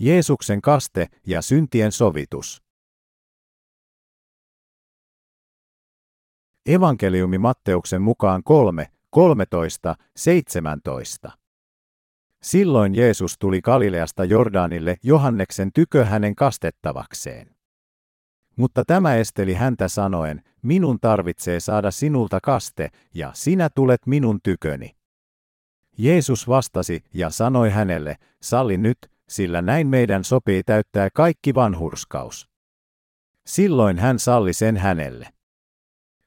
Jeesuksen 0.00 0.60
kaste 0.60 1.06
ja 1.26 1.42
syntien 1.42 1.92
sovitus. 1.92 2.62
Evankeliumi 6.66 7.38
Matteuksen 7.38 8.02
mukaan 8.02 8.42
3, 8.42 8.86
13, 9.10 9.96
17. 10.16 11.30
Silloin 12.42 12.94
Jeesus 12.94 13.38
tuli 13.38 13.60
Galileasta 13.60 14.24
Jordanille 14.24 14.96
Johanneksen 15.02 15.72
tykö 15.72 16.04
hänen 16.04 16.34
kastettavakseen. 16.34 17.56
Mutta 18.56 18.84
tämä 18.86 19.16
esteli 19.16 19.54
häntä 19.54 19.88
sanoen, 19.88 20.42
minun 20.62 21.00
tarvitsee 21.00 21.60
saada 21.60 21.90
sinulta 21.90 22.38
kaste, 22.42 22.88
ja 23.14 23.30
sinä 23.34 23.70
tulet 23.74 24.06
minun 24.06 24.40
tyköni. 24.42 24.96
Jeesus 25.98 26.48
vastasi 26.48 27.04
ja 27.14 27.30
sanoi 27.30 27.70
hänelle, 27.70 28.16
salli 28.42 28.76
nyt, 28.76 28.98
sillä 29.30 29.62
näin 29.62 29.86
meidän 29.86 30.24
sopii 30.24 30.62
täyttää 30.62 31.08
kaikki 31.14 31.54
vanhurskaus. 31.54 32.48
Silloin 33.46 33.98
hän 33.98 34.18
salli 34.18 34.52
sen 34.52 34.76
hänelle. 34.76 35.28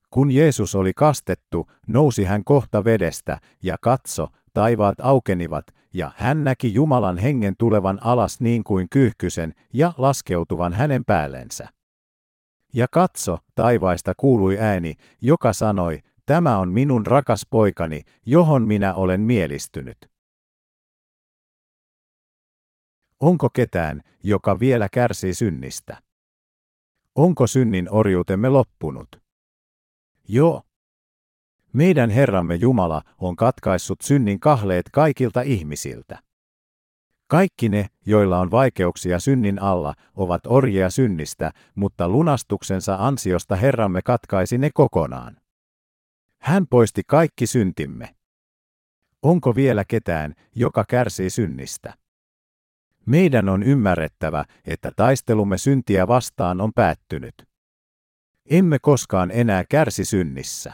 Kun 0.10 0.32
Jeesus 0.32 0.76
oli 0.76 0.92
kastettu, 0.96 1.68
nousi 1.88 2.24
hän 2.24 2.44
kohta 2.44 2.84
vedestä, 2.84 3.38
ja 3.64 3.78
katso, 3.82 4.28
taivaat 4.54 5.00
aukenivat, 5.02 5.66
ja 5.94 6.12
hän 6.16 6.44
näki 6.44 6.74
Jumalan 6.74 7.18
hengen 7.18 7.56
tulevan 7.58 8.00
alas 8.02 8.42
niin 8.42 8.64
kuin 8.64 8.88
kyyhkysen 8.90 9.54
ja 9.74 9.94
laskeutuvan 9.98 10.74
hänen 10.74 11.06
päällensä. 11.06 11.68
Ja 12.74 12.88
katso, 12.92 13.38
taivaista 13.56 14.14
kuului 14.18 14.58
ääni, 14.60 14.96
joka 15.22 15.54
sanoi, 15.54 16.00
tämä 16.26 16.58
on 16.58 16.70
minun 16.70 17.06
rakas 17.06 17.46
poikani, 17.50 18.02
johon 18.26 18.68
minä 18.68 18.94
olen 18.94 19.22
mielistynyt. 19.22 20.13
Onko 23.24 23.50
ketään, 23.50 24.02
joka 24.24 24.60
vielä 24.60 24.90
kärsii 24.90 25.34
synnistä? 25.34 26.02
Onko 27.16 27.48
synnin 27.48 27.88
orjuutemme 27.92 28.50
loppunut? 28.50 29.22
Joo. 30.28 30.62
Meidän 31.74 32.10
Herramme 32.10 32.56
Jumala 32.56 33.02
on 33.18 33.36
katkaissut 33.36 34.02
synnin 34.02 34.40
kahleet 34.40 34.86
kaikilta 34.92 35.42
ihmisiltä. 35.42 36.20
Kaikki 37.28 37.70
ne, 37.70 37.88
joilla 38.06 38.40
on 38.40 38.52
vaikeuksia 38.52 39.20
synnin 39.20 39.62
alla, 39.62 39.94
ovat 40.16 40.42
orjia 40.48 40.90
synnistä, 40.90 41.52
mutta 41.76 42.10
lunastuksensa 42.10 42.96
ansiosta 43.00 43.56
Herramme 43.56 44.02
katkaisi 44.02 44.58
ne 44.58 44.70
kokonaan. 44.74 45.38
Hän 46.42 46.68
poisti 46.68 47.02
kaikki 47.08 47.48
syntimme. 47.48 48.16
Onko 49.22 49.56
vielä 49.56 49.86
ketään, 49.86 50.34
joka 50.56 50.86
kärsii 50.90 51.30
synnistä? 51.30 52.03
Meidän 53.06 53.50
on 53.50 53.64
ymmärrettävä, 53.64 54.46
että 54.66 54.92
taistelumme 54.96 55.58
syntiä 55.58 56.08
vastaan 56.08 56.62
on 56.62 56.74
päättynyt. 56.74 57.36
Emme 58.50 58.78
koskaan 58.82 59.32
enää 59.32 59.64
kärsi 59.70 60.06
synnissä. 60.06 60.74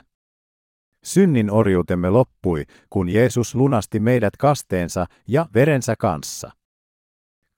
Synnin 1.04 1.52
orjuutemme 1.52 2.10
loppui, 2.10 2.66
kun 2.90 3.10
Jeesus 3.10 3.56
lunasti 3.56 4.00
meidät 4.00 4.38
kasteensa 4.38 5.06
ja 5.28 5.46
verensä 5.54 5.96
kanssa. 6.00 6.52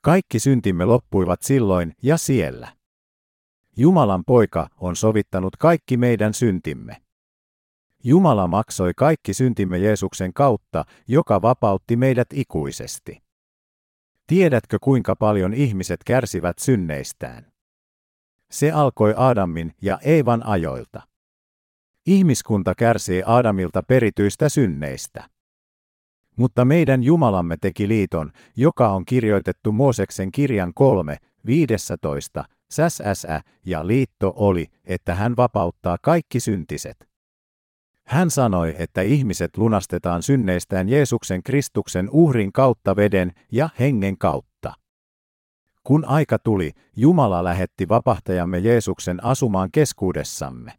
Kaikki 0.02 0.40
syntimme 0.40 0.86
loppuivat 0.86 1.42
silloin 1.42 1.94
ja 2.04 2.18
siellä. 2.18 2.74
Jumalan 3.78 4.24
poika 4.28 4.68
on 4.78 4.96
sovittanut 4.96 5.56
kaikki 5.56 5.98
meidän 5.98 6.34
syntimme. 6.34 7.02
Jumala 8.04 8.48
maksoi 8.48 8.92
kaikki 8.98 9.34
syntimme 9.34 9.78
Jeesuksen 9.78 10.34
kautta, 10.34 10.86
joka 11.08 11.42
vapautti 11.42 11.96
meidät 11.96 12.28
ikuisesti. 12.34 13.22
Tiedätkö 14.28 14.78
kuinka 14.82 15.16
paljon 15.16 15.54
ihmiset 15.54 16.04
kärsivät 16.06 16.60
synneistään? 16.60 17.52
Se 18.52 18.72
alkoi 18.72 19.14
Adamin 19.18 19.74
ja 19.82 20.00
Eevan 20.04 20.46
ajoilta. 20.46 21.02
Ihmiskunta 22.06 22.74
kärsii 22.78 23.24
Adamilta 23.26 23.84
perityistä 23.84 24.50
synneistä. 24.50 25.30
Mutta 26.38 26.66
meidän 26.66 27.04
Jumalamme 27.04 27.58
teki 27.62 27.88
liiton, 27.88 28.32
joka 28.56 28.90
on 28.90 29.06
kirjoitettu 29.06 29.72
Mooseksen 29.72 30.32
kirjan 30.32 30.74
3, 30.74 31.18
15, 31.46 32.46
säsä, 32.72 33.42
ja 33.66 33.88
liitto 33.88 34.34
oli, 34.36 34.68
että 34.86 35.16
hän 35.16 35.38
vapauttaa 35.38 35.98
kaikki 36.02 36.40
syntiset. 36.40 37.11
Hän 38.12 38.32
sanoi, 38.32 38.76
että 38.78 39.02
ihmiset 39.02 39.58
lunastetaan 39.58 40.24
synneistään 40.24 40.90
Jeesuksen 40.90 41.44
Kristuksen 41.44 42.10
uhrin 42.10 42.54
kautta 42.54 42.96
veden 42.96 43.32
ja 43.52 43.70
hengen 43.80 44.18
kautta. 44.18 44.74
Kun 45.84 46.06
aika 46.06 46.40
tuli, 46.40 46.72
Jumala 46.96 47.44
lähetti 47.44 47.90
vapahtajamme 47.90 48.60
Jeesuksen 48.60 49.24
asumaan 49.24 49.72
keskuudessamme. 49.72 50.74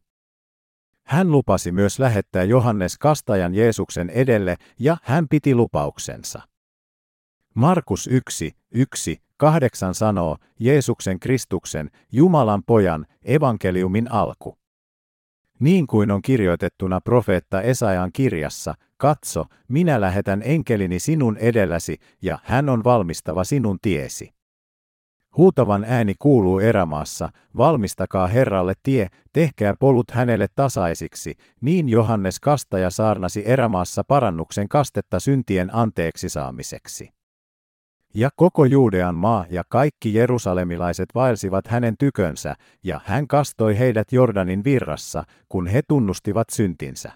Hän 1.06 1.30
lupasi 1.30 1.72
myös 1.72 1.98
lähettää 1.98 2.44
Johannes 2.44 2.98
Kastajan 2.98 3.54
Jeesuksen 3.54 4.10
edelle 4.10 4.56
ja 4.78 4.96
hän 5.02 5.28
piti 5.28 5.54
lupauksensa. 5.54 6.42
Markus 7.54 8.06
1, 8.06 8.56
1, 8.70 9.22
8 9.36 9.94
sanoo 9.94 10.36
Jeesuksen 10.58 11.20
Kristuksen, 11.20 11.90
Jumalan 12.12 12.62
pojan, 12.66 13.06
evankeliumin 13.24 14.12
alku. 14.12 14.61
Niin 15.62 15.86
kuin 15.86 16.10
on 16.10 16.22
kirjoitettuna 16.22 17.00
profeetta 17.00 17.62
Esajan 17.62 18.10
kirjassa, 18.12 18.74
katso, 18.96 19.44
minä 19.68 20.00
lähetän 20.00 20.42
enkelini 20.44 20.98
sinun 20.98 21.36
edelläsi, 21.36 21.96
ja 22.22 22.38
hän 22.42 22.68
on 22.68 22.84
valmistava 22.84 23.44
sinun 23.44 23.78
tiesi. 23.82 24.34
Huutavan 25.36 25.84
ääni 25.88 26.14
kuuluu 26.18 26.58
erämaassa, 26.58 27.28
valmistakaa 27.56 28.26
Herralle 28.26 28.74
tie, 28.82 29.08
tehkää 29.32 29.74
polut 29.80 30.10
hänelle 30.10 30.46
tasaisiksi, 30.54 31.34
niin 31.60 31.88
Johannes 31.88 32.40
Kastaja 32.40 32.90
saarnasi 32.90 33.42
erämaassa 33.46 34.04
parannuksen 34.04 34.68
kastetta 34.68 35.20
syntien 35.20 35.74
anteeksi 35.74 36.28
saamiseksi. 36.28 37.21
Ja 38.14 38.30
koko 38.36 38.64
Juudean 38.64 39.14
maa 39.14 39.44
ja 39.50 39.62
kaikki 39.68 40.14
jerusalemilaiset 40.14 41.08
vaelsivat 41.14 41.66
hänen 41.66 41.94
tykönsä, 41.98 42.54
ja 42.84 43.00
hän 43.04 43.28
kastoi 43.28 43.78
heidät 43.78 44.12
Jordanin 44.12 44.64
virrassa, 44.64 45.24
kun 45.48 45.66
he 45.66 45.82
tunnustivat 45.88 46.50
syntinsä. 46.50 47.12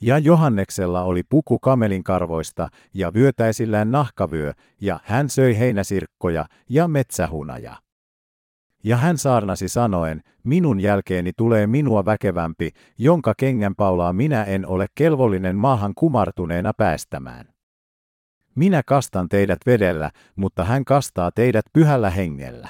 Ja 0.00 0.18
Johanneksella 0.18 1.02
oli 1.02 1.22
puku 1.22 1.58
kamelin 1.58 2.04
karvoista 2.04 2.68
ja 2.94 3.14
vyötäisillään 3.14 3.90
nahkavyö, 3.90 4.52
ja 4.80 5.00
hän 5.04 5.28
söi 5.28 5.58
heinäsirkkoja 5.58 6.46
ja 6.68 6.88
metsähunaja. 6.88 7.76
Ja 8.84 8.96
hän 8.96 9.18
saarnasi 9.18 9.68
sanoen, 9.68 10.20
minun 10.44 10.80
jälkeeni 10.80 11.32
tulee 11.36 11.66
minua 11.66 12.04
väkevämpi, 12.04 12.70
jonka 12.98 13.34
kengänpaulaa 13.36 14.12
minä 14.12 14.44
en 14.44 14.66
ole 14.66 14.86
kelvollinen 14.94 15.56
maahan 15.56 15.92
kumartuneena 15.94 16.72
päästämään. 16.72 17.53
Minä 18.54 18.82
kastan 18.86 19.28
teidät 19.28 19.58
vedellä, 19.66 20.10
mutta 20.36 20.64
hän 20.64 20.84
kastaa 20.84 21.30
teidät 21.30 21.64
pyhällä 21.72 22.10
hengellä. 22.10 22.68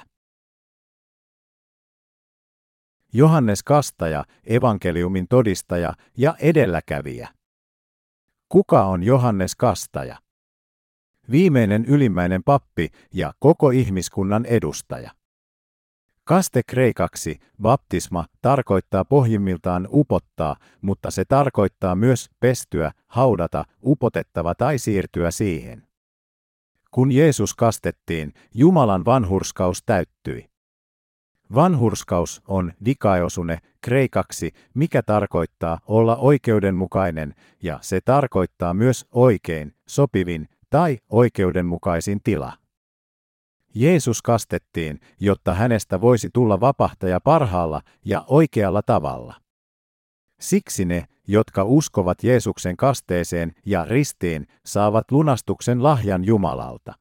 Johannes 3.12 3.62
Kastaja, 3.62 4.24
evankeliumin 4.44 5.28
todistaja 5.28 5.92
ja 6.16 6.34
edelläkävijä. 6.38 7.28
Kuka 8.48 8.84
on 8.84 9.02
Johannes 9.02 9.56
Kastaja? 9.56 10.18
Viimeinen 11.30 11.84
ylimmäinen 11.84 12.42
pappi 12.44 12.88
ja 13.12 13.32
koko 13.38 13.70
ihmiskunnan 13.70 14.46
edustaja. 14.46 15.10
Kaste 16.26 16.62
kreikaksi, 16.66 17.38
baptisma, 17.62 18.24
tarkoittaa 18.42 19.04
pohjimmiltaan 19.04 19.88
upottaa, 19.90 20.56
mutta 20.80 21.10
se 21.10 21.24
tarkoittaa 21.24 21.94
myös 21.94 22.30
pestyä, 22.40 22.92
haudata, 23.06 23.64
upotettava 23.84 24.54
tai 24.54 24.78
siirtyä 24.78 25.30
siihen. 25.30 25.86
Kun 26.90 27.12
Jeesus 27.12 27.54
kastettiin, 27.54 28.32
Jumalan 28.54 29.04
vanhurskaus 29.04 29.82
täyttyi. 29.86 30.50
Vanhurskaus 31.54 32.42
on 32.48 32.72
dikaosune 32.84 33.58
kreikaksi, 33.80 34.52
mikä 34.74 35.02
tarkoittaa 35.02 35.78
olla 35.86 36.16
oikeudenmukainen, 36.16 37.34
ja 37.62 37.78
se 37.82 38.00
tarkoittaa 38.00 38.74
myös 38.74 39.06
oikein, 39.12 39.74
sopivin 39.88 40.48
tai 40.70 40.98
oikeudenmukaisin 41.08 42.20
tila. 42.24 42.63
Jeesus 43.74 44.22
kastettiin, 44.22 45.00
jotta 45.20 45.54
hänestä 45.54 46.00
voisi 46.00 46.28
tulla 46.32 46.60
vapahtaja 46.60 47.20
parhaalla 47.20 47.80
ja 48.04 48.24
oikealla 48.26 48.82
tavalla. 48.82 49.34
Siksi 50.40 50.84
ne, 50.84 51.04
jotka 51.28 51.64
uskovat 51.64 52.24
Jeesuksen 52.24 52.76
kasteeseen 52.76 53.52
ja 53.66 53.84
ristiin, 53.84 54.46
saavat 54.66 55.10
lunastuksen 55.10 55.82
lahjan 55.82 56.24
Jumalalta. 56.24 56.94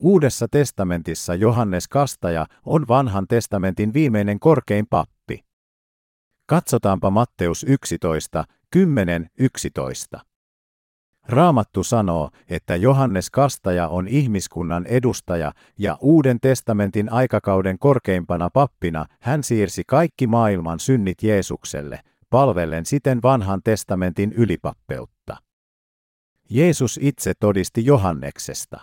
Uudessa 0.00 0.48
testamentissa 0.48 1.34
Johannes 1.34 1.88
Kastaja 1.88 2.46
on 2.66 2.88
vanhan 2.88 3.26
testamentin 3.28 3.92
viimeinen 3.92 4.40
korkein 4.40 4.86
pappi. 4.90 5.44
Katsotaanpa 6.46 7.10
Matteus 7.10 7.64
11, 7.68 8.44
10, 8.70 9.30
11. 9.38 10.20
Raamattu 11.30 11.84
sanoo, 11.84 12.30
että 12.48 12.76
Johannes 12.76 13.30
Kastaja 13.30 13.88
on 13.88 14.08
ihmiskunnan 14.08 14.86
edustaja 14.86 15.52
ja 15.78 15.98
Uuden 16.00 16.40
testamentin 16.40 17.12
aikakauden 17.12 17.78
korkeimpana 17.78 18.50
pappina 18.50 19.06
hän 19.20 19.42
siirsi 19.42 19.82
kaikki 19.86 20.26
maailman 20.26 20.80
synnit 20.80 21.22
Jeesukselle, 21.22 22.00
palvellen 22.30 22.86
siten 22.86 23.22
vanhan 23.22 23.60
testamentin 23.64 24.32
ylipappeutta. 24.32 25.36
Jeesus 26.50 26.98
itse 27.02 27.32
todisti 27.40 27.84
Johanneksesta. 27.84 28.80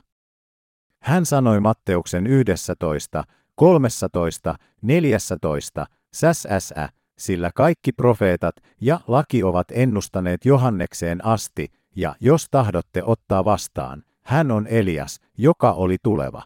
Hän 1.02 1.26
sanoi 1.26 1.60
Matteuksen 1.60 2.28
11, 2.28 3.24
13, 3.56 4.56
14, 4.82 5.86
säsä, 6.14 6.90
sillä 7.18 7.52
kaikki 7.56 7.92
profeetat 7.92 8.56
ja 8.82 9.00
laki 9.08 9.44
ovat 9.44 9.68
ennustaneet 9.72 10.46
Johannekseen 10.46 11.26
asti, 11.26 11.72
ja 11.98 12.16
jos 12.20 12.48
tahdotte 12.52 13.04
ottaa 13.04 13.46
vastaan, 13.46 14.04
hän 14.24 14.52
on 14.52 14.68
Elias, 14.68 15.20
joka 15.38 15.72
oli 15.72 15.98
tuleva. 16.04 16.44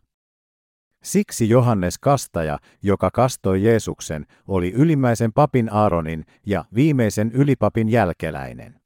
Siksi 1.04 1.50
Johannes 1.50 1.98
Kastaja, 1.98 2.60
joka 2.84 3.12
kastoi 3.12 3.64
Jeesuksen, 3.64 4.26
oli 4.48 4.72
ylimmäisen 4.72 5.34
papin 5.34 5.74
Aaronin 5.74 6.26
ja 6.46 6.66
viimeisen 6.76 7.32
ylipapin 7.32 7.90
jälkeläinen. 7.90 8.82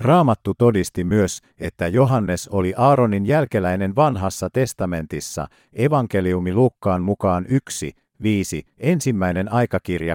Raamattu 0.00 0.54
todisti 0.54 1.04
myös, 1.04 1.40
että 1.58 1.88
Johannes 1.88 2.48
oli 2.48 2.74
Aaronin 2.76 3.26
jälkeläinen 3.26 3.96
vanhassa 3.96 4.50
testamentissa, 4.50 5.46
evankeliumi 5.72 6.54
Lukkaan 6.54 7.02
mukaan 7.02 7.46
1, 7.48 7.92
5, 8.22 8.66
ensimmäinen 8.78 9.52
aikakirja 9.52 10.14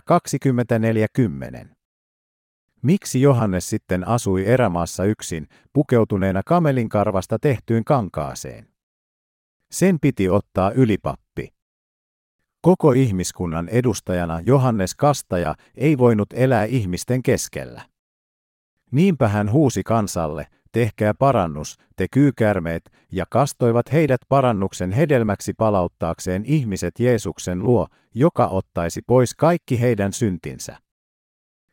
24.10. 1.62 1.83
Miksi 2.84 3.22
Johannes 3.22 3.70
sitten 3.70 4.08
asui 4.08 4.46
erämaassa 4.46 5.06
yksin, 5.06 5.48
pukeutuneena 5.74 6.42
kamelin 6.46 6.90
karvasta 6.90 7.40
tehtyyn 7.40 7.84
kankaaseen? 7.84 8.68
Sen 9.72 9.98
piti 10.02 10.30
ottaa 10.30 10.72
ylipappi. 10.72 11.54
Koko 12.62 12.92
ihmiskunnan 12.92 13.70
edustajana 13.70 14.40
Johannes 14.46 14.96
Kastaja 14.96 15.56
ei 15.76 15.98
voinut 15.98 16.28
elää 16.34 16.66
ihmisten 16.66 17.24
keskellä. 17.24 17.82
Niinpä 18.92 19.28
hän 19.28 19.52
huusi 19.52 19.84
kansalle, 19.84 20.48
tehkää 20.72 21.14
parannus, 21.14 21.78
te 21.96 22.08
kyykärmeet, 22.12 22.92
ja 23.12 23.26
kastoivat 23.30 23.92
heidät 23.92 24.22
parannuksen 24.30 24.92
hedelmäksi 24.92 25.54
palauttaakseen 25.54 26.46
ihmiset 26.46 27.00
Jeesuksen 27.00 27.60
luo, 27.60 27.88
joka 28.16 28.48
ottaisi 28.48 29.02
pois 29.08 29.36
kaikki 29.36 29.82
heidän 29.82 30.14
syntinsä. 30.14 30.83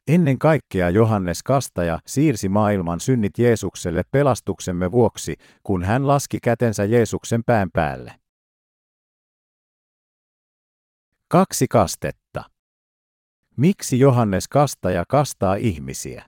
Ennen 0.09 0.39
kaikkea 0.39 0.91
Johannes 0.91 1.43
Kastaja 1.43 1.99
siirsi 2.07 2.49
maailman 2.49 3.01
synnit 3.01 3.39
Jeesukselle 3.39 4.03
pelastuksemme 4.11 4.93
vuoksi, 4.93 5.37
kun 5.63 5.85
hän 5.85 6.07
laski 6.07 6.39
kätensä 6.43 6.85
Jeesuksen 6.85 7.45
pään 7.47 7.71
päälle. 7.73 8.21
Kaksi 11.29 11.67
kastetta. 11.69 12.45
Miksi 13.57 13.99
Johannes 13.99 14.49
Kastaja 14.49 15.05
kastaa 15.09 15.55
ihmisiä? 15.55 16.25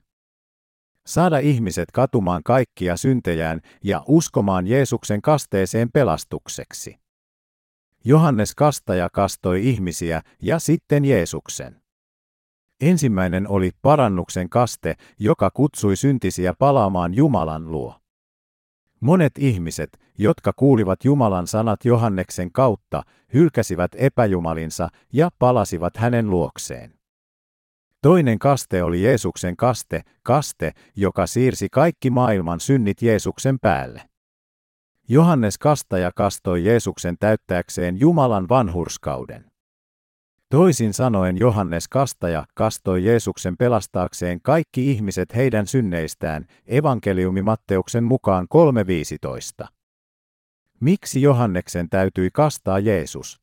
Saada 1.05 1.37
ihmiset 1.37 1.91
katumaan 1.93 2.43
kaikkia 2.43 2.97
syntejään 2.97 3.59
ja 3.83 4.03
uskomaan 4.07 4.67
Jeesuksen 4.67 5.21
kasteeseen 5.21 5.89
pelastukseksi. 5.93 6.99
Johannes 8.05 8.55
Kastaja 8.55 9.09
kastoi 9.13 9.69
ihmisiä 9.69 10.21
ja 10.41 10.59
sitten 10.59 11.05
Jeesuksen. 11.05 11.82
Ensimmäinen 12.89 13.47
oli 13.47 13.71
parannuksen 13.81 14.49
kaste, 14.49 14.95
joka 15.19 15.49
kutsui 15.53 15.95
syntisiä 15.95 16.53
palaamaan 16.59 17.13
Jumalan 17.13 17.71
luo. 17.71 17.95
Monet 18.99 19.31
ihmiset, 19.37 19.99
jotka 20.17 20.53
kuulivat 20.55 21.05
Jumalan 21.05 21.47
sanat 21.47 21.85
Johanneksen 21.85 22.51
kautta, 22.51 23.03
hylkäsivät 23.33 23.91
epäjumalinsa 23.95 24.89
ja 25.13 25.29
palasivat 25.39 25.97
hänen 25.97 26.29
luokseen. 26.29 26.93
Toinen 28.01 28.39
kaste 28.39 28.83
oli 28.83 29.03
Jeesuksen 29.03 29.57
kaste, 29.57 30.01
kaste, 30.23 30.71
joka 30.95 31.27
siirsi 31.27 31.67
kaikki 31.71 32.09
maailman 32.09 32.59
synnit 32.59 33.01
Jeesuksen 33.01 33.59
päälle. 33.59 34.01
Johannes 35.07 35.57
kastaja 35.57 36.11
kastoi 36.15 36.65
Jeesuksen 36.65 37.15
täyttääkseen 37.19 37.99
Jumalan 37.99 38.49
vanhurskauden. 38.49 39.52
Toisin 40.53 40.93
sanoen 40.93 41.37
Johannes 41.37 41.87
Kastaja 41.87 42.45
kastoi 42.53 43.05
Jeesuksen 43.05 43.57
pelastaakseen 43.57 44.41
kaikki 44.41 44.91
ihmiset 44.91 45.35
heidän 45.35 45.67
synneistään, 45.67 46.45
evankeliumi 46.67 47.41
Matteuksen 47.41 48.03
mukaan 48.03 48.47
3.15. 49.61 49.67
Miksi 50.79 51.21
Johanneksen 51.21 51.89
täytyi 51.89 52.29
kastaa 52.33 52.79
Jeesus? 52.79 53.41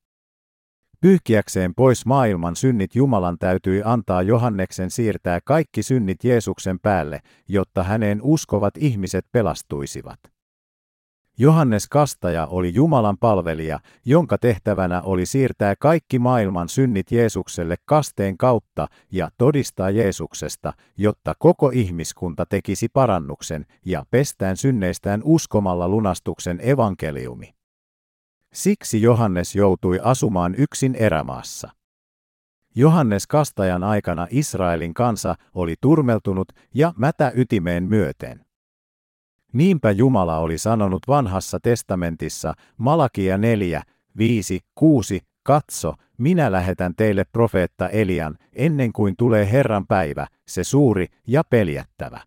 Pyyhkiäkseen 1.00 1.74
pois 1.74 2.06
maailman 2.06 2.56
synnit 2.56 2.94
Jumalan 2.94 3.38
täytyi 3.38 3.82
antaa 3.84 4.22
Johanneksen 4.22 4.90
siirtää 4.90 5.38
kaikki 5.44 5.82
synnit 5.82 6.24
Jeesuksen 6.24 6.80
päälle, 6.80 7.20
jotta 7.48 7.82
häneen 7.82 8.20
uskovat 8.22 8.76
ihmiset 8.76 9.26
pelastuisivat. 9.32 10.39
Johannes 11.40 11.88
Kastaja 11.88 12.46
oli 12.46 12.74
Jumalan 12.74 13.18
palvelija, 13.18 13.80
jonka 14.04 14.38
tehtävänä 14.38 15.02
oli 15.02 15.26
siirtää 15.26 15.74
kaikki 15.78 16.18
maailman 16.18 16.68
synnit 16.68 17.12
Jeesukselle 17.12 17.76
kasteen 17.84 18.38
kautta 18.38 18.88
ja 19.12 19.30
todistaa 19.38 19.90
Jeesuksesta, 19.90 20.72
jotta 20.96 21.34
koko 21.38 21.70
ihmiskunta 21.74 22.46
tekisi 22.46 22.88
parannuksen 22.88 23.66
ja 23.84 24.04
pestään 24.10 24.56
synneistään 24.56 25.20
uskomalla 25.24 25.88
lunastuksen 25.88 26.60
evankeliumi. 26.62 27.54
Siksi 28.52 29.02
Johannes 29.02 29.54
joutui 29.54 30.00
asumaan 30.02 30.54
yksin 30.58 30.94
erämaassa. 30.94 31.70
Johannes 32.74 33.26
Kastajan 33.26 33.84
aikana 33.84 34.26
Israelin 34.30 34.94
kansa 34.94 35.34
oli 35.54 35.74
turmeltunut 35.80 36.48
ja 36.74 36.94
mätä 36.96 37.32
ytimeen 37.34 37.84
myöten. 37.84 38.49
Niinpä 39.52 39.90
Jumala 39.90 40.38
oli 40.38 40.58
sanonut 40.58 41.02
vanhassa 41.08 41.58
testamentissa, 41.62 42.54
Malakia 42.76 43.38
4, 43.38 43.82
5, 44.16 44.60
6, 44.74 45.20
katso, 45.42 45.94
minä 46.18 46.52
lähetän 46.52 46.94
teille 46.96 47.24
profeetta 47.24 47.88
Elian, 47.88 48.38
ennen 48.52 48.92
kuin 48.92 49.16
tulee 49.16 49.52
Herran 49.52 49.86
päivä, 49.86 50.26
se 50.48 50.64
suuri 50.64 51.06
ja 51.26 51.42
peljättävä. 51.50 52.20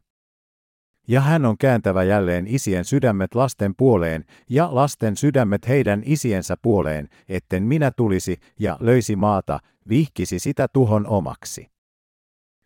Ja 1.08 1.22
hän 1.22 1.46
on 1.46 1.58
kääntävä 1.58 2.04
jälleen 2.04 2.48
isien 2.48 2.86
sydämet 2.86 3.36
lasten 3.36 3.76
puoleen, 3.76 4.26
ja 4.50 4.76
lasten 4.76 5.18
sydämet 5.18 5.68
heidän 5.68 6.04
isiensä 6.06 6.58
puoleen, 6.62 7.10
etten 7.30 7.64
minä 7.64 7.92
tulisi 7.92 8.38
ja 8.60 8.78
löisi 8.80 9.16
maata, 9.16 9.60
vihkisi 9.90 10.40
sitä 10.40 10.68
tuhon 10.68 11.08
omaksi. 11.08 11.73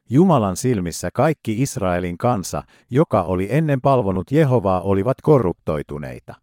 Jumalan 0.10 0.58
silmissä 0.58 1.10
kaikki 1.14 1.62
Israelin 1.62 2.18
kansa, 2.18 2.64
joka 2.90 3.24
oli 3.24 3.48
ennen 3.50 3.82
palvonut 3.82 4.32
Jehovaa, 4.32 4.82
olivat 4.82 5.18
korruptoituneita. 5.22 6.36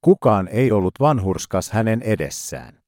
Kukaan 0.00 0.48
ei 0.48 0.72
ollut 0.72 0.94
vanhurskas 1.00 1.70
hänen 1.70 2.02
edessään. 2.02 2.80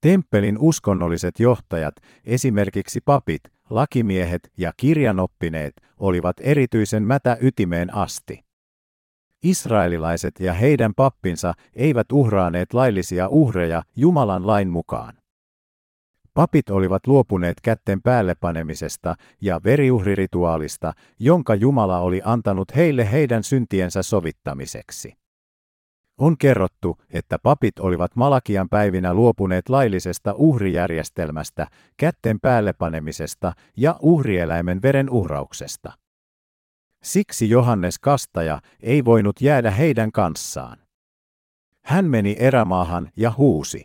Temppelin 0.00 0.58
uskonnolliset 0.58 1.40
johtajat, 1.40 1.94
esimerkiksi 2.24 3.00
papit, 3.04 3.42
lakimiehet 3.70 4.52
ja 4.58 4.72
kirjanoppineet, 4.76 5.74
olivat 5.98 6.36
erityisen 6.40 7.02
mätä 7.02 7.36
ytimeen 7.40 7.94
asti. 7.94 8.44
Israelilaiset 9.42 10.40
ja 10.40 10.52
heidän 10.52 10.94
pappinsa 10.94 11.54
eivät 11.74 12.12
uhraaneet 12.12 12.74
laillisia 12.74 13.28
uhreja 13.28 13.82
Jumalan 13.96 14.46
lain 14.46 14.70
mukaan. 14.70 15.21
Papit 16.34 16.70
olivat 16.70 17.06
luopuneet 17.06 17.60
kätten 17.60 18.02
päälle 18.02 18.34
panemisesta 18.34 19.14
ja 19.40 19.60
veriuhrirituaalista, 19.64 20.92
jonka 21.18 21.54
Jumala 21.54 21.98
oli 21.98 22.20
antanut 22.24 22.76
heille 22.76 23.12
heidän 23.12 23.44
syntiensä 23.44 24.02
sovittamiseksi. 24.02 25.14
On 26.18 26.38
kerrottu, 26.38 26.98
että 27.10 27.38
papit 27.38 27.78
olivat 27.78 28.16
Malakian 28.16 28.68
päivinä 28.68 29.14
luopuneet 29.14 29.68
laillisesta 29.68 30.34
uhrijärjestelmästä, 30.36 31.66
kätten 31.96 32.40
päälle 32.40 32.72
panemisesta 32.72 33.52
ja 33.76 33.96
uhrieläimen 34.02 34.82
veren 34.82 35.10
uhrauksesta. 35.10 35.92
Siksi 37.02 37.50
Johannes 37.50 37.98
Kastaja 37.98 38.60
ei 38.80 39.04
voinut 39.04 39.40
jäädä 39.40 39.70
heidän 39.70 40.12
kanssaan. 40.12 40.78
Hän 41.84 42.04
meni 42.04 42.36
erämaahan 42.38 43.10
ja 43.16 43.32
huusi. 43.36 43.84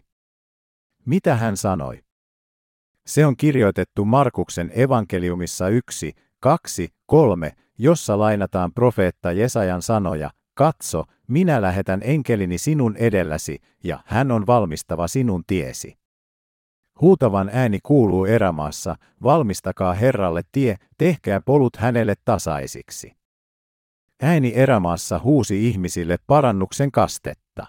Mitä 1.06 1.36
hän 1.36 1.58
sanoi? 1.58 2.07
Se 3.08 3.26
on 3.26 3.38
kirjoitettu 3.38 4.06
Markuksen 4.06 4.72
evankeliumissa 4.76 5.70
1, 5.70 6.14
2, 6.40 6.90
3, 7.06 7.52
jossa 7.78 8.20
lainataan 8.20 8.74
profeetta 8.74 9.32
Jesajan 9.32 9.82
sanoja, 9.82 10.32
Katso, 10.54 11.04
minä 11.28 11.62
lähetän 11.62 12.02
enkelini 12.04 12.58
sinun 12.58 12.96
edelläsi, 12.96 13.60
ja 13.84 14.00
hän 14.06 14.32
on 14.32 14.48
valmistava 14.48 15.08
sinun 15.08 15.44
tiesi. 15.48 15.98
Huutavan 17.02 17.50
ääni 17.54 17.80
kuuluu 17.84 18.26
erämaassa, 18.26 18.96
valmistakaa 19.24 19.94
Herralle 19.94 20.42
tie, 20.52 20.76
tehkää 20.98 21.42
polut 21.42 21.76
hänelle 21.76 22.14
tasaisiksi. 22.26 23.18
Ääni 24.22 24.52
erämaassa 24.56 25.20
huusi 25.20 25.68
ihmisille 25.68 26.18
parannuksen 26.28 26.92
kastetta. 26.92 27.68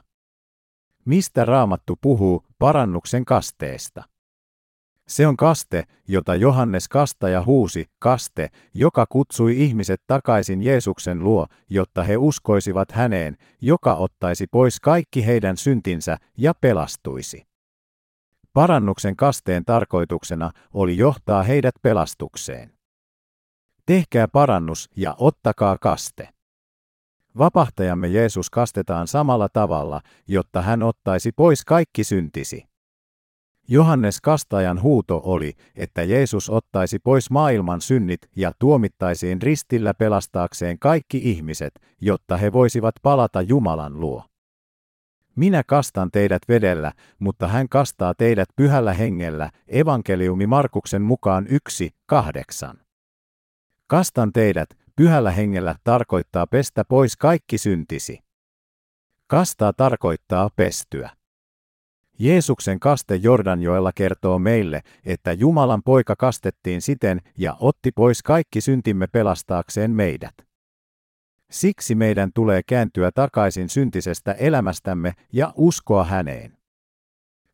Mistä 1.04 1.44
raamattu 1.44 1.98
puhuu 2.00 2.44
parannuksen 2.58 3.24
kasteesta? 3.24 4.04
Se 5.08 5.26
on 5.26 5.36
kaste, 5.36 5.84
jota 6.08 6.34
Johannes 6.34 6.88
kastaja 6.88 7.44
huusi, 7.44 7.86
kaste, 7.98 8.48
joka 8.74 9.06
kutsui 9.08 9.64
ihmiset 9.64 10.02
takaisin 10.06 10.62
Jeesuksen 10.62 11.24
luo, 11.24 11.46
jotta 11.70 12.02
he 12.02 12.16
uskoisivat 12.16 12.92
häneen, 12.92 13.36
joka 13.60 13.94
ottaisi 13.94 14.46
pois 14.46 14.80
kaikki 14.80 15.26
heidän 15.26 15.56
syntinsä 15.56 16.16
ja 16.36 16.54
pelastuisi. 16.60 17.46
Parannuksen 18.52 19.16
kasteen 19.16 19.64
tarkoituksena 19.64 20.50
oli 20.74 20.96
johtaa 20.96 21.42
heidät 21.42 21.74
pelastukseen. 21.82 22.72
Tehkää 23.86 24.28
parannus 24.28 24.90
ja 24.96 25.14
ottakaa 25.18 25.76
kaste. 25.80 26.28
Vapahtajamme 27.38 28.08
Jeesus 28.08 28.50
kastetaan 28.50 29.06
samalla 29.06 29.48
tavalla, 29.48 30.00
jotta 30.26 30.62
hän 30.62 30.82
ottaisi 30.82 31.32
pois 31.32 31.64
kaikki 31.64 32.04
syntisi. 32.04 32.68
Johannes 33.70 34.20
Kastajan 34.20 34.82
huuto 34.82 35.20
oli, 35.24 35.52
että 35.76 36.02
Jeesus 36.02 36.50
ottaisi 36.50 36.98
pois 36.98 37.30
maailman 37.30 37.80
synnit 37.80 38.20
ja 38.36 38.52
tuomittaisiin 38.58 39.42
ristillä 39.42 39.94
pelastaakseen 39.94 40.78
kaikki 40.78 41.20
ihmiset, 41.24 41.80
jotta 42.00 42.36
he 42.36 42.52
voisivat 42.52 42.94
palata 43.02 43.42
Jumalan 43.42 44.00
luo. 44.00 44.24
Minä 45.36 45.62
kastan 45.66 46.10
teidät 46.10 46.42
vedellä, 46.48 46.92
mutta 47.18 47.48
hän 47.48 47.68
kastaa 47.68 48.14
teidät 48.14 48.48
pyhällä 48.56 48.92
hengellä, 48.92 49.50
evankeliumi 49.68 50.46
Markuksen 50.46 51.02
mukaan 51.02 51.46
1, 51.46 51.90
8. 52.06 52.76
Kastan 53.86 54.32
teidät, 54.32 54.68
pyhällä 54.96 55.30
hengellä 55.30 55.74
tarkoittaa 55.84 56.46
pestä 56.46 56.84
pois 56.84 57.16
kaikki 57.16 57.58
syntisi. 57.58 58.20
Kastaa 59.26 59.72
tarkoittaa 59.72 60.50
pestyä. 60.56 61.17
Jeesuksen 62.18 62.80
kaste 62.80 63.16
Jordanjoella 63.16 63.92
kertoo 63.94 64.38
meille, 64.38 64.80
että 65.04 65.32
Jumalan 65.32 65.82
poika 65.82 66.16
kastettiin 66.16 66.82
siten 66.82 67.20
ja 67.38 67.56
otti 67.60 67.90
pois 67.92 68.22
kaikki 68.22 68.60
syntimme 68.60 69.06
pelastaakseen 69.06 69.90
meidät. 69.90 70.34
Siksi 71.50 71.94
meidän 71.94 72.30
tulee 72.34 72.62
kääntyä 72.66 73.10
takaisin 73.14 73.68
syntisestä 73.68 74.32
elämästämme 74.32 75.12
ja 75.32 75.52
uskoa 75.56 76.04
häneen. 76.04 76.58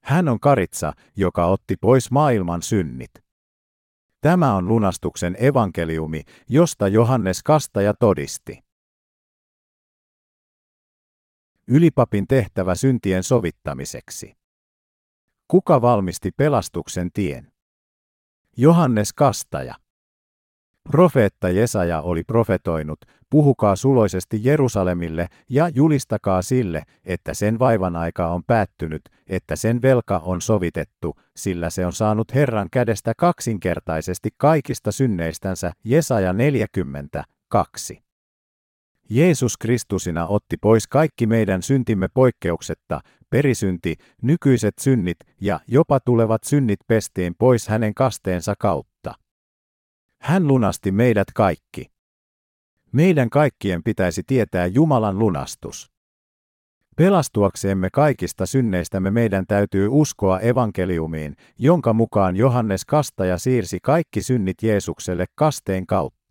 Hän 0.03 0.29
on 0.29 0.41
karitsa, 0.41 0.93
joka 1.17 1.47
otti 1.47 1.77
pois 1.81 2.11
maailman 2.11 2.63
synnit. 2.63 3.11
Tämä 4.21 4.55
on 4.55 4.69
lunastuksen 4.69 5.37
evankeliumi, 5.39 6.23
josta 6.49 6.89
Johannes 6.89 7.43
Kastaja 7.43 7.95
todisti. 8.01 8.65
Ylipapin 11.69 12.27
tehtävä 12.29 12.75
syntien 12.75 13.23
sovittamiseksi. 13.23 14.44
Kuka 15.49 15.83
valmisti 15.83 16.31
pelastuksen 16.37 17.11
tien? 17.13 17.53
Johannes 18.57 19.13
Kastaja. 19.13 19.75
Profeetta 20.91 21.49
Jesaja 21.49 22.01
oli 22.01 22.25
profetoinut, 22.25 22.99
puhukaa 23.31 23.77
suloisesti 23.77 24.41
Jerusalemille 24.43 25.29
ja 25.51 25.69
julistakaa 25.69 26.43
sille, 26.43 26.83
että 27.05 27.35
sen 27.35 27.59
vaivan 27.59 27.97
aika 27.97 28.29
on 28.29 28.45
päättynyt, 28.47 29.03
että 29.27 29.57
sen 29.57 29.83
velka 29.83 30.19
on 30.19 30.41
sovitettu, 30.41 31.15
sillä 31.37 31.71
se 31.71 31.87
on 31.87 31.93
saanut 31.93 32.35
Herran 32.35 32.69
kädestä 32.73 33.13
kaksinkertaisesti 33.17 34.31
kaikista 34.37 34.93
synneistänsä 34.93 35.73
Jesaja 35.85 36.33
40, 36.33 37.25
2. 37.49 38.04
Jeesus 39.11 39.57
Kristusina 39.57 40.27
otti 40.27 40.57
pois 40.57 40.89
kaikki 40.89 41.27
meidän 41.27 41.63
syntimme 41.63 42.09
poikkeuksetta, 42.15 43.01
perisynti, 43.31 43.95
nykyiset 44.23 44.75
synnit 44.81 45.17
ja 45.41 45.61
jopa 45.69 46.01
tulevat 46.01 46.45
synnit 46.45 46.81
pestiin 46.87 47.35
pois 47.39 47.69
hänen 47.69 47.95
kasteensa 47.95 48.55
kautta. 48.59 49.15
Hän 50.21 50.49
lunasti 50.49 50.93
meidät 50.93 51.29
kaikki. 51.35 51.91
Meidän 52.93 53.31
kaikkien 53.31 53.83
pitäisi 53.83 54.23
tietää 54.27 54.67
Jumalan 54.67 55.19
lunastus. 55.19 55.91
Pelastuakseemme 56.97 57.89
kaikista 57.93 58.47
synneistämme 58.47 59.11
meidän 59.11 59.45
täytyy 59.47 59.89
uskoa 59.91 60.41
evankeliumiin, 60.41 61.37
jonka 61.59 61.93
mukaan 61.93 62.37
Johannes 62.37 62.85
Kastaja 62.85 63.39
siirsi 63.39 63.79
kaikki 63.83 64.23
synnit 64.23 64.63
Jeesukselle 64.63 65.25
kasteen 65.35 65.87
kautta. 65.87 66.24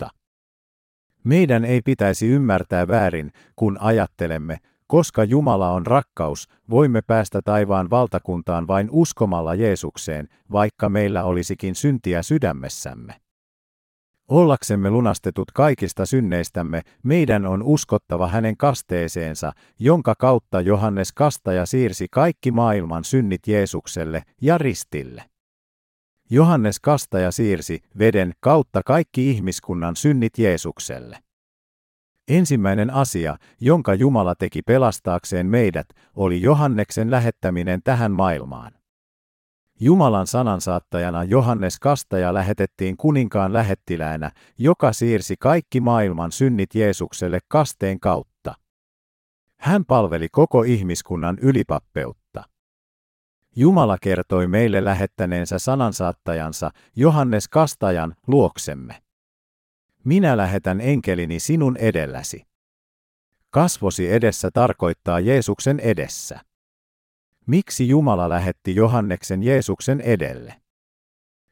Meidän 1.23 1.65
ei 1.65 1.81
pitäisi 1.81 2.27
ymmärtää 2.27 2.87
väärin, 2.87 3.31
kun 3.55 3.77
ajattelemme, 3.79 4.57
koska 4.87 5.23
Jumala 5.23 5.71
on 5.71 5.87
rakkaus, 5.87 6.47
voimme 6.69 7.01
päästä 7.01 7.41
taivaan 7.41 7.89
valtakuntaan 7.89 8.67
vain 8.67 8.87
uskomalla 8.91 9.55
Jeesukseen, 9.55 10.29
vaikka 10.51 10.89
meillä 10.89 11.23
olisikin 11.23 11.75
syntiä 11.75 12.21
sydämessämme. 12.21 13.15
Ollaksemme 14.27 14.89
lunastetut 14.89 15.51
kaikista 15.51 16.05
synneistämme, 16.05 16.81
meidän 17.03 17.45
on 17.45 17.63
uskottava 17.63 18.27
hänen 18.27 18.57
kasteeseensa, 18.57 19.51
jonka 19.79 20.15
kautta 20.17 20.61
Johannes 20.61 21.11
Kastaja 21.11 21.65
siirsi 21.65 22.07
kaikki 22.11 22.51
maailman 22.51 23.03
synnit 23.03 23.47
Jeesukselle 23.47 24.23
ja 24.41 24.57
ristille. 24.57 25.23
Johannes 26.33 26.79
Kastaja 26.79 27.31
siirsi 27.31 27.79
veden 27.99 28.33
kautta 28.39 28.81
kaikki 28.85 29.29
ihmiskunnan 29.29 29.95
synnit 29.95 30.37
Jeesukselle. 30.37 31.19
Ensimmäinen 32.27 32.89
asia, 32.89 33.37
jonka 33.59 33.93
Jumala 33.93 34.35
teki 34.35 34.61
pelastaakseen 34.61 35.47
meidät, 35.47 35.87
oli 36.15 36.41
Johanneksen 36.41 37.11
lähettäminen 37.11 37.81
tähän 37.83 38.11
maailmaan. 38.11 38.73
Jumalan 39.79 40.27
sanansaattajana 40.27 41.23
Johannes 41.23 41.79
Kastaja 41.79 42.33
lähetettiin 42.33 42.97
kuninkaan 42.97 43.53
lähettiläänä, 43.53 44.31
joka 44.57 44.93
siirsi 44.93 45.35
kaikki 45.39 45.81
maailman 45.81 46.31
synnit 46.31 46.75
Jeesukselle 46.75 47.39
kasteen 47.47 47.99
kautta. 47.99 48.55
Hän 49.59 49.85
palveli 49.85 50.27
koko 50.31 50.63
ihmiskunnan 50.63 51.37
ylipappeutta. 51.41 52.22
Jumala 53.55 53.97
kertoi 54.01 54.47
meille 54.47 54.83
lähettäneensä 54.85 55.59
sanansaattajansa 55.59 56.71
Johannes 56.95 57.47
Kastajan 57.47 58.15
luoksemme. 58.27 59.03
Minä 60.03 60.37
lähetän 60.37 60.81
enkelini 60.81 61.39
sinun 61.39 61.77
edelläsi. 61.77 62.45
Kasvosi 63.49 64.13
edessä 64.13 64.51
tarkoittaa 64.51 65.19
Jeesuksen 65.19 65.79
edessä. 65.79 66.39
Miksi 67.47 67.87
Jumala 67.87 68.29
lähetti 68.29 68.75
Johanneksen 68.75 69.43
Jeesuksen 69.43 70.01
edelle? 70.01 70.55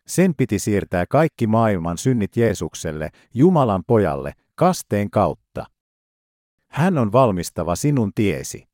Sen 0.07 0.35
piti 0.35 0.59
siirtää 0.59 1.05
kaikki 1.09 1.47
maailman 1.47 1.97
synnit 1.97 2.37
Jeesukselle, 2.37 3.09
Jumalan 3.33 3.83
pojalle, 3.87 4.33
kasteen 4.55 5.09
kautta. 5.09 5.65
Hän 6.67 6.97
on 6.97 7.11
valmistava 7.11 7.75
sinun 7.75 8.11
tiesi. 8.15 8.67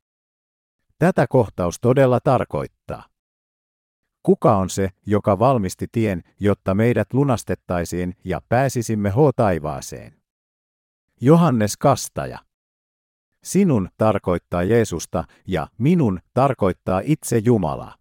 Tätä 0.99 1.27
kohtaus 1.29 1.79
todella 1.81 2.19
tarkoittaa. 2.23 3.03
Kuka 4.27 4.57
on 4.57 4.69
se, 4.69 4.89
joka 5.05 5.39
valmisti 5.39 5.87
tien, 5.91 6.23
jotta 6.39 6.75
meidät 6.75 7.13
lunastettaisiin 7.13 8.15
ja 8.23 8.41
pääsisimme 8.49 9.09
H-taivaaseen? 9.09 10.13
Johannes 11.21 11.77
Kastaja. 11.77 12.39
Sinun 13.43 13.89
tarkoittaa 13.97 14.63
Jeesusta 14.63 15.23
ja 15.47 15.67
minun 15.77 16.19
tarkoittaa 16.33 17.01
itse 17.03 17.37
Jumalaa. 17.37 17.95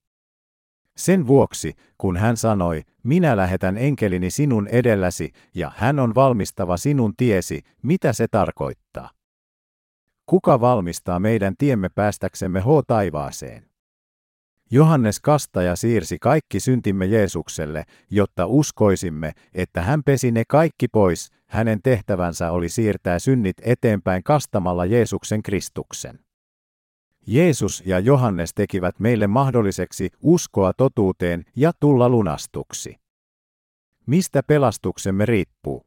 Sen 0.97 1.27
vuoksi, 1.27 1.75
kun 1.99 2.17
hän 2.17 2.37
sanoi, 2.37 2.83
minä 3.03 3.37
lähetän 3.37 3.77
enkelini 3.77 4.31
sinun 4.31 4.69
edelläsi 4.69 5.33
ja 5.55 5.73
hän 5.77 5.99
on 5.99 6.15
valmistava 6.15 6.77
sinun 6.77 7.17
tiesi, 7.17 7.63
mitä 7.83 8.13
se 8.13 8.29
tarkoittaa? 8.29 9.11
Kuka 10.27 10.61
valmistaa 10.61 11.21
meidän 11.21 11.55
tiemme 11.59 11.89
päästäksemme 11.89 12.61
H-taivaaseen? 12.61 13.76
Johannes 14.71 15.21
Kastaja 15.21 15.77
siirsi 15.77 16.19
kaikki 16.21 16.61
syntimme 16.61 17.07
Jeesukselle, 17.07 17.85
jotta 18.11 18.47
uskoisimme, 18.47 19.33
että 19.55 19.83
hän 19.83 20.03
pesi 20.05 20.31
ne 20.31 20.43
kaikki 20.49 20.89
pois, 20.89 21.31
hänen 21.47 21.83
tehtävänsä 21.83 22.51
oli 22.51 22.69
siirtää 22.69 23.19
synnit 23.19 23.57
eteenpäin 23.63 24.23
kastamalla 24.23 24.85
Jeesuksen 24.85 25.43
Kristuksen. 25.43 26.19
Jeesus 27.27 27.83
ja 27.87 27.99
Johannes 27.99 28.55
tekivät 28.55 29.01
meille 29.01 29.27
mahdolliseksi 29.27 30.11
uskoa 30.23 30.73
totuuteen 30.73 31.45
ja 31.57 31.73
tulla 31.81 32.09
lunastuksi. 32.09 32.97
Mistä 34.07 34.43
pelastuksemme 34.43 35.27
riippuu? 35.27 35.86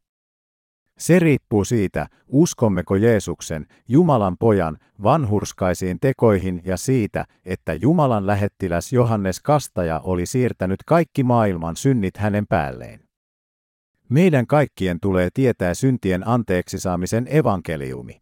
Se 1.00 1.20
riippuu 1.20 1.66
siitä, 1.66 2.08
uskommeko 2.28 2.96
Jeesuksen, 2.96 3.66
Jumalan 3.88 4.38
pojan, 4.38 4.78
vanhurskaisiin 5.04 6.00
tekoihin 6.00 6.62
ja 6.66 6.78
siitä, 6.78 7.26
että 7.46 7.74
Jumalan 7.74 8.28
lähettiläs 8.28 8.94
Johannes 8.94 9.40
Kastaja 9.40 10.00
oli 10.00 10.26
siirtänyt 10.26 10.80
kaikki 10.86 11.24
maailman 11.24 11.76
synnit 11.76 12.18
hänen 12.18 12.48
päälleen. 12.48 13.00
Meidän 14.10 14.48
kaikkien 14.48 15.00
tulee 15.00 15.30
tietää 15.34 15.74
syntien 15.74 16.28
anteeksi 16.28 16.80
saamisen 16.80 17.28
evankeliumi. 17.30 18.22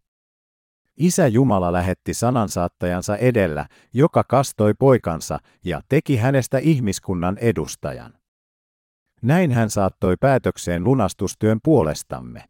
Isä 0.97 1.27
Jumala 1.27 1.73
lähetti 1.73 2.13
sanansaattajansa 2.13 3.17
edellä, 3.17 3.65
joka 3.93 4.23
kastoi 4.23 4.73
poikansa 4.79 5.39
ja 5.65 5.81
teki 5.89 6.17
hänestä 6.17 6.57
ihmiskunnan 6.57 7.37
edustajan. 7.37 8.13
Näin 9.21 9.51
hän 9.51 9.69
saattoi 9.69 10.15
päätökseen 10.19 10.83
lunastustyön 10.83 11.59
puolestamme. 11.63 12.43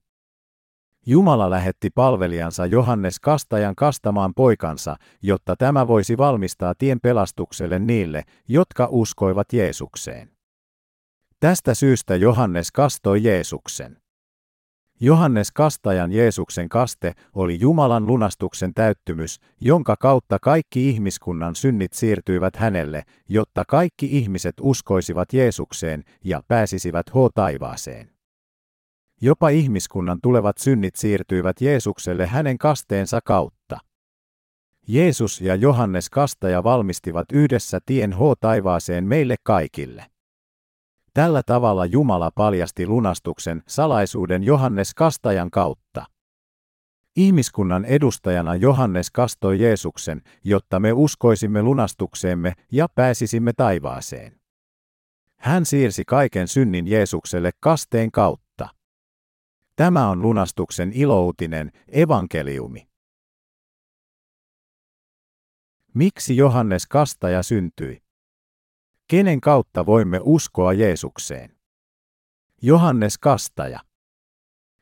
Jumala 1.10 1.50
lähetti 1.50 1.90
palvelijansa 1.90 2.66
Johannes 2.66 3.20
Kastajan 3.20 3.76
kastamaan 3.76 4.34
poikansa, 4.34 4.96
jotta 5.22 5.56
tämä 5.56 5.88
voisi 5.88 6.18
valmistaa 6.18 6.74
tien 6.78 7.00
pelastukselle 7.00 7.80
niille, 7.80 8.24
jotka 8.48 8.88
uskoivat 8.92 9.54
Jeesukseen. 9.54 10.30
Tästä 11.40 11.74
syystä 11.74 12.16
Johannes 12.16 12.72
kastoi 12.72 13.24
Jeesuksen. 13.24 13.98
Johannes 15.00 15.52
Kastajan 15.52 16.12
Jeesuksen 16.12 16.70
kaste 16.70 17.14
oli 17.34 17.60
Jumalan 17.60 18.08
lunastuksen 18.08 18.74
täyttymys, 18.74 19.40
jonka 19.62 19.96
kautta 20.00 20.38
kaikki 20.42 20.90
ihmiskunnan 20.90 21.56
synnit 21.56 21.94
siirtyivät 21.94 22.56
hänelle, 22.56 23.04
jotta 23.30 23.64
kaikki 23.68 24.06
ihmiset 24.18 24.56
uskoisivat 24.62 25.34
Jeesukseen 25.34 26.04
ja 26.24 26.42
pääsisivät 26.48 27.10
H-taivaaseen. 27.10 28.17
Jopa 29.22 29.50
ihmiskunnan 29.50 30.20
tulevat 30.24 30.58
synnit 30.58 30.96
siirtyivät 30.96 31.62
Jeesukselle 31.62 32.26
hänen 32.28 32.58
kasteensa 32.58 33.20
kautta. 33.24 33.78
Jeesus 34.88 35.42
ja 35.42 35.56
Johannes 35.56 36.10
Kastaja 36.10 36.64
valmistivat 36.64 37.26
yhdessä 37.34 37.80
tien 37.86 38.14
H-taivaaseen 38.14 39.04
meille 39.04 39.36
kaikille. 39.44 40.06
Tällä 41.14 41.42
tavalla 41.46 41.86
Jumala 41.86 42.32
paljasti 42.36 42.88
lunastuksen 42.88 43.64
salaisuuden 43.68 44.44
Johannes 44.44 44.94
Kastajan 44.94 45.52
kautta. 45.52 46.06
Ihmiskunnan 47.16 47.86
edustajana 47.86 48.56
Johannes 48.56 49.12
kastoi 49.12 49.62
Jeesuksen, 49.62 50.22
jotta 50.44 50.80
me 50.80 50.94
uskoisimme 50.94 51.62
lunastukseemme 51.62 52.54
ja 52.72 52.88
pääsisimme 52.96 53.54
taivaaseen. 53.58 54.40
Hän 55.38 55.66
siirsi 55.66 56.04
kaiken 56.08 56.48
synnin 56.48 56.88
Jeesukselle 56.88 57.52
kasteen 57.60 58.12
kautta. 58.12 58.47
Tämä 59.78 60.10
on 60.10 60.22
lunastuksen 60.22 60.92
iloutinen, 60.94 61.72
evankeliumi. 61.88 62.88
Miksi 65.94 66.38
Johannes 66.38 66.86
Kastaja 66.86 67.44
syntyi? 67.44 68.04
Kenen 69.08 69.42
kautta 69.42 69.86
voimme 69.86 70.20
uskoa 70.24 70.74
Jeesukseen? 70.74 71.58
Johannes 72.62 73.18
Kastaja. 73.18 73.80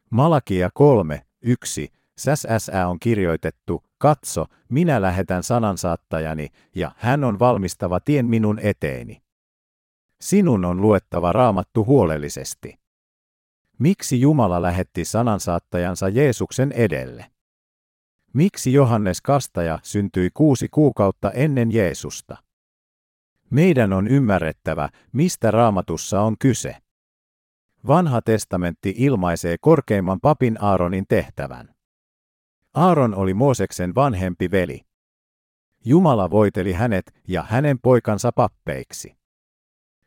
Malakia 0.09 0.69
3, 0.73 1.21
1. 1.41 1.89
SSA 2.17 2.87
on 2.87 2.99
kirjoitettu, 2.99 3.83
katso, 3.97 4.45
minä 4.69 5.01
lähetän 5.01 5.43
sanansaattajani, 5.43 6.47
ja 6.75 6.91
hän 6.97 7.23
on 7.23 7.39
valmistava 7.39 7.99
tien 7.99 8.25
minun 8.25 8.59
eteeni. 8.59 9.21
Sinun 10.21 10.65
on 10.65 10.81
luettava 10.81 11.31
raamattu 11.31 11.85
huolellisesti. 11.85 12.84
Miksi 13.79 14.21
Jumala 14.21 14.61
lähetti 14.61 15.05
sanansaattajansa 15.05 16.09
Jeesuksen 16.09 16.71
edelle? 16.71 17.25
Miksi 18.33 18.73
Johannes 18.73 19.21
Kastaja 19.21 19.79
syntyi 19.83 20.29
kuusi 20.33 20.67
kuukautta 20.71 21.31
ennen 21.31 21.73
Jeesusta? 21.73 22.37
Meidän 23.49 23.93
on 23.93 24.07
ymmärrettävä, 24.07 24.89
mistä 25.11 25.51
raamatussa 25.51 26.21
on 26.21 26.35
kyse. 26.39 26.75
Vanha 27.87 28.21
testamentti 28.21 28.93
ilmaisee 28.97 29.55
korkeimman 29.61 30.19
papin 30.19 30.63
Aaronin 30.63 31.05
tehtävän. 31.07 31.75
Aaron 32.73 33.15
oli 33.15 33.33
Mooseksen 33.33 33.95
vanhempi 33.95 34.51
veli. 34.51 34.81
Jumala 35.85 36.29
voiteli 36.29 36.73
hänet 36.73 37.21
ja 37.27 37.43
hänen 37.43 37.79
poikansa 37.79 38.31
pappeiksi. 38.31 39.17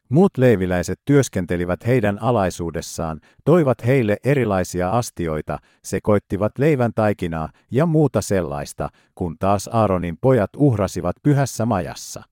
Muut 0.09 0.39
leiviläiset 0.39 1.01
työskentelivät 1.05 1.87
heidän 1.87 2.23
alaisuudessaan, 2.23 3.21
toivat 3.45 3.87
heille 3.87 4.17
erilaisia 4.25 4.91
astioita, 4.91 5.59
sekoittivat 5.85 6.59
leivän 6.59 6.93
taikinaa 6.95 7.49
ja 7.71 7.87
muuta 7.87 8.21
sellaista, 8.21 8.89
kun 9.15 9.37
taas 9.39 9.71
Aaronin 9.73 10.19
pojat 10.21 10.51
uhrasivat 10.57 11.17
pyhässä 11.23 11.67
majassa. 11.67 12.23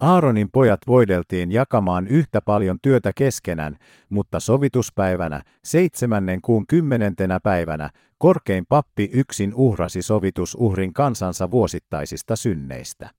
Aaronin 0.00 0.48
pojat 0.52 0.80
voideltiin 0.86 1.52
jakamaan 1.52 2.06
yhtä 2.06 2.40
paljon 2.40 2.78
työtä 2.82 3.12
keskenään, 3.16 3.76
mutta 4.08 4.40
sovituspäivänä, 4.40 5.42
seitsemännen 5.64 6.40
kuun 6.42 6.66
kymmenentenä 6.66 7.40
päivänä, 7.40 7.90
korkein 8.18 8.66
pappi 8.68 9.10
yksin 9.12 9.54
uhrasi 9.54 10.02
sovitusuhrin 10.02 10.92
kansansa 10.92 11.50
vuosittaisista 11.50 12.36
synneistä. 12.36 13.10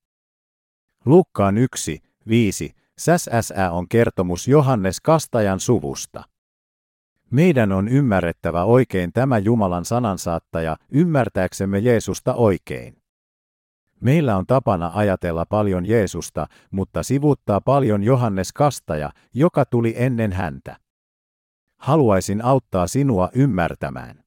Lukkaan 1.06 1.58
1, 1.58 2.00
5, 2.28 2.72
SSA 3.00 3.72
on 3.72 3.90
kertomus 3.90 4.48
Johannes 4.48 5.02
Kastajan 5.02 5.60
suvusta. 5.60 6.24
Meidän 7.32 7.72
on 7.72 7.88
ymmärrettävä 7.88 8.64
oikein 8.64 9.14
tämä 9.14 9.38
Jumalan 9.38 9.86
sanansaattaja, 9.86 10.78
ymmärtääksemme 10.92 11.80
Jeesusta 11.80 12.34
oikein. 12.34 12.98
Meillä 14.00 14.38
on 14.38 14.46
tapana 14.48 14.92
ajatella 14.94 15.46
paljon 15.46 15.86
Jeesusta, 15.86 16.48
mutta 16.72 17.04
sivuttaa 17.04 17.62
paljon 17.62 18.04
Johannes 18.04 18.54
Kastaja, 18.54 19.12
joka 19.34 19.66
tuli 19.66 19.94
ennen 19.98 20.34
häntä. 20.34 20.78
Haluaisin 21.78 22.46
auttaa 22.46 22.88
sinua 22.88 23.30
ymmärtämään. 23.34 24.24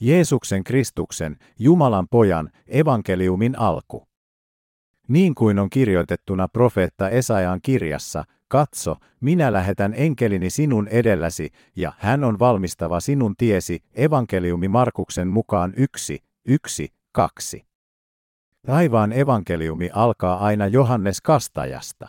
Jeesuksen 0.00 0.64
Kristuksen, 0.64 1.36
Jumalan 1.58 2.08
pojan, 2.08 2.50
evankeliumin 2.66 3.58
alku. 3.58 4.08
Niin 5.08 5.34
kuin 5.34 5.58
on 5.58 5.70
kirjoitettuna 5.70 6.48
profeetta 6.48 7.08
Esajan 7.10 7.60
kirjassa, 7.62 8.24
katso, 8.48 8.96
minä 9.20 9.52
lähetän 9.52 9.94
enkelini 9.96 10.50
sinun 10.50 10.88
edelläsi, 10.88 11.50
ja 11.76 11.92
hän 11.98 12.24
on 12.24 12.38
valmistava 12.38 13.00
sinun 13.00 13.34
tiesi, 13.36 13.80
evankeliumi 13.94 14.68
Markuksen 14.68 15.28
mukaan 15.28 15.74
yksi, 15.76 16.18
yksi, 16.44 16.92
kaksi. 17.12 17.66
Taivaan 18.66 19.12
evankeliumi 19.12 19.90
alkaa 19.92 20.38
aina 20.38 20.66
Johannes 20.66 21.20
Kastajasta. 21.20 22.08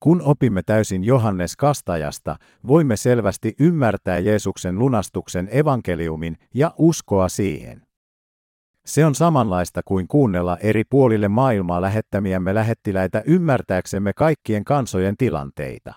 Kun 0.00 0.22
opimme 0.22 0.62
täysin 0.62 1.04
Johannes 1.04 1.56
Kastajasta, 1.56 2.36
voimme 2.66 2.96
selvästi 2.96 3.54
ymmärtää 3.60 4.18
Jeesuksen 4.18 4.78
lunastuksen 4.78 5.48
evankeliumin 5.52 6.36
ja 6.54 6.74
uskoa 6.78 7.28
siihen. 7.28 7.89
Se 8.86 9.04
on 9.06 9.14
samanlaista 9.14 9.80
kuin 9.84 10.08
kuunnella 10.08 10.56
eri 10.56 10.84
puolille 10.84 11.28
maailmaa 11.28 11.80
lähettämiämme 11.80 12.54
lähettiläitä 12.54 13.22
ymmärtääksemme 13.26 14.12
kaikkien 14.12 14.64
kansojen 14.64 15.16
tilanteita. 15.16 15.94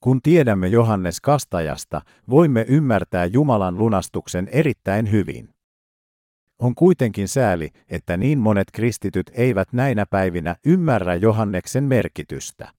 Kun 0.00 0.22
tiedämme 0.22 0.68
Johannes 0.68 1.20
Kastajasta, 1.20 2.00
voimme 2.30 2.64
ymmärtää 2.68 3.24
Jumalan 3.24 3.78
lunastuksen 3.78 4.48
erittäin 4.52 5.10
hyvin. 5.10 5.48
On 6.58 6.74
kuitenkin 6.74 7.28
sääli, 7.28 7.70
että 7.88 8.16
niin 8.16 8.38
monet 8.38 8.70
kristityt 8.72 9.30
eivät 9.34 9.72
näinä 9.72 10.06
päivinä 10.10 10.56
ymmärrä 10.66 11.14
Johanneksen 11.14 11.84
merkitystä. 11.84 12.72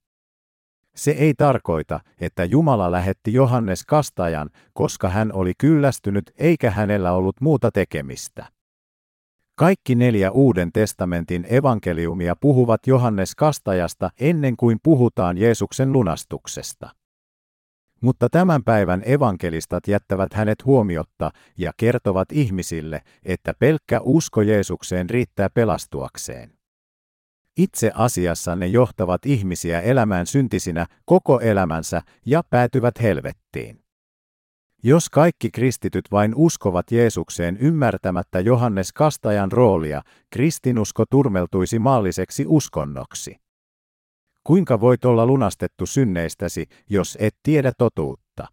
Se 0.96 1.12
ei 1.12 1.34
tarkoita, 1.34 2.00
että 2.22 2.46
Jumala 2.46 2.92
lähetti 2.92 3.34
Johannes 3.34 3.86
kastajan, 3.86 4.50
koska 4.74 5.10
hän 5.10 5.34
oli 5.34 5.54
kyllästynyt 5.58 6.32
eikä 6.38 6.72
hänellä 6.72 7.12
ollut 7.12 7.42
muuta 7.42 7.72
tekemistä. 7.72 8.59
Kaikki 9.60 9.96
neljä 9.96 10.32
Uuden 10.32 10.72
testamentin 10.72 11.46
evankeliumia 11.50 12.36
puhuvat 12.36 12.88
Johannes 12.88 13.36
kastajasta 13.36 14.10
ennen 14.20 14.58
kuin 14.58 14.78
puhutaan 14.84 15.38
Jeesuksen 15.38 15.92
lunastuksesta. 15.92 16.90
Mutta 18.02 18.30
tämän 18.30 18.64
päivän 18.64 19.02
evankelistat 19.06 19.88
jättävät 19.88 20.34
hänet 20.34 20.66
huomiotta 20.66 21.32
ja 21.58 21.72
kertovat 21.78 22.32
ihmisille, 22.32 23.02
että 23.24 23.54
pelkkä 23.60 24.00
usko 24.04 24.42
Jeesukseen 24.42 25.10
riittää 25.10 25.50
pelastuakseen. 25.50 26.54
Itse 27.58 27.92
asiassa 27.96 28.56
ne 28.56 28.68
johtavat 28.68 29.26
ihmisiä 29.26 29.82
elämään 29.82 30.26
syntisinä 30.26 30.86
koko 31.06 31.40
elämänsä 31.40 32.02
ja 32.26 32.44
päätyvät 32.50 33.02
helvettiin. 33.02 33.89
Jos 34.84 35.10
kaikki 35.10 35.52
kristityt 35.52 36.06
vain 36.12 36.34
uskovat 36.36 36.92
Jeesukseen 36.92 37.58
ymmärtämättä 37.58 38.40
Johannes 38.40 38.94
Kastajan 38.94 39.52
roolia, 39.52 40.02
kristinusko 40.30 41.06
turmeltuisi 41.10 41.80
maalliseksi 41.80 42.46
uskonnoksi. 42.48 43.36
Kuinka 44.44 44.80
voit 44.80 45.06
olla 45.06 45.26
lunastettu 45.26 45.86
synneistäsi, 45.86 46.66
jos 46.90 47.18
et 47.22 47.36
tiedä 47.44 47.72
totuutta? 47.78 48.48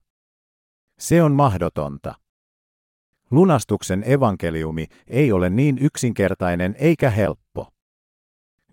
Se 0.99 1.23
on 1.23 1.33
mahdotonta. 1.33 2.15
Lunastuksen 3.31 4.05
evankeliumi 4.07 4.87
ei 5.07 5.33
ole 5.33 5.51
niin 5.51 5.79
yksinkertainen 5.79 6.75
eikä 6.79 7.11
helppo. 7.11 7.73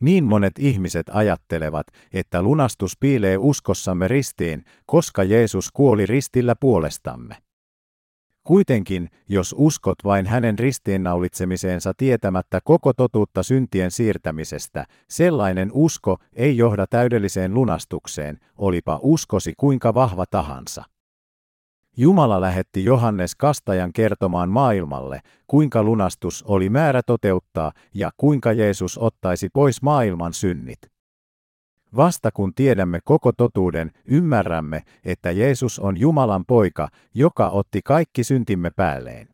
Niin 0.03 0.23
monet 0.23 0.53
ihmiset 0.59 1.09
ajattelevat, 1.13 1.87
että 2.13 2.41
lunastus 2.41 2.97
piilee 2.99 3.37
uskossamme 3.37 4.07
ristiin, 4.07 4.65
koska 4.85 5.23
Jeesus 5.23 5.71
kuoli 5.71 6.05
ristillä 6.05 6.55
puolestamme. 6.59 7.35
Kuitenkin, 8.43 9.09
jos 9.29 9.55
uskot 9.57 9.97
vain 10.03 10.25
hänen 10.25 10.59
ristiinnaulitsemiseensa 10.59 11.93
tietämättä 11.97 12.59
koko 12.63 12.93
totuutta 12.93 13.43
syntien 13.43 13.91
siirtämisestä, 13.91 14.85
sellainen 15.09 15.69
usko 15.73 16.17
ei 16.33 16.57
johda 16.57 16.87
täydelliseen 16.87 17.53
lunastukseen, 17.53 18.39
olipa 18.57 18.99
uskosi 19.01 19.53
kuinka 19.57 19.93
vahva 19.93 20.25
tahansa. 20.25 20.83
Jumala 21.97 22.41
lähetti 22.41 22.83
Johannes 22.83 23.35
Kastajan 23.35 23.93
kertomaan 23.93 24.49
maailmalle, 24.49 25.21
kuinka 25.47 25.83
lunastus 25.83 26.43
oli 26.47 26.69
määrä 26.69 27.01
toteuttaa 27.01 27.71
ja 27.93 28.11
kuinka 28.17 28.53
Jeesus 28.53 28.97
ottaisi 28.97 29.49
pois 29.53 29.81
maailman 29.81 30.33
synnit. 30.33 30.79
Vasta 31.95 32.31
kun 32.31 32.53
tiedämme 32.53 32.99
koko 33.03 33.31
totuuden, 33.31 33.91
ymmärrämme, 34.05 34.81
että 35.05 35.31
Jeesus 35.31 35.79
on 35.79 35.97
Jumalan 35.97 36.45
poika, 36.45 36.87
joka 37.13 37.49
otti 37.49 37.81
kaikki 37.85 38.23
syntimme 38.23 38.69
päälleen. 38.69 39.27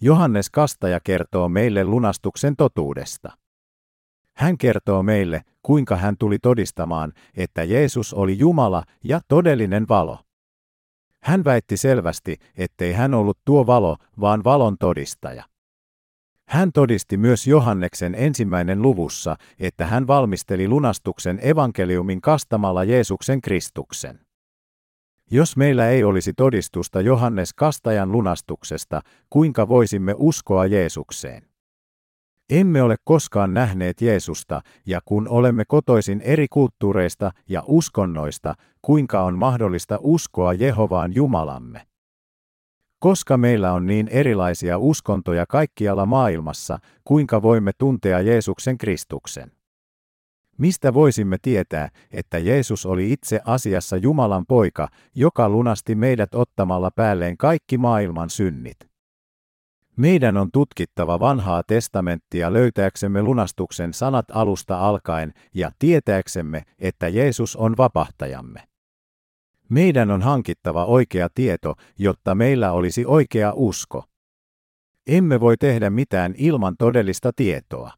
Johannes 0.00 0.50
Kastaja 0.50 1.00
kertoo 1.00 1.48
meille 1.48 1.84
lunastuksen 1.84 2.56
totuudesta. 2.56 3.32
Hän 4.36 4.58
kertoo 4.58 5.02
meille, 5.02 5.42
kuinka 5.62 5.96
hän 5.96 6.16
tuli 6.18 6.38
todistamaan, 6.38 7.12
että 7.36 7.64
Jeesus 7.64 8.14
oli 8.14 8.38
Jumala 8.38 8.82
ja 9.04 9.20
todellinen 9.28 9.88
valo. 9.88 10.18
Hän 11.24 11.44
väitti 11.44 11.76
selvästi, 11.76 12.36
ettei 12.56 12.92
hän 12.92 13.14
ollut 13.14 13.38
tuo 13.44 13.66
valo, 13.66 13.96
vaan 14.20 14.44
valon 14.44 14.76
todistaja. 14.78 15.44
Hän 16.48 16.72
todisti 16.72 17.16
myös 17.16 17.46
Johanneksen 17.46 18.14
ensimmäinen 18.14 18.82
luvussa, 18.82 19.36
että 19.58 19.86
hän 19.86 20.06
valmisteli 20.06 20.68
lunastuksen 20.68 21.38
evankeliumin 21.42 22.20
kastamalla 22.20 22.84
Jeesuksen 22.84 23.40
Kristuksen. 23.40 24.20
Jos 25.30 25.56
meillä 25.56 25.88
ei 25.88 26.04
olisi 26.04 26.32
todistusta 26.32 27.00
Johannes 27.00 27.54
Kastajan 27.54 28.12
lunastuksesta, 28.12 29.00
kuinka 29.30 29.68
voisimme 29.68 30.14
uskoa 30.16 30.66
Jeesukseen? 30.66 31.53
Emme 32.50 32.82
ole 32.82 32.96
koskaan 33.04 33.54
nähneet 33.54 34.00
Jeesusta, 34.00 34.60
ja 34.86 35.00
kun 35.04 35.28
olemme 35.28 35.64
kotoisin 35.68 36.20
eri 36.20 36.46
kulttuureista 36.48 37.30
ja 37.48 37.62
uskonnoista, 37.66 38.54
kuinka 38.82 39.22
on 39.22 39.38
mahdollista 39.38 39.98
uskoa 40.00 40.52
Jehovaan 40.52 41.14
Jumalamme? 41.14 41.86
Koska 42.98 43.36
meillä 43.36 43.72
on 43.72 43.86
niin 43.86 44.08
erilaisia 44.08 44.78
uskontoja 44.78 45.46
kaikkialla 45.46 46.06
maailmassa, 46.06 46.78
kuinka 47.04 47.42
voimme 47.42 47.72
tuntea 47.78 48.20
Jeesuksen 48.20 48.78
Kristuksen? 48.78 49.52
Mistä 50.58 50.94
voisimme 50.94 51.36
tietää, 51.42 51.88
että 52.10 52.38
Jeesus 52.38 52.86
oli 52.86 53.12
itse 53.12 53.40
asiassa 53.44 53.96
Jumalan 53.96 54.46
poika, 54.46 54.88
joka 55.14 55.48
lunasti 55.48 55.94
meidät 55.94 56.34
ottamalla 56.34 56.90
päälleen 56.90 57.36
kaikki 57.36 57.78
maailman 57.78 58.30
synnit? 58.30 58.93
Meidän 59.96 60.36
on 60.36 60.50
tutkittava 60.52 61.20
vanhaa 61.20 61.62
testamenttia 61.62 62.52
löytääksemme 62.52 63.22
lunastuksen 63.22 63.94
sanat 63.94 64.26
alusta 64.32 64.78
alkaen 64.78 65.32
ja 65.54 65.70
tietääksemme, 65.78 66.62
että 66.78 67.08
Jeesus 67.08 67.56
on 67.56 67.76
vapahtajamme. 67.76 68.60
Meidän 69.68 70.10
on 70.10 70.22
hankittava 70.22 70.84
oikea 70.84 71.28
tieto, 71.34 71.74
jotta 71.98 72.34
meillä 72.34 72.72
olisi 72.72 73.04
oikea 73.06 73.52
usko. 73.54 74.04
Emme 75.06 75.40
voi 75.40 75.56
tehdä 75.56 75.90
mitään 75.90 76.34
ilman 76.38 76.76
todellista 76.78 77.30
tietoa. 77.36 77.90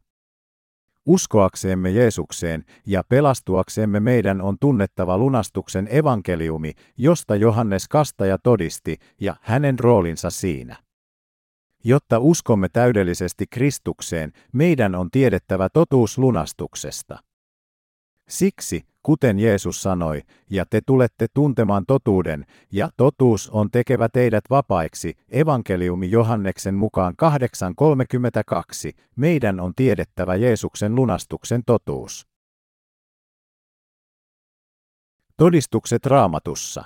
Uskoaksemme 1.06 1.90
Jeesukseen 1.90 2.64
ja 2.86 3.02
pelastuaksemme 3.08 4.00
meidän 4.00 4.40
on 4.40 4.56
tunnettava 4.60 5.18
lunastuksen 5.18 5.88
evankeliumi, 5.90 6.72
josta 6.96 7.36
Johannes 7.36 7.88
Kastaja 7.88 8.38
todisti, 8.38 8.96
ja 9.20 9.36
hänen 9.40 9.78
roolinsa 9.78 10.30
siinä. 10.30 10.85
Jotta 11.88 12.18
uskomme 12.18 12.68
täydellisesti 12.68 13.46
Kristukseen, 13.50 14.32
meidän 14.52 14.94
on 14.94 15.10
tiedettävä 15.10 15.68
totuus 15.68 16.18
lunastuksesta. 16.18 17.18
Siksi, 18.28 18.86
kuten 19.02 19.38
Jeesus 19.38 19.82
sanoi, 19.82 20.22
ja 20.50 20.66
te 20.70 20.80
tulette 20.86 21.26
tuntemaan 21.34 21.84
totuuden, 21.86 22.46
ja 22.72 22.90
totuus 22.96 23.50
on 23.50 23.70
tekevä 23.70 24.08
teidät 24.08 24.44
vapaiksi, 24.50 25.14
evankeliumi 25.28 26.10
Johanneksen 26.10 26.74
mukaan 26.74 27.14
8.32, 27.22 29.00
meidän 29.16 29.60
on 29.60 29.72
tiedettävä 29.76 30.34
Jeesuksen 30.34 30.94
lunastuksen 30.94 31.62
totuus. 31.66 32.26
Todistukset 35.36 36.06
raamatussa. 36.06 36.84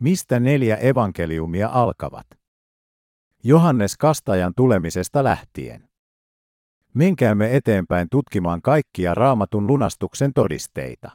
Mistä 0.00 0.40
neljä 0.40 0.76
evankeliumia 0.76 1.68
alkavat? 1.68 2.37
Johannes 3.44 3.96
Kastajan 3.96 4.52
tulemisesta 4.56 5.24
lähtien. 5.24 5.88
Menkäämme 6.94 7.56
eteenpäin 7.56 8.08
tutkimaan 8.10 8.62
kaikkia 8.62 9.14
raamatun 9.14 9.66
lunastuksen 9.66 10.32
todisteita. 10.34 11.10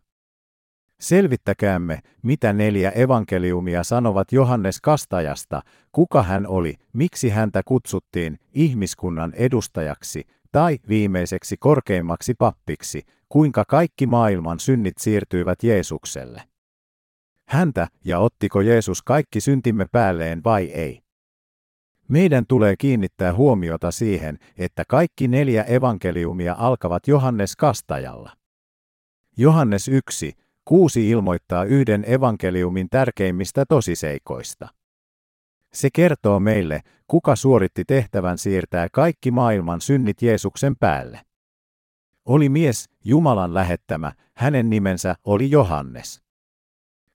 Selvittäkäämme, 0.99 1.99
mitä 2.21 2.53
neljä 2.53 2.91
evankeliumia 2.91 3.83
sanovat 3.83 4.31
Johannes 4.31 4.81
Kastajasta, 4.81 5.61
kuka 5.91 6.23
hän 6.23 6.47
oli, 6.47 6.75
miksi 6.93 7.29
häntä 7.29 7.61
kutsuttiin 7.65 8.39
ihmiskunnan 8.53 9.33
edustajaksi 9.33 10.23
tai 10.51 10.79
viimeiseksi 10.89 11.57
korkeimmaksi 11.59 12.33
pappiksi, 12.33 13.01
kuinka 13.29 13.63
kaikki 13.67 14.07
maailman 14.07 14.59
synnit 14.59 14.97
siirtyivät 14.97 15.63
Jeesukselle. 15.63 16.43
Häntä 17.47 17.87
ja 18.05 18.19
ottiko 18.19 18.61
Jeesus 18.61 19.01
kaikki 19.01 19.41
syntimme 19.41 19.85
päälleen 19.91 20.41
vai 20.43 20.65
ei? 20.65 21.02
Meidän 22.07 22.45
tulee 22.47 22.75
kiinnittää 22.77 23.33
huomiota 23.33 23.91
siihen, 23.91 24.39
että 24.57 24.83
kaikki 24.87 25.27
neljä 25.27 25.63
evankeliumia 25.63 26.55
alkavat 26.57 27.07
Johannes 27.07 27.55
Kastajalla. 27.55 28.31
Johannes 29.37 29.87
1, 29.87 30.33
6 30.65 31.09
ilmoittaa 31.09 31.63
yhden 31.63 32.03
evankeliumin 32.07 32.87
tärkeimmistä 32.89 33.65
tosiseikoista. 33.69 34.67
Se 35.73 35.89
kertoo 35.93 36.39
meille, 36.39 36.81
kuka 37.07 37.35
suoritti 37.35 37.83
tehtävän 37.85 38.37
siirtää 38.37 38.87
kaikki 38.91 39.31
maailman 39.31 39.81
synnit 39.81 40.21
Jeesuksen 40.21 40.75
päälle. 40.79 41.21
Oli 42.25 42.49
mies, 42.49 42.89
Jumalan 43.05 43.53
lähettämä, 43.53 44.11
hänen 44.33 44.69
nimensä 44.69 45.15
oli 45.23 45.51
Johannes. 45.51 46.22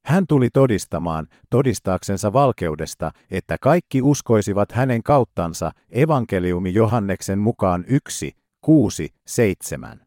Hän 0.08 0.26
tuli 0.26 0.48
todistamaan, 0.50 1.26
todistaaksensa 1.50 2.32
valkeudesta, 2.32 3.10
että 3.30 3.56
kaikki 3.60 4.02
uskoisivat 4.02 4.72
hänen 4.72 5.02
kauttansa, 5.02 5.72
evankeliumi 5.90 6.74
Johanneksen 6.74 7.38
mukaan 7.38 7.84
1, 7.88 8.32
6, 8.60 9.14
7. 9.26 10.06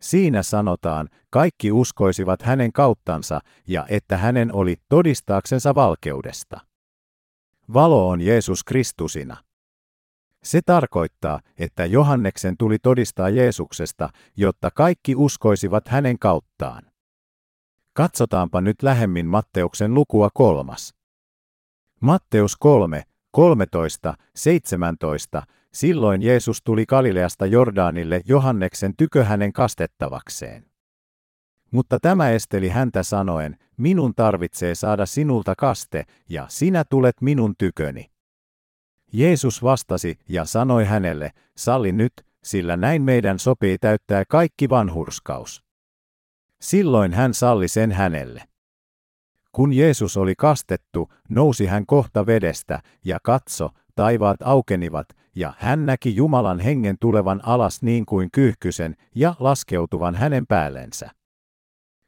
Siinä 0.00 0.42
sanotaan, 0.42 1.08
kaikki 1.30 1.72
uskoisivat 1.72 2.42
hänen 2.42 2.72
kauttansa 2.72 3.40
ja 3.68 3.86
että 3.88 4.16
hänen 4.16 4.54
oli 4.54 4.76
todistaaksensa 4.88 5.74
valkeudesta. 5.74 6.60
Valo 7.74 8.08
on 8.08 8.20
Jeesus 8.20 8.64
Kristusina. 8.64 9.36
Se 10.42 10.60
tarkoittaa, 10.66 11.40
että 11.58 11.86
Johanneksen 11.86 12.56
tuli 12.58 12.78
todistaa 12.78 13.28
Jeesuksesta, 13.28 14.08
jotta 14.36 14.70
kaikki 14.70 15.14
uskoisivat 15.16 15.88
hänen 15.88 16.18
kauttaan. 16.18 16.82
Katsotaanpa 17.98 18.60
nyt 18.60 18.82
lähemmin 18.82 19.26
Matteuksen 19.26 19.94
lukua 19.94 20.28
kolmas. 20.34 20.94
Matteus 22.00 22.56
3, 22.56 23.02
13, 23.30 24.14
17. 24.34 25.42
Silloin 25.72 26.22
Jeesus 26.22 26.62
tuli 26.64 26.86
Galileasta 26.86 27.46
Jordaanille 27.46 28.20
Johanneksen 28.26 28.96
tykö 28.96 29.24
hänen 29.24 29.52
kastettavakseen. 29.52 30.66
Mutta 31.70 31.98
tämä 32.02 32.30
esteli 32.30 32.68
häntä 32.68 33.02
sanoen, 33.02 33.56
minun 33.76 34.14
tarvitsee 34.14 34.74
saada 34.74 35.06
sinulta 35.06 35.54
kaste, 35.58 36.04
ja 36.28 36.46
sinä 36.48 36.84
tulet 36.90 37.16
minun 37.20 37.54
tyköni. 37.58 38.10
Jeesus 39.12 39.62
vastasi 39.62 40.18
ja 40.28 40.44
sanoi 40.44 40.84
hänelle, 40.84 41.30
salli 41.56 41.92
nyt, 41.92 42.12
sillä 42.44 42.76
näin 42.76 43.02
meidän 43.02 43.38
sopii 43.38 43.78
täyttää 43.78 44.24
kaikki 44.28 44.68
vanhurskaus. 44.68 45.67
Silloin 46.60 47.12
hän 47.12 47.34
salli 47.34 47.68
sen 47.68 47.92
hänelle. 47.92 48.42
Kun 49.52 49.72
Jeesus 49.72 50.16
oli 50.16 50.34
kastettu, 50.38 51.08
nousi 51.28 51.66
hän 51.66 51.86
kohta 51.86 52.26
vedestä, 52.26 52.80
ja 53.04 53.18
katso, 53.22 53.70
taivaat 53.94 54.42
aukenivat, 54.42 55.06
ja 55.34 55.52
hän 55.58 55.86
näki 55.86 56.16
Jumalan 56.16 56.60
hengen 56.60 56.96
tulevan 57.00 57.40
alas 57.44 57.82
niin 57.82 58.06
kuin 58.06 58.28
kyyhkysen, 58.32 58.96
ja 59.14 59.34
laskeutuvan 59.38 60.14
hänen 60.14 60.46
päällensä. 60.46 61.10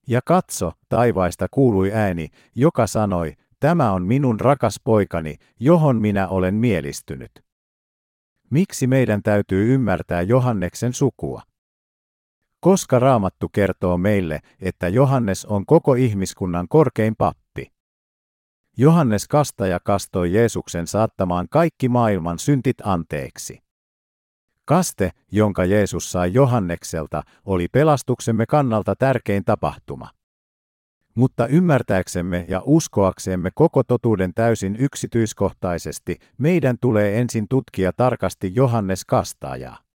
Ja 0.08 0.20
katso, 0.24 0.72
taivaista 0.88 1.46
kuului 1.50 1.92
ääni, 1.92 2.28
joka 2.54 2.86
sanoi, 2.86 3.34
tämä 3.60 3.92
on 3.92 4.06
minun 4.06 4.40
rakas 4.40 4.80
poikani, 4.84 5.36
johon 5.60 5.96
minä 5.96 6.28
olen 6.28 6.54
mielistynyt. 6.54 7.30
Miksi 8.50 8.86
meidän 8.86 9.22
täytyy 9.22 9.74
ymmärtää 9.74 10.22
Johanneksen 10.22 10.92
sukua? 10.92 11.42
Koska 12.60 12.98
raamattu 12.98 13.48
kertoo 13.48 13.96
meille, 13.98 14.40
että 14.60 14.88
Johannes 14.88 15.44
on 15.44 15.66
koko 15.66 15.94
ihmiskunnan 15.94 16.68
korkein 16.68 17.16
pappi. 17.16 17.72
Johannes 18.76 19.28
Kastaja 19.28 19.80
kastoi 19.84 20.32
Jeesuksen 20.32 20.86
saattamaan 20.86 21.46
kaikki 21.50 21.88
maailman 21.88 22.38
syntit 22.38 22.76
anteeksi. 22.84 23.58
Kaste, 24.64 25.10
jonka 25.32 25.64
Jeesus 25.64 26.12
sai 26.12 26.34
Johannekselta, 26.34 27.22
oli 27.44 27.68
pelastuksemme 27.68 28.46
kannalta 28.46 28.96
tärkein 28.96 29.44
tapahtuma. 29.44 30.10
Mutta 31.14 31.46
ymmärtääksemme 31.46 32.44
ja 32.48 32.62
uskoaksemme 32.64 33.50
koko 33.54 33.82
totuuden 33.82 34.34
täysin 34.34 34.76
yksityiskohtaisesti, 34.76 36.18
meidän 36.38 36.76
tulee 36.80 37.20
ensin 37.20 37.48
tutkia 37.48 37.92
tarkasti 37.92 38.52
Johannes 38.54 39.04
Kastajaa. 39.04 39.89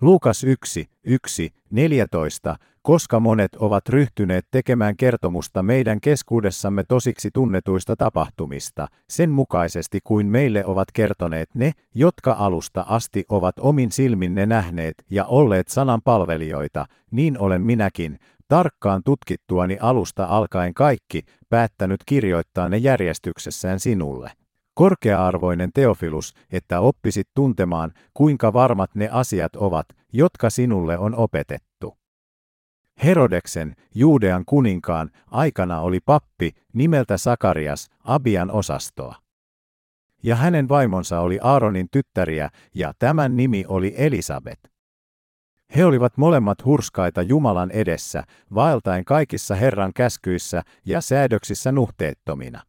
Luukas 0.00 0.44
1, 0.44 0.90
1, 1.04 1.50
14, 1.70 2.56
koska 2.82 3.20
monet 3.20 3.56
ovat 3.56 3.88
ryhtyneet 3.88 4.46
tekemään 4.50 4.96
kertomusta 4.96 5.62
meidän 5.62 6.00
keskuudessamme 6.00 6.84
tosiksi 6.88 7.30
tunnetuista 7.34 7.96
tapahtumista, 7.96 8.88
sen 9.08 9.30
mukaisesti 9.30 9.98
kuin 10.04 10.26
meille 10.26 10.64
ovat 10.64 10.88
kertoneet 10.92 11.54
ne, 11.54 11.72
jotka 11.94 12.36
alusta 12.38 12.84
asti 12.88 13.24
ovat 13.28 13.54
omin 13.58 13.92
silminne 13.92 14.46
nähneet 14.46 14.94
ja 15.10 15.24
olleet 15.24 15.68
sanan 15.68 16.02
palvelijoita, 16.04 16.86
niin 17.10 17.38
olen 17.38 17.62
minäkin, 17.62 18.18
tarkkaan 18.48 19.02
tutkittuani 19.04 19.78
alusta 19.80 20.24
alkaen 20.24 20.74
kaikki, 20.74 21.22
päättänyt 21.48 22.00
kirjoittaa 22.06 22.68
ne 22.68 22.76
järjestyksessään 22.76 23.80
sinulle. 23.80 24.30
Korkea-arvoinen 24.78 25.70
Teofilus, 25.74 26.34
että 26.52 26.80
oppisit 26.80 27.28
tuntemaan, 27.34 27.92
kuinka 28.14 28.52
varmat 28.52 28.94
ne 28.94 29.08
asiat 29.12 29.56
ovat, 29.56 29.86
jotka 30.12 30.50
sinulle 30.50 30.98
on 30.98 31.14
opetettu. 31.14 31.98
Herodeksen, 33.04 33.74
Juudean 33.94 34.44
kuninkaan, 34.46 35.10
aikana 35.26 35.80
oli 35.80 36.00
pappi, 36.00 36.50
nimeltä 36.72 37.16
Sakarias, 37.16 37.88
Abian 38.04 38.50
osastoa. 38.50 39.14
Ja 40.22 40.36
hänen 40.36 40.68
vaimonsa 40.68 41.20
oli 41.20 41.38
Aaronin 41.42 41.88
tyttäriä, 41.90 42.50
ja 42.74 42.92
tämän 42.98 43.36
nimi 43.36 43.64
oli 43.68 43.94
Elisabet. 43.96 44.58
He 45.76 45.84
olivat 45.84 46.16
molemmat 46.16 46.64
hurskaita 46.64 47.22
Jumalan 47.22 47.70
edessä, 47.70 48.24
vaeltaen 48.54 49.04
kaikissa 49.04 49.54
Herran 49.54 49.92
käskyissä 49.94 50.62
ja 50.84 51.00
säädöksissä 51.00 51.72
nuhteettomina. 51.72 52.62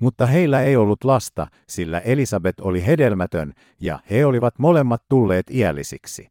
Mutta 0.00 0.26
heillä 0.26 0.62
ei 0.62 0.76
ollut 0.76 1.04
lasta, 1.04 1.46
sillä 1.68 1.98
Elisabet 1.98 2.60
oli 2.60 2.86
hedelmätön, 2.86 3.52
ja 3.80 3.98
he 4.10 4.24
olivat 4.24 4.58
molemmat 4.58 5.02
tulleet 5.08 5.50
iällisiksi. 5.50 6.28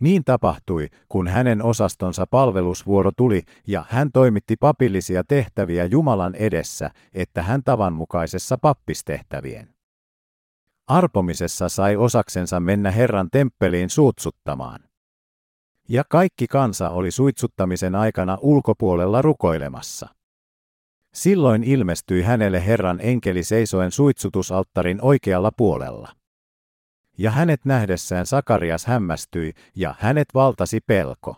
Niin 0.00 0.24
tapahtui, 0.24 0.88
kun 1.08 1.28
hänen 1.28 1.62
osastonsa 1.62 2.26
palvelusvuoro 2.30 3.10
tuli 3.16 3.42
ja 3.66 3.84
hän 3.88 4.12
toimitti 4.12 4.56
papillisia 4.56 5.24
tehtäviä 5.24 5.84
Jumalan 5.84 6.34
edessä, 6.34 6.90
että 7.14 7.42
hän 7.42 7.62
tavanmukaisessa 7.64 8.58
pappistehtävien. 8.58 9.74
Arpomisessa 10.86 11.68
sai 11.68 11.96
osaksensa 11.96 12.60
mennä 12.60 12.90
Herran 12.90 13.28
temppeliin 13.32 13.90
suutsuttamaan. 13.90 14.80
Ja 15.88 16.04
kaikki 16.10 16.46
kansa 16.46 16.90
oli 16.90 17.10
suitsuttamisen 17.10 17.94
aikana 17.94 18.38
ulkopuolella 18.40 19.22
rukoilemassa. 19.22 20.17
Silloin 21.18 21.64
ilmestyi 21.64 22.22
hänelle 22.22 22.66
Herran 22.66 22.98
enkeli 23.02 23.42
seisoen 23.42 23.90
suitsutusalttarin 23.90 24.98
oikealla 25.02 25.52
puolella. 25.56 26.08
Ja 27.18 27.30
hänet 27.30 27.64
nähdessään 27.64 28.26
Sakarias 28.26 28.86
hämmästyi, 28.86 29.52
ja 29.74 29.94
hänet 29.98 30.28
valtasi 30.34 30.80
pelko. 30.86 31.36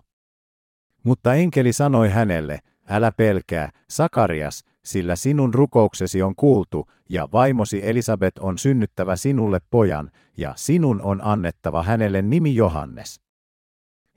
Mutta 1.03 1.35
enkeli 1.35 1.73
sanoi 1.73 2.09
hänelle, 2.09 2.59
älä 2.89 3.13
pelkää, 3.13 3.71
Sakarias, 3.91 4.65
sillä 4.85 5.17
sinun 5.17 5.55
rukouksesi 5.55 6.23
on 6.23 6.37
kuultu, 6.37 6.87
ja 7.09 7.29
vaimosi 7.33 7.81
Elisabet 7.89 8.39
on 8.39 8.59
synnyttävä 8.59 9.17
sinulle 9.17 9.59
pojan, 9.71 10.11
ja 10.37 10.53
sinun 10.57 11.03
on 11.03 11.21
annettava 11.25 11.83
hänelle 11.83 12.23
nimi 12.23 12.55
Johannes. 12.55 13.21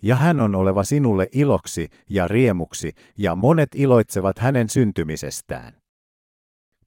Ja 0.04 0.16
hän 0.16 0.40
on 0.40 0.56
oleva 0.56 0.84
sinulle 0.84 1.28
iloksi 1.32 1.88
ja 2.10 2.28
riemuksi, 2.28 2.92
ja 3.18 3.36
monet 3.36 3.70
iloitsevat 3.76 4.40
hänen 4.40 4.70
syntymisestään. 4.70 5.74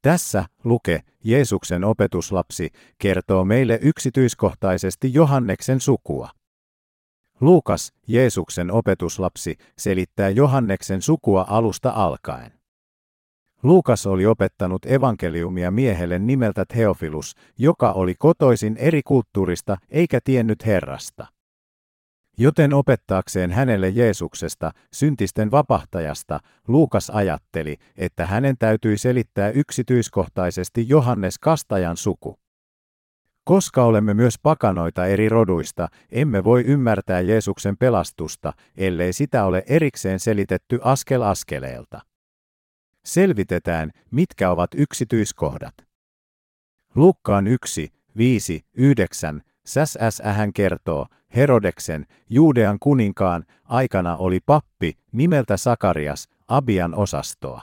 Tässä 0.02 0.44
luke, 0.64 1.00
Jeesuksen 1.24 1.84
opetuslapsi, 1.84 2.70
kertoo 2.98 3.44
meille 3.44 3.78
yksityiskohtaisesti 3.82 5.14
Johanneksen 5.14 5.80
sukua. 5.80 6.30
Luukas, 7.40 7.92
Jeesuksen 8.08 8.70
opetuslapsi, 8.70 9.56
selittää 9.78 10.28
Johanneksen 10.28 11.02
sukua 11.02 11.44
alusta 11.48 11.90
alkaen. 11.90 12.52
Luukas 13.62 14.06
oli 14.06 14.26
opettanut 14.26 14.86
evankeliumia 14.86 15.70
miehelle 15.70 16.18
nimeltä 16.18 16.64
Theophilus, 16.72 17.34
joka 17.58 17.92
oli 17.92 18.14
kotoisin 18.18 18.76
eri 18.76 19.02
kulttuurista 19.02 19.76
eikä 19.90 20.20
tiennyt 20.24 20.66
Herrasta. 20.66 21.35
Joten 22.38 22.74
opettaakseen 22.74 23.50
hänelle 23.50 23.88
Jeesuksesta, 23.88 24.70
syntisten 24.92 25.50
vapahtajasta, 25.50 26.40
Luukas 26.68 27.10
ajatteli, 27.10 27.76
että 27.96 28.26
hänen 28.26 28.58
täytyi 28.58 28.98
selittää 28.98 29.50
yksityiskohtaisesti 29.50 30.88
Johannes 30.88 31.38
Kastajan 31.38 31.96
suku. 31.96 32.38
Koska 33.44 33.84
olemme 33.84 34.14
myös 34.14 34.34
pakanoita 34.42 35.06
eri 35.06 35.28
roduista, 35.28 35.88
emme 36.10 36.44
voi 36.44 36.64
ymmärtää 36.66 37.20
Jeesuksen 37.20 37.76
pelastusta, 37.76 38.52
ellei 38.76 39.12
sitä 39.12 39.44
ole 39.44 39.62
erikseen 39.66 40.20
selitetty 40.20 40.78
askel 40.82 41.22
askeleelta. 41.22 42.00
Selvitetään, 43.04 43.90
mitkä 44.10 44.50
ovat 44.50 44.70
yksityiskohdat. 44.74 45.74
Lukkaan 46.94 47.46
1, 47.46 47.92
5, 48.16 48.60
9, 48.74 49.42
SSS 49.66 50.22
hän 50.24 50.52
kertoo, 50.52 51.06
Herodeksen, 51.36 52.06
Juudean 52.30 52.78
kuninkaan, 52.80 53.44
aikana 53.64 54.16
oli 54.16 54.40
pappi, 54.46 54.92
nimeltä 55.12 55.56
Sakarias, 55.56 56.28
Abian 56.48 56.94
osastoa. 56.94 57.62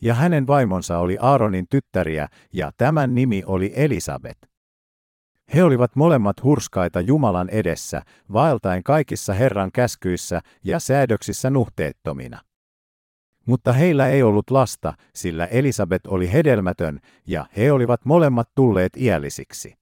Ja 0.00 0.14
hänen 0.14 0.46
vaimonsa 0.46 0.98
oli 0.98 1.16
Aaronin 1.20 1.66
tyttäriä, 1.70 2.28
ja 2.52 2.72
tämän 2.76 3.14
nimi 3.14 3.42
oli 3.46 3.72
Elisabet. 3.76 4.38
He 5.54 5.62
olivat 5.62 5.96
molemmat 5.96 6.42
hurskaita 6.42 7.00
Jumalan 7.00 7.48
edessä, 7.48 8.02
vaeltaen 8.32 8.82
kaikissa 8.82 9.32
Herran 9.34 9.72
käskyissä 9.72 10.40
ja 10.64 10.80
säädöksissä 10.80 11.50
nuhteettomina. 11.50 12.40
Mutta 13.46 13.72
heillä 13.72 14.08
ei 14.08 14.22
ollut 14.22 14.50
lasta, 14.50 14.94
sillä 15.14 15.46
Elisabet 15.46 16.06
oli 16.06 16.32
hedelmätön, 16.32 17.00
ja 17.26 17.46
he 17.56 17.72
olivat 17.72 18.04
molemmat 18.04 18.48
tulleet 18.54 18.96
iällisiksi. 18.96 19.77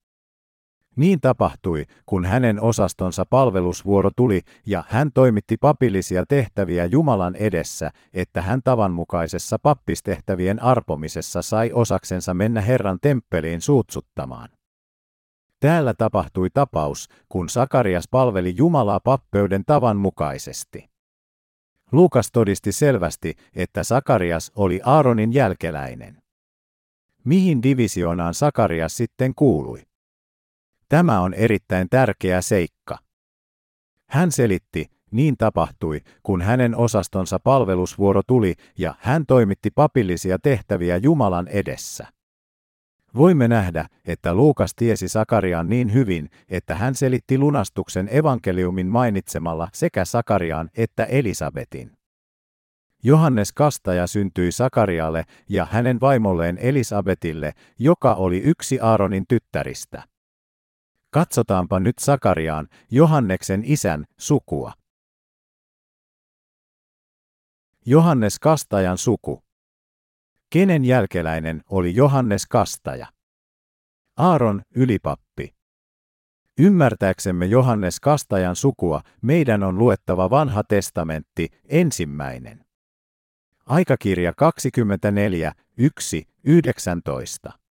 Niin 0.96 1.20
tapahtui, 1.20 1.84
kun 2.06 2.24
hänen 2.24 2.60
osastonsa 2.60 3.24
palvelusvuoro 3.30 4.10
tuli 4.16 4.40
ja 4.66 4.84
hän 4.88 5.12
toimitti 5.12 5.56
papillisia 5.56 6.24
tehtäviä 6.28 6.84
Jumalan 6.84 7.36
edessä, 7.36 7.90
että 8.14 8.42
hän 8.42 8.60
tavanmukaisessa 8.64 9.58
pappistehtävien 9.58 10.62
arpomisessa 10.62 11.42
sai 11.42 11.72
osaksensa 11.72 12.34
mennä 12.34 12.60
Herran 12.60 12.98
temppeliin 13.02 13.60
suutsuttamaan. 13.60 14.48
Täällä 15.60 15.94
tapahtui 15.94 16.50
tapaus, 16.50 17.08
kun 17.28 17.48
Sakarias 17.48 18.04
palveli 18.10 18.54
Jumalaa 18.56 19.00
pappeuden 19.00 19.62
tavan 19.66 19.96
mukaisesti. 19.96 20.90
Luukas 21.92 22.28
todisti 22.32 22.72
selvästi, 22.72 23.34
että 23.56 23.84
Sakarias 23.84 24.52
oli 24.54 24.80
Aaronin 24.84 25.32
jälkeläinen. 25.32 26.22
Mihin 27.24 27.62
divisioonaan 27.62 28.34
Sakarias 28.34 28.96
sitten 28.96 29.34
kuului? 29.34 29.82
Tämä 30.88 31.20
on 31.20 31.34
erittäin 31.34 31.88
tärkeä 31.90 32.40
seikka. 32.40 32.98
Hän 34.08 34.32
selitti, 34.32 34.90
niin 35.10 35.36
tapahtui, 35.36 36.00
kun 36.22 36.42
hänen 36.42 36.76
osastonsa 36.76 37.38
palvelusvuoro 37.38 38.22
tuli 38.26 38.54
ja 38.78 38.94
hän 38.98 39.26
toimitti 39.26 39.70
papillisia 39.70 40.38
tehtäviä 40.42 40.96
Jumalan 40.96 41.48
edessä. 41.48 42.06
Voimme 43.16 43.48
nähdä, 43.48 43.86
että 44.04 44.34
Luukas 44.34 44.74
tiesi 44.74 45.08
Sakariaan 45.08 45.68
niin 45.68 45.92
hyvin, 45.92 46.30
että 46.48 46.74
hän 46.74 46.94
selitti 46.94 47.38
lunastuksen 47.38 48.08
evankeliumin 48.12 48.86
mainitsemalla 48.86 49.68
sekä 49.72 50.04
Sakariaan 50.04 50.70
että 50.76 51.04
Elisabetin. 51.04 51.92
Johannes 53.02 53.52
Kastaja 53.52 54.06
syntyi 54.06 54.52
Sakarialle 54.52 55.24
ja 55.48 55.66
hänen 55.70 56.00
vaimolleen 56.00 56.58
Elisabetille, 56.58 57.52
joka 57.78 58.14
oli 58.14 58.38
yksi 58.38 58.80
Aaronin 58.80 59.24
tyttäristä. 59.28 60.02
Katsotaanpa 61.10 61.80
nyt 61.80 61.98
Sakariaan, 61.98 62.68
Johanneksen 62.90 63.62
isän, 63.64 64.04
sukua. 64.18 64.72
Johannes 67.86 68.38
Kastajan 68.38 68.98
suku. 68.98 69.42
Kenen 70.50 70.84
jälkeläinen 70.84 71.62
oli 71.70 71.94
Johannes 71.94 72.46
Kastaja? 72.46 73.06
Aaron, 74.16 74.62
ylipappi. 74.74 75.54
Ymmärtääksemme 76.58 77.46
Johannes 77.46 78.00
Kastajan 78.00 78.56
sukua, 78.56 79.00
meidän 79.22 79.62
on 79.62 79.78
luettava 79.78 80.30
vanha 80.30 80.64
testamentti, 80.64 81.48
ensimmäinen. 81.68 82.64
Aikakirja 83.66 84.32
24, 84.36 85.52
1, 85.76 86.28
19. 86.44 87.65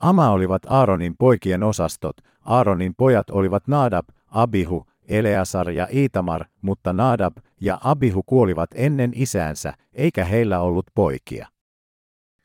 Ama 0.00 0.30
olivat 0.30 0.62
Aaronin 0.66 1.14
poikien 1.18 1.62
osastot, 1.62 2.16
Aaronin 2.44 2.94
pojat 2.96 3.30
olivat 3.30 3.68
Nadab, 3.68 4.06
Abihu, 4.26 4.86
Eleasar 5.08 5.70
ja 5.70 5.86
Itamar, 5.90 6.44
mutta 6.62 6.92
Nadab 6.92 7.36
ja 7.60 7.78
Abihu 7.84 8.22
kuolivat 8.22 8.70
ennen 8.74 9.12
isäänsä, 9.14 9.72
eikä 9.94 10.24
heillä 10.24 10.60
ollut 10.60 10.86
poikia. 10.94 11.48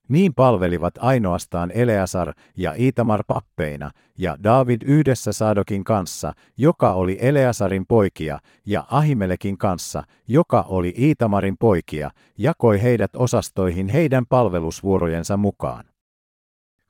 Niin 0.07 0.33
palvelivat 0.33 0.93
ainoastaan 0.99 1.71
Eleasar 1.73 2.33
ja 2.57 2.73
Itamar 2.77 3.23
pappeina, 3.27 3.91
ja 4.17 4.37
David 4.43 4.81
yhdessä 4.85 5.31
Sadokin 5.31 5.83
kanssa, 5.83 6.33
joka 6.57 6.93
oli 6.93 7.17
Eleasarin 7.21 7.85
poikia, 7.85 8.39
ja 8.65 8.85
Ahimelekin 8.89 9.57
kanssa, 9.57 10.03
joka 10.27 10.61
oli 10.67 10.93
Itamarin 10.97 11.57
poikia, 11.59 12.11
jakoi 12.37 12.81
heidät 12.81 13.15
osastoihin 13.15 13.89
heidän 13.89 14.25
palvelusvuorojensa 14.25 15.37
mukaan. 15.37 15.92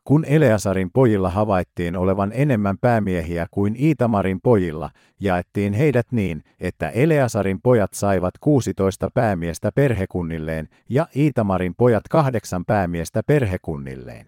Kun 0.04 0.26
Eleasarin 0.26 0.89
pojilla 0.94 1.30
havaittiin 1.30 1.96
olevan 1.96 2.32
enemmän 2.36 2.78
päämiehiä 2.78 3.48
kuin 3.52 3.76
Iitamarin 3.80 4.39
pojilla, 4.44 4.89
jaettiin 5.20 5.74
heidät 5.74 6.08
niin, 6.12 6.44
että 6.60 6.89
Eleasarin 6.89 7.62
pojat 7.62 7.94
saivat 7.94 8.34
16 8.39 9.10
päämiestä 9.13 9.72
perhekunnilleen 9.76 10.70
ja 10.89 11.08
Iitamarin 11.16 11.76
pojat 11.78 12.04
kahdeksan 12.10 12.66
päämiestä 12.66 13.22
perhekunnilleen. 13.28 14.28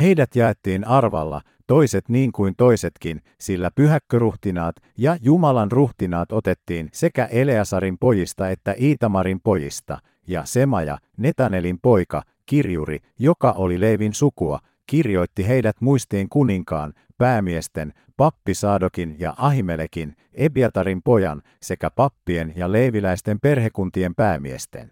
Heidät 0.00 0.36
jaettiin 0.36 0.86
arvalla, 0.86 1.40
toiset 1.66 2.08
niin 2.08 2.32
kuin 2.32 2.54
toisetkin, 2.56 3.20
sillä 3.40 3.70
pyhäkköruhtinaat 3.74 4.76
ja 4.98 5.16
Jumalan 5.22 5.72
ruhtinaat 5.72 6.32
otettiin 6.32 6.88
sekä 6.92 7.24
Eleasarin 7.24 7.98
pojista 7.98 8.50
että 8.50 8.74
Iitamarin 8.80 9.40
pojista, 9.40 9.98
ja 10.26 10.44
Semaja, 10.44 10.98
Netanelin 11.16 11.78
poika, 11.82 12.22
kirjuri, 12.46 12.98
joka 13.18 13.52
oli 13.52 13.80
Leivin 13.80 14.14
sukua, 14.14 14.58
kirjoitti 14.86 15.48
heidät 15.48 15.80
muistiin 15.80 16.28
kuninkaan, 16.28 16.92
päämiesten, 17.18 17.92
pappi 18.16 18.54
Saadokin 18.54 19.16
ja 19.18 19.34
Ahimelekin, 19.36 20.16
Ebiatarin 20.32 21.02
pojan 21.02 21.42
sekä 21.62 21.90
pappien 21.90 22.52
ja 22.56 22.72
leiviläisten 22.72 23.40
perhekuntien 23.40 24.14
päämiesten. 24.14 24.90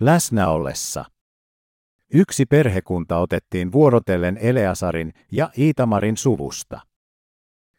Läsnä 0.00 0.48
ollessa. 0.48 1.04
Yksi 2.12 2.46
perhekunta 2.46 3.18
otettiin 3.18 3.72
vuorotellen 3.72 4.38
Eleasarin 4.40 5.12
ja 5.32 5.50
Iitamarin 5.58 6.16
suvusta. 6.16 6.80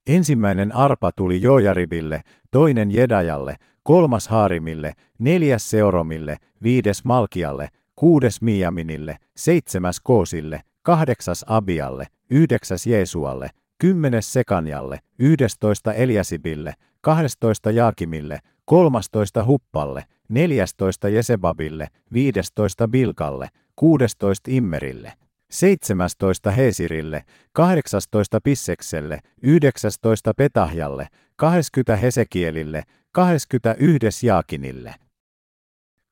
Ensimmäinen 0.07 0.75
arpa 0.75 1.11
tuli 1.11 1.41
Jojaribille, 1.41 2.21
toinen 2.51 2.91
Jedajalle, 2.91 3.55
kolmas 3.83 4.27
Haarimille, 4.27 4.93
neljäs 5.19 5.69
Seoromille, 5.69 6.37
viides 6.63 7.05
Malkialle, 7.05 7.69
kuudes 7.95 8.41
Miaminille, 8.41 9.17
seitsemäs 9.35 9.99
Koosille, 9.99 10.61
kahdeksas 10.81 11.45
Abialle, 11.47 12.07
yhdeksäs 12.29 12.87
Jeesualle, 12.87 13.49
kymmenes 13.77 14.33
Sekanjalle, 14.33 14.99
yhdestoista 15.19 15.93
Eliasibille, 15.93 16.73
kahdestoista 17.01 17.71
Jaakimille, 17.71 18.39
kolmastoista 18.65 19.45
Huppalle, 19.45 20.03
neljästoista 20.29 21.09
Jesebabille, 21.09 21.87
viidestoista 22.13 22.87
Bilkalle, 22.87 23.47
kuudestoista 23.75 24.51
Immerille, 24.51 25.13
seitsemästoista 25.51 26.51
Hesirille, 26.51 27.23
kahdeksastoista 27.53 28.39
Pissekselle, 28.43 29.19
yhdeksästoista 29.41 30.33
Petahjalle, 30.33 31.07
kahdeskymmentä 31.35 31.95
Hesekielille, 31.95 32.83
kahdeskymmentäyhdes 33.11 34.23
Jaakinille. 34.23 34.95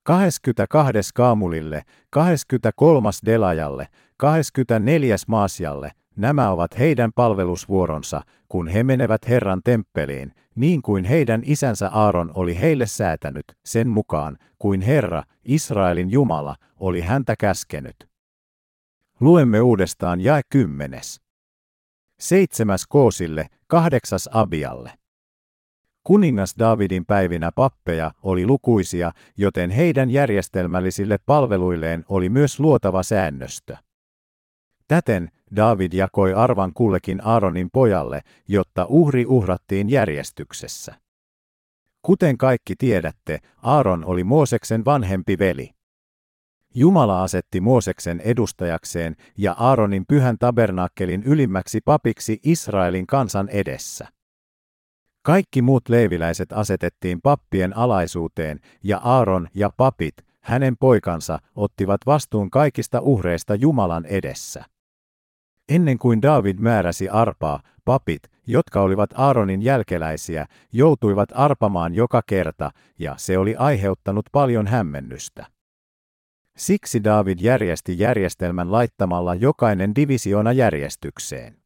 22. 0.04 0.94
Kaamulille, 1.14 1.82
23. 2.10 3.10
Delajalle, 3.26 3.88
24. 4.18 5.16
Maasjalle, 5.28 5.92
nämä 6.16 6.52
ovat 6.52 6.80
heidän 6.80 7.12
palvelusvuoronsa, 7.16 8.22
kun 8.50 8.68
he 8.68 8.84
menevät 8.84 9.28
Herran 9.28 9.62
temppeliin, 9.64 10.32
niin 10.56 10.82
kuin 10.82 11.06
heidän 11.06 11.42
isänsä 11.46 11.90
Aaron 11.90 12.32
oli 12.34 12.60
heille 12.62 12.86
säätänyt, 12.86 13.46
sen 13.66 13.90
mukaan, 13.90 14.38
kuin 14.60 14.82
Herra, 14.82 15.24
Israelin 15.46 16.12
Jumala, 16.12 16.56
oli 16.80 17.02
häntä 17.02 17.36
käskenyt. 17.40 18.15
Luemme 19.20 19.62
uudestaan 19.62 20.22
jae 20.22 20.42
kymmenes. 20.50 21.22
Seitsemäs 22.20 22.88
Koosille, 22.88 23.48
kahdeksas 23.68 24.30
Abialle. 24.34 24.92
Kuningas 26.04 26.56
Davidin 26.60 27.06
päivinä 27.06 27.52
pappeja 27.52 28.12
oli 28.24 28.48
lukuisia, 28.48 29.12
joten 29.38 29.70
heidän 29.70 30.10
järjestelmällisille 30.10 31.18
palveluilleen 31.26 32.06
oli 32.10 32.30
myös 32.30 32.60
luotava 32.60 33.04
säännöstö. 33.04 33.78
Täten 34.88 35.30
David 35.56 35.94
jakoi 35.94 36.34
arvan 36.34 36.74
kullekin 36.74 37.26
Aaronin 37.26 37.70
pojalle, 37.74 38.22
jotta 38.48 38.86
uhri 38.90 39.26
uhrattiin 39.26 39.90
järjestyksessä. 39.90 40.96
Kuten 42.02 42.38
kaikki 42.38 42.76
tiedätte, 42.76 43.40
Aaron 43.62 44.06
oli 44.06 44.24
Mooseksen 44.24 44.86
vanhempi 44.86 45.40
veli. 45.40 45.75
Jumala 46.78 47.24
asetti 47.24 47.62
Mooseksen 47.62 48.20
edustajakseen 48.20 49.16
ja 49.38 49.56
Aaronin 49.60 50.06
pyhän 50.08 50.38
tabernaakkelin 50.38 51.24
ylimmäksi 51.24 51.82
papiksi 51.86 52.40
Israelin 52.44 53.08
kansan 53.08 53.50
edessä. 53.50 54.08
Kaikki 55.22 55.62
muut 55.62 55.90
leiviläiset 55.90 56.54
asetettiin 56.54 57.22
pappien 57.22 57.78
alaisuuteen, 57.78 58.60
ja 58.84 58.98
Aaron 58.98 59.48
ja 59.54 59.70
papit, 59.78 60.14
hänen 60.42 60.78
poikansa, 60.80 61.40
ottivat 61.56 62.02
vastuun 62.06 62.52
kaikista 62.52 63.00
uhreista 63.02 63.56
Jumalan 63.56 64.06
edessä. 64.06 64.66
Ennen 65.70 65.98
kuin 65.98 66.22
David 66.22 66.60
määräsi 66.60 67.10
arpaa, 67.10 67.60
papit, 67.86 68.22
jotka 68.48 68.82
olivat 68.82 69.10
Aaronin 69.16 69.62
jälkeläisiä, 69.62 70.46
joutuivat 70.72 71.30
arpamaan 71.34 71.94
joka 71.94 72.22
kerta, 72.28 72.72
ja 73.00 73.14
se 73.18 73.38
oli 73.38 73.56
aiheuttanut 73.56 74.26
paljon 74.32 74.68
hämmennystä. 74.68 75.55
Siksi 76.58 77.04
David 77.04 77.40
järjesti 77.42 78.00
järjestelmän 78.00 78.72
laittamalla 78.72 79.36
jokainen 79.36 79.96
divisiona 79.96 80.52
järjestykseen. 80.52 81.58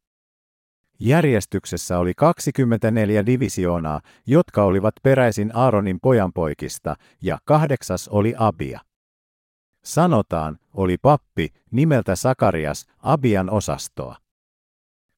Järjestyksessä 1.00 1.98
oli 1.98 2.14
24 2.14 3.26
divisioonaa, 3.26 4.00
jotka 4.26 4.64
olivat 4.64 4.94
peräisin 5.02 5.50
Aaronin 5.54 6.00
pojanpoikista, 6.00 6.96
ja 7.22 7.38
kahdeksas 7.44 8.08
oli 8.08 8.34
Abia. 8.38 8.80
Sanotaan, 9.84 10.58
oli 10.74 10.98
pappi, 10.98 11.48
nimeltä 11.70 12.16
Sakarias, 12.16 12.86
Abian 12.98 13.50
osastoa. 13.50 14.16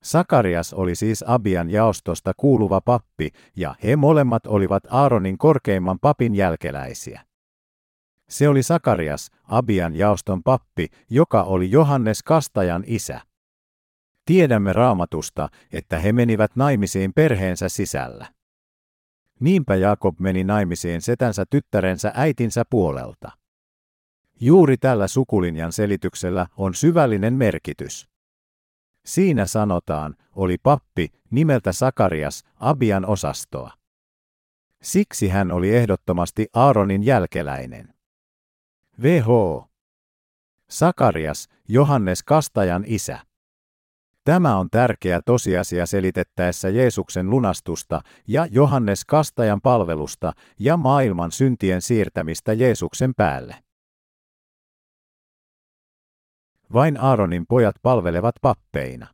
Sakarias 0.02 0.74
oli 0.74 0.94
siis 0.94 1.24
Abian 1.26 1.70
jaostosta 1.70 2.32
kuuluva 2.36 2.80
pappi, 2.80 3.30
ja 3.56 3.74
he 3.82 3.96
molemmat 3.96 4.46
olivat 4.46 4.82
Aaronin 4.90 5.38
korkeimman 5.38 5.98
papin 6.00 6.34
jälkeläisiä. 6.34 7.31
Se 8.32 8.48
oli 8.48 8.62
Sakarias, 8.62 9.30
Abian 9.44 9.96
jaoston 9.96 10.42
pappi, 10.42 10.86
joka 11.10 11.42
oli 11.42 11.70
Johannes 11.70 12.22
Kastajan 12.22 12.84
isä. 12.86 13.20
Tiedämme 14.24 14.72
raamatusta, 14.72 15.48
että 15.72 15.98
he 15.98 16.12
menivät 16.12 16.56
naimisiin 16.56 17.12
perheensä 17.14 17.68
sisällä. 17.68 18.26
Niinpä 19.40 19.76
Jakob 19.76 20.20
meni 20.20 20.44
naimisiin 20.44 21.02
setänsä 21.02 21.44
tyttärensä 21.50 22.12
äitinsä 22.14 22.62
puolelta. 22.70 23.30
Juuri 24.40 24.76
tällä 24.76 25.08
sukulinjan 25.08 25.72
selityksellä 25.72 26.46
on 26.56 26.74
syvällinen 26.74 27.34
merkitys. 27.34 28.08
Siinä 29.06 29.46
sanotaan, 29.46 30.14
oli 30.36 30.56
pappi 30.62 31.08
nimeltä 31.30 31.72
Sakarias 31.72 32.42
Abian 32.56 33.06
osastoa. 33.06 33.70
Siksi 34.82 35.28
hän 35.28 35.52
oli 35.52 35.76
ehdottomasti 35.76 36.46
Aaronin 36.52 37.02
jälkeläinen. 37.02 37.94
VH. 39.02 39.28
Sakarias, 40.70 41.48
Johannes 41.68 42.22
Kastajan 42.22 42.84
isä. 42.86 43.18
Tämä 44.24 44.56
on 44.56 44.70
tärkeä 44.70 45.20
tosiasia 45.26 45.86
selitettäessä 45.86 46.68
Jeesuksen 46.68 47.30
lunastusta 47.30 48.00
ja 48.28 48.46
Johannes 48.50 49.04
Kastajan 49.04 49.60
palvelusta 49.60 50.32
ja 50.58 50.76
maailman 50.76 51.32
syntien 51.32 51.82
siirtämistä 51.82 52.52
Jeesuksen 52.52 53.14
päälle. 53.14 53.56
Vain 56.72 57.00
Aaronin 57.00 57.46
pojat 57.48 57.76
palvelevat 57.82 58.34
pappeina. 58.42 59.06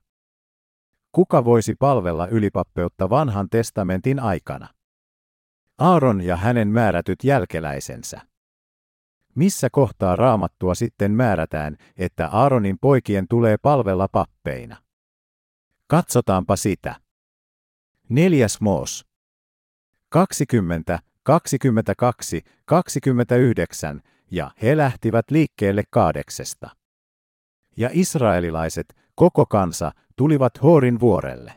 Kuka 1.12 1.44
voisi 1.44 1.74
palvella 1.74 2.26
ylipappeutta 2.26 3.10
vanhan 3.10 3.48
testamentin 3.50 4.20
aikana? 4.20 4.68
Aaron 5.78 6.20
ja 6.20 6.36
hänen 6.36 6.68
määrätyt 6.68 7.24
jälkeläisensä. 7.24 8.20
Missä 9.38 9.70
kohtaa 9.70 10.16
raamattua 10.16 10.74
sitten 10.74 11.12
määrätään, 11.12 11.76
että 11.96 12.28
Aaronin 12.28 12.78
poikien 12.80 13.28
tulee 13.28 13.56
palvella 13.62 14.08
pappeina? 14.12 14.76
Katsotaanpa 15.86 16.56
sitä. 16.56 16.94
Neljäs 18.08 18.60
Moos. 18.60 19.06
20, 20.08 20.98
22, 21.22 22.42
29 22.64 24.00
ja 24.30 24.50
he 24.62 24.76
lähtivät 24.76 25.30
liikkeelle 25.30 25.82
kaadeksesta. 25.90 26.70
Ja 27.76 27.90
israelilaiset, 27.92 28.96
koko 29.14 29.46
kansa, 29.46 29.92
tulivat 30.16 30.62
Hoorin 30.62 31.00
vuorelle. 31.00 31.52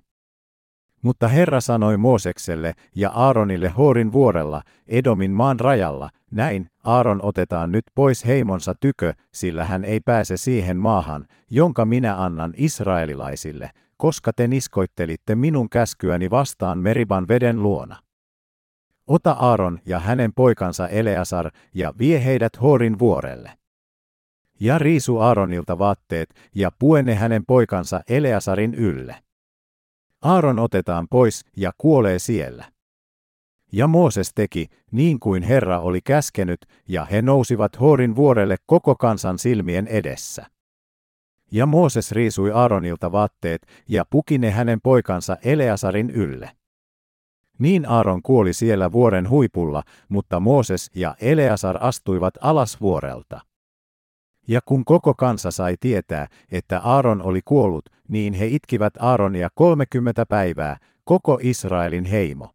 Mutta 1.01 1.27
Herra 1.27 1.61
sanoi 1.61 1.97
Moosekselle 1.97 2.73
ja 2.95 3.09
Aaronille 3.09 3.69
Hoorin 3.69 4.11
vuorella, 4.11 4.61
Edomin 4.88 5.32
maan 5.32 5.59
rajalla, 5.59 6.09
näin, 6.32 6.69
Aaron 6.84 7.19
otetaan 7.23 7.71
nyt 7.71 7.86
pois 7.95 8.25
heimonsa 8.25 8.75
tykö, 8.79 9.13
sillä 9.34 9.65
hän 9.65 9.86
ei 9.86 9.99
pääse 9.99 10.38
siihen 10.38 10.77
maahan, 10.77 11.27
jonka 11.49 11.86
minä 11.86 12.23
annan 12.23 12.53
israelilaisille, 12.57 13.69
koska 13.97 14.34
te 14.34 14.47
niskoittelitte 14.47 15.36
minun 15.36 15.69
käskyäni 15.69 16.29
vastaan 16.29 16.79
Meriban 16.79 17.27
veden 17.27 17.63
luona. 17.63 17.95
Ota 19.07 19.32
Aaron 19.32 19.79
ja 19.86 19.99
hänen 19.99 20.34
poikansa 20.34 20.88
Eleasar 20.88 21.51
ja 21.73 21.93
vie 21.99 22.25
heidät 22.25 22.61
Hoorin 22.61 22.99
vuorelle. 22.99 23.51
Ja 24.59 24.77
riisu 24.77 25.17
Aaronilta 25.17 25.79
vaatteet 25.79 26.29
ja 26.55 26.71
puene 26.79 27.15
hänen 27.15 27.45
poikansa 27.45 28.01
Eleasarin 28.09 28.73
ylle. 28.73 29.15
Aaron 30.21 30.59
otetaan 30.59 31.07
pois 31.09 31.45
ja 31.57 31.71
kuolee 31.77 32.19
siellä. 32.19 32.65
Ja 33.72 33.88
Mooses 33.88 34.34
teki, 34.34 34.67
niin 34.91 35.19
kuin 35.19 35.43
Herra 35.43 35.80
oli 35.80 36.01
käskenyt, 36.01 36.65
ja 36.88 37.05
he 37.05 37.22
nousivat 37.22 37.80
Hoorin 37.80 38.15
vuorelle 38.15 38.57
koko 38.65 38.95
kansan 38.95 39.39
silmien 39.39 39.88
edessä. 39.88 40.45
Ja 41.51 41.65
Mooses 41.65 42.11
riisui 42.11 42.51
Aaronilta 42.51 43.11
vaatteet 43.11 43.67
ja 43.88 44.05
puki 44.09 44.38
ne 44.38 44.51
hänen 44.51 44.82
poikansa 44.82 45.38
Eleasarin 45.43 46.09
ylle. 46.09 46.51
Niin 47.59 47.89
Aaron 47.89 48.22
kuoli 48.22 48.53
siellä 48.53 48.91
vuoren 48.91 49.30
huipulla, 49.30 49.84
mutta 50.09 50.39
Mooses 50.39 50.91
ja 50.95 51.15
Eleasar 51.22 51.78
astuivat 51.82 52.34
alas 52.41 52.82
vuorelta. 52.82 53.41
Ja 54.47 54.59
kun 54.65 54.86
koko 54.86 55.13
kansa 55.13 55.51
sai 55.51 55.76
tietää, 55.80 56.28
että 56.51 56.80
Aaron 56.80 57.22
oli 57.22 57.41
kuollut, 57.45 57.86
niin 58.07 58.34
he 58.34 58.45
itkivät 58.45 58.93
Aaronia 58.99 59.49
30 59.55 60.26
päivää, 60.26 60.78
koko 61.03 61.39
Israelin 61.41 62.05
heimo. 62.05 62.49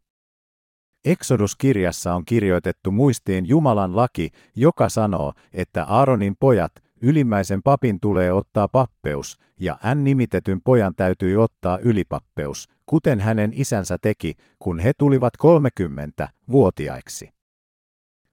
Exodus-kirjassa 1.05 2.13
on 2.13 2.25
kirjoitettu 2.25 2.91
muistiin 2.91 3.47
Jumalan 3.47 3.95
laki, 3.95 4.29
joka 4.55 4.89
sanoo, 4.89 5.33
että 5.53 5.83
Aaronin 5.83 6.35
pojat, 6.39 6.71
ylimmäisen 7.01 7.63
papin 7.63 7.99
tulee 7.99 8.33
ottaa 8.33 8.67
pappeus, 8.67 9.39
ja 9.59 9.77
hän 9.81 10.03
nimitetyn 10.03 10.61
pojan 10.61 10.95
täytyi 10.95 11.35
ottaa 11.35 11.79
ylipappeus, 11.79 12.69
kuten 12.85 13.19
hänen 13.19 13.51
isänsä 13.55 13.97
teki, 14.01 14.33
kun 14.59 14.79
he 14.79 14.91
tulivat 14.97 15.37
30 15.37 16.29
vuotiaiksi. 16.51 17.29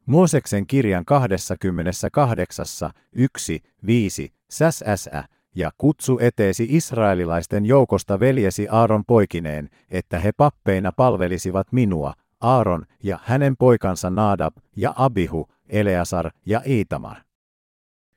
Mooseksen 0.06 0.66
kirjan 0.66 1.04
28, 1.04 2.66
1, 3.12 3.62
5, 3.86 4.32
säsä, 4.50 5.24
ja 5.54 5.70
kutsu 5.78 6.18
eteesi 6.20 6.66
israelilaisten 6.70 7.66
joukosta 7.66 8.20
veljesi 8.20 8.68
Aaron 8.70 9.04
poikineen, 9.04 9.68
että 9.90 10.18
he 10.18 10.32
pappeina 10.36 10.92
palvelisivat 10.92 11.72
minua, 11.72 12.14
Aaron 12.44 12.86
ja 13.02 13.18
hänen 13.24 13.56
poikansa 13.56 14.10
Nadab 14.10 14.56
ja 14.76 14.94
Abihu, 14.96 15.48
Eleasar 15.68 16.30
ja 16.46 16.62
Iitamar. 16.66 17.16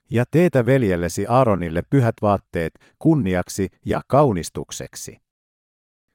Ja 0.09 0.25
teetä 0.31 0.65
veljellesi 0.65 1.25
Aaronille 1.27 1.83
pyhät 1.89 2.15
vaatteet 2.21 2.73
kunniaksi 2.99 3.69
ja 3.85 4.01
kaunistukseksi 4.07 5.17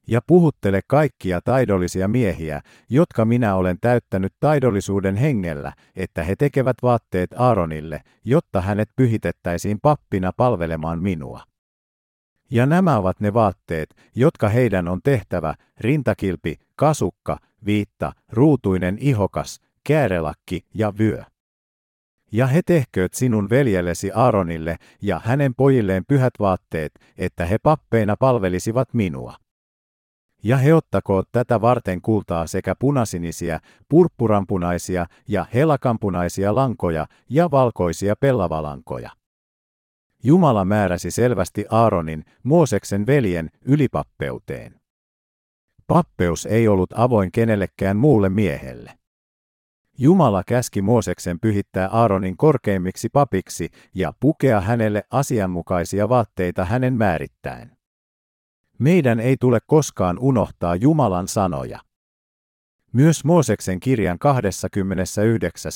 ja 0.07 0.21
puhuttele 0.27 0.81
kaikkia 0.87 1.41
taidollisia 1.41 2.07
miehiä, 2.07 2.61
jotka 2.89 3.25
minä 3.25 3.55
olen 3.55 3.77
täyttänyt 3.81 4.33
taidollisuuden 4.39 5.15
hengellä, 5.15 5.73
että 5.95 6.23
he 6.23 6.35
tekevät 6.35 6.77
vaatteet 6.81 7.29
Aaronille, 7.37 8.01
jotta 8.25 8.61
hänet 8.61 8.89
pyhitettäisiin 8.95 9.79
pappina 9.81 10.31
palvelemaan 10.37 11.01
minua. 11.01 11.43
Ja 12.51 12.65
nämä 12.65 12.97
ovat 12.97 13.19
ne 13.19 13.33
vaatteet, 13.33 13.95
jotka 14.15 14.49
heidän 14.49 14.87
on 14.87 14.99
tehtävä, 15.03 15.55
rintakilpi, 15.79 16.55
kasukka, 16.75 17.37
viitta, 17.65 18.13
ruutuinen 18.31 18.97
ihokas, 18.99 19.59
käärelakki 19.83 20.65
ja 20.73 20.93
vyö. 20.97 21.23
Ja 22.31 22.47
he 22.47 22.61
tehkööt 22.65 23.13
sinun 23.13 23.49
veljellesi 23.49 24.11
Aaronille 24.11 24.77
ja 25.01 25.21
hänen 25.25 25.55
pojilleen 25.55 26.05
pyhät 26.07 26.33
vaatteet, 26.39 26.91
että 27.17 27.45
he 27.45 27.57
pappeina 27.57 28.15
palvelisivat 28.19 28.93
minua. 28.93 29.35
Ja 30.43 30.57
he 30.57 30.73
ottakoot 30.73 31.29
tätä 31.31 31.61
varten 31.61 32.01
kultaa 32.01 32.47
sekä 32.47 32.75
punasinisiä, 32.79 33.59
purppuranpunaisia 33.89 35.05
ja 35.27 35.45
helakampunaisia 35.53 36.55
lankoja 36.55 37.07
ja 37.29 37.51
valkoisia 37.51 38.15
pellavalankoja. 38.19 39.09
Jumala 40.23 40.65
määräsi 40.65 41.11
selvästi 41.11 41.65
Aaronin, 41.69 42.25
Mooseksen 42.43 43.05
veljen, 43.05 43.49
ylipappeuteen. 43.65 44.82
Pappeus 45.87 46.45
ei 46.45 46.67
ollut 46.67 46.89
avoin 46.95 47.31
kenellekään 47.31 47.97
muulle 47.97 48.29
miehelle. 48.29 48.93
Jumala 49.97 50.43
käski 50.43 50.81
Mooseksen 50.81 51.39
pyhittää 51.39 51.87
Aaronin 51.89 52.37
korkeimmiksi 52.37 53.09
papiksi 53.09 53.69
ja 53.95 54.13
pukea 54.19 54.61
hänelle 54.61 55.03
asianmukaisia 55.11 56.09
vaatteita 56.09 56.65
hänen 56.65 56.93
määrittäen. 56.93 57.77
Meidän 58.79 59.19
ei 59.19 59.37
tule 59.39 59.59
koskaan 59.67 60.19
unohtaa 60.19 60.75
Jumalan 60.75 61.27
sanoja. 61.27 61.79
Myös 62.93 63.25
Mooseksen 63.25 63.79
kirjan 63.79 64.19
29, 64.19 65.71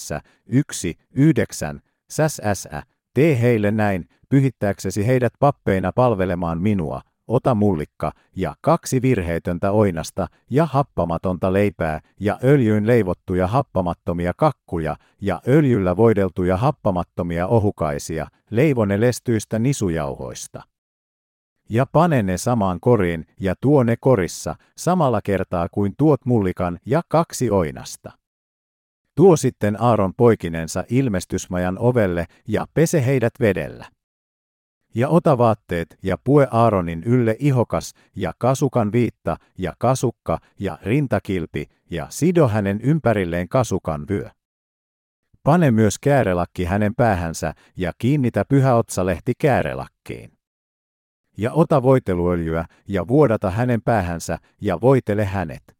1, 0.45 0.97
9, 1.11 1.81
säsä, 2.09 2.83
tee 3.13 3.41
heille 3.41 3.71
näin, 3.71 4.09
pyhittääksesi 4.29 5.07
heidät 5.07 5.33
pappeina 5.39 5.91
palvelemaan 5.91 6.61
minua, 6.61 7.01
ota 7.27 7.55
mullikka, 7.55 8.11
ja 8.35 8.55
kaksi 8.61 9.01
virheetöntä 9.01 9.71
oinasta, 9.71 10.27
ja 10.49 10.65
happamatonta 10.65 11.53
leipää, 11.53 11.99
ja 12.19 12.39
öljyyn 12.43 12.87
leivottuja 12.87 13.47
happamattomia 13.47 14.33
kakkuja, 14.37 14.95
ja 15.21 15.41
öljyllä 15.47 15.97
voideltuja 15.97 16.57
happamattomia 16.57 17.47
ohukaisia, 17.47 18.27
leivone 18.49 19.01
lestyistä 19.01 19.59
nisujauhoista 19.59 20.61
ja 21.69 21.85
pane 21.85 22.23
ne 22.23 22.37
samaan 22.37 22.79
koriin 22.79 23.25
ja 23.39 23.55
tuo 23.61 23.83
ne 23.83 23.95
korissa 23.99 24.55
samalla 24.77 25.21
kertaa 25.21 25.67
kuin 25.71 25.93
tuot 25.97 26.25
mullikan 26.25 26.79
ja 26.85 27.01
kaksi 27.07 27.49
oinasta. 27.49 28.11
Tuo 29.15 29.35
sitten 29.35 29.81
Aaron 29.81 30.13
poikinensa 30.17 30.83
ilmestysmajan 30.89 31.79
ovelle 31.79 32.25
ja 32.47 32.65
pese 32.73 33.05
heidät 33.05 33.33
vedellä. 33.39 33.85
Ja 34.97 35.09
ota 35.09 35.37
vaatteet 35.37 35.97
ja 36.03 36.17
pue 36.23 36.47
Aaronin 36.51 37.03
ylle 37.03 37.35
ihokas 37.39 37.93
ja 38.15 38.33
kasukan 38.37 38.91
viitta 38.91 39.37
ja 39.57 39.73
kasukka 39.77 40.39
ja 40.59 40.79
rintakilpi 40.81 41.65
ja 41.91 42.07
sido 42.09 42.47
hänen 42.47 42.81
ympärilleen 42.81 43.49
kasukan 43.49 44.07
vyö. 44.09 44.29
Pane 45.43 45.71
myös 45.71 45.99
käärelakki 45.99 46.63
hänen 46.63 46.95
päähänsä 46.95 47.53
ja 47.75 47.91
kiinnitä 47.97 48.45
pyhä 48.49 48.75
otsalehti 48.75 49.33
käärelakkiin 49.41 50.31
ja 51.37 51.53
ota 51.53 51.83
voiteluöljyä 51.83 52.65
ja 52.87 53.07
vuodata 53.07 53.51
hänen 53.51 53.81
päähänsä 53.81 54.37
ja 54.61 54.81
voitele 54.81 55.25
hänet. 55.25 55.77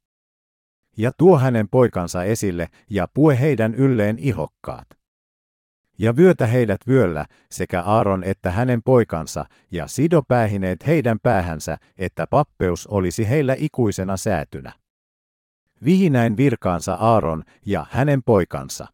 Ja 0.97 1.11
tuo 1.18 1.38
hänen 1.38 1.70
poikansa 1.70 2.24
esille 2.24 2.68
ja 2.89 3.07
pue 3.13 3.39
heidän 3.39 3.76
ylleen 3.76 4.20
ihokkaat. 4.20 4.97
Ja 6.00 6.16
vyötä 6.16 6.48
heidät 6.48 6.82
vyöllä, 6.88 7.26
sekä 7.52 7.82
Aaron 7.82 8.24
että 8.24 8.52
hänen 8.52 8.84
poikansa, 8.84 9.45
ja 9.72 9.88
sido 9.88 10.22
päähineet 10.28 10.88
heidän 10.88 11.20
päähänsä, 11.24 11.78
että 11.98 12.28
pappeus 12.28 12.88
olisi 12.88 13.30
heillä 13.30 13.56
ikuisena 13.58 14.18
säätynä. 14.18 14.74
Vihinäin 15.86 16.38
virkaansa 16.38 16.93
Aaron 16.93 17.43
ja 17.66 17.86
hänen 17.91 18.24
poikansa. 18.24 18.88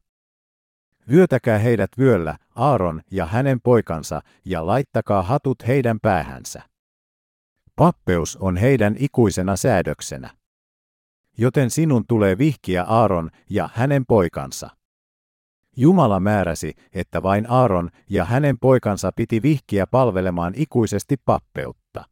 Vyötäkää 1.10 1.58
heidät 1.58 1.92
vyöllä, 1.98 2.38
Aaron 2.56 3.02
ja 3.12 3.26
hänen 3.26 3.62
poikansa, 3.62 4.22
ja 4.46 4.66
laittakaa 4.66 5.22
hatut 5.22 5.68
heidän 5.68 6.00
päähänsä. 6.00 6.62
Pappeus 7.76 8.38
on 8.38 8.58
heidän 8.58 8.96
ikuisena 9.00 9.56
säädöksenä. 9.56 10.30
Joten 11.38 11.70
sinun 11.70 12.08
tulee 12.08 12.38
vihkiä 12.38 12.84
Aaron 12.84 13.30
ja 13.50 13.70
hänen 13.74 14.06
poikansa. 14.06 14.70
Jumala 15.76 16.20
määräsi, 16.20 16.74
että 16.94 17.24
vain 17.24 17.46
Aaron 17.50 17.90
ja 18.10 18.26
hänen 18.26 18.60
poikansa 18.60 19.12
piti 19.16 19.42
vihkiä 19.42 19.88
palvelemaan 19.88 20.54
ikuisesti 20.56 21.16
pappeutta. 21.26 22.06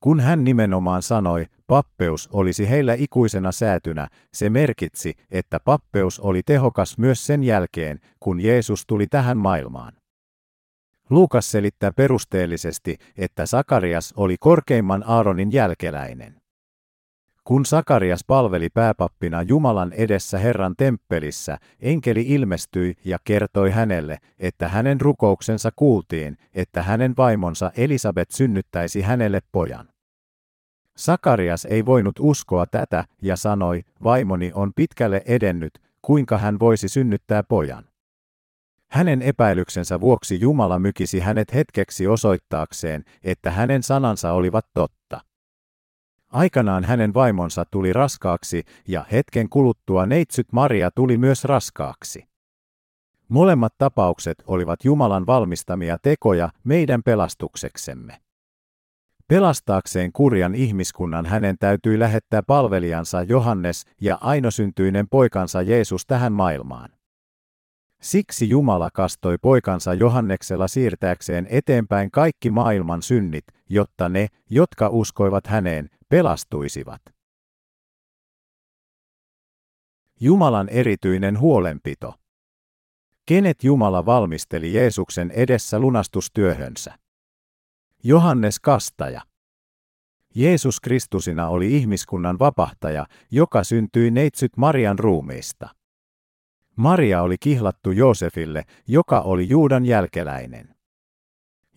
Kun 0.00 0.20
hän 0.20 0.44
nimenomaan 0.44 1.02
sanoi, 1.02 1.46
pappeus 1.66 2.28
olisi 2.32 2.70
heillä 2.70 2.94
ikuisena 2.94 3.52
säätynä, 3.52 4.08
se 4.34 4.50
merkitsi, 4.50 5.14
että 5.30 5.60
pappeus 5.60 6.20
oli 6.20 6.42
tehokas 6.42 6.98
myös 6.98 7.26
sen 7.26 7.44
jälkeen, 7.44 8.00
kun 8.20 8.40
Jeesus 8.40 8.84
tuli 8.86 9.06
tähän 9.06 9.38
maailmaan. 9.38 9.92
Luukas 11.10 11.50
selittää 11.50 11.92
perusteellisesti, 11.92 12.96
että 13.16 13.46
Sakarias 13.46 14.12
oli 14.16 14.36
korkeimman 14.40 15.04
Aaronin 15.06 15.52
jälkeläinen. 15.52 16.39
Kun 17.50 17.66
Sakarias 17.66 18.24
palveli 18.26 18.68
pääpappina 18.74 19.42
Jumalan 19.42 19.92
edessä 19.92 20.38
Herran 20.38 20.74
temppelissä, 20.76 21.58
enkeli 21.80 22.24
ilmestyi 22.28 22.94
ja 23.04 23.18
kertoi 23.24 23.70
hänelle, 23.70 24.18
että 24.38 24.68
hänen 24.68 25.00
rukouksensa 25.00 25.70
kuultiin, 25.76 26.36
että 26.54 26.82
hänen 26.82 27.14
vaimonsa 27.16 27.70
Elisabet 27.76 28.30
synnyttäisi 28.30 29.02
hänelle 29.02 29.40
pojan. 29.52 29.88
Sakarias 30.96 31.64
ei 31.64 31.86
voinut 31.86 32.14
uskoa 32.20 32.66
tätä 32.66 33.04
ja 33.22 33.36
sanoi, 33.36 33.82
vaimoni 34.02 34.52
on 34.54 34.72
pitkälle 34.76 35.22
edennyt, 35.24 35.78
kuinka 36.02 36.38
hän 36.38 36.58
voisi 36.60 36.88
synnyttää 36.88 37.42
pojan. 37.42 37.84
Hänen 38.90 39.22
epäilyksensä 39.22 40.00
vuoksi 40.00 40.40
Jumala 40.40 40.78
mykisi 40.78 41.20
hänet 41.20 41.54
hetkeksi 41.54 42.06
osoittaakseen, 42.06 43.04
että 43.24 43.50
hänen 43.50 43.82
sanansa 43.82 44.32
olivat 44.32 44.66
totta. 44.74 45.29
Aikanaan 46.30 46.84
hänen 46.84 47.14
vaimonsa 47.14 47.64
tuli 47.70 47.92
raskaaksi 47.92 48.64
ja 48.88 49.04
hetken 49.12 49.48
kuluttua 49.48 50.06
neitsyt 50.06 50.52
Maria 50.52 50.90
tuli 50.90 51.18
myös 51.18 51.44
raskaaksi. 51.44 52.28
Molemmat 53.28 53.74
tapaukset 53.78 54.42
olivat 54.46 54.84
Jumalan 54.84 55.26
valmistamia 55.26 55.98
tekoja 56.02 56.48
meidän 56.64 57.02
pelastukseksemme. 57.02 58.20
Pelastaakseen 59.28 60.12
kurjan 60.12 60.54
ihmiskunnan 60.54 61.26
hänen 61.26 61.56
täytyi 61.58 61.98
lähettää 61.98 62.42
palvelijansa 62.42 63.22
Johannes 63.22 63.84
ja 64.00 64.18
ainosyntyinen 64.20 65.08
poikansa 65.08 65.62
Jeesus 65.62 66.06
tähän 66.06 66.32
maailmaan. 66.32 66.90
Siksi 68.00 68.48
Jumala 68.48 68.90
kastoi 68.94 69.38
poikansa 69.38 69.94
Johanneksella 69.94 70.68
siirtääkseen 70.68 71.46
eteenpäin 71.50 72.10
kaikki 72.10 72.50
maailman 72.50 73.02
synnit, 73.02 73.44
jotta 73.68 74.08
ne, 74.08 74.26
jotka 74.50 74.88
uskoivat 74.88 75.46
häneen, 75.46 75.90
pelastuisivat. 76.10 77.02
Jumalan 80.20 80.68
erityinen 80.68 81.40
huolenpito. 81.40 82.14
Kenet 83.26 83.64
Jumala 83.64 84.06
valmisteli 84.06 84.74
Jeesuksen 84.74 85.30
edessä 85.30 85.78
lunastustyöhönsä? 85.78 86.98
Johannes 88.04 88.60
Kastaja. 88.60 89.20
Jeesus 90.34 90.80
Kristusina 90.80 91.48
oli 91.48 91.76
ihmiskunnan 91.76 92.38
vapahtaja, 92.38 93.06
joka 93.30 93.64
syntyi 93.64 94.10
neitsyt 94.10 94.56
Marian 94.56 94.98
ruumiista. 94.98 95.68
Maria 96.76 97.22
oli 97.22 97.36
kihlattu 97.40 97.90
Joosefille, 97.90 98.64
joka 98.86 99.20
oli 99.20 99.48
Juudan 99.48 99.86
jälkeläinen. 99.86 100.79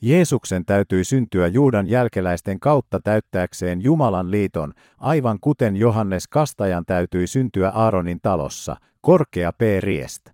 Jeesuksen 0.05 0.65
täytyi 0.65 1.03
syntyä 1.03 1.47
Juudan 1.47 1.87
jälkeläisten 1.87 2.59
kautta 2.59 2.99
täyttääkseen 3.03 3.83
Jumalan 3.83 4.31
liiton, 4.31 4.73
aivan 4.97 5.37
kuten 5.41 5.75
Johannes 5.75 6.27
Kastajan 6.27 6.85
täytyi 6.85 7.27
syntyä 7.27 7.69
Aaronin 7.69 8.19
talossa, 8.21 8.75
korkea 9.01 9.51
P. 9.53 9.61
Riest. 9.79 10.29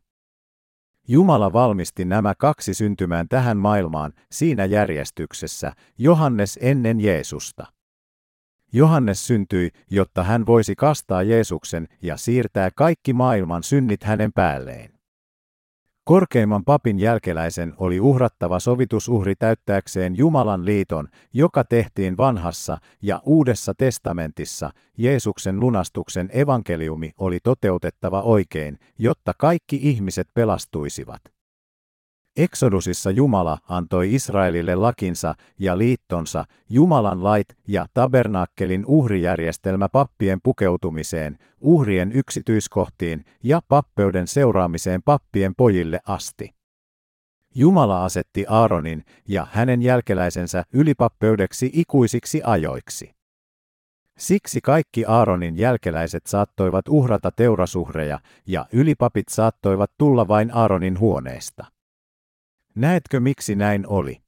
Jumala 1.07 1.53
valmisti 1.53 2.05
nämä 2.05 2.33
kaksi 2.37 2.73
syntymään 2.73 3.27
tähän 3.27 3.57
maailmaan 3.57 4.13
siinä 4.31 4.65
järjestyksessä, 4.65 5.73
Johannes 5.97 6.59
ennen 6.61 6.99
Jeesusta. 6.99 7.65
Johannes 8.73 9.27
syntyi, 9.27 9.69
jotta 9.91 10.23
hän 10.23 10.45
voisi 10.45 10.75
kastaa 10.75 11.23
Jeesuksen 11.23 11.87
ja 12.01 12.17
siirtää 12.17 12.69
kaikki 12.75 13.13
maailman 13.13 13.63
synnit 13.63 14.03
hänen 14.03 14.31
päälleen. 14.33 14.98
Korkeimman 16.09 16.65
papin 16.65 16.99
jälkeläisen 16.99 17.73
oli 17.77 17.99
uhrattava 17.99 18.59
sovitusuhri 18.59 19.35
täyttääkseen 19.35 20.17
Jumalan 20.17 20.65
liiton, 20.65 21.07
joka 21.33 21.63
tehtiin 21.63 22.17
vanhassa 22.17 22.77
ja 23.01 23.21
uudessa 23.25 23.73
testamentissa. 23.77 24.71
Jeesuksen 24.97 25.59
lunastuksen 25.59 26.29
evankeliumi 26.33 27.11
oli 27.17 27.39
toteutettava 27.43 28.21
oikein, 28.21 28.79
jotta 28.99 29.33
kaikki 29.37 29.79
ihmiset 29.81 30.27
pelastuisivat. 30.33 31.21
Eksodusissa 32.37 33.11
Jumala 33.11 33.57
antoi 33.69 34.15
Israelille 34.15 34.75
lakinsa 34.75 35.35
ja 35.59 35.77
liittonsa, 35.77 36.45
Jumalan 36.69 37.23
lait 37.23 37.57
ja 37.67 37.85
tabernaakkelin 37.93 38.85
uhrijärjestelmä 38.85 39.89
pappien 39.89 40.39
pukeutumiseen, 40.43 41.37
uhrien 41.61 42.11
yksityiskohtiin 42.11 43.25
ja 43.43 43.61
pappeuden 43.67 44.27
seuraamiseen 44.27 45.01
pappien 45.03 45.55
pojille 45.57 45.99
asti. 46.07 46.55
Jumala 47.55 48.05
asetti 48.05 48.45
Aaronin 48.49 49.03
ja 49.27 49.47
hänen 49.51 49.81
jälkeläisensä 49.81 50.63
ylipappeudeksi 50.73 51.69
ikuisiksi 51.73 52.41
ajoiksi. 52.43 53.11
Siksi 54.17 54.61
kaikki 54.61 55.05
Aaronin 55.05 55.57
jälkeläiset 55.57 56.27
saattoivat 56.27 56.87
uhrata 56.87 57.31
teurasuhreja 57.31 58.19
ja 58.47 58.65
ylipapit 58.73 59.29
saattoivat 59.29 59.91
tulla 59.97 60.27
vain 60.27 60.55
Aaronin 60.55 60.99
huoneesta. 60.99 61.65
Näetkö 62.75 63.19
miksi 63.19 63.55
näin 63.55 63.87
oli? 63.87 64.21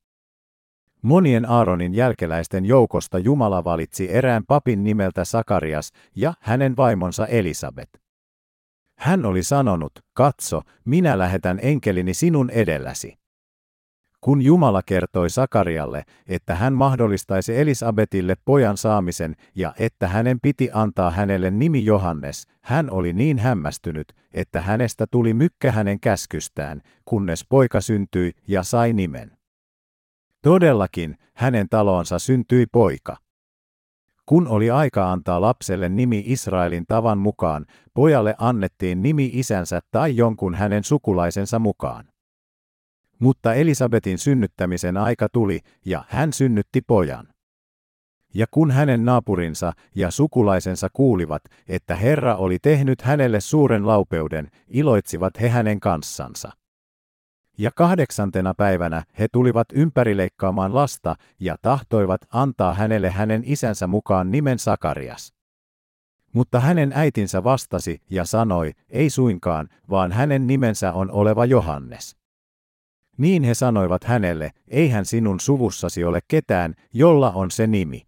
Monien 1.01 1.49
Aaronin 1.49 1.93
jälkeläisten 1.93 2.65
joukosta 2.65 3.19
Jumala 3.19 3.63
valitsi 3.63 4.11
erään 4.11 4.43
papin 4.47 4.83
nimeltä 4.83 5.25
Sakarias 5.25 5.91
ja 6.15 6.33
hänen 6.41 6.77
vaimonsa 6.77 7.27
Elisabet. 7.27 7.89
Hän 8.97 9.25
oli 9.25 9.43
sanonut, 9.43 9.91
katso, 10.13 10.61
minä 10.85 11.17
lähetän 11.17 11.59
enkelini 11.61 12.13
sinun 12.13 12.49
edelläsi. 12.49 13.20
Kun 14.21 14.41
Jumala 14.41 14.81
kertoi 14.85 15.29
Sakarialle, 15.29 16.03
että 16.27 16.55
hän 16.55 16.73
mahdollistaisi 16.73 17.57
Elisabetille 17.57 18.35
pojan 18.45 18.77
saamisen 18.77 19.35
ja 19.55 19.73
että 19.79 20.07
hänen 20.07 20.39
piti 20.41 20.69
antaa 20.73 21.11
hänelle 21.11 21.51
nimi 21.51 21.85
Johannes, 21.85 22.47
hän 22.61 22.91
oli 22.91 23.13
niin 23.13 23.39
hämmästynyt, 23.39 24.13
että 24.33 24.61
hänestä 24.61 25.07
tuli 25.11 25.33
mykkä 25.33 25.71
hänen 25.71 25.99
käskystään, 25.99 26.81
kunnes 27.05 27.45
poika 27.49 27.81
syntyi 27.81 28.31
ja 28.47 28.63
sai 28.63 28.93
nimen. 28.93 29.37
Todellakin, 30.41 31.17
hänen 31.35 31.67
talonsa 31.69 32.19
syntyi 32.19 32.65
poika. 32.71 33.17
Kun 34.25 34.47
oli 34.47 34.71
aika 34.71 35.11
antaa 35.11 35.41
lapselle 35.41 35.89
nimi 35.89 36.23
Israelin 36.25 36.85
tavan 36.87 37.17
mukaan, 37.17 37.65
pojalle 37.93 38.35
annettiin 38.37 39.01
nimi 39.01 39.31
isänsä 39.33 39.79
tai 39.91 40.15
jonkun 40.15 40.55
hänen 40.55 40.83
sukulaisensa 40.83 41.59
mukaan. 41.59 42.10
Mutta 43.21 43.53
Elisabetin 43.53 44.17
synnyttämisen 44.17 44.97
aika 44.97 45.29
tuli, 45.29 45.59
ja 45.85 46.03
hän 46.07 46.33
synnytti 46.33 46.81
pojan. 46.81 47.27
Ja 48.33 48.45
kun 48.51 48.71
hänen 48.71 49.05
naapurinsa 49.05 49.73
ja 49.95 50.11
sukulaisensa 50.11 50.87
kuulivat, 50.93 51.41
että 51.67 51.95
Herra 51.95 52.35
oli 52.35 52.59
tehnyt 52.59 53.01
hänelle 53.01 53.41
suuren 53.41 53.87
laupeuden, 53.87 54.51
iloitsivat 54.67 55.41
he 55.41 55.49
hänen 55.49 55.79
kanssansa. 55.79 56.51
Ja 57.57 57.71
kahdeksantena 57.75 58.53
päivänä 58.53 59.03
he 59.19 59.27
tulivat 59.31 59.67
ympärileikkaamaan 59.73 60.75
lasta 60.75 61.15
ja 61.39 61.55
tahtoivat 61.61 62.21
antaa 62.33 62.73
hänelle 62.73 63.09
hänen 63.09 63.43
isänsä 63.45 63.87
mukaan 63.87 64.31
nimen 64.31 64.59
Sakarias. 64.59 65.33
Mutta 66.33 66.59
hänen 66.59 66.91
äitinsä 66.95 67.43
vastasi 67.43 68.01
ja 68.09 68.25
sanoi, 68.25 68.71
ei 68.89 69.09
suinkaan, 69.09 69.69
vaan 69.89 70.11
hänen 70.11 70.47
nimensä 70.47 70.93
on 70.93 71.11
oleva 71.11 71.45
Johannes. 71.45 72.20
Niin 73.21 73.43
he 73.43 73.53
sanoivat 73.53 74.03
hänelle, 74.03 74.51
eihän 74.67 75.05
sinun 75.05 75.39
suvussasi 75.39 76.03
ole 76.03 76.19
ketään, 76.27 76.73
jolla 76.93 77.31
on 77.31 77.51
se 77.51 77.67
nimi. 77.67 78.07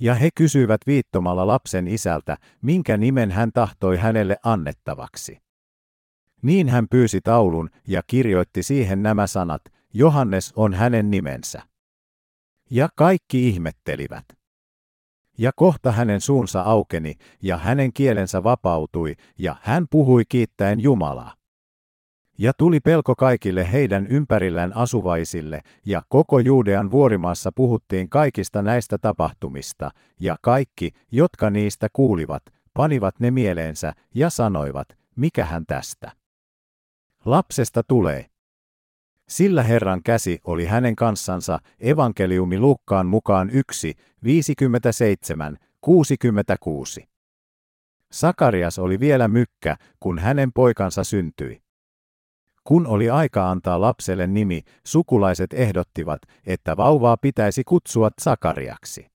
Ja 0.00 0.14
he 0.14 0.28
kysyivät 0.34 0.80
viittomalla 0.86 1.46
lapsen 1.46 1.88
isältä, 1.88 2.36
minkä 2.62 2.96
nimen 2.96 3.30
hän 3.30 3.52
tahtoi 3.52 3.96
hänelle 3.96 4.36
annettavaksi. 4.44 5.38
Niin 6.42 6.68
hän 6.68 6.86
pyysi 6.90 7.20
taulun 7.20 7.70
ja 7.88 8.02
kirjoitti 8.06 8.62
siihen 8.62 9.02
nämä 9.02 9.26
sanat, 9.26 9.62
Johannes 9.94 10.52
on 10.56 10.74
hänen 10.74 11.10
nimensä. 11.10 11.62
Ja 12.70 12.88
kaikki 12.96 13.48
ihmettelivät. 13.48 14.24
Ja 15.38 15.50
kohta 15.56 15.92
hänen 15.92 16.20
suunsa 16.20 16.60
aukeni, 16.60 17.14
ja 17.42 17.56
hänen 17.56 17.92
kielensä 17.92 18.42
vapautui, 18.42 19.14
ja 19.38 19.56
hän 19.62 19.86
puhui 19.90 20.22
kiittäen 20.28 20.80
Jumalaa. 20.80 21.41
Ja 22.42 22.52
tuli 22.58 22.80
pelko 22.80 23.14
kaikille 23.14 23.72
heidän 23.72 24.06
ympärillään 24.06 24.76
asuvaisille, 24.76 25.60
ja 25.86 26.02
koko 26.08 26.38
Juudean 26.38 26.90
vuorimaassa 26.90 27.52
puhuttiin 27.52 28.08
kaikista 28.08 28.62
näistä 28.62 28.98
tapahtumista, 28.98 29.90
ja 30.20 30.36
kaikki, 30.40 30.90
jotka 31.12 31.50
niistä 31.50 31.88
kuulivat, 31.92 32.42
panivat 32.74 33.20
ne 33.20 33.30
mieleensä 33.30 33.92
ja 34.14 34.30
sanoivat, 34.30 34.88
mikähän 35.16 35.66
tästä. 35.66 36.12
Lapsesta 37.24 37.82
tulee. 37.82 38.26
Sillä 39.28 39.62
Herran 39.62 40.02
käsi 40.02 40.38
oli 40.44 40.66
hänen 40.66 40.96
kanssansa 40.96 41.58
evankeliumi 41.80 42.58
Lukkaan 42.58 43.06
mukaan 43.06 43.50
1, 43.50 43.94
57, 44.24 45.58
66. 45.80 47.04
Sakarias 48.12 48.78
oli 48.78 49.00
vielä 49.00 49.28
mykkä, 49.28 49.76
kun 50.00 50.18
hänen 50.18 50.52
poikansa 50.52 51.04
syntyi. 51.04 51.62
Kun 52.64 52.86
oli 52.86 53.10
aika 53.10 53.50
antaa 53.50 53.80
lapselle 53.80 54.26
nimi, 54.26 54.62
sukulaiset 54.84 55.52
ehdottivat, 55.52 56.22
että 56.46 56.76
vauvaa 56.76 57.16
pitäisi 57.16 57.64
kutsua 57.64 58.10
Sakariaksi. 58.18 59.06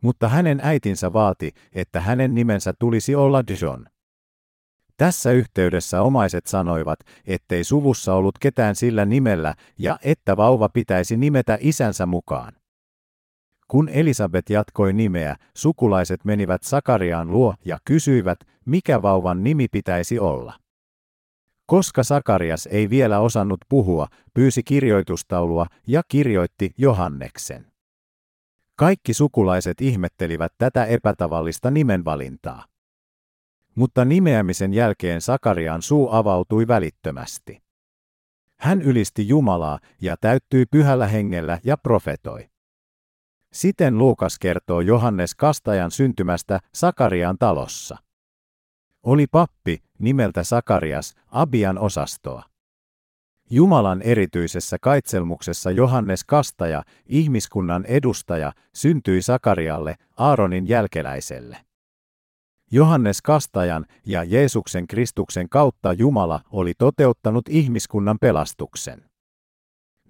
Mutta 0.00 0.28
hänen 0.28 0.60
äitinsä 0.62 1.12
vaati, 1.12 1.52
että 1.72 2.00
hänen 2.00 2.34
nimensä 2.34 2.74
tulisi 2.78 3.14
olla 3.14 3.42
John. 3.60 3.84
Tässä 4.96 5.32
yhteydessä 5.32 6.02
omaiset 6.02 6.46
sanoivat, 6.46 6.98
ettei 7.26 7.64
suvussa 7.64 8.14
ollut 8.14 8.38
ketään 8.38 8.74
sillä 8.74 9.04
nimellä 9.04 9.54
ja 9.78 9.98
että 10.02 10.36
vauva 10.36 10.68
pitäisi 10.68 11.16
nimetä 11.16 11.58
isänsä 11.60 12.06
mukaan. 12.06 12.52
Kun 13.68 13.88
Elisabet 13.88 14.50
jatkoi 14.50 14.92
nimeä, 14.92 15.36
sukulaiset 15.56 16.24
menivät 16.24 16.62
Sakariaan 16.62 17.30
luo 17.30 17.54
ja 17.64 17.78
kysyivät, 17.84 18.38
mikä 18.66 19.02
vauvan 19.02 19.44
nimi 19.44 19.68
pitäisi 19.68 20.18
olla. 20.18 20.63
Koska 21.66 22.02
Sakarias 22.02 22.68
ei 22.70 22.90
vielä 22.90 23.20
osannut 23.20 23.60
puhua, 23.68 24.06
pyysi 24.34 24.62
kirjoitustaulua 24.62 25.66
ja 25.86 26.02
kirjoitti 26.08 26.70
Johanneksen. 26.78 27.72
Kaikki 28.76 29.14
sukulaiset 29.14 29.80
ihmettelivät 29.80 30.52
tätä 30.58 30.84
epätavallista 30.84 31.70
nimenvalintaa. 31.70 32.64
Mutta 33.74 34.04
nimeämisen 34.04 34.74
jälkeen 34.74 35.20
Sakarian 35.20 35.82
suu 35.82 36.08
avautui 36.12 36.68
välittömästi. 36.68 37.62
Hän 38.60 38.82
ylisti 38.82 39.28
Jumalaa 39.28 39.78
ja 40.00 40.16
täyttyi 40.20 40.66
pyhällä 40.66 41.06
hengellä 41.06 41.58
ja 41.64 41.76
profetoi. 41.76 42.48
Siten 43.52 43.98
Luukas 43.98 44.38
kertoo 44.38 44.80
Johannes 44.80 45.34
Kastajan 45.34 45.90
syntymästä 45.90 46.60
Sakarian 46.74 47.38
talossa. 47.38 47.96
Oli 49.04 49.26
pappi, 49.26 49.82
nimeltä 49.98 50.44
Sakarias, 50.44 51.14
Abian 51.26 51.78
osastoa. 51.78 52.42
Jumalan 53.50 54.02
erityisessä 54.02 54.76
kaitselmuksessa 54.80 55.70
Johannes 55.70 56.24
Kastaja, 56.24 56.82
ihmiskunnan 57.06 57.84
edustaja, 57.84 58.52
syntyi 58.74 59.22
Sakarialle, 59.22 59.94
Aaronin 60.16 60.68
jälkeläiselle. 60.68 61.56
Johannes 62.72 63.22
Kastajan 63.22 63.86
ja 64.06 64.24
Jeesuksen 64.24 64.86
Kristuksen 64.86 65.48
kautta 65.48 65.92
Jumala 65.92 66.40
oli 66.50 66.72
toteuttanut 66.78 67.48
ihmiskunnan 67.48 68.18
pelastuksen. 68.20 69.04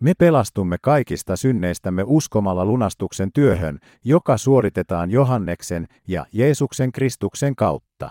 Me 0.01 0.13
pelastumme 0.19 0.77
kaikista 0.83 1.37
synneistämme 1.37 2.03
uskomalla 2.07 2.65
lunastuksen 2.65 3.33
työhön, 3.33 3.79
joka 4.05 4.37
suoritetaan 4.37 5.11
Johanneksen 5.11 5.87
ja 6.09 6.27
Jeesuksen 6.33 6.93
Kristuksen 6.93 7.57
kautta. 7.57 8.11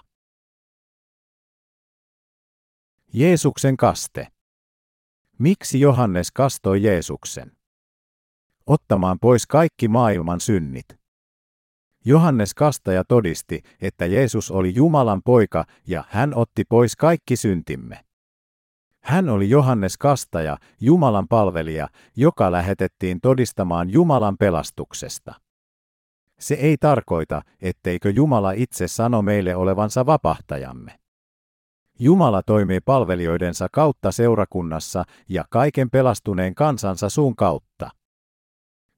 Jeesuksen 3.16 3.78
kaste. 3.78 4.28
Miksi 5.40 5.80
Johannes 5.80 6.32
kastoi 6.32 6.84
Jeesuksen? 6.84 7.52
Ottamaan 8.68 9.20
pois 9.20 9.48
kaikki 9.48 9.88
maailman 9.88 10.40
synnit. 10.40 10.86
Johannes 12.06 12.54
Kastaja 12.54 13.04
todisti, 13.04 13.62
että 13.82 14.06
Jeesus 14.06 14.52
oli 14.52 14.76
Jumalan 14.76 15.22
poika 15.26 15.66
ja 15.88 16.04
hän 16.10 16.36
otti 16.36 16.64
pois 16.70 16.96
kaikki 16.96 17.36
syntimme. 17.36 18.06
Hän 19.04 19.30
oli 19.30 19.50
Johannes 19.50 19.98
Kastaja, 19.98 20.58
Jumalan 20.82 21.28
palvelija, 21.28 21.88
joka 22.16 22.52
lähetettiin 22.52 23.22
todistamaan 23.22 23.90
Jumalan 23.90 24.38
pelastuksesta. 24.38 25.34
Se 26.40 26.54
ei 26.54 26.78
tarkoita, 26.78 27.42
etteikö 27.62 28.10
Jumala 28.10 28.52
itse 28.52 28.88
sano 28.88 29.22
meille 29.22 29.56
olevansa 29.56 30.06
vapahtajamme. 30.06 31.03
Jumala 32.04 32.42
toimii 32.44 32.80
palvelijoidensa 32.82 33.68
kautta 33.72 34.12
seurakunnassa 34.12 35.04
ja 35.30 35.46
kaiken 35.50 35.90
pelastuneen 35.90 36.56
kansansa 36.56 37.10
suun 37.10 37.36
kautta. 37.36 37.90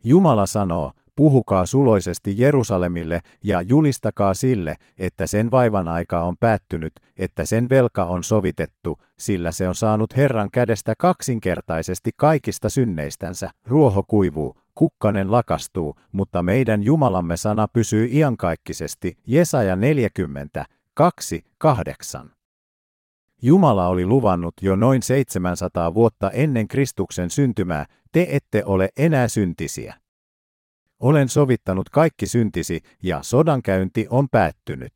Jumala 0.03 0.45
sanoo, 0.45 0.91
puhukaa 1.15 1.65
suloisesti 1.65 2.35
Jerusalemille 2.37 3.21
ja 3.43 3.61
julistakaa 3.61 4.33
sille, 4.33 4.75
että 4.97 5.27
sen 5.27 5.51
vaivan 5.51 5.87
aika 5.87 6.23
on 6.23 6.37
päättynyt, 6.39 6.93
että 7.17 7.45
sen 7.45 7.69
velka 7.69 8.05
on 8.05 8.23
sovitettu, 8.23 8.97
sillä 9.19 9.51
se 9.51 9.67
on 9.67 9.75
saanut 9.75 10.17
Herran 10.17 10.51
kädestä 10.51 10.93
kaksinkertaisesti 10.97 12.11
kaikista 12.15 12.69
synneistänsä. 12.69 13.49
Ruoho 13.65 14.03
kuivuu, 14.07 14.57
kukkanen 14.75 15.31
lakastuu, 15.31 15.95
mutta 16.11 16.43
meidän 16.43 16.83
Jumalamme 16.83 17.37
sana 17.37 17.67
pysyy 17.67 18.09
iankaikkisesti. 18.11 19.17
Jesaja 19.27 19.75
40, 19.75 20.65
2, 20.93 21.45
8. 21.57 22.34
Jumala 23.45 23.87
oli 23.87 24.05
luvannut 24.05 24.53
jo 24.61 24.75
noin 24.75 25.01
700 25.01 25.93
vuotta 25.93 26.31
ennen 26.31 26.67
Kristuksen 26.67 27.29
syntymää, 27.29 27.85
te 28.11 28.27
ette 28.29 28.63
ole 28.65 28.89
enää 28.97 29.27
syntisiä. 29.27 29.95
Olen 30.99 31.29
sovittanut 31.29 31.89
kaikki 31.89 32.25
syntisi 32.27 32.81
ja 33.03 33.23
sodankäynti 33.23 34.07
on 34.09 34.29
päättynyt. 34.29 34.91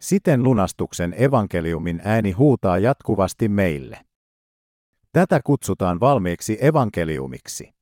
Siten 0.00 0.42
lunastuksen 0.42 1.14
evankeliumin 1.18 2.00
ääni 2.04 2.32
huutaa 2.32 2.78
jatkuvasti 2.78 3.48
meille. 3.48 4.00
Tätä 5.12 5.40
kutsutaan 5.44 6.00
valmiiksi 6.00 6.58
evankeliumiksi. 6.60 7.74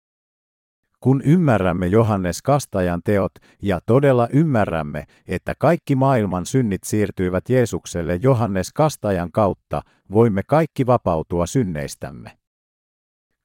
Kun 1.00 1.22
ymmärrämme 1.24 1.86
Johannes 1.86 2.42
Kastajan 2.42 3.00
teot 3.04 3.32
ja 3.62 3.80
todella 3.86 4.28
ymmärrämme, 4.32 5.04
että 5.28 5.54
kaikki 5.58 5.94
maailman 5.96 6.46
synnit 6.46 6.84
siirtyivät 6.84 7.48
Jeesukselle 7.48 8.18
Johannes 8.22 8.72
Kastajan 8.72 9.32
kautta, 9.32 9.82
voimme 10.12 10.42
kaikki 10.46 10.86
vapautua 10.86 11.46
synneistämme. 11.46 12.38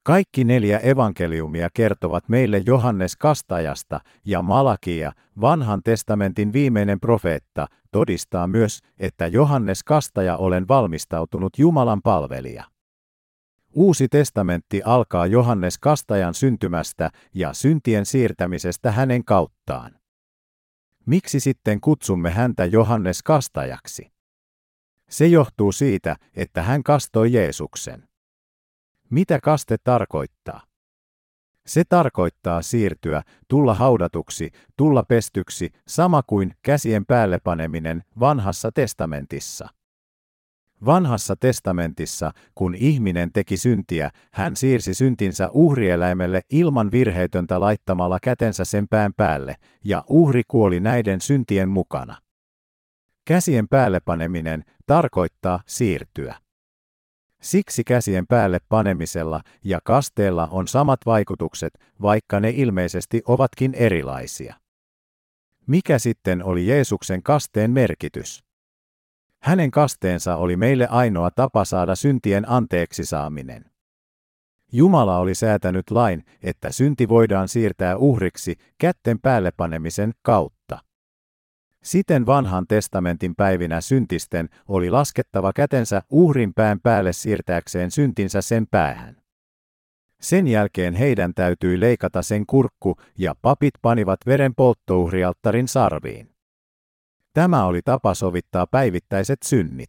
Kaikki 0.02 0.44
neljä 0.44 0.78
evankeliumia 0.78 1.68
kertovat 1.74 2.28
meille 2.28 2.62
Johannes 2.66 3.16
Kastajasta 3.16 4.00
ja 4.24 4.42
Malakia, 4.42 5.12
vanhan 5.40 5.80
testamentin 5.84 6.52
viimeinen 6.52 7.00
profeetta, 7.00 7.66
todistaa 7.92 8.46
myös, 8.46 8.78
että 8.98 9.26
Johannes 9.26 9.82
Kastaja 9.84 10.36
olen 10.36 10.68
valmistautunut 10.68 11.58
Jumalan 11.58 12.02
palvelija. 12.02 12.73
Uusi 13.74 14.08
testamentti 14.08 14.82
alkaa 14.84 15.26
Johannes 15.26 15.78
Kastajan 15.78 16.34
syntymästä 16.34 17.10
ja 17.34 17.52
syntien 17.52 18.06
siirtämisestä 18.06 18.92
hänen 18.92 19.24
kauttaan. 19.24 19.98
Miksi 21.06 21.40
sitten 21.40 21.80
kutsumme 21.80 22.30
häntä 22.30 22.64
Johannes 22.64 23.22
Kastajaksi? 23.22 24.12
Se 25.10 25.26
johtuu 25.26 25.72
siitä, 25.72 26.16
että 26.34 26.62
hän 26.62 26.82
kastoi 26.82 27.32
Jeesuksen. 27.32 28.08
Mitä 29.10 29.40
kaste 29.40 29.76
tarkoittaa? 29.84 30.60
Se 31.66 31.82
tarkoittaa 31.88 32.62
siirtyä, 32.62 33.22
tulla 33.48 33.74
haudatuksi, 33.74 34.50
tulla 34.76 35.02
pestyksi, 35.02 35.70
sama 35.88 36.22
kuin 36.26 36.54
käsien 36.62 37.06
päälle 37.06 37.38
paneminen 37.44 38.04
vanhassa 38.20 38.72
testamentissa. 38.72 39.68
Vanhassa 40.84 41.36
testamentissa, 41.36 42.32
kun 42.54 42.74
ihminen 42.74 43.32
teki 43.32 43.56
syntiä, 43.56 44.10
hän 44.32 44.56
siirsi 44.56 44.94
syntinsä 44.94 45.48
uhrieläimelle 45.52 46.40
ilman 46.50 46.92
virheetöntä 46.92 47.60
laittamalla 47.60 48.18
kätensä 48.22 48.64
sen 48.64 48.88
pään 48.88 49.12
päälle, 49.16 49.56
ja 49.84 50.04
uhri 50.08 50.42
kuoli 50.48 50.80
näiden 50.80 51.20
syntien 51.20 51.68
mukana. 51.68 52.16
Käsien 53.24 53.68
päälle 53.68 54.00
paneminen 54.00 54.64
tarkoittaa 54.86 55.60
siirtyä. 55.66 56.34
Siksi 57.42 57.84
käsien 57.84 58.26
päälle 58.26 58.58
panemisella 58.68 59.40
ja 59.64 59.80
kasteella 59.84 60.48
on 60.50 60.68
samat 60.68 61.00
vaikutukset, 61.06 61.78
vaikka 62.02 62.40
ne 62.40 62.50
ilmeisesti 62.50 63.22
ovatkin 63.26 63.74
erilaisia. 63.74 64.54
Mikä 65.66 65.98
sitten 65.98 66.44
oli 66.44 66.66
Jeesuksen 66.66 67.22
kasteen 67.22 67.70
merkitys? 67.70 68.44
Hänen 69.44 69.70
kasteensa 69.70 70.36
oli 70.36 70.56
meille 70.56 70.86
ainoa 70.86 71.30
tapa 71.30 71.64
saada 71.64 71.94
syntien 71.94 72.50
anteeksi 72.50 73.04
saaminen. 73.04 73.64
Jumala 74.72 75.18
oli 75.18 75.34
säätänyt 75.34 75.90
lain, 75.90 76.24
että 76.42 76.72
synti 76.72 77.08
voidaan 77.08 77.48
siirtää 77.48 77.96
uhriksi 77.96 78.56
kätten 78.78 79.20
päälle 79.20 79.50
panemisen 79.56 80.12
kautta. 80.22 80.78
Siten 81.82 82.26
vanhan 82.26 82.66
testamentin 82.66 83.34
päivinä 83.34 83.80
syntisten 83.80 84.48
oli 84.68 84.90
laskettava 84.90 85.52
kätensä 85.52 86.02
uhrin 86.10 86.54
pään 86.54 86.80
päälle 86.82 87.12
siirtääkseen 87.12 87.90
syntinsä 87.90 88.42
sen 88.42 88.66
päähän. 88.70 89.16
Sen 90.20 90.46
jälkeen 90.46 90.94
heidän 90.94 91.34
täytyi 91.34 91.80
leikata 91.80 92.22
sen 92.22 92.46
kurkku 92.46 92.96
ja 93.18 93.34
papit 93.42 93.74
panivat 93.82 94.20
veren 94.26 94.54
polttouhrialttarin 94.54 95.68
sarviin. 95.68 96.33
Tämä 97.34 97.64
oli 97.64 97.82
tapa 97.82 98.14
sovittaa 98.14 98.66
päivittäiset 98.66 99.42
synnit. 99.44 99.88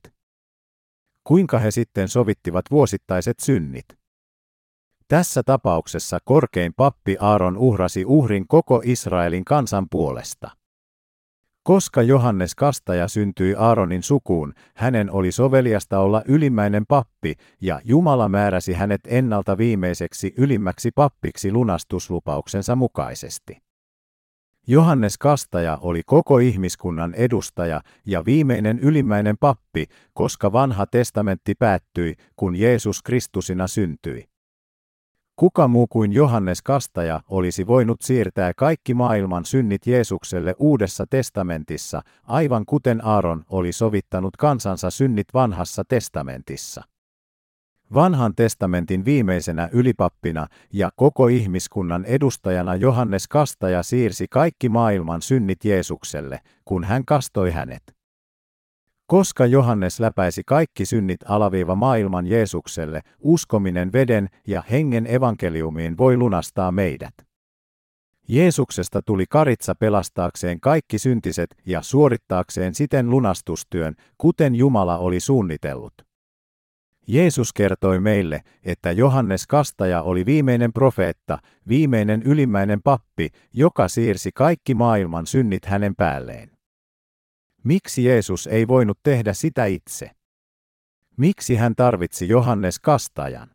Kuinka 1.24 1.60
he 1.60 1.72
sitten 1.72 2.08
sovittivat 2.08 2.66
vuosittaiset 2.72 3.40
synnit? 3.40 3.86
Tässä 5.08 5.44
tapauksessa 5.44 6.20
korkein 6.26 6.74
pappi 6.74 7.18
Aaron 7.20 7.58
uhrasi 7.58 8.06
uhrin 8.06 8.48
koko 8.48 8.82
Israelin 8.86 9.46
kansan 9.46 9.88
puolesta. 9.92 10.50
Koska 11.64 12.02
Johannes 12.02 12.56
Kastaja 12.56 13.08
syntyi 13.08 13.56
Aaronin 13.58 14.04
sukuun, 14.04 14.54
hänen 14.76 15.12
oli 15.12 15.32
soveliasta 15.32 16.00
olla 16.00 16.22
ylimmäinen 16.28 16.86
pappi, 16.86 17.34
ja 17.62 17.82
Jumala 17.84 18.30
määräsi 18.30 18.74
hänet 18.74 19.02
ennalta 19.08 19.58
viimeiseksi 19.58 20.34
ylimmäksi 20.38 20.92
pappiksi 20.92 21.52
lunastuslupauksensa 21.52 22.76
mukaisesti. 22.76 23.65
Johannes 24.68 25.18
Kastaja 25.18 25.78
oli 25.82 26.02
koko 26.06 26.40
ihmiskunnan 26.40 27.14
edustaja 27.14 27.82
ja 28.06 28.26
viimeinen 28.26 28.80
ylimmäinen 28.80 29.38
pappi, 29.38 29.86
koska 30.14 30.52
vanha 30.52 30.86
testamentti 30.86 31.56
päättyi, 31.56 32.16
kun 32.36 32.56
Jeesus 32.56 33.02
Kristusina 33.02 33.68
syntyi. 33.68 34.30
Kuka 35.36 35.68
muu 35.68 35.88
kuin 35.88 36.14
Johannes 36.14 36.62
Kastaja 36.62 37.22
olisi 37.30 37.68
voinut 37.68 38.02
siirtää 38.02 38.54
kaikki 38.54 38.94
maailman 38.94 39.46
synnit 39.46 39.88
Jeesukselle 39.88 40.56
uudessa 40.60 41.06
testamentissa, 41.10 42.02
aivan 42.24 42.66
kuten 42.66 43.06
Aaron 43.06 43.46
oli 43.50 43.72
sovittanut 43.72 44.38
kansansa 44.38 44.90
synnit 44.90 45.28
vanhassa 45.34 45.84
testamentissa. 45.88 46.84
Vanhan 47.96 48.36
testamentin 48.36 49.06
viimeisenä 49.06 49.70
ylipappina 49.72 50.48
ja 50.74 50.90
koko 50.96 51.28
ihmiskunnan 51.28 52.06
edustajana 52.06 52.76
Johannes 52.76 53.28
Kastaja 53.28 53.84
siirsi 53.84 54.26
kaikki 54.30 54.70
maailman 54.70 55.22
synnit 55.22 55.66
Jeesukselle, 55.66 56.40
kun 56.66 56.84
hän 56.84 57.06
kastoi 57.06 57.52
hänet. 57.52 57.84
Koska 59.08 59.46
Johannes 59.46 60.00
läpäisi 60.00 60.42
kaikki 60.46 60.86
synnit 60.86 61.20
alaviiva 61.26 61.76
maailman 61.76 62.28
Jeesukselle, 62.28 63.02
uskominen 63.20 63.94
veden 63.94 64.30
ja 64.48 64.64
hengen 64.72 65.08
evankeliumiin 65.08 65.98
voi 65.98 66.18
lunastaa 66.18 66.72
meidät. 66.72 67.14
Jeesuksesta 68.28 69.02
tuli 69.02 69.26
karitsa 69.30 69.76
pelastaakseen 69.76 70.60
kaikki 70.60 71.00
syntiset 71.00 71.56
ja 71.66 71.82
suorittaakseen 71.82 72.76
siten 72.76 73.10
lunastustyön, 73.10 73.96
kuten 74.18 74.56
Jumala 74.56 74.98
oli 74.98 75.20
suunnitellut. 75.20 76.05
Jeesus 77.08 77.54
kertoi 77.54 78.00
meille, 78.00 78.42
että 78.64 78.92
Johannes 78.92 79.48
Kastaja 79.48 80.02
oli 80.02 80.26
viimeinen 80.26 80.74
profeetta, 80.74 81.38
viimeinen 81.68 82.22
ylimmäinen 82.24 82.82
pappi, 82.84 83.30
joka 83.54 83.88
siirsi 83.88 84.32
kaikki 84.36 84.74
maailman 84.74 85.28
synnit 85.28 85.66
hänen 85.66 85.96
päälleen. 85.96 86.52
Miksi 87.64 88.04
Jeesus 88.04 88.48
ei 88.48 88.68
voinut 88.68 89.00
tehdä 89.04 89.34
sitä 89.34 89.66
itse? 89.66 90.12
Miksi 91.18 91.56
hän 91.56 91.76
tarvitsi 91.76 92.28
Johannes 92.28 92.80
Kastajan? 92.80 93.50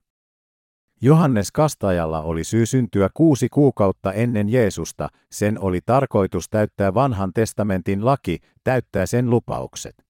Johannes 1.02 1.52
Kastajalla 1.52 2.22
oli 2.22 2.44
syy 2.44 2.66
syntyä 2.66 3.08
kuusi 3.14 3.48
kuukautta 3.48 4.12
ennen 4.12 4.48
Jeesusta, 4.48 5.08
sen 5.30 5.60
oli 5.60 5.80
tarkoitus 5.86 6.48
täyttää 6.50 6.94
vanhan 6.94 7.32
testamentin 7.32 8.04
laki, 8.04 8.38
täyttää 8.64 9.06
sen 9.06 9.30
lupaukset. 9.30 10.09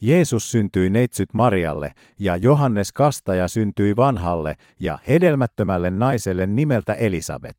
Jeesus 0.00 0.50
syntyi 0.50 0.90
neitsyt 0.90 1.34
Marialle, 1.34 1.94
ja 2.18 2.36
Johannes 2.36 2.92
Kastaja 2.92 3.48
syntyi 3.48 3.96
vanhalle 3.96 4.56
ja 4.80 4.98
hedelmättömälle 5.08 5.90
naiselle 5.90 6.46
nimeltä 6.46 6.94
Elisabet. 6.94 7.56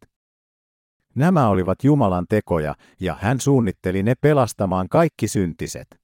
Nämä 1.15 1.47
olivat 1.49 1.83
Jumalan 1.83 2.25
tekoja, 2.29 2.75
ja 2.99 3.17
hän 3.21 3.39
suunnitteli 3.39 4.03
ne 4.03 4.15
pelastamaan 4.21 4.89
kaikki 4.89 5.27
syntiset. 5.27 6.01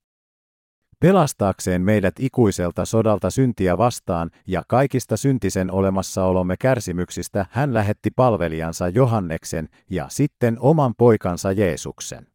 Pelastaakseen 0.99 1.81
meidät 1.81 2.15
ikuiselta 2.19 2.85
sodalta 2.85 3.29
syntiä 3.29 3.77
vastaan 3.77 4.31
ja 4.47 4.63
kaikista 4.67 5.17
syntisen 5.17 5.71
olemassaolomme 5.71 6.55
kärsimyksistä 6.59 7.45
hän 7.49 7.73
lähetti 7.73 8.11
palvelijansa 8.15 8.89
Johanneksen 8.89 9.69
ja 9.89 10.05
sitten 10.09 10.57
oman 10.59 10.93
poikansa 10.97 11.51
Jeesuksen. 11.51 12.27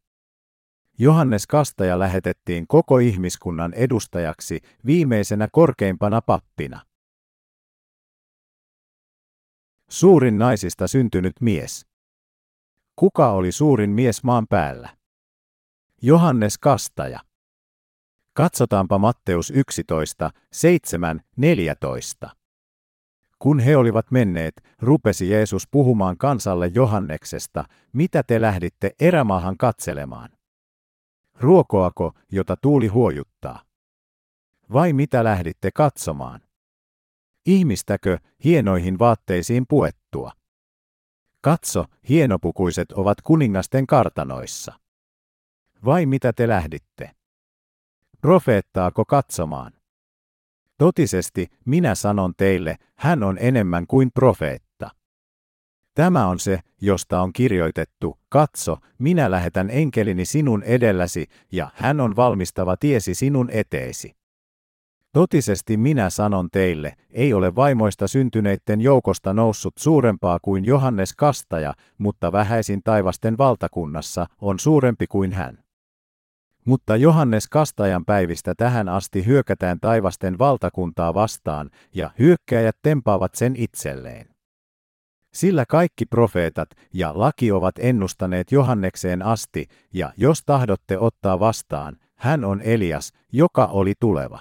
Johannes 0.99 1.47
Kastaja 1.47 1.99
lähetettiin 1.99 2.67
koko 2.67 2.97
ihmiskunnan 2.99 3.73
edustajaksi 3.73 4.61
viimeisenä 4.85 5.47
korkeimpana 5.51 6.21
pappina. 6.21 6.81
Suurin 9.89 10.37
naisista 10.37 10.87
syntynyt 10.87 11.33
mies. 11.41 11.85
Kuka 12.95 13.31
oli 13.31 13.51
suurin 13.51 13.89
mies 13.89 14.23
maan 14.23 14.47
päällä? 14.47 14.97
Johannes 16.01 16.57
Kastaja. 16.57 17.19
Katsotaanpa 18.33 18.97
Matteus 18.97 19.51
11, 19.51 20.31
7, 20.51 21.21
14. 21.37 22.29
Kun 23.39 23.59
he 23.59 23.77
olivat 23.77 24.11
menneet, 24.11 24.53
rupesi 24.81 25.29
Jeesus 25.29 25.67
puhumaan 25.71 26.17
kansalle 26.17 26.67
Johanneksesta, 26.67 27.65
mitä 27.93 28.23
te 28.23 28.41
lähditte 28.41 28.91
erämaahan 28.99 29.57
katselemaan. 29.57 30.29
Ruokoako, 31.39 32.13
jota 32.31 32.57
tuuli 32.61 32.87
huojuttaa? 32.87 33.63
Vai 34.73 34.93
mitä 34.93 35.23
lähditte 35.23 35.71
katsomaan? 35.71 36.41
Ihmistäkö 37.45 38.17
hienoihin 38.43 38.99
vaatteisiin 38.99 39.65
puettua? 39.69 40.31
Katso, 41.41 41.85
hienopukuiset 42.09 42.91
ovat 42.91 43.21
kuningasten 43.21 43.87
kartanoissa. 43.87 44.79
Vai 45.85 46.05
mitä 46.05 46.33
te 46.33 46.47
lähditte? 46.47 47.11
Profeettaako 48.21 49.05
katsomaan? 49.05 49.73
Totisesti, 50.77 51.47
minä 51.65 51.95
sanon 51.95 52.33
teille, 52.37 52.77
hän 52.97 53.23
on 53.23 53.37
enemmän 53.39 53.87
kuin 53.87 54.11
profeetta. 54.13 54.72
Tämä 55.93 56.27
on 56.27 56.39
se, 56.39 56.59
josta 56.81 57.21
on 57.21 57.33
kirjoitettu, 57.33 58.19
katso, 58.29 58.77
minä 58.97 59.31
lähetän 59.31 59.69
enkelini 59.69 60.25
sinun 60.25 60.63
edelläsi, 60.63 61.25
ja 61.51 61.69
hän 61.73 61.99
on 61.99 62.15
valmistava 62.15 62.77
tiesi 62.77 63.15
sinun 63.15 63.49
eteesi. 63.51 64.15
Totisesti 65.11 65.77
minä 65.77 66.09
sanon 66.09 66.49
teille, 66.51 66.93
ei 67.11 67.33
ole 67.33 67.55
vaimoista 67.55 68.07
syntyneiden 68.07 68.81
joukosta 68.81 69.33
noussut 69.33 69.73
suurempaa 69.79 70.39
kuin 70.41 70.65
Johannes 70.65 71.13
Kastaja, 71.13 71.73
mutta 71.97 72.31
vähäisin 72.31 72.81
taivasten 72.83 73.37
valtakunnassa 73.37 74.25
on 74.41 74.59
suurempi 74.59 75.07
kuin 75.07 75.33
hän. 75.33 75.63
Mutta 76.65 76.95
Johannes 76.95 77.47
Kastajan 77.47 78.05
päivistä 78.05 78.53
tähän 78.57 78.89
asti 78.89 79.25
hyökätään 79.25 79.79
taivasten 79.81 80.39
valtakuntaa 80.39 81.13
vastaan, 81.13 81.69
ja 81.95 82.11
hyökkäjät 82.19 82.77
tempaavat 82.81 83.35
sen 83.35 83.55
itselleen. 83.55 84.32
Sillä 85.33 85.65
kaikki 85.65 86.05
profeetat 86.05 86.69
ja 86.93 87.11
laki 87.15 87.51
ovat 87.51 87.75
ennustaneet 87.79 88.51
Johannekseen 88.51 89.21
asti, 89.21 89.67
ja 89.93 90.13
jos 90.17 90.43
tahdotte 90.45 90.97
ottaa 90.97 91.39
vastaan, 91.39 91.97
hän 92.15 92.45
on 92.45 92.61
Elias, 92.61 93.11
joka 93.31 93.65
oli 93.65 93.93
tuleva. 93.99 94.39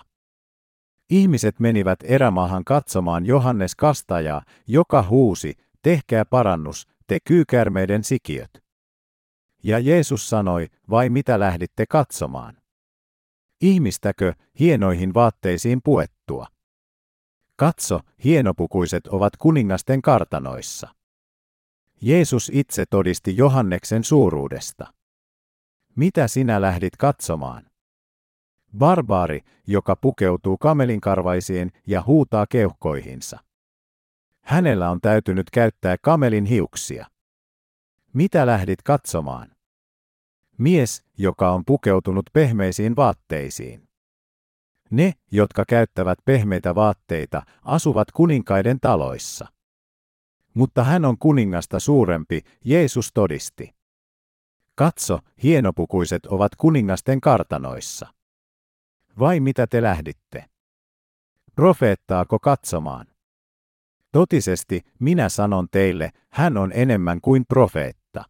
Ihmiset 1.11 1.61
menivät 1.61 1.99
erämaahan 2.05 2.65
katsomaan 2.65 3.27
Johannes 3.27 3.75
Kastajaa, 3.75 4.43
joka 4.67 5.03
huusi, 5.03 5.55
tehkää 5.83 6.25
parannus, 6.25 6.89
te 7.07 7.19
kyykärmeiden 7.25 8.05
sikiöt. 8.05 8.51
Ja 9.65 9.79
Jeesus 9.79 10.29
sanoi, 10.31 10.67
vai 10.91 11.09
mitä 11.09 11.41
lähditte 11.41 11.87
katsomaan? 11.87 12.57
Ihmistäkö 13.61 14.33
hienoihin 14.59 15.15
vaatteisiin 15.15 15.81
puettua? 15.85 16.47
Katso, 17.57 18.01
hienopukuiset 18.25 19.07
ovat 19.07 19.37
kuningasten 19.37 20.03
kartanoissa. 20.03 20.89
Jeesus 22.01 22.51
itse 22.55 22.85
todisti 22.91 23.37
Johanneksen 23.37 24.05
suuruudesta. 24.05 24.95
Mitä 25.97 26.29
sinä 26.29 26.61
lähdit 26.61 26.97
katsomaan? 26.97 27.67
Barbaari, 28.79 29.41
joka 29.67 29.97
pukeutuu 29.97 30.59
kamelinkarvaisiin 30.59 31.73
ja 31.87 32.03
huutaa 32.07 32.47
keuhkoihinsa. 32.47 33.39
Hänellä 34.41 34.91
on 34.91 35.01
täytynyt 35.01 35.51
käyttää 35.51 35.97
kamelin 36.03 36.45
hiuksia. 36.45 37.07
Mitä 38.13 38.47
lähdit 38.47 38.83
katsomaan? 38.83 39.51
Mies, 40.59 41.05
joka 41.19 41.53
on 41.53 41.65
pukeutunut 41.65 42.31
pehmeisiin 42.33 42.97
vaatteisiin. 42.97 43.89
Ne, 44.93 45.13
jotka 45.31 45.65
käyttävät 45.69 46.19
pehmeitä 46.25 46.75
vaatteita, 46.75 47.43
asuvat 47.63 48.11
kuninkaiden 48.11 48.81
taloissa. 48.81 49.47
Mutta 50.55 50.85
hän 50.85 51.05
on 51.05 51.19
kuningasta 51.19 51.81
suurempi, 51.81 52.41
Jeesus 52.65 53.11
todisti. 53.15 53.75
Katso, 54.75 55.19
hienopukuiset 55.43 56.27
ovat 56.27 56.57
kuningasten 56.57 57.21
kartanoissa. 57.21 58.07
Vai 59.19 59.41
mitä 59.41 59.67
te 59.67 59.83
lähditte? 59.83 60.45
Profeettaako 61.55 62.39
katsomaan? 62.39 63.07
Totisesti, 64.13 64.81
minä 64.99 65.29
sanon 65.29 65.69
teille, 65.71 66.11
hän 66.31 66.57
on 66.57 66.73
enemmän 66.75 67.21
kuin 67.21 67.45
profeetta. 67.49 68.25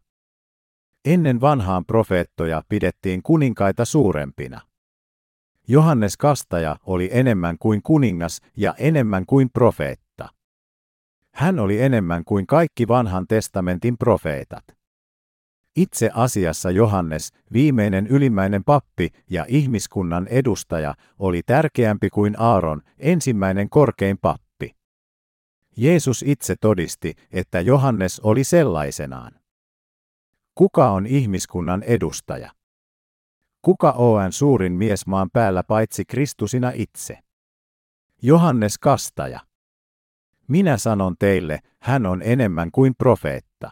Ennen 1.04 1.40
vanhaan 1.40 1.84
profeettoja 1.84 2.62
pidettiin 2.68 3.22
kuninkaita 3.22 3.84
suurempina. 3.84 4.71
Johannes 5.68 6.16
Kastaja 6.16 6.76
oli 6.86 7.08
enemmän 7.12 7.56
kuin 7.58 7.82
kuningas 7.82 8.40
ja 8.56 8.74
enemmän 8.78 9.26
kuin 9.26 9.50
profeetta. 9.50 10.28
Hän 11.34 11.58
oli 11.58 11.82
enemmän 11.82 12.24
kuin 12.24 12.46
kaikki 12.46 12.88
vanhan 12.88 13.26
testamentin 13.26 13.98
profeetat. 13.98 14.64
Itse 15.76 16.10
asiassa 16.14 16.70
Johannes, 16.70 17.32
viimeinen 17.52 18.06
ylimmäinen 18.06 18.64
pappi 18.64 19.08
ja 19.30 19.44
ihmiskunnan 19.48 20.26
edustaja, 20.26 20.94
oli 21.18 21.42
tärkeämpi 21.46 22.10
kuin 22.10 22.40
Aaron, 22.40 22.82
ensimmäinen 22.98 23.70
korkein 23.70 24.18
pappi. 24.18 24.76
Jeesus 25.76 26.24
itse 26.26 26.54
todisti, 26.60 27.14
että 27.30 27.60
Johannes 27.60 28.20
oli 28.20 28.44
sellaisenaan. 28.44 29.32
Kuka 30.54 30.90
on 30.90 31.06
ihmiskunnan 31.06 31.82
edustaja? 31.82 32.50
Kuka 33.62 33.90
on 33.92 34.32
suurin 34.32 34.72
mies 34.72 35.06
maan 35.06 35.30
päällä 35.30 35.62
paitsi 35.62 36.04
Kristusina 36.04 36.72
itse? 36.74 37.18
Johannes 38.22 38.78
Kastaja. 38.78 39.40
Minä 40.48 40.76
sanon 40.76 41.16
teille, 41.18 41.60
hän 41.80 42.06
on 42.06 42.22
enemmän 42.24 42.70
kuin 42.70 42.94
profeetta. 42.94 43.70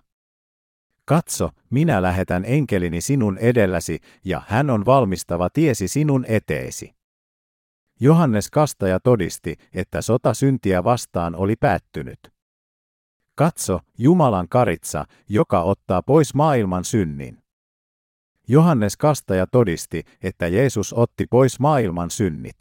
Katso, 1.04 1.50
minä 1.70 2.02
lähetän 2.02 2.44
enkelini 2.44 3.00
sinun 3.00 3.38
edelläsi, 3.38 3.98
ja 4.24 4.42
hän 4.48 4.70
on 4.70 4.86
valmistava 4.86 5.50
tiesi 5.50 5.88
sinun 5.88 6.24
eteesi. 6.28 6.94
Johannes 8.00 8.50
Kastaja 8.50 9.00
todisti, 9.00 9.56
että 9.74 10.02
sota 10.02 10.34
syntiä 10.34 10.84
vastaan 10.84 11.34
oli 11.34 11.56
päättynyt. 11.56 12.18
Katso, 13.34 13.80
Jumalan 13.98 14.48
karitsa, 14.48 15.04
joka 15.28 15.62
ottaa 15.62 16.02
pois 16.02 16.34
maailman 16.34 16.84
synnin. 16.84 17.39
Johannes 18.50 18.96
Kastaja 18.96 19.46
todisti, 19.46 20.04
että 20.22 20.48
Jeesus 20.48 20.92
otti 20.92 21.26
pois 21.30 21.60
maailman 21.60 22.10
synnit. 22.10 22.56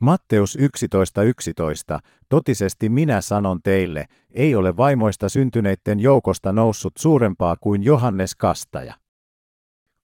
Matteus 0.00 0.58
11.11. 0.58 1.22
11, 1.22 2.00
totisesti 2.28 2.88
minä 2.88 3.20
sanon 3.20 3.60
teille, 3.62 4.06
ei 4.30 4.54
ole 4.54 4.76
vaimoista 4.76 5.28
syntyneiden 5.28 6.00
joukosta 6.00 6.52
noussut 6.52 6.92
suurempaa 6.98 7.56
kuin 7.60 7.82
Johannes 7.82 8.34
Kastaja. 8.34 8.94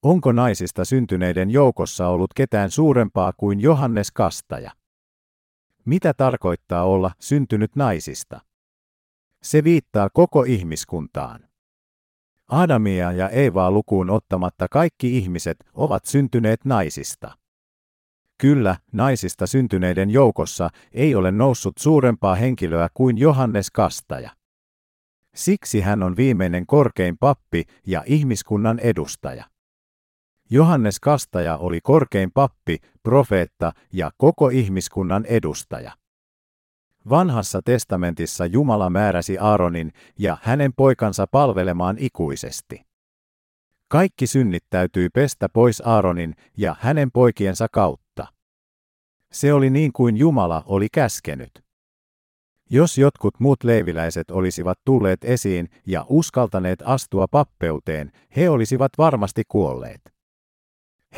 Onko 0.03 0.33
naisista 0.33 0.85
syntyneiden 0.85 1.51
joukossa 1.51 2.09
ollut 2.09 2.35
ketään 2.35 2.71
suurempaa 2.71 3.33
kuin 3.37 3.61
Johannes 3.61 4.11
Kastaja? 4.11 4.71
Mitä 5.85 6.15
tarkoittaa 6.15 6.85
olla 6.85 7.11
syntynyt 7.19 7.77
naisista? 7.77 8.41
Se 9.43 9.65
viittaa 9.65 10.09
koko 10.13 10.43
ihmiskuntaan. 10.43 11.52
Adamia 12.49 13.13
ja 13.13 13.29
Eevaa 13.29 13.71
lukuun 13.71 14.11
ottamatta 14.11 14.67
kaikki 14.71 15.19
ihmiset 15.19 15.57
ovat 15.75 16.05
syntyneet 16.05 16.65
naisista. 16.65 17.37
Kyllä, 18.39 18.77
naisista 18.93 19.47
syntyneiden 19.47 20.11
joukossa 20.11 20.71
ei 20.93 21.15
ole 21.15 21.33
noussut 21.33 21.79
suurempaa 21.79 22.35
henkilöä 22.35 22.89
kuin 22.95 23.19
Johannes 23.19 23.71
Kastaja. 23.71 24.31
Siksi 25.35 25.81
hän 25.81 26.03
on 26.03 26.17
viimeinen 26.17 26.67
korkein 26.67 27.19
pappi 27.19 27.65
ja 27.87 28.03
ihmiskunnan 28.07 28.79
edustaja. 28.79 29.45
Johannes 30.51 31.01
Kastaja 31.01 31.57
oli 31.57 31.81
korkein 31.83 32.31
pappi, 32.35 32.79
profeetta 33.03 33.73
ja 33.93 34.11
koko 34.17 34.49
ihmiskunnan 34.49 35.25
edustaja. 35.27 35.93
Vanhassa 37.11 37.61
testamentissa 37.65 38.47
Jumala 38.47 38.91
määräsi 38.91 39.39
Aaronin 39.39 39.93
ja 40.19 40.39
hänen 40.43 40.73
poikansa 40.77 41.27
palvelemaan 41.31 41.97
ikuisesti. 41.99 42.83
Kaikki 43.89 44.27
synnit 44.27 44.65
täytyy 44.71 45.09
pestä 45.15 45.49
pois 45.49 45.83
Aaronin 45.85 46.35
ja 46.57 46.77
hänen 46.81 47.11
poikiensa 47.11 47.67
kautta. 47.73 48.27
Se 49.33 49.53
oli 49.53 49.71
niin 49.71 49.93
kuin 49.93 50.17
Jumala 50.17 50.63
oli 50.67 50.89
käskenyt. 50.93 51.51
Jos 52.71 52.99
jotkut 52.99 53.41
muut 53.41 53.65
leiviläiset 53.65 54.31
olisivat 54.31 54.79
tulleet 54.85 55.25
esiin 55.25 55.69
ja 55.87 56.07
uskaltaneet 56.09 56.83
astua 56.85 57.27
pappeuteen, 57.31 58.13
he 58.37 58.51
olisivat 58.51 58.93
varmasti 58.99 59.43
kuolleet. 59.49 60.01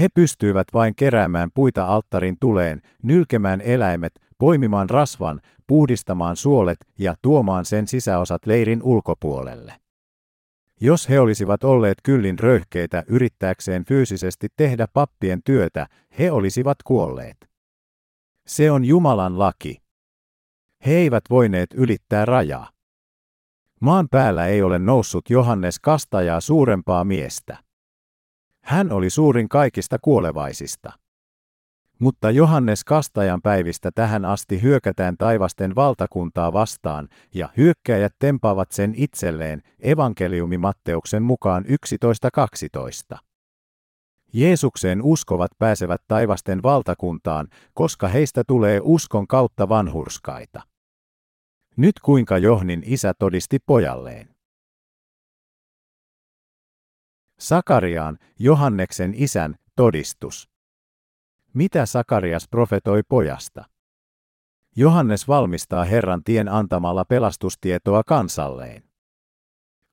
He 0.01 0.09
pystyivät 0.15 0.67
vain 0.75 0.95
keräämään 0.95 1.51
puita 1.55 1.87
alttarin 1.87 2.37
tuleen, 2.41 2.83
nylkemään 3.03 3.61
eläimet, 3.61 4.13
poimimaan 4.39 4.91
rasvan, 4.91 5.41
puhdistamaan 5.67 6.37
suolet 6.37 6.79
ja 6.99 7.15
tuomaan 7.23 7.65
sen 7.65 7.87
sisäosat 7.87 8.47
leirin 8.47 8.83
ulkopuolelle. 8.83 9.75
Jos 10.81 11.09
he 11.09 11.21
olisivat 11.21 11.65
olleet 11.65 11.99
kyllin 12.03 12.39
röyhkeitä 12.39 13.05
yrittääkseen 13.07 13.85
fyysisesti 13.85 14.49
tehdä 14.57 14.87
pappien 14.93 15.41
työtä, 15.45 15.87
he 16.19 16.31
olisivat 16.31 16.79
kuolleet. 16.85 17.37
Se 18.47 18.71
on 18.71 18.85
Jumalan 18.85 19.39
laki. 19.39 19.83
He 20.87 20.93
eivät 20.93 21.25
voineet 21.31 21.75
ylittää 21.75 22.25
rajaa. 22.25 22.71
Maan 23.81 24.09
päällä 24.11 24.47
ei 24.47 24.63
ole 24.63 24.79
noussut 24.79 25.31
Johannes 25.31 25.81
kastajaa 25.81 26.41
suurempaa 26.41 27.05
miestä. 27.05 27.59
Hän 28.65 28.93
oli 28.93 29.11
suurin 29.11 29.49
kaikista 29.49 29.99
kuolevaisista. 30.03 30.93
Mutta 32.05 32.31
Johannes 32.31 32.85
Kastajan 32.85 33.43
päivistä 33.43 33.91
tähän 33.95 34.25
asti 34.25 34.63
hyökätään 34.63 35.17
taivasten 35.17 35.75
valtakuntaa 35.75 36.53
vastaan, 36.53 37.09
ja 37.35 37.49
hyökkäjät 37.57 38.15
tempaavat 38.19 38.73
sen 38.73 38.95
itselleen, 38.97 39.63
evankeliumi 39.81 40.59
Matteuksen 40.59 41.23
mukaan 41.23 41.65
11.12. 43.13 43.19
Jeesukseen 44.33 45.03
uskovat 45.03 45.51
pääsevät 45.59 46.01
taivasten 46.09 46.63
valtakuntaan, 46.63 47.49
koska 47.75 48.09
heistä 48.09 48.43
tulee 48.47 48.81
uskon 48.83 49.27
kautta 49.27 49.69
vanhurskaita. 49.69 50.63
Nyt 51.77 52.01
kuinka 52.03 52.39
Johnin 52.39 52.83
isä 52.87 53.13
todisti 53.19 53.59
pojalleen. 53.67 54.29
Sakariaan, 57.39 58.19
Johanneksen 58.39 59.15
isän, 59.17 59.55
todistus. 59.77 60.54
Mitä 61.55 61.87
Sakarias 61.87 62.49
profetoi 62.49 63.03
pojasta? 63.09 63.65
Johannes 64.77 65.29
valmistaa 65.29 65.85
Herran 65.85 66.25
tien 66.25 66.49
antamalla 66.49 67.05
pelastustietoa 67.05 68.03
kansalleen. 68.07 68.83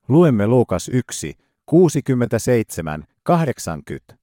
Luemme 0.07 0.47
Luukas 0.47 0.89
1, 0.93 1.33
67, 1.65 3.03
80. 3.23 4.20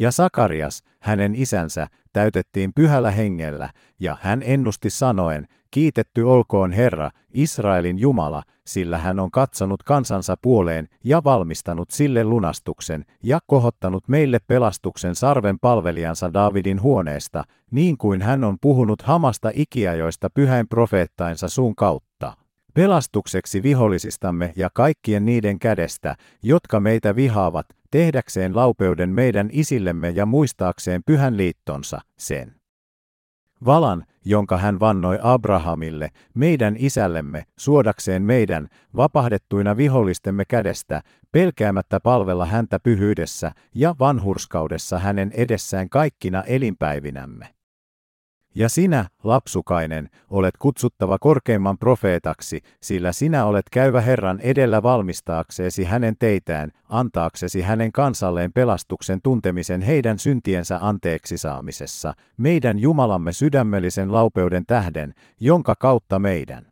Ja 0.00 0.10
Sakarias, 0.10 0.82
hänen 1.00 1.34
isänsä, 1.34 1.86
täytettiin 2.12 2.72
pyhällä 2.74 3.10
hengellä, 3.10 3.70
ja 4.00 4.16
hän 4.20 4.42
ennusti 4.44 4.90
sanoen, 4.90 5.48
kiitetty 5.70 6.22
olkoon 6.22 6.72
Herra, 6.72 7.10
Israelin 7.34 7.98
Jumala, 7.98 8.42
sillä 8.66 8.98
hän 8.98 9.20
on 9.20 9.30
katsonut 9.30 9.82
kansansa 9.82 10.36
puoleen 10.42 10.88
ja 11.04 11.24
valmistanut 11.24 11.90
sille 11.90 12.24
lunastuksen 12.24 13.04
ja 13.22 13.38
kohottanut 13.46 14.08
meille 14.08 14.38
pelastuksen 14.46 15.14
sarven 15.14 15.58
palvelijansa 15.58 16.32
Davidin 16.32 16.82
huoneesta, 16.82 17.44
niin 17.70 17.98
kuin 17.98 18.22
hän 18.22 18.44
on 18.44 18.56
puhunut 18.60 19.02
hamasta 19.02 19.50
ikiajoista 19.54 20.30
pyhäin 20.30 20.68
profeettainsa 20.68 21.48
suun 21.48 21.76
kautta. 21.76 22.32
Pelastukseksi 22.78 23.62
vihollisistamme 23.62 24.52
ja 24.56 24.70
kaikkien 24.74 25.24
niiden 25.24 25.58
kädestä, 25.58 26.16
jotka 26.42 26.80
meitä 26.80 27.16
vihaavat, 27.16 27.66
tehdäkseen 27.90 28.56
laupeuden 28.56 29.10
meidän 29.10 29.48
isillemme 29.52 30.10
ja 30.10 30.26
muistaakseen 30.26 31.02
pyhän 31.06 31.36
liittonsa, 31.36 32.00
sen. 32.18 32.54
Valan, 33.64 34.04
jonka 34.24 34.58
hän 34.58 34.80
vannoi 34.80 35.18
Abrahamille, 35.22 36.08
meidän 36.34 36.76
isällemme, 36.78 37.44
suodakseen 37.58 38.22
meidän, 38.22 38.68
vapahdettuina 38.96 39.76
vihollistemme 39.76 40.44
kädestä, 40.44 41.02
pelkäämättä 41.32 42.00
palvella 42.00 42.46
häntä 42.46 42.78
pyhyydessä 42.80 43.52
ja 43.74 43.94
vanhurskaudessa 43.98 44.98
hänen 44.98 45.32
edessään 45.34 45.88
kaikkina 45.88 46.42
elinpäivinämme. 46.42 47.57
Ja 48.58 48.68
sinä, 48.68 49.04
lapsukainen, 49.24 50.08
olet 50.30 50.56
kutsuttava 50.58 51.18
korkeimman 51.18 51.78
profeetaksi, 51.78 52.60
sillä 52.82 53.12
sinä 53.12 53.44
olet 53.44 53.66
käyvä 53.70 54.00
Herran 54.00 54.40
edellä 54.40 54.82
valmistaakseesi 54.82 55.84
hänen 55.84 56.16
teitään, 56.18 56.70
antaaksesi 56.88 57.62
hänen 57.62 57.92
kansalleen 57.92 58.52
pelastuksen 58.52 59.20
tuntemisen 59.22 59.82
heidän 59.82 60.18
syntiensä 60.18 60.78
anteeksi 60.82 61.38
saamisessa, 61.38 62.14
meidän 62.36 62.78
Jumalamme 62.78 63.32
sydämellisen 63.32 64.12
laupeuden 64.12 64.66
tähden, 64.66 65.14
jonka 65.40 65.74
kautta 65.74 66.18
meidän. 66.18 66.66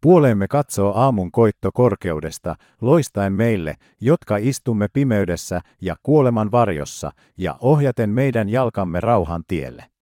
Puoleemme 0.00 0.48
katsoo 0.48 0.92
aamun 0.94 1.32
koitto 1.32 1.70
korkeudesta, 1.72 2.56
loistaen 2.80 3.32
meille, 3.32 3.74
jotka 4.00 4.36
istumme 4.36 4.88
pimeydessä 4.92 5.60
ja 5.80 5.96
kuoleman 6.02 6.50
varjossa, 6.52 7.10
ja 7.38 7.56
ohjaten 7.60 8.10
meidän 8.10 8.48
jalkamme 8.48 9.00
rauhan 9.00 9.42
tielle. 9.48 9.93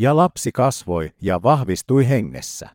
Ja 0.00 0.16
lapsi 0.16 0.52
kasvoi 0.52 1.10
ja 1.22 1.42
vahvistui 1.42 2.08
hengessä. 2.08 2.68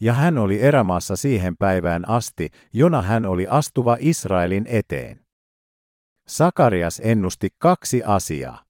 Ja 0.00 0.12
hän 0.12 0.38
oli 0.38 0.62
erämaassa 0.62 1.16
siihen 1.16 1.56
päivään 1.56 2.08
asti, 2.08 2.50
jona 2.72 3.02
hän 3.02 3.26
oli 3.26 3.46
astuva 3.50 3.96
Israelin 4.00 4.66
eteen. 4.68 5.20
Sakarias 6.26 7.00
ennusti 7.04 7.48
kaksi 7.58 8.02
asiaa. 8.02 8.64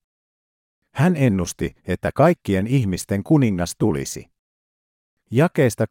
Hän 0.95 1.17
ennusti, 1.17 1.75
että 1.87 2.11
kaikkien 2.15 2.67
ihmisten 2.67 3.23
kuningas 3.23 3.75
tulisi. 3.79 4.32
Jakeesta 5.35 5.85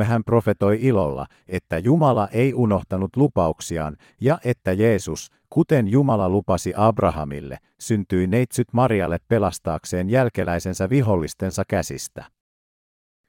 68-73 0.00 0.04
hän 0.04 0.24
profetoi 0.24 0.78
ilolla, 0.80 1.26
että 1.48 1.78
Jumala 1.78 2.28
ei 2.32 2.54
unohtanut 2.54 3.16
lupauksiaan 3.16 3.96
ja 4.20 4.38
että 4.44 4.72
Jeesus, 4.72 5.30
kuten 5.50 5.88
Jumala 5.88 6.28
lupasi 6.28 6.72
Abrahamille, 6.76 7.58
syntyi 7.78 8.26
neitsyt 8.26 8.68
Marialle 8.72 9.18
pelastaakseen 9.28 10.10
jälkeläisensä 10.10 10.90
vihollistensa 10.90 11.62
käsistä. 11.68 12.24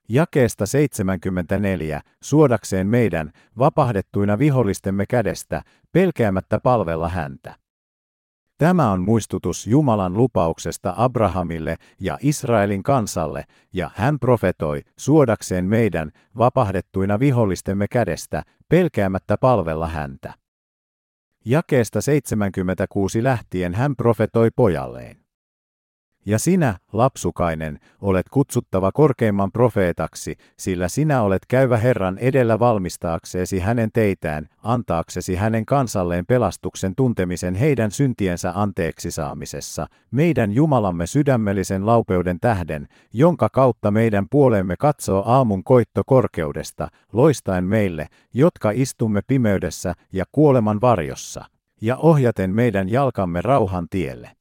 Jakeesta 0.09 0.65
74, 0.65 2.01
suodakseen 2.23 2.87
meidän, 2.87 3.31
vapahdettuina 3.57 4.39
vihollistemme 4.39 5.05
kädestä, 5.05 5.61
pelkäämättä 5.91 6.59
palvella 6.59 7.09
häntä. 7.09 7.60
Tämä 8.61 8.91
on 8.91 9.01
muistutus 9.01 9.67
Jumalan 9.67 10.13
lupauksesta 10.13 10.93
Abrahamille 10.97 11.75
ja 11.99 12.17
Israelin 12.21 12.83
kansalle, 12.83 13.43
ja 13.73 13.91
hän 13.95 14.19
profetoi, 14.19 14.81
suodakseen 14.97 15.65
meidän, 15.65 16.11
vapahdettuina 16.37 17.19
vihollistemme 17.19 17.87
kädestä, 17.87 18.43
pelkäämättä 18.69 19.37
palvella 19.37 19.87
häntä. 19.87 20.33
Jakeesta 21.45 22.01
76 22.01 23.23
lähtien 23.23 23.73
hän 23.73 23.95
profetoi 23.95 24.49
pojalleen. 24.55 25.20
Ja 26.25 26.39
sinä, 26.39 26.77
lapsukainen, 26.93 27.79
olet 28.01 28.29
kutsuttava 28.29 28.91
korkeimman 28.91 29.51
profeetaksi, 29.51 30.35
sillä 30.57 30.87
sinä 30.87 31.21
olet 31.21 31.45
käyvä 31.47 31.77
Herran 31.77 32.17
edellä 32.17 32.59
valmistaakseesi 32.59 33.59
hänen 33.59 33.89
teitään, 33.93 34.47
antaaksesi 34.63 35.35
hänen 35.35 35.65
kansalleen 35.65 36.25
pelastuksen 36.25 36.95
tuntemisen 36.95 37.55
heidän 37.55 37.91
syntiensä 37.91 38.51
anteeksi 38.55 39.11
saamisessa, 39.11 39.87
meidän 40.11 40.51
Jumalamme 40.51 41.07
sydämellisen 41.07 41.85
laupeuden 41.85 42.39
tähden, 42.39 42.87
jonka 43.13 43.49
kautta 43.49 43.91
meidän 43.91 44.25
puolemme 44.29 44.75
katsoo 44.77 45.23
aamun 45.25 45.63
koitto 45.63 46.01
korkeudesta, 46.05 46.87
loistaen 47.13 47.63
meille, 47.63 48.07
jotka 48.33 48.71
istumme 48.71 49.21
pimeydessä 49.27 49.93
ja 50.13 50.25
kuoleman 50.31 50.81
varjossa, 50.81 51.45
ja 51.81 51.97
ohjaten 51.97 52.55
meidän 52.55 52.89
jalkamme 52.89 53.41
rauhan 53.41 53.87
tielle. 53.89 54.40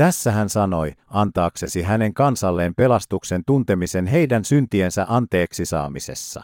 Tässä 0.00 0.32
hän 0.32 0.48
sanoi, 0.48 0.92
antaaksesi 1.06 1.82
hänen 1.82 2.14
kansalleen 2.14 2.74
pelastuksen 2.74 3.42
tuntemisen 3.46 4.06
heidän 4.06 4.44
syntiensä 4.44 5.06
anteeksi 5.08 5.64
saamisessa. 5.64 6.42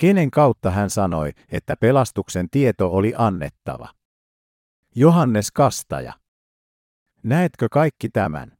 Kenen 0.00 0.30
kautta 0.30 0.70
hän 0.70 0.90
sanoi, 0.90 1.32
että 1.52 1.76
pelastuksen 1.80 2.50
tieto 2.50 2.90
oli 2.90 3.12
annettava? 3.16 3.88
Johannes 4.94 5.50
Kastaja. 5.50 6.12
Näetkö 7.22 7.66
kaikki 7.70 8.08
tämän? 8.08 8.52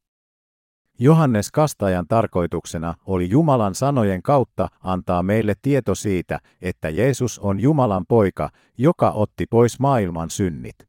Johannes 0.99 1.51
Kastajan 1.51 2.07
tarkoituksena 2.09 2.95
oli 3.07 3.31
Jumalan 3.31 3.75
sanojen 3.75 4.23
kautta 4.23 4.69
antaa 4.81 5.23
meille 5.23 5.55
tieto 5.63 5.95
siitä, 5.95 6.39
että 6.63 6.89
Jeesus 6.89 7.39
on 7.39 7.61
Jumalan 7.61 8.05
poika, 8.09 8.51
joka 8.79 9.11
otti 9.11 9.47
pois 9.51 9.81
maailman 9.81 10.31
synnit. 10.31 10.89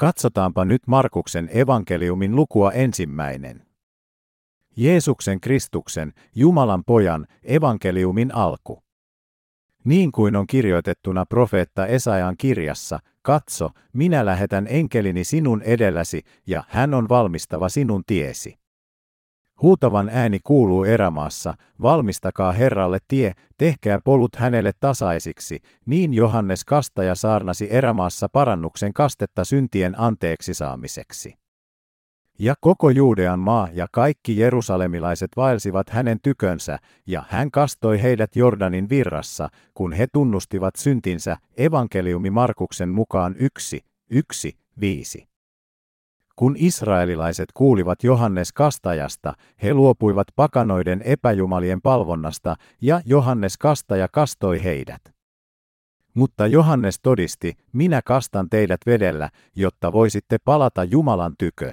Katsotaanpa 0.00 0.64
nyt 0.64 0.86
Markuksen 0.86 1.48
evankeliumin 1.52 2.36
lukua 2.36 2.72
ensimmäinen. 2.72 3.66
Jeesuksen 4.76 5.40
Kristuksen, 5.40 6.12
Jumalan 6.34 6.84
pojan, 6.84 7.26
evankeliumin 7.42 8.34
alku. 8.34 8.82
Niin 9.84 10.12
kuin 10.12 10.36
on 10.36 10.46
kirjoitettuna 10.46 11.26
profeetta 11.26 11.86
Esajan 11.86 12.36
kirjassa, 12.38 12.98
katso, 13.22 13.70
minä 13.92 14.26
lähetän 14.26 14.66
enkelini 14.70 15.24
sinun 15.24 15.62
edelläsi, 15.62 16.22
ja 16.46 16.64
hän 16.68 16.94
on 16.94 17.08
valmistava 17.08 17.68
sinun 17.68 18.02
tiesi. 18.06 18.59
Huutavan 19.62 20.10
ääni 20.12 20.38
kuuluu 20.44 20.84
erämaassa, 20.84 21.54
valmistakaa 21.82 22.52
Herralle 22.52 22.98
tie, 23.08 23.32
tehkää 23.58 23.98
polut 24.04 24.36
hänelle 24.36 24.72
tasaisiksi, 24.80 25.60
niin 25.86 26.14
Johannes 26.14 26.64
Kastaja 26.64 27.14
saarnasi 27.14 27.68
erämaassa 27.70 28.28
parannuksen 28.32 28.92
kastetta 28.92 29.44
syntien 29.44 30.00
anteeksi 30.00 30.54
saamiseksi. 30.54 31.34
Ja 32.38 32.54
koko 32.60 32.90
Juudean 32.90 33.38
maa 33.38 33.68
ja 33.72 33.86
kaikki 33.92 34.38
jerusalemilaiset 34.38 35.30
vaelsivat 35.36 35.90
hänen 35.90 36.18
tykönsä, 36.22 36.78
ja 37.06 37.22
hän 37.28 37.50
kastoi 37.50 38.02
heidät 38.02 38.36
Jordanin 38.36 38.88
virrassa, 38.88 39.48
kun 39.74 39.92
he 39.92 40.06
tunnustivat 40.12 40.76
syntinsä, 40.76 41.36
evankeliumi 41.56 42.30
Markuksen 42.30 42.88
mukaan 42.88 43.34
yksi, 43.38 43.84
yksi, 44.10 44.58
viisi. 44.80 45.29
Kun 46.36 46.54
israelilaiset 46.58 47.52
kuulivat 47.54 48.04
Johannes 48.04 48.52
Kastajasta, 48.52 49.34
he 49.62 49.74
luopuivat 49.74 50.26
pakanoiden 50.36 51.02
epäjumalien 51.04 51.82
palvonnasta, 51.82 52.56
ja 52.80 53.00
Johannes 53.04 53.58
Kastaja 53.58 54.08
kastoi 54.12 54.64
heidät. 54.64 55.02
Mutta 56.14 56.46
Johannes 56.46 57.00
todisti, 57.02 57.54
minä 57.72 58.00
kastan 58.04 58.50
teidät 58.50 58.80
vedellä, 58.86 59.30
jotta 59.56 59.92
voisitte 59.92 60.36
palata 60.44 60.84
Jumalan 60.84 61.34
tykö. 61.38 61.72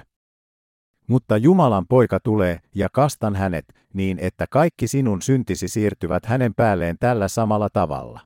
Mutta 1.06 1.36
Jumalan 1.36 1.86
poika 1.88 2.20
tulee, 2.20 2.60
ja 2.74 2.88
kastan 2.92 3.36
hänet, 3.36 3.64
niin 3.94 4.18
että 4.18 4.46
kaikki 4.50 4.88
sinun 4.88 5.22
syntisi 5.22 5.68
siirtyvät 5.68 6.26
hänen 6.26 6.54
päälleen 6.54 6.96
tällä 7.00 7.28
samalla 7.28 7.68
tavalla. 7.72 8.20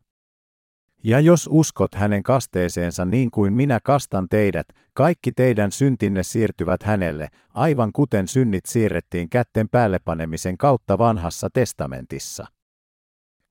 Ja 1.05 1.21
jos 1.21 1.49
uskot 1.53 1.95
hänen 1.95 2.23
kasteeseensa 2.23 3.05
niin 3.05 3.31
kuin 3.31 3.53
minä 3.53 3.81
kastan 3.85 4.29
teidät, 4.29 4.67
kaikki 4.95 5.33
teidän 5.33 5.73
syntinne 5.73 6.23
siirtyvät 6.23 6.83
hänelle, 6.83 7.29
aivan 7.55 7.93
kuten 7.93 8.29
synnit 8.29 8.67
siirrettiin 8.67 9.31
kätten 9.31 9.69
päällepanemisen 9.69 10.59
kautta 10.59 10.99
vanhassa 10.99 11.49
testamentissa. 11.53 12.47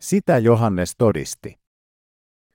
Sitä 0.02 0.38
Johannes 0.38 0.95
todisti. 0.97 1.60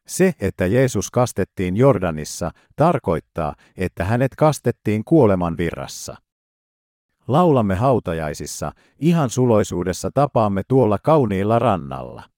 Se, 0.07 0.35
että 0.41 0.67
Jeesus 0.67 1.11
kastettiin 1.11 1.77
Jordanissa, 1.77 2.51
tarkoittaa, 2.77 3.55
että 3.77 4.05
hänet 4.05 4.35
kastettiin 4.35 5.05
kuoleman 5.05 5.57
virrassa. 5.57 6.17
Laulamme 7.29 7.75
hautajaisissa, 7.75 8.73
ihan 8.99 9.31
suloisuudessa 9.31 10.11
tapaamme 10.15 10.63
tuolla 10.69 10.99
kauniilla 11.03 11.59
rannalla. 11.59 12.36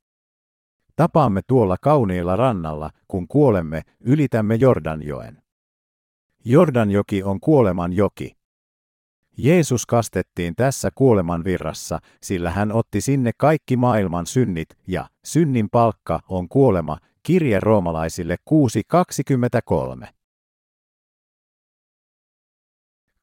Tapaamme 0.98 1.40
tuolla 1.46 1.76
kauniilla 1.80 2.36
rannalla, 2.36 2.90
kun 3.08 3.28
kuolemme, 3.28 3.82
ylitämme 4.00 4.54
Jordanjoen. 4.54 5.42
Jordanjoki 6.44 7.22
on 7.22 7.40
kuoleman 7.40 7.92
joki. 7.92 8.36
Jeesus 9.36 9.86
kastettiin 9.86 10.54
tässä 10.56 10.90
kuoleman 10.94 11.44
virrassa, 11.44 11.98
sillä 12.22 12.50
hän 12.50 12.72
otti 12.72 13.00
sinne 13.00 13.30
kaikki 13.36 13.76
maailman 13.76 14.26
synnit, 14.26 14.68
ja 14.86 15.08
synnin 15.24 15.70
palkka 15.70 16.20
on 16.28 16.48
kuolema, 16.48 16.98
kirje 17.22 17.60
roomalaisille 17.60 18.36
6.23. 20.00 20.06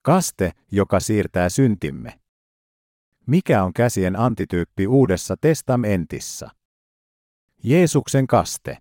Kaste, 0.01 0.51
joka 0.71 0.99
siirtää 0.99 1.49
syntimme. 1.49 2.19
Mikä 3.27 3.63
on 3.63 3.73
käsien 3.73 4.19
antityyppi 4.19 4.87
Uudessa 4.87 5.35
testamentissa? 5.41 6.49
Jeesuksen 7.67 8.27
kaste. 8.27 8.77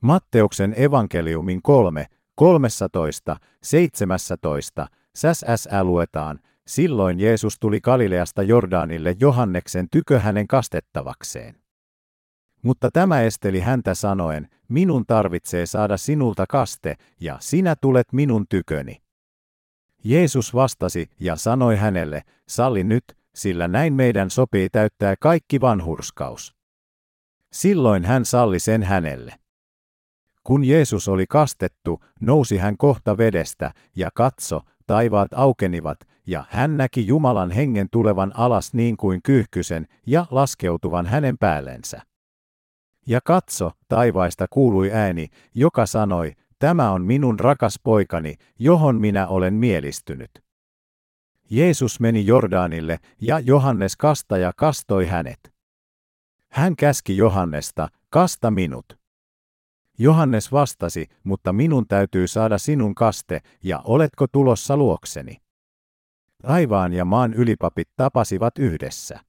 Matteuksen 0.00 0.74
evankeliumin 0.76 1.62
3, 1.62 2.06
13, 2.34 3.36
17, 3.62 4.86
SSL 5.14 5.84
luetaan, 5.84 6.40
silloin 6.66 7.20
Jeesus 7.20 7.58
tuli 7.60 7.80
Galileasta 7.80 8.42
Jordaanille 8.42 9.16
Johanneksen 9.20 9.86
tykö 9.90 10.18
hänen 10.18 10.46
kastettavakseen. 10.46 11.54
Mutta 12.62 12.90
tämä 12.92 13.22
esteli 13.22 13.60
häntä 13.60 13.94
sanoen, 13.94 14.48
minun 14.68 15.06
tarvitsee 15.06 15.66
saada 15.66 15.96
sinulta 15.96 16.46
kaste, 16.48 16.94
ja 17.20 17.36
sinä 17.40 17.76
tulet 17.80 18.12
minun 18.12 18.46
tyköni. 18.48 19.02
Jeesus 20.04 20.54
vastasi 20.54 21.10
ja 21.20 21.36
sanoi 21.36 21.76
hänelle, 21.76 22.22
salli 22.48 22.84
nyt, 22.84 23.04
sillä 23.34 23.68
näin 23.68 23.92
meidän 23.92 24.30
sopii 24.30 24.68
täyttää 24.68 25.14
kaikki 25.20 25.60
vanhurskaus. 25.60 26.57
Silloin 27.52 28.04
hän 28.04 28.24
salli 28.24 28.58
sen 28.58 28.82
hänelle. 28.82 29.34
Kun 30.44 30.64
Jeesus 30.64 31.08
oli 31.08 31.26
kastettu, 31.26 32.00
nousi 32.20 32.56
hän 32.56 32.76
kohta 32.76 33.18
vedestä, 33.18 33.70
ja 33.96 34.10
katso, 34.14 34.60
taivaat 34.86 35.34
aukenivat, 35.34 35.98
ja 36.26 36.44
hän 36.48 36.76
näki 36.76 37.06
Jumalan 37.06 37.50
hengen 37.50 37.88
tulevan 37.90 38.32
alas 38.36 38.74
niin 38.74 38.96
kuin 38.96 39.20
kyyhkysen, 39.22 39.86
ja 40.06 40.26
laskeutuvan 40.30 41.06
hänen 41.06 41.38
päällensä. 41.38 42.02
Ja 43.06 43.20
katso, 43.24 43.70
taivaista 43.88 44.46
kuului 44.50 44.92
ääni, 44.92 45.26
joka 45.54 45.86
sanoi, 45.86 46.32
tämä 46.58 46.90
on 46.90 47.02
minun 47.02 47.40
rakas 47.40 47.80
poikani, 47.82 48.34
johon 48.58 49.00
minä 49.00 49.26
olen 49.26 49.54
mielistynyt. 49.54 50.30
Jeesus 51.50 52.00
meni 52.00 52.26
Jordaanille, 52.26 52.98
ja 53.20 53.38
Johannes 53.38 53.96
kastaja 53.96 54.52
kastoi 54.56 55.06
hänet. 55.06 55.57
Hän 56.52 56.76
käski 56.76 57.16
Johannesta, 57.16 57.88
kasta 58.10 58.50
minut. 58.50 58.98
Johannes 59.98 60.52
vastasi, 60.52 61.06
mutta 61.24 61.52
minun 61.52 61.86
täytyy 61.88 62.26
saada 62.26 62.58
sinun 62.58 62.94
kaste, 62.94 63.40
ja 63.64 63.80
oletko 63.84 64.26
tulossa 64.26 64.76
luokseni? 64.76 65.36
Taivaan 66.42 66.92
ja 66.92 67.04
maan 67.04 67.34
ylipapit 67.34 67.88
tapasivat 67.96 68.58
yhdessä. 68.58 69.20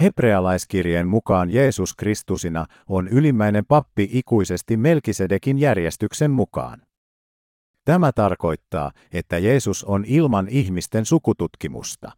Hebrealaiskirjeen 0.00 1.08
mukaan 1.08 1.50
Jeesus 1.50 1.94
Kristusina 1.94 2.66
on 2.88 3.08
ylimmäinen 3.08 3.66
pappi 3.66 4.08
ikuisesti 4.12 4.76
Melkisedekin 4.76 5.58
järjestyksen 5.58 6.30
mukaan. 6.30 6.82
Tämä 7.84 8.12
tarkoittaa, 8.12 8.92
että 9.12 9.38
Jeesus 9.38 9.84
on 9.84 10.04
ilman 10.06 10.48
ihmisten 10.48 11.06
sukututkimusta. 11.06 12.12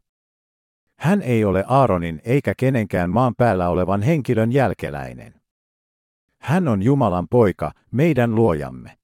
Hän 1.05 1.22
ei 1.22 1.44
ole 1.44 1.64
Aaronin 1.68 2.20
eikä 2.24 2.55
kenenkään 2.57 3.11
maan 3.11 3.34
päällä 3.34 3.68
olevan 3.68 4.02
henkilön 4.02 4.52
jälkeläinen. 4.52 5.34
Hän 6.38 6.68
on 6.68 6.82
Jumalan 6.82 7.28
poika, 7.28 7.72
meidän 7.90 8.34
luojamme. 8.34 8.98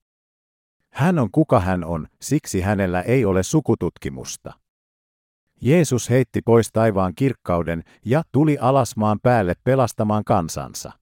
Hän 0.91 1.19
on 1.19 1.31
kuka 1.31 1.61
hän 1.61 1.85
on, 1.85 2.07
siksi 2.21 2.61
hänellä 2.61 3.03
ei 3.03 3.25
ole 3.25 3.43
sukututkimusta. 3.43 4.53
Jeesus 5.61 6.11
heitti 6.11 6.41
pois 6.45 6.73
taivaan 6.73 7.13
kirkkauden 7.15 7.83
ja 8.05 8.23
tuli 8.33 8.59
alas 8.61 8.97
maan 8.97 9.19
päälle 9.23 9.55
pelastamaan 9.65 10.25
kansansa. 10.25 10.93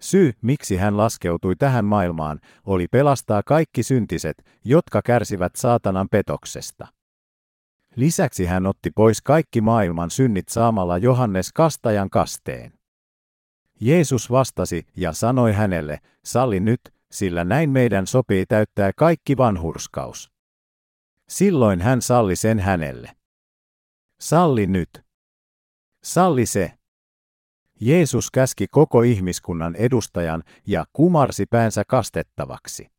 Syy, 0.00 0.32
miksi 0.42 0.76
hän 0.76 0.96
laskeutui 0.96 1.56
tähän 1.56 1.84
maailmaan, 1.84 2.40
oli 2.66 2.86
pelastaa 2.90 3.42
kaikki 3.46 3.82
syntiset, 3.82 4.44
jotka 4.64 5.02
kärsivät 5.02 5.52
saatanan 5.56 6.08
petoksesta. 6.10 6.97
Lisäksi 7.98 8.44
hän 8.44 8.66
otti 8.66 8.90
pois 8.90 9.22
kaikki 9.22 9.60
maailman 9.60 10.10
synnit 10.10 10.48
saamalla 10.48 10.98
Johannes 10.98 11.52
kastajan 11.52 12.10
kasteen. 12.10 12.72
Jeesus 13.80 14.30
vastasi 14.30 14.86
ja 14.96 15.12
sanoi 15.12 15.52
hänelle, 15.52 15.98
salli 16.24 16.60
nyt, 16.60 16.80
sillä 17.10 17.44
näin 17.44 17.70
meidän 17.70 18.06
sopii 18.06 18.46
täyttää 18.46 18.90
kaikki 18.96 19.36
vanhurskaus. 19.36 20.32
Silloin 21.28 21.80
hän 21.80 22.02
salli 22.02 22.36
sen 22.36 22.58
hänelle. 22.58 23.16
Salli 24.20 24.66
nyt. 24.66 24.90
Salli 26.02 26.46
se. 26.46 26.72
Jeesus 27.80 28.30
käski 28.30 28.66
koko 28.70 29.02
ihmiskunnan 29.02 29.74
edustajan 29.76 30.42
ja 30.66 30.84
kumarsi 30.92 31.46
päänsä 31.46 31.82
kastettavaksi. 31.88 32.97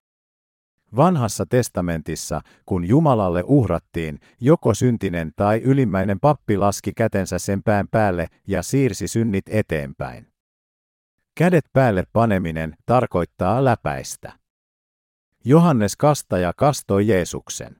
Vanhassa 0.96 1.46
testamentissa, 1.46 2.42
kun 2.66 2.88
Jumalalle 2.88 3.44
uhrattiin, 3.46 4.20
joko 4.42 4.74
syntinen 4.74 5.32
tai 5.36 5.62
ylimmäinen 5.64 6.20
pappi 6.20 6.58
laski 6.58 6.94
kätensä 6.94 7.40
sen 7.40 7.64
pään 7.64 7.88
päälle 7.88 8.28
ja 8.48 8.64
siirsi 8.64 9.08
synnit 9.08 9.46
eteenpäin. 9.50 10.28
Kädet 11.36 11.66
päälle 11.74 12.04
paneminen 12.14 12.76
tarkoittaa 12.86 13.66
läpäistä. 13.66 14.34
Johannes 15.46 15.96
kastaja 15.96 16.54
kastoi 16.58 17.08
Jeesuksen. 17.08 17.76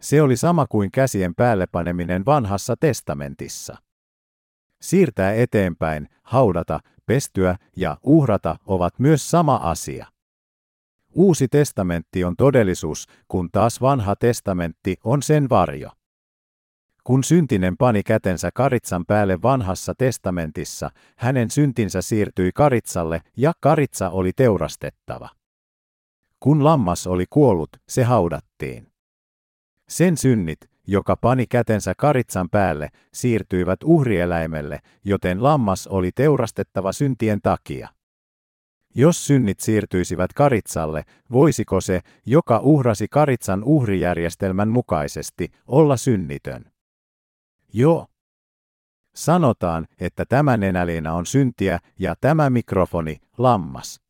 Se 0.00 0.22
oli 0.22 0.36
sama 0.36 0.66
kuin 0.66 0.90
käsien 0.90 1.34
päälle 1.34 1.66
paneminen 1.66 2.26
vanhassa 2.26 2.76
testamentissa. 2.80 3.76
Siirtää 4.80 5.32
eteenpäin, 5.34 6.08
haudata, 6.22 6.80
pestyä 7.06 7.56
ja 7.76 7.96
uhrata 8.02 8.56
ovat 8.66 8.98
myös 8.98 9.30
sama 9.30 9.56
asia. 9.56 10.06
Uusi 11.14 11.48
testamentti 11.48 12.24
on 12.24 12.36
todellisuus, 12.36 13.06
kun 13.28 13.48
taas 13.52 13.80
vanha 13.80 14.16
testamentti 14.16 14.96
on 15.04 15.22
sen 15.22 15.48
varjo. 15.48 15.90
Kun 17.04 17.24
syntinen 17.24 17.76
pani 17.76 18.02
kätensä 18.02 18.50
karitsan 18.54 19.06
päälle 19.06 19.42
vanhassa 19.42 19.94
testamentissa, 19.98 20.90
hänen 21.16 21.50
syntinsä 21.50 22.02
siirtyi 22.02 22.50
karitsalle 22.54 23.20
ja 23.36 23.52
karitsa 23.60 24.10
oli 24.10 24.32
teurastettava. 24.36 25.28
Kun 26.40 26.64
lammas 26.64 27.06
oli 27.06 27.24
kuollut, 27.30 27.70
se 27.88 28.04
haudattiin. 28.04 28.86
Sen 29.88 30.16
synnit, 30.16 30.58
joka 30.86 31.16
pani 31.16 31.46
kätensä 31.46 31.94
karitsan 31.96 32.48
päälle, 32.50 32.88
siirtyivät 33.14 33.82
uhrieläimelle, 33.84 34.78
joten 35.04 35.42
lammas 35.42 35.86
oli 35.86 36.10
teurastettava 36.14 36.92
syntien 36.92 37.40
takia. 37.42 37.88
Jos 38.94 39.26
synnit 39.26 39.60
siirtyisivät 39.60 40.32
karitsalle, 40.32 41.04
voisiko 41.32 41.80
se, 41.80 42.00
joka 42.26 42.58
uhrasi 42.58 43.06
karitsan 43.10 43.64
uhrijärjestelmän 43.64 44.68
mukaisesti, 44.68 45.48
olla 45.66 45.96
synnitön? 45.96 46.64
Joo. 47.72 48.06
Sanotaan, 49.14 49.86
että 50.00 50.24
tämä 50.28 50.56
nenäliina 50.56 51.14
on 51.14 51.26
syntiä 51.26 51.78
ja 51.98 52.14
tämä 52.20 52.50
mikrofoni, 52.50 53.16
lammas. 53.38 54.00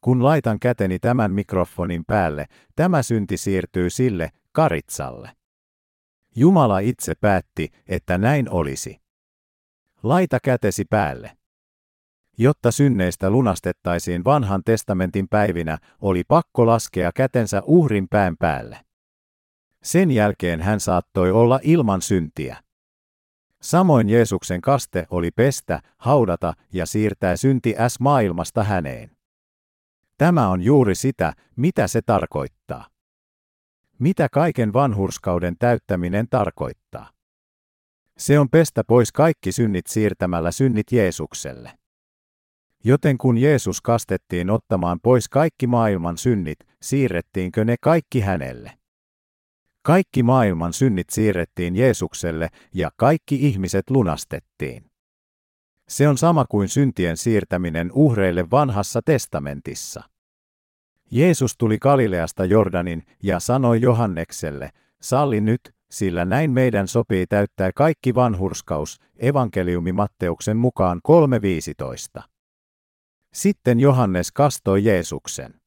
Kun 0.00 0.24
laitan 0.24 0.60
käteni 0.60 0.98
tämän 0.98 1.32
mikrofonin 1.32 2.04
päälle, 2.06 2.46
tämä 2.76 3.02
synti 3.02 3.36
siirtyy 3.36 3.90
sille, 3.90 4.30
karitsalle. 4.52 5.30
Jumala 6.36 6.78
itse 6.78 7.14
päätti, 7.20 7.68
että 7.86 8.18
näin 8.18 8.50
olisi. 8.50 9.00
Laita 10.02 10.38
kätesi 10.42 10.84
päälle. 10.84 11.37
Jotta 12.38 12.70
synneistä 12.70 13.30
lunastettaisiin 13.30 14.24
vanhan 14.24 14.62
testamentin 14.64 15.28
päivinä, 15.28 15.78
oli 16.00 16.22
pakko 16.28 16.66
laskea 16.66 17.10
kätensä 17.14 17.62
uhrin 17.64 18.08
pään 18.10 18.36
päälle. 18.38 18.80
Sen 19.82 20.10
jälkeen 20.10 20.60
hän 20.60 20.80
saattoi 20.80 21.30
olla 21.30 21.60
ilman 21.62 22.02
syntiä. 22.02 22.62
Samoin 23.62 24.08
Jeesuksen 24.08 24.60
kaste 24.60 25.06
oli 25.10 25.30
pestä, 25.30 25.80
haudata 25.98 26.52
ja 26.72 26.86
siirtää 26.86 27.36
synti 27.36 27.74
S 27.88 28.00
maailmasta 28.00 28.64
häneen. 28.64 29.10
Tämä 30.18 30.48
on 30.48 30.62
juuri 30.62 30.94
sitä, 30.94 31.32
mitä 31.56 31.86
se 31.86 32.02
tarkoittaa. 32.02 32.86
Mitä 33.98 34.28
kaiken 34.32 34.72
vanhurskauden 34.72 35.56
täyttäminen 35.58 36.26
tarkoittaa? 36.30 37.10
Se 38.18 38.38
on 38.38 38.48
pestä 38.48 38.84
pois 38.84 39.12
kaikki 39.12 39.52
synnit 39.52 39.86
siirtämällä 39.86 40.52
synnit 40.52 40.92
Jeesukselle. 40.92 41.78
Joten 42.84 43.18
kun 43.18 43.38
Jeesus 43.38 43.80
kastettiin 43.80 44.50
ottamaan 44.50 45.00
pois 45.02 45.28
kaikki 45.28 45.66
maailman 45.66 46.18
synnit, 46.18 46.58
siirrettiinkö 46.82 47.64
ne 47.64 47.76
kaikki 47.80 48.20
hänelle? 48.20 48.72
Kaikki 49.82 50.22
maailman 50.22 50.72
synnit 50.72 51.10
siirrettiin 51.10 51.76
Jeesukselle 51.76 52.48
ja 52.74 52.90
kaikki 52.96 53.46
ihmiset 53.46 53.90
lunastettiin. 53.90 54.84
Se 55.88 56.08
on 56.08 56.18
sama 56.18 56.44
kuin 56.48 56.68
syntien 56.68 57.16
siirtäminen 57.16 57.90
uhreille 57.92 58.50
vanhassa 58.50 59.00
testamentissa. 59.04 60.02
Jeesus 61.10 61.54
tuli 61.58 61.78
Galileasta 61.78 62.44
Jordanin 62.44 63.02
ja 63.22 63.40
sanoi 63.40 63.80
Johannekselle, 63.80 64.70
salli 65.02 65.40
nyt, 65.40 65.60
sillä 65.90 66.24
näin 66.24 66.50
meidän 66.50 66.88
sopii 66.88 67.26
täyttää 67.26 67.70
kaikki 67.74 68.14
vanhurskaus, 68.14 69.00
evankeliumi 69.18 69.92
Matteuksen 69.92 70.56
mukaan 70.56 71.00
3.15. 72.18 72.37
Sitten 73.34 73.80
Johannes 73.80 74.32
kastoi 74.32 74.84
Jeesuksen. 74.84 75.60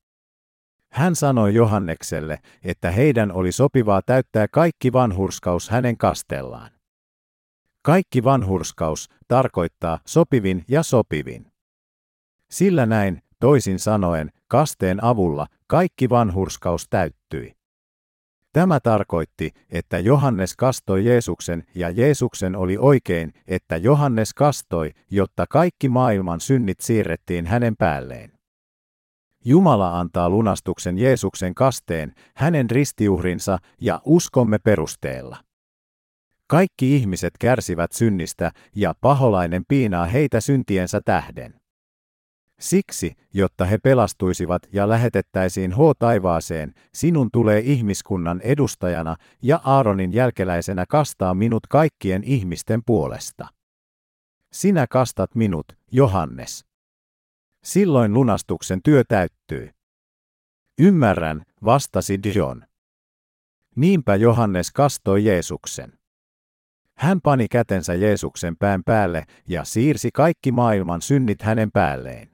Hän 0.91 1.16
sanoi 1.16 1.53
Johannekselle, 1.53 2.39
että 2.64 2.91
heidän 2.91 3.32
oli 3.32 3.51
sopivaa 3.51 4.01
täyttää 4.01 4.47
kaikki 4.47 4.93
vanhurskaus 4.93 5.70
hänen 5.70 5.97
kastellaan. 5.97 6.72
Kaikki 7.82 8.24
vanhurskaus 8.24 9.09
tarkoittaa 9.28 9.99
sopivin 10.05 10.66
ja 10.68 10.84
sopivin. 10.84 11.51
Sillä 12.49 12.86
näin, 12.86 13.22
toisin 13.39 13.80
sanoen, 13.80 14.32
kasteen 14.47 15.03
avulla 15.03 15.47
kaikki 15.68 16.09
vanhurskaus 16.09 16.88
täyttyi. 16.89 17.61
Tämä 18.53 18.79
tarkoitti, 18.79 19.51
että 19.69 19.99
Johannes 19.99 20.55
kastoi 20.55 21.05
Jeesuksen 21.05 21.63
ja 21.75 21.89
Jeesuksen 21.89 22.55
oli 22.55 22.78
oikein, 22.78 23.33
että 23.47 23.78
Johannes 23.78 24.33
kastoi, 24.33 24.91
jotta 25.11 25.45
kaikki 25.49 25.89
maailman 25.89 26.39
synnit 26.41 26.79
siirrettiin 26.79 27.45
hänen 27.45 27.75
päälleen. 27.75 28.32
Jumala 29.45 29.99
antaa 29.99 30.29
lunastuksen 30.29 30.97
Jeesuksen 30.97 31.55
kasteen, 31.55 32.13
hänen 32.36 32.69
ristiuhrinsa 32.69 33.57
ja 33.82 34.01
uskomme 34.05 34.59
perusteella. 34.59 35.37
Kaikki 36.47 36.95
ihmiset 36.95 37.33
kärsivät 37.39 37.91
synnistä 37.91 38.51
ja 38.75 38.93
paholainen 39.01 39.63
piinaa 39.67 40.05
heitä 40.05 40.41
syntiensä 40.41 41.01
tähden. 41.05 41.61
Siksi, 42.62 43.13
jotta 43.33 43.66
he 43.66 43.78
pelastuisivat 43.78 44.62
ja 44.74 44.89
lähetettäisiin 44.89 45.74
H 45.74 45.78
taivaaseen, 46.00 46.74
sinun 46.93 47.29
tulee 47.33 47.59
ihmiskunnan 47.59 48.42
edustajana 48.42 49.16
ja 49.42 49.62
Aaronin 49.63 50.13
jälkeläisenä 50.13 50.86
kastaa 50.89 51.33
minut 51.33 51.67
kaikkien 51.67 52.24
ihmisten 52.24 52.82
puolesta. 52.86 53.47
Sinä 54.51 54.86
kastat 54.89 55.36
minut, 55.36 55.66
Johannes. 55.92 56.66
Silloin 57.63 58.13
lunastuksen 58.13 58.79
työ 58.83 59.04
täyttyy. 59.08 59.70
Ymmärrän, 60.79 61.43
vastasi 61.66 62.20
John. 62.36 62.62
Niinpä 63.75 64.16
Johannes 64.16 64.71
kastoi 64.71 65.25
Jeesuksen. 65.25 65.93
Hän 66.97 67.21
pani 67.21 67.47
kätensä 67.47 67.93
Jeesuksen 67.93 68.58
pään 68.58 68.83
päälle 68.86 69.25
ja 69.47 69.63
siirsi 69.63 70.09
kaikki 70.13 70.51
maailman 70.51 71.01
synnit 71.01 71.42
hänen 71.42 71.71
päälleen. 71.71 72.30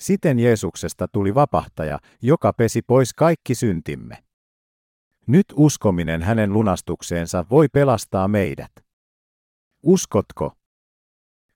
Siten 0.00 0.38
Jeesuksesta 0.38 1.08
tuli 1.08 1.34
vapahtaja, 1.34 1.98
joka 2.22 2.52
pesi 2.52 2.82
pois 2.82 3.14
kaikki 3.14 3.54
syntimme. 3.54 4.22
Nyt 5.26 5.46
uskominen 5.56 6.22
hänen 6.22 6.52
lunastukseensa 6.52 7.44
voi 7.50 7.68
pelastaa 7.68 8.28
meidät. 8.28 8.72
Uskotko? 9.82 10.52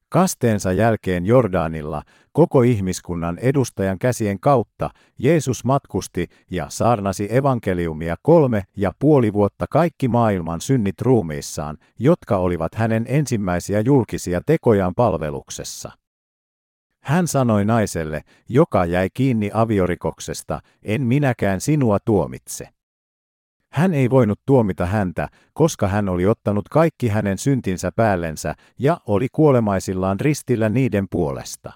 Kasteensa 0.08 0.72
jälkeen 0.72 1.26
Jordanilla 1.26 2.02
koko 2.32 2.62
ihmiskunnan 2.62 3.38
edustajan 3.38 3.98
käsien 3.98 4.40
kautta 4.40 4.90
Jeesus 5.18 5.64
matkusti 5.64 6.28
ja 6.50 6.66
saarnasi 6.68 7.28
evankeliumia 7.30 8.16
kolme 8.22 8.62
ja 8.76 8.92
puoli 8.98 9.32
vuotta 9.32 9.66
kaikki 9.70 10.08
maailman 10.08 10.60
synnit 10.60 11.00
ruumiissaan, 11.00 11.78
jotka 11.98 12.36
olivat 12.36 12.74
hänen 12.74 13.04
ensimmäisiä 13.08 13.80
julkisia 13.80 14.40
tekojaan 14.46 14.94
palveluksessa. 14.94 15.99
Hän 17.02 17.26
sanoi 17.26 17.64
naiselle, 17.64 18.22
joka 18.48 18.84
jäi 18.84 19.08
kiinni 19.14 19.50
aviorikoksesta, 19.54 20.60
en 20.82 21.02
minäkään 21.02 21.60
sinua 21.60 21.98
tuomitse. 22.04 22.68
Hän 23.72 23.94
ei 23.94 24.10
voinut 24.10 24.40
tuomita 24.46 24.86
häntä, 24.86 25.28
koska 25.52 25.88
hän 25.88 26.08
oli 26.08 26.26
ottanut 26.26 26.68
kaikki 26.68 27.08
hänen 27.08 27.38
syntinsä 27.38 27.92
päällensä 27.96 28.54
ja 28.78 29.00
oli 29.06 29.28
kuolemaisillaan 29.32 30.20
ristillä 30.20 30.68
niiden 30.68 31.06
puolesta. 31.10 31.72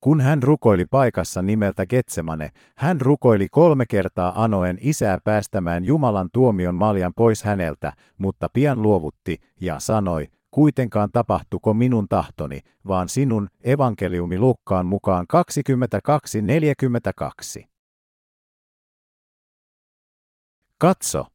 Kun 0.00 0.20
hän 0.20 0.42
rukoili 0.42 0.86
paikassa 0.86 1.42
nimeltä 1.42 1.86
Getsemane, 1.86 2.50
hän 2.76 3.00
rukoili 3.00 3.48
kolme 3.50 3.86
kertaa 3.86 4.44
anoen 4.44 4.78
isää 4.80 5.18
päästämään 5.24 5.84
Jumalan 5.84 6.28
tuomion 6.32 6.74
maljan 6.74 7.12
pois 7.16 7.42
häneltä, 7.42 7.92
mutta 8.18 8.48
pian 8.52 8.82
luovutti 8.82 9.40
ja 9.60 9.80
sanoi, 9.80 10.28
kuitenkaan 10.50 11.10
tapahtuko 11.12 11.74
minun 11.74 12.08
tahtoni, 12.08 12.60
vaan 12.86 13.08
sinun 13.08 13.48
evankeliumi 13.60 14.38
Lukkaan 14.38 14.86
mukaan 14.86 15.26
22.42. 17.60 17.66
Katso! 20.78 21.26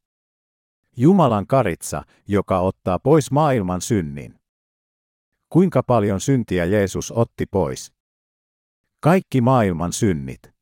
Jumalan 0.97 1.47
karitsa, 1.47 2.03
joka 2.27 2.59
ottaa 2.59 2.99
pois 2.99 3.31
maailman 3.31 3.81
synnin. 3.81 4.39
Kuinka 5.49 5.83
paljon 5.83 6.21
syntiä 6.21 6.65
Jeesus 6.65 7.11
otti 7.11 7.45
pois? 7.45 7.93
Kaikki 8.99 9.41
maailman 9.41 9.93
synnit. 9.93 10.52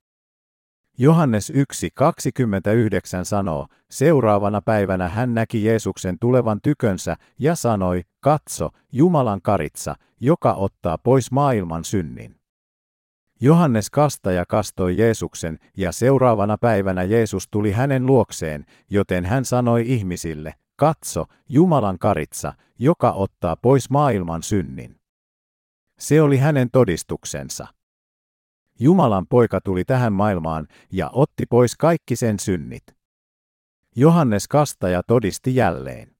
Johannes 1.01 1.51
1.29 1.51 1.57
sanoo, 3.23 3.67
seuraavana 3.89 4.61
päivänä 4.61 5.09
hän 5.09 5.33
näki 5.33 5.63
Jeesuksen 5.65 6.19
tulevan 6.19 6.59
tykönsä 6.61 7.15
ja 7.39 7.55
sanoi, 7.55 8.01
katso, 8.19 8.69
Jumalan 8.91 9.41
karitsa, 9.41 9.95
joka 10.19 10.53
ottaa 10.53 10.97
pois 10.97 11.31
maailman 11.31 11.83
synnin. 11.83 12.35
Johannes 13.39 13.89
kastaja 13.89 14.45
kastoi 14.45 14.97
Jeesuksen, 14.97 15.59
ja 15.77 15.91
seuraavana 15.91 16.57
päivänä 16.57 17.03
Jeesus 17.03 17.47
tuli 17.51 17.71
hänen 17.71 18.05
luokseen, 18.05 18.65
joten 18.89 19.25
hän 19.25 19.45
sanoi 19.45 19.83
ihmisille, 19.85 20.53
katso, 20.75 21.25
Jumalan 21.49 21.99
karitsa, 21.99 22.53
joka 22.79 23.11
ottaa 23.11 23.55
pois 23.55 23.89
maailman 23.89 24.43
synnin. 24.43 24.95
Se 25.99 26.21
oli 26.21 26.37
hänen 26.37 26.69
todistuksensa. 26.71 27.80
Jumalan 28.83 29.27
poika 29.27 29.61
tuli 29.61 29.85
tähän 29.85 30.13
maailmaan 30.13 30.67
ja 30.91 31.09
otti 31.13 31.45
pois 31.49 31.75
kaikki 31.75 32.15
sen 32.15 32.39
synnit. 32.39 32.83
Johannes 33.95 34.47
kastaja 34.47 35.03
todisti 35.07 35.55
jälleen. 35.55 36.15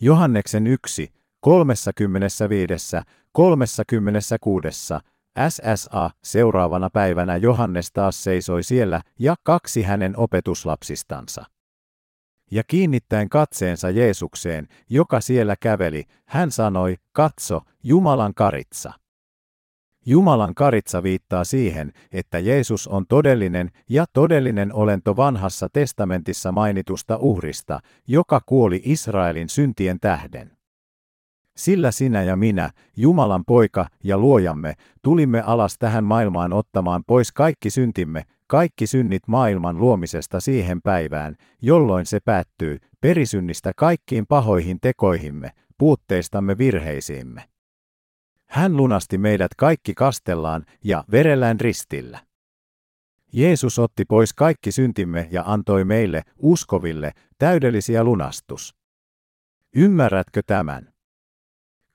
Johanneksen 0.00 0.66
yksi, 0.66 1.12
35, 1.40 2.96
36, 3.32 4.68
SSA 5.48 6.10
seuraavana 6.24 6.90
päivänä 6.90 7.36
Johannes 7.36 7.92
taas 7.92 8.24
seisoi 8.24 8.62
siellä 8.62 9.00
ja 9.18 9.34
kaksi 9.42 9.82
hänen 9.82 10.16
opetuslapsistansa. 10.16 11.44
Ja 12.50 12.62
kiinnittäen 12.66 13.28
katseensa 13.28 13.90
Jeesukseen, 13.90 14.68
joka 14.90 15.20
siellä 15.20 15.56
käveli, 15.60 16.04
hän 16.26 16.50
sanoi, 16.50 16.96
katso, 17.12 17.60
Jumalan 17.82 18.34
karitsa. 18.34 18.92
Jumalan 20.08 20.54
karitsa 20.54 21.02
viittaa 21.02 21.44
siihen, 21.44 21.92
että 22.12 22.38
Jeesus 22.38 22.88
on 22.88 23.06
todellinen 23.08 23.70
ja 23.90 24.04
todellinen 24.12 24.74
olento 24.74 25.16
vanhassa 25.16 25.68
testamentissa 25.72 26.52
mainitusta 26.52 27.16
uhrista, 27.16 27.80
joka 28.08 28.40
kuoli 28.46 28.82
Israelin 28.84 29.48
syntien 29.48 30.00
tähden. 30.00 30.56
Sillä 31.56 31.90
sinä 31.90 32.22
ja 32.22 32.36
minä, 32.36 32.70
Jumalan 32.96 33.44
poika 33.46 33.86
ja 34.04 34.18
luojamme, 34.18 34.74
tulimme 35.02 35.40
alas 35.40 35.78
tähän 35.78 36.04
maailmaan 36.04 36.52
ottamaan 36.52 37.02
pois 37.06 37.32
kaikki 37.32 37.70
syntimme, 37.70 38.22
kaikki 38.46 38.86
synnit 38.86 39.22
maailman 39.28 39.78
luomisesta 39.78 40.40
siihen 40.40 40.82
päivään, 40.82 41.36
jolloin 41.62 42.06
se 42.06 42.20
päättyy, 42.24 42.78
perisynnistä 43.00 43.72
kaikkiin 43.76 44.26
pahoihin 44.26 44.78
tekoihimme, 44.80 45.50
puutteistamme 45.78 46.58
virheisiimme. 46.58 47.55
Hän 48.46 48.76
lunasti 48.76 49.18
meidät 49.18 49.54
kaikki 49.56 49.94
kastellaan 49.94 50.64
ja 50.84 51.04
verellään 51.10 51.60
ristillä. 51.60 52.26
Jeesus 53.32 53.78
otti 53.78 54.04
pois 54.04 54.32
kaikki 54.32 54.72
syntimme 54.72 55.28
ja 55.30 55.42
antoi 55.46 55.84
meille, 55.84 56.22
uskoville, 56.38 57.12
täydellisiä 57.38 58.04
lunastus. 58.04 58.74
Ymmärrätkö 59.76 60.42
tämän? 60.46 60.92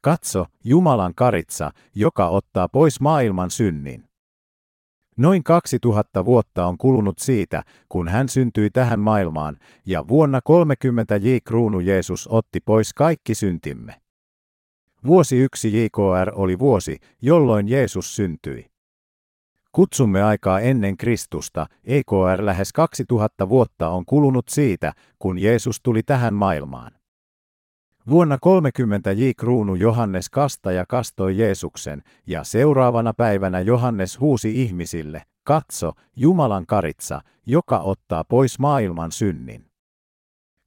Katso, 0.02 0.46
Jumalan 0.64 1.16
karitsa, 1.16 1.72
joka 1.96 2.28
ottaa 2.28 2.68
pois 2.70 3.02
maailman 3.02 3.52
synnin. 3.52 4.04
Noin 5.18 5.44
2000 5.44 6.26
vuotta 6.26 6.66
on 6.66 6.78
kulunut 6.78 7.20
siitä, 7.20 7.64
kun 7.90 8.08
hän 8.08 8.30
syntyi 8.30 8.70
tähän 8.70 9.00
maailmaan, 9.00 9.58
ja 9.86 10.08
vuonna 10.08 10.40
30 10.44 11.16
J. 11.16 11.28
Kruunu 11.48 11.80
Jeesus 11.80 12.28
otti 12.28 12.60
pois 12.60 12.94
kaikki 12.94 13.36
syntimme. 13.36 14.02
Vuosi 15.06 15.38
1 15.38 15.84
JKR 15.84 16.32
oli 16.34 16.60
vuosi, 16.60 16.98
jolloin 17.22 17.68
Jeesus 17.68 18.16
syntyi. 18.16 18.72
Kutsumme 19.72 20.24
aikaa 20.24 20.60
ennen 20.60 20.98
Kristusta, 20.98 21.66
EKR 21.84 22.46
lähes 22.46 22.74
2000 22.74 23.50
vuotta 23.50 23.90
on 23.90 24.06
kulunut 24.06 24.48
siitä, 24.50 24.94
kun 25.20 25.40
Jeesus 25.40 25.82
tuli 25.84 26.04
tähän 26.04 26.34
maailmaan. 26.34 26.92
Vuonna 28.10 28.38
30 28.42 29.12
J. 29.12 29.30
Kruunu 29.38 29.76
Johannes 29.76 30.30
kastaja 30.30 30.86
kastoi 30.86 31.38
Jeesuksen, 31.38 32.04
ja 32.28 32.44
seuraavana 32.44 33.14
päivänä 33.14 33.60
Johannes 33.60 34.20
huusi 34.20 34.62
ihmisille, 34.64 35.24
katso, 35.44 35.92
Jumalan 36.16 36.66
karitsa, 36.66 37.22
joka 37.46 37.80
ottaa 37.80 38.24
pois 38.24 38.60
maailman 38.60 39.12
synnin. 39.12 39.66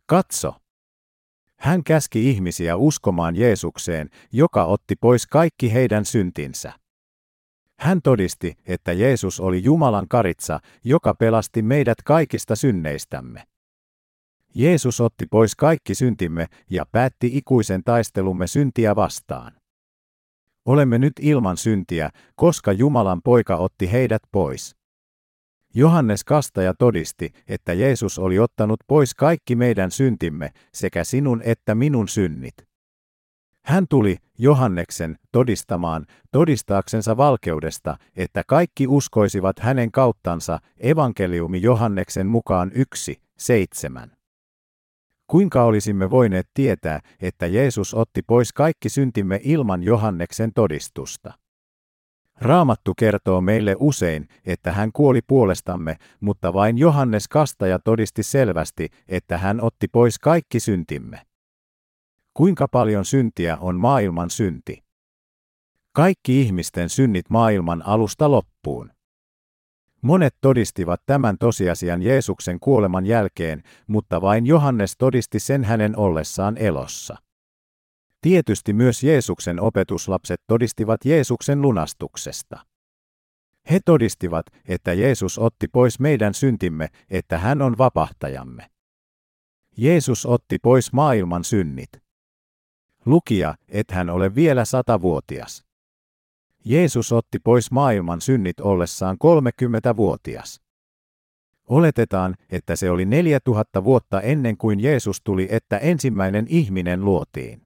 Katso! 0.06 0.63
Hän 1.64 1.84
käski 1.84 2.30
ihmisiä 2.30 2.76
uskomaan 2.76 3.36
Jeesukseen, 3.36 4.10
joka 4.32 4.64
otti 4.64 4.96
pois 5.00 5.26
kaikki 5.26 5.72
heidän 5.72 6.04
syntinsä. 6.04 6.72
Hän 7.78 8.02
todisti, 8.02 8.54
että 8.66 8.92
Jeesus 8.92 9.40
oli 9.40 9.64
Jumalan 9.64 10.08
karitsa, 10.08 10.60
joka 10.84 11.14
pelasti 11.14 11.62
meidät 11.62 12.02
kaikista 12.04 12.56
synneistämme. 12.56 13.42
Jeesus 14.54 15.00
otti 15.00 15.26
pois 15.30 15.54
kaikki 15.56 15.94
syntimme 15.94 16.46
ja 16.70 16.86
päätti 16.92 17.30
ikuisen 17.32 17.84
taistelumme 17.84 18.46
syntiä 18.46 18.96
vastaan. 18.96 19.52
Olemme 20.66 20.98
nyt 20.98 21.12
ilman 21.20 21.56
syntiä, 21.56 22.10
koska 22.34 22.72
Jumalan 22.72 23.20
poika 23.24 23.56
otti 23.56 23.92
heidät 23.92 24.22
pois. 24.32 24.76
Johannes 25.74 26.24
Kastaja 26.24 26.74
todisti, 26.78 27.32
että 27.48 27.72
Jeesus 27.72 28.18
oli 28.18 28.38
ottanut 28.38 28.80
pois 28.86 29.14
kaikki 29.14 29.56
meidän 29.56 29.90
syntimme, 29.90 30.50
sekä 30.72 31.04
sinun 31.04 31.42
että 31.44 31.74
minun 31.74 32.08
synnit. 32.08 32.54
Hän 33.64 33.86
tuli, 33.90 34.16
Johanneksen, 34.38 35.18
todistamaan, 35.32 36.06
todistaaksensa 36.32 37.16
valkeudesta, 37.16 37.96
että 38.16 38.42
kaikki 38.46 38.86
uskoisivat 38.86 39.58
hänen 39.58 39.92
kauttansa, 39.92 40.58
evankeliumi 40.80 41.62
Johanneksen 41.62 42.26
mukaan 42.26 42.70
yksi, 42.74 43.22
seitsemän. 43.38 44.12
Kuinka 45.26 45.64
olisimme 45.64 46.10
voineet 46.10 46.48
tietää, 46.54 47.00
että 47.20 47.46
Jeesus 47.46 47.94
otti 47.94 48.22
pois 48.22 48.52
kaikki 48.52 48.88
syntimme 48.88 49.40
ilman 49.42 49.82
Johanneksen 49.82 50.52
todistusta? 50.54 51.32
Raamattu 52.40 52.92
kertoo 52.98 53.40
meille 53.40 53.76
usein, 53.78 54.28
että 54.46 54.72
hän 54.72 54.92
kuoli 54.92 55.20
puolestamme, 55.26 55.96
mutta 56.20 56.52
vain 56.52 56.78
Johannes 56.78 57.28
Kastaja 57.28 57.78
todisti 57.78 58.22
selvästi, 58.22 58.88
että 59.08 59.38
hän 59.38 59.60
otti 59.60 59.88
pois 59.88 60.18
kaikki 60.18 60.60
syntimme. 60.60 61.20
Kuinka 62.34 62.68
paljon 62.68 63.04
syntiä 63.04 63.56
on 63.60 63.76
maailman 63.76 64.30
synti? 64.30 64.84
Kaikki 65.92 66.40
ihmisten 66.40 66.88
synnit 66.88 67.30
maailman 67.30 67.86
alusta 67.86 68.30
loppuun. 68.30 68.90
Monet 70.02 70.34
todistivat 70.40 71.00
tämän 71.06 71.38
tosiasian 71.38 72.02
Jeesuksen 72.02 72.60
kuoleman 72.60 73.06
jälkeen, 73.06 73.62
mutta 73.86 74.20
vain 74.20 74.46
Johannes 74.46 74.94
todisti 74.98 75.38
sen 75.38 75.64
hänen 75.64 75.98
ollessaan 75.98 76.56
elossa. 76.58 77.16
Tietysti 78.24 78.72
myös 78.72 79.02
Jeesuksen 79.02 79.60
opetuslapset 79.60 80.40
todistivat 80.46 81.04
Jeesuksen 81.04 81.62
lunastuksesta. 81.62 82.66
He 83.70 83.80
todistivat, 83.84 84.46
että 84.68 84.92
Jeesus 84.92 85.38
otti 85.38 85.68
pois 85.68 86.00
meidän 86.00 86.34
syntimme, 86.34 86.88
että 87.10 87.38
hän 87.38 87.62
on 87.62 87.78
vapahtajamme. 87.78 88.70
Jeesus 89.76 90.26
otti 90.26 90.58
pois 90.62 90.92
maailman 90.92 91.44
synnit. 91.44 91.88
Lukija, 93.04 93.54
et 93.68 93.90
hän 93.90 94.10
ole 94.10 94.34
vielä 94.34 94.64
satavuotias. 94.64 95.64
Jeesus 96.64 97.12
otti 97.12 97.38
pois 97.38 97.70
maailman 97.70 98.20
synnit 98.20 98.60
ollessaan 98.60 99.16
30-vuotias. 99.24 100.60
Oletetaan, 101.68 102.34
että 102.50 102.76
se 102.76 102.90
oli 102.90 103.04
4000 103.04 103.84
vuotta 103.84 104.20
ennen 104.20 104.56
kuin 104.56 104.80
Jeesus 104.80 105.20
tuli, 105.24 105.48
että 105.50 105.78
ensimmäinen 105.78 106.46
ihminen 106.48 107.04
luotiin. 107.04 107.63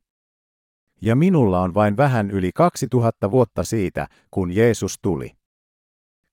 Ja 1.01 1.17
minulla 1.17 1.61
on 1.61 1.75
vain 1.75 1.97
vähän 1.97 2.31
yli 2.31 2.51
2000 2.55 3.31
vuotta 3.31 3.65
siitä, 3.65 4.09
kun 4.31 4.53
Jeesus 4.53 4.99
tuli. 5.03 5.33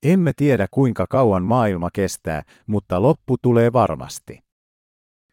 Emme 0.04 0.32
tiedä 0.36 0.68
kuinka 0.72 1.06
kauan 1.10 1.44
maailma 1.44 1.90
kestää, 1.94 2.44
mutta 2.68 3.02
loppu 3.02 3.38
tulee 3.42 3.74
varmasti. 3.74 4.46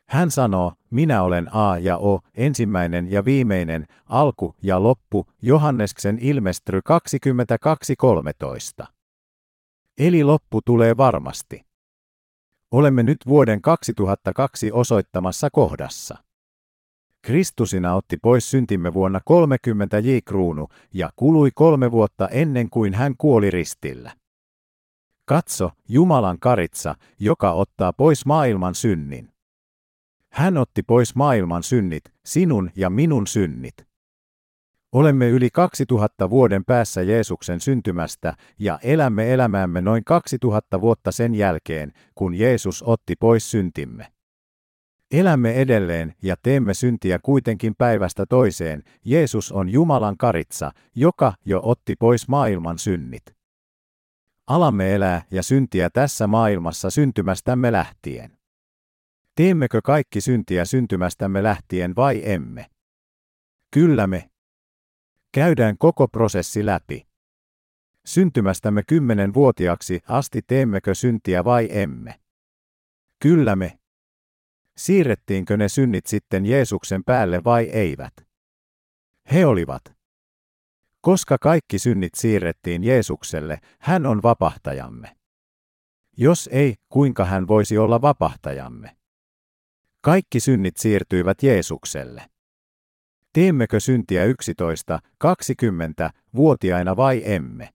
Hän 0.08 0.30
sanoo, 0.30 0.72
minä 0.90 1.22
olen 1.22 1.54
A 1.54 1.78
ja 1.78 1.98
O, 1.98 2.20
ensimmäinen 2.34 3.10
ja 3.10 3.24
viimeinen, 3.24 3.86
alku 4.06 4.54
ja 4.62 4.82
loppu, 4.82 5.26
Johannesksen 5.42 6.18
ilmestry 6.20 6.80
22.13. 8.82 8.86
Eli 9.98 10.24
loppu 10.24 10.60
tulee 10.62 10.96
varmasti. 10.96 11.66
Olemme 12.70 13.02
nyt 13.02 13.18
vuoden 13.26 13.62
2002 13.62 14.72
osoittamassa 14.72 15.48
kohdassa. 15.52 16.16
Kristusina 17.22 17.94
otti 17.94 18.16
pois 18.16 18.50
syntimme 18.50 18.94
vuonna 18.94 19.20
30 19.24 19.98
J. 19.98 20.08
Kruunu 20.24 20.68
ja 20.94 21.10
kului 21.16 21.50
kolme 21.54 21.90
vuotta 21.90 22.28
ennen 22.28 22.70
kuin 22.70 22.94
hän 22.94 23.14
kuoli 23.18 23.50
ristillä. 23.50 24.12
Katso, 25.24 25.70
Jumalan 25.88 26.38
karitsa, 26.38 26.94
joka 27.18 27.52
ottaa 27.52 27.92
pois 27.92 28.26
maailman 28.26 28.74
synnin. 28.74 29.28
Hän 30.30 30.56
otti 30.56 30.82
pois 30.82 31.14
maailman 31.14 31.62
synnit, 31.62 32.04
sinun 32.24 32.70
ja 32.76 32.90
minun 32.90 33.26
synnit. 33.26 33.74
Olemme 34.92 35.28
yli 35.28 35.50
2000 35.50 36.30
vuoden 36.30 36.64
päässä 36.64 37.02
Jeesuksen 37.02 37.60
syntymästä 37.60 38.34
ja 38.58 38.78
elämme 38.82 39.32
elämäämme 39.32 39.80
noin 39.80 40.04
2000 40.04 40.80
vuotta 40.80 41.12
sen 41.12 41.34
jälkeen, 41.34 41.92
kun 42.14 42.34
Jeesus 42.34 42.82
otti 42.82 43.16
pois 43.16 43.50
syntimme. 43.50 44.12
Elämme 45.12 45.52
edelleen 45.52 46.14
ja 46.22 46.36
teemme 46.42 46.74
syntiä 46.74 47.18
kuitenkin 47.18 47.74
päivästä 47.74 48.26
toiseen. 48.26 48.82
Jeesus 49.04 49.52
on 49.52 49.68
Jumalan 49.68 50.16
karitsa, 50.16 50.70
joka 50.94 51.34
jo 51.44 51.60
otti 51.64 51.94
pois 51.98 52.28
maailman 52.28 52.78
synnit. 52.78 53.22
Alamme 54.46 54.94
elää 54.94 55.22
ja 55.30 55.42
syntiä 55.42 55.90
tässä 55.90 56.26
maailmassa 56.26 56.90
syntymästämme 56.90 57.72
lähtien. 57.72 58.38
Teemmekö 59.34 59.80
kaikki 59.84 60.20
syntiä 60.20 60.64
syntymästämme 60.64 61.42
lähtien 61.42 61.96
vai 61.96 62.22
emme? 62.24 62.66
Kyllä 63.70 64.06
me. 64.06 64.30
Käydään 65.34 65.78
koko 65.78 66.08
prosessi 66.08 66.66
läpi. 66.66 67.06
Syntymästämme 68.06 68.82
kymmenenvuotiaaksi 68.82 70.00
asti 70.08 70.40
teemmekö 70.46 70.94
syntiä 70.94 71.44
vai 71.44 71.68
emme? 71.70 72.20
Kyllä 73.22 73.56
me. 73.56 73.81
Siirrettiinkö 74.76 75.56
ne 75.56 75.68
synnit 75.68 76.06
sitten 76.06 76.46
Jeesuksen 76.46 77.04
päälle 77.04 77.44
vai 77.44 77.64
eivät? 77.64 78.12
He 79.32 79.46
olivat. 79.46 79.82
Koska 81.00 81.38
kaikki 81.40 81.78
synnit 81.78 82.14
siirrettiin 82.14 82.84
Jeesukselle, 82.84 83.58
hän 83.78 84.06
on 84.06 84.22
vapahtajamme. 84.22 85.16
Jos 86.16 86.48
ei, 86.52 86.74
kuinka 86.88 87.24
hän 87.24 87.48
voisi 87.48 87.78
olla 87.78 88.02
vapahtajamme? 88.02 88.96
Kaikki 90.00 90.40
synnit 90.40 90.76
siirtyivät 90.76 91.42
Jeesukselle. 91.42 92.30
Teemmekö 93.32 93.80
syntiä 93.80 94.24
11, 94.24 95.00
20 95.18 96.10
vuotiaina 96.36 96.96
vai 96.96 97.22
emme? 97.24 97.68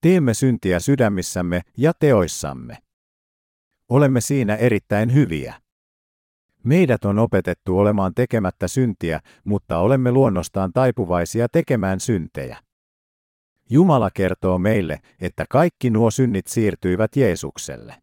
Teemme 0.00 0.34
syntiä 0.34 0.80
sydämissämme 0.80 1.60
ja 1.76 1.92
teoissamme. 1.98 2.78
Olemme 3.88 4.20
siinä 4.20 4.56
erittäin 4.56 5.14
hyviä. 5.14 5.54
Meidät 6.64 7.04
on 7.04 7.18
opetettu 7.18 7.78
olemaan 7.78 8.14
tekemättä 8.14 8.68
syntiä, 8.68 9.20
mutta 9.44 9.78
olemme 9.78 10.12
luonnostaan 10.12 10.72
taipuvaisia 10.72 11.48
tekemään 11.48 12.00
syntejä. 12.00 12.56
Jumala 13.70 14.10
kertoo 14.10 14.58
meille, 14.58 15.00
että 15.20 15.44
kaikki 15.50 15.90
nuo 15.90 16.10
synnit 16.10 16.46
siirtyivät 16.46 17.16
Jeesukselle. 17.16 17.94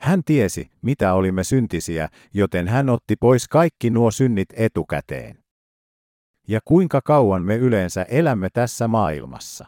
Hän 0.00 0.22
tiesi, 0.24 0.70
mitä 0.82 1.14
olimme 1.14 1.44
syntisiä, 1.44 2.08
joten 2.34 2.68
hän 2.68 2.88
otti 2.88 3.16
pois 3.16 3.48
kaikki 3.48 3.90
nuo 3.90 4.10
synnit 4.10 4.48
etukäteen. 4.56 5.38
Ja 6.48 6.60
kuinka 6.64 7.00
kauan 7.04 7.42
me 7.42 7.56
yleensä 7.56 8.02
elämme 8.02 8.48
tässä 8.52 8.88
maailmassa? 8.88 9.66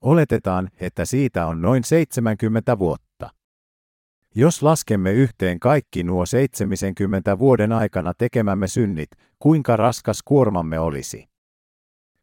Oletetaan, 0.00 0.70
että 0.80 1.04
siitä 1.04 1.46
on 1.46 1.62
noin 1.62 1.84
70 1.84 2.78
vuotta. 2.78 3.09
Jos 4.34 4.62
laskemme 4.62 5.12
yhteen 5.12 5.60
kaikki 5.60 6.02
nuo 6.02 6.26
70 6.26 7.38
vuoden 7.38 7.72
aikana 7.72 8.14
tekemämme 8.14 8.68
synnit, 8.68 9.10
kuinka 9.38 9.76
raskas 9.76 10.22
kuormamme 10.22 10.78
olisi? 10.78 11.28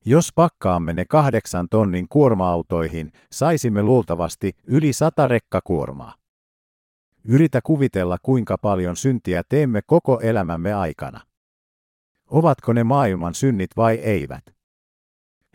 Jos 0.05 0.31
pakkaamme 0.35 0.93
ne 0.93 1.05
kahdeksan 1.05 1.69
tonnin 1.69 2.07
kuorma-autoihin, 2.09 3.11
saisimme 3.31 3.84
luultavasti 3.84 4.53
yli 4.67 4.93
sata 4.93 5.27
rekkakuormaa. 5.27 6.15
Yritä 7.23 7.59
kuvitella, 7.63 8.17
kuinka 8.21 8.57
paljon 8.57 8.95
syntiä 8.95 9.43
teemme 9.49 9.81
koko 9.85 10.19
elämämme 10.19 10.73
aikana. 10.73 11.19
Ovatko 12.29 12.73
ne 12.73 12.84
maailman 12.84 13.34
synnit 13.34 13.69
vai 13.77 13.95
eivät? 13.95 14.43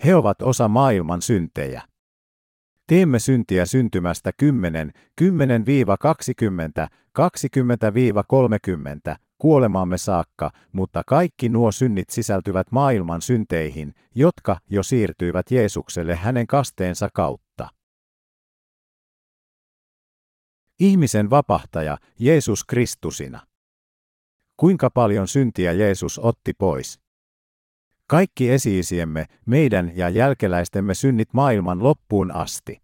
He 0.04 0.14
ovat 0.14 0.42
osa 0.42 0.68
maailman 0.68 1.22
syntejä. 1.22 1.82
Teemme 2.92 3.18
syntiä 3.18 3.66
syntymästä 3.66 4.30
10, 4.36 4.92
10-20, 5.20 5.24
20-30, 9.12 9.16
kuolemamme 9.38 9.98
saakka, 9.98 10.50
mutta 10.72 11.02
kaikki 11.06 11.48
nuo 11.48 11.72
synnit 11.72 12.10
sisältyvät 12.10 12.66
maailman 12.70 13.22
synteihin, 13.22 13.94
jotka 14.14 14.56
jo 14.70 14.82
siirtyivät 14.82 15.50
Jeesukselle 15.50 16.16
hänen 16.16 16.46
kasteensa 16.46 17.08
kautta. 17.14 17.68
Ihmisen 20.80 21.30
vapahtaja, 21.30 21.98
Jeesus 22.18 22.64
Kristusina. 22.64 23.40
Kuinka 24.56 24.90
paljon 24.90 25.28
syntiä 25.28 25.72
Jeesus 25.72 26.18
otti 26.18 26.52
pois? 26.58 27.00
Kaikki 28.06 28.50
esiisiemme, 28.50 29.26
meidän 29.46 29.92
ja 29.96 30.08
jälkeläistemme 30.08 30.94
synnit 30.94 31.28
maailman 31.32 31.82
loppuun 31.82 32.34
asti. 32.34 32.81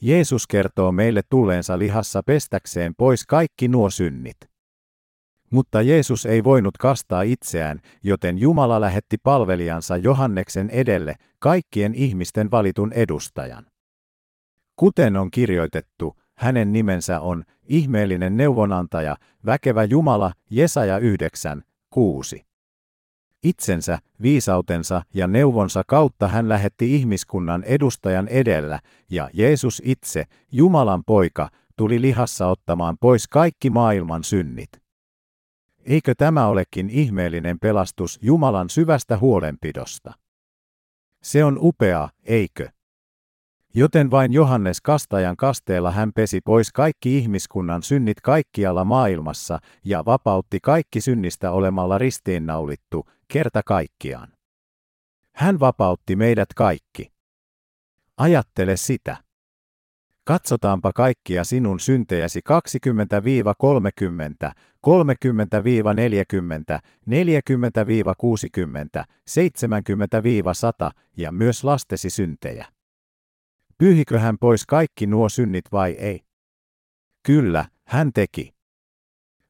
Jeesus 0.00 0.46
kertoo 0.46 0.92
meille 0.92 1.22
tulleensa 1.28 1.78
lihassa 1.78 2.22
pestäkseen 2.22 2.94
pois 2.98 3.26
kaikki 3.26 3.68
nuo 3.68 3.90
synnit. 3.90 4.36
Mutta 5.50 5.82
Jeesus 5.82 6.26
ei 6.26 6.44
voinut 6.44 6.78
kastaa 6.78 7.22
itseään, 7.22 7.80
joten 8.02 8.38
Jumala 8.38 8.80
lähetti 8.80 9.16
palvelijansa 9.22 9.96
Johanneksen 9.96 10.70
edelle, 10.70 11.14
kaikkien 11.38 11.94
ihmisten 11.94 12.50
valitun 12.50 12.92
edustajan. 12.92 13.66
Kuten 14.76 15.16
on 15.16 15.30
kirjoitettu, 15.30 16.16
hänen 16.34 16.72
nimensä 16.72 17.20
on 17.20 17.44
ihmeellinen 17.68 18.36
neuvonantaja, 18.36 19.16
väkevä 19.46 19.84
Jumala, 19.84 20.32
Jesaja 20.50 20.98
9, 20.98 21.62
6. 21.90 22.46
Itsensä, 23.48 23.98
viisautensa 24.22 25.02
ja 25.14 25.26
neuvonsa 25.26 25.82
kautta 25.86 26.28
hän 26.28 26.48
lähetti 26.48 26.94
ihmiskunnan 26.94 27.64
edustajan 27.64 28.28
edellä, 28.28 28.80
ja 29.10 29.30
Jeesus 29.32 29.82
itse, 29.84 30.24
Jumalan 30.52 31.04
poika, 31.04 31.48
tuli 31.76 32.00
lihassa 32.00 32.46
ottamaan 32.46 32.96
pois 33.00 33.28
kaikki 33.28 33.70
maailman 33.70 34.24
synnit. 34.24 34.70
Eikö 35.84 36.14
tämä 36.14 36.46
olekin 36.46 36.90
ihmeellinen 36.90 37.58
pelastus 37.58 38.18
Jumalan 38.22 38.70
syvästä 38.70 39.18
huolenpidosta? 39.18 40.12
Se 41.22 41.44
on 41.44 41.58
upea, 41.60 42.08
eikö? 42.24 42.68
Joten 43.78 44.10
vain 44.10 44.32
Johannes 44.32 44.80
kastajan 44.80 45.36
kasteella 45.36 45.90
hän 45.90 46.12
pesi 46.12 46.40
pois 46.40 46.72
kaikki 46.72 47.18
ihmiskunnan 47.18 47.82
synnit 47.82 48.20
kaikkialla 48.20 48.84
maailmassa 48.84 49.58
ja 49.84 50.04
vapautti 50.04 50.58
kaikki 50.62 51.00
synnistä 51.00 51.50
olemalla 51.50 51.98
ristiinnaulittu, 51.98 53.06
kerta 53.28 53.62
kaikkiaan. 53.66 54.28
Hän 55.34 55.60
vapautti 55.60 56.16
meidät 56.16 56.48
kaikki. 56.56 57.12
Ajattele 58.16 58.76
sitä. 58.76 59.16
Katsotaanpa 60.24 60.92
kaikkia 60.92 61.44
sinun 61.44 61.80
syntejäsi 61.80 62.40
20-30, 62.48 62.52
30-40, 64.86 64.90
40-60, 67.06 69.04
70-100 70.86 70.90
ja 71.16 71.32
myös 71.32 71.64
lastesi 71.64 72.10
syntejä. 72.10 72.75
Pyyhikö 73.78 74.18
hän 74.18 74.38
pois 74.38 74.66
kaikki 74.66 75.06
nuo 75.06 75.28
synnit 75.28 75.64
vai 75.72 75.92
ei? 75.92 76.20
Kyllä, 77.22 77.64
hän 77.84 78.12
teki. 78.12 78.54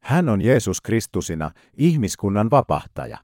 Hän 0.02 0.28
on 0.28 0.42
Jeesus 0.42 0.80
Kristusina, 0.80 1.50
ihmiskunnan 1.76 2.50
vapahtaja. 2.50 3.18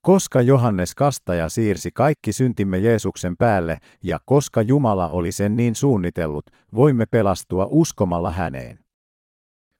Koska 0.00 0.40
Johannes 0.40 0.94
Kastaja 0.94 1.48
siirsi 1.48 1.90
kaikki 1.94 2.32
syntimme 2.32 2.78
Jeesuksen 2.78 3.36
päälle 3.36 3.78
ja 4.04 4.20
koska 4.24 4.62
Jumala 4.62 5.08
oli 5.08 5.32
sen 5.32 5.56
niin 5.56 5.74
suunnitellut, 5.74 6.46
voimme 6.74 7.06
pelastua 7.06 7.66
uskomalla 7.70 8.30
häneen. 8.30 8.78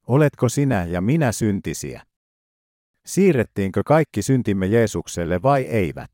Oletko 0.06 0.48
sinä 0.48 0.84
ja 0.84 1.01
minä 1.01 1.32
syntisiä? 1.32 2.02
Siirrettiinkö 3.06 3.82
kaikki 3.86 4.22
syntimme 4.22 4.66
Jeesukselle 4.66 5.43
vai 5.43 5.62
eivät? 5.62 6.10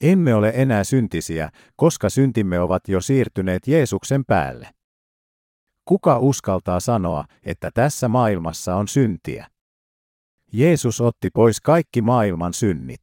Emme 0.00 0.34
ole 0.34 0.52
enää 0.54 0.84
syntisiä, 0.84 1.50
koska 1.76 2.10
syntimme 2.10 2.60
ovat 2.60 2.88
jo 2.88 3.00
siirtyneet 3.00 3.68
Jeesuksen 3.68 4.24
päälle. 4.24 4.68
Kuka 5.84 6.18
uskaltaa 6.18 6.80
sanoa, 6.80 7.24
että 7.42 7.70
tässä 7.74 8.08
maailmassa 8.08 8.74
on 8.74 8.88
syntiä? 8.88 9.46
Jeesus 10.52 11.00
otti 11.00 11.30
pois 11.34 11.60
kaikki 11.60 12.02
maailman 12.02 12.54
synnit. 12.54 13.00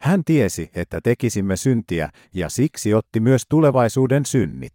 Hän 0.00 0.24
tiesi, 0.24 0.70
että 0.74 1.00
tekisimme 1.00 1.56
syntiä, 1.56 2.10
ja 2.34 2.48
siksi 2.48 2.94
otti 2.94 3.20
myös 3.20 3.42
tulevaisuuden 3.48 4.26
synnit. 4.26 4.72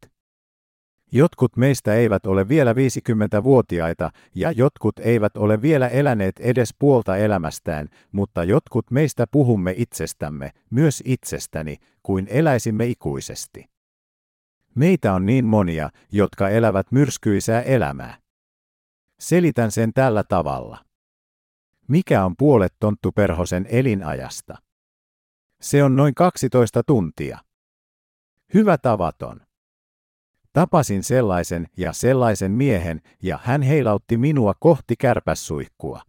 Jotkut 1.16 1.58
meistä 1.58 1.94
eivät 1.94 2.26
ole 2.26 2.48
vielä 2.48 2.74
50-vuotiaita, 2.74 4.12
ja 4.36 4.52
jotkut 4.52 5.00
eivät 5.00 5.38
ole 5.38 5.62
vielä 5.62 5.88
eläneet 5.88 6.40
edes 6.40 6.76
puolta 6.80 7.18
elämästään, 7.18 7.90
mutta 8.12 8.44
jotkut 8.44 8.92
meistä 8.92 9.28
puhumme 9.32 9.74
itsestämme, 9.78 10.52
myös 10.70 11.04
itsestäni, 11.06 11.78
kuin 12.04 12.28
eläisimme 12.30 12.86
ikuisesti. 12.86 13.70
Meitä 14.76 15.14
on 15.14 15.26
niin 15.26 15.46
monia, 15.46 15.90
jotka 16.12 16.50
elävät 16.50 16.92
myrskyisää 16.92 17.62
elämää. 17.62 18.18
Selitän 19.20 19.72
sen 19.72 19.94
tällä 19.94 20.24
tavalla. 20.24 20.86
Mikä 21.88 22.26
on 22.26 22.36
puolet 22.38 22.74
tonttuperhosen 22.80 23.66
elinajasta? 23.70 24.58
Se 25.62 25.84
on 25.84 25.96
noin 25.96 26.16
12 26.16 26.84
tuntia. 26.84 27.40
Hyvä 28.54 28.78
tavaton. 28.78 29.42
Tapasin 30.54 31.04
sellaisen 31.04 31.68
ja 31.78 31.94
sellaisen 31.94 32.52
miehen, 32.52 33.02
ja 33.24 33.40
hän 33.44 33.62
heilautti 33.62 34.18
minua 34.18 34.54
kohti 34.60 34.96
kärpässuihkua. 35.00 36.02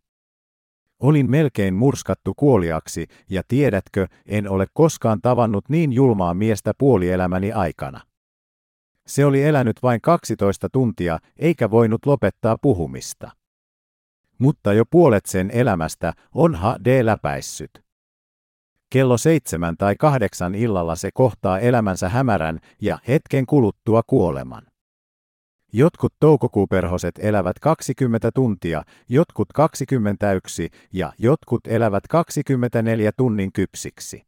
Olin 1.00 1.30
melkein 1.30 1.74
murskattu 1.74 2.34
kuoliaksi, 2.36 3.06
ja 3.30 3.42
tiedätkö, 3.48 4.06
en 4.26 4.50
ole 4.50 4.66
koskaan 4.72 5.20
tavannut 5.22 5.68
niin 5.68 5.92
julmaa 5.92 6.34
miestä 6.34 6.72
puolielämäni 6.78 7.52
aikana. 7.52 8.00
Se 9.06 9.26
oli 9.26 9.42
elänyt 9.42 9.82
vain 9.82 10.00
12 10.00 10.68
tuntia, 10.72 11.18
eikä 11.36 11.70
voinut 11.70 12.06
lopettaa 12.06 12.56
puhumista. 12.62 13.30
Mutta 14.38 14.72
jo 14.72 14.84
puolet 14.90 15.26
sen 15.26 15.50
elämästä 15.50 16.12
on 16.34 16.54
HD 16.54 17.06
läpäissyt. 17.06 17.83
Kello 18.90 19.18
seitsemän 19.18 19.76
tai 19.76 19.96
kahdeksan 19.96 20.54
illalla 20.54 20.96
se 20.96 21.10
kohtaa 21.14 21.58
elämänsä 21.58 22.08
hämärän 22.08 22.58
ja 22.80 22.98
hetken 23.08 23.46
kuluttua 23.46 24.02
kuoleman. 24.06 24.66
Jotkut 25.72 26.14
toukokuuperhoset 26.20 27.14
elävät 27.18 27.58
20 27.58 28.32
tuntia, 28.32 28.82
jotkut 29.08 29.52
21 29.52 30.70
ja 30.92 31.12
jotkut 31.18 31.66
elävät 31.66 32.08
24 32.08 33.12
tunnin 33.16 33.52
kypsiksi. 33.52 34.22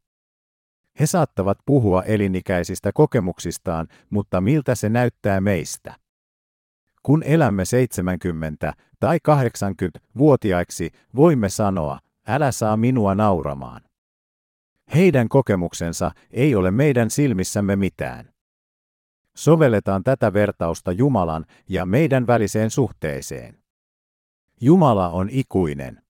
He 1.01 1.07
saattavat 1.07 1.59
puhua 1.67 2.03
elinikäisistä 2.03 2.93
kokemuksistaan, 2.93 3.89
mutta 4.11 4.41
miltä 4.41 4.75
se 4.75 4.89
näyttää 4.89 5.41
meistä? 5.41 5.95
Kun 7.03 7.23
elämme 7.23 7.65
70 7.65 8.73
tai 9.01 9.19
80-vuotiaiksi, 9.29 10.91
voimme 11.17 11.49
sanoa, 11.49 11.99
älä 12.27 12.53
saa 12.53 12.77
minua 12.77 13.15
nauramaan. 13.15 13.86
Heidän 14.95 15.29
kokemuksensa 15.29 16.11
ei 16.31 16.55
ole 16.55 16.71
meidän 16.71 17.11
silmissämme 17.11 17.77
mitään. 17.77 18.33
Sovelletaan 19.37 20.05
tätä 20.05 20.33
vertausta 20.33 20.93
Jumalan 20.93 21.47
ja 21.69 21.87
meidän 21.87 22.27
väliseen 22.27 22.71
suhteeseen. 22.71 23.59
Jumala 24.61 25.09
on 25.09 25.29
ikuinen. 25.31 26.03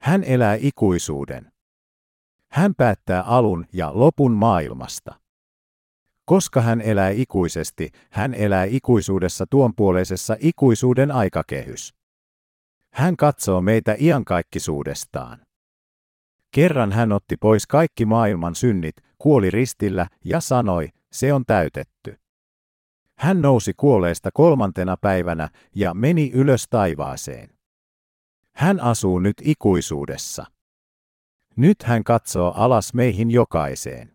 Hän 0.00 0.24
elää 0.24 0.54
ikuisuuden. 0.54 1.52
Hän 2.50 2.74
päättää 2.74 3.22
alun 3.22 3.66
ja 3.72 3.90
lopun 3.94 4.32
maailmasta. 4.32 5.14
Koska 6.24 6.60
hän 6.60 6.80
elää 6.80 7.10
ikuisesti, 7.10 7.90
hän 8.10 8.34
elää 8.34 8.64
ikuisuudessa 8.64 9.46
tuonpuoleisessa 9.50 10.36
ikuisuuden 10.40 11.10
aikakehys. 11.10 11.94
Hän 12.92 13.16
katsoo 13.16 13.60
meitä 13.60 13.96
iankaikkisuudestaan. 14.00 15.46
Kerran 16.54 16.92
hän 16.92 17.12
otti 17.12 17.36
pois 17.36 17.66
kaikki 17.66 18.06
maailman 18.06 18.54
synnit, 18.54 18.96
kuoli 19.18 19.50
ristillä 19.50 20.06
ja 20.24 20.40
sanoi, 20.40 20.88
se 21.12 21.32
on 21.32 21.44
täytetty. 21.46 22.16
Hän 23.18 23.42
nousi 23.42 23.72
kuolleesta 23.76 24.30
kolmantena 24.34 24.96
päivänä 24.96 25.48
ja 25.74 25.94
meni 25.94 26.30
ylös 26.34 26.66
taivaaseen. 26.70 27.48
Hän 28.56 28.80
asuu 28.80 29.18
nyt 29.18 29.34
ikuisuudessa. 29.42 30.44
Nyt 31.56 31.82
hän 31.82 32.04
katsoo 32.04 32.52
alas 32.56 32.94
meihin 32.94 33.30
jokaiseen. 33.30 34.12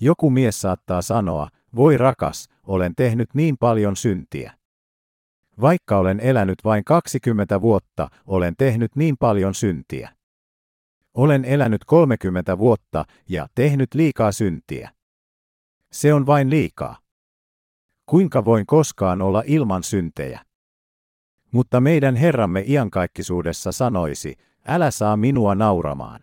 Joku 0.00 0.30
mies 0.30 0.60
saattaa 0.60 1.02
sanoa, 1.02 1.48
voi 1.76 1.98
rakas, 1.98 2.48
olen 2.62 2.94
tehnyt 2.96 3.28
niin 3.34 3.56
paljon 3.58 3.96
syntiä. 3.96 4.54
Vaikka 5.60 5.98
olen 5.98 6.20
elänyt 6.20 6.58
vain 6.64 6.84
20 6.84 7.60
vuotta, 7.60 8.08
olen 8.26 8.54
tehnyt 8.58 8.96
niin 8.96 9.16
paljon 9.18 9.54
syntiä. 9.54 10.14
Olen 11.14 11.44
elänyt 11.44 11.84
30 11.84 12.58
vuotta 12.58 13.04
ja 13.28 13.46
tehnyt 13.54 13.94
liikaa 13.94 14.32
syntiä. 14.32 14.90
Se 15.92 16.14
on 16.14 16.26
vain 16.26 16.50
liikaa. 16.50 16.98
Kuinka 18.06 18.44
voin 18.44 18.66
koskaan 18.66 19.22
olla 19.22 19.42
ilman 19.46 19.82
syntejä? 19.82 20.40
Mutta 21.52 21.80
meidän 21.80 22.16
Herramme 22.16 22.64
iankaikkisuudessa 22.66 23.72
sanoisi, 23.72 24.36
älä 24.68 24.90
saa 24.90 25.16
minua 25.16 25.54
nauramaan. 25.54 26.20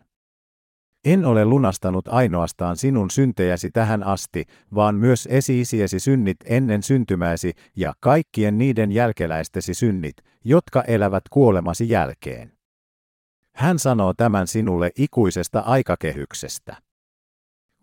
En 1.05 1.25
ole 1.25 1.45
lunastanut 1.45 2.07
ainoastaan 2.07 2.77
sinun 2.77 3.11
syntejäsi 3.11 3.71
tähän 3.71 4.03
asti, 4.03 4.45
vaan 4.75 4.95
myös 4.95 5.27
esi-isiesi 5.31 5.99
synnit 5.99 6.37
ennen 6.45 6.83
syntymääsi 6.83 7.53
ja 7.75 7.93
kaikkien 7.99 8.57
niiden 8.57 8.91
jälkeläistesi 8.91 9.73
synnit, 9.73 10.15
jotka 10.43 10.81
elävät 10.81 11.23
kuolemasi 11.29 11.89
jälkeen. 11.89 12.60
Hän 13.55 13.79
sanoo 13.79 14.13
tämän 14.13 14.47
sinulle 14.47 14.91
ikuisesta 14.95 15.59
aikakehyksestä. 15.59 16.81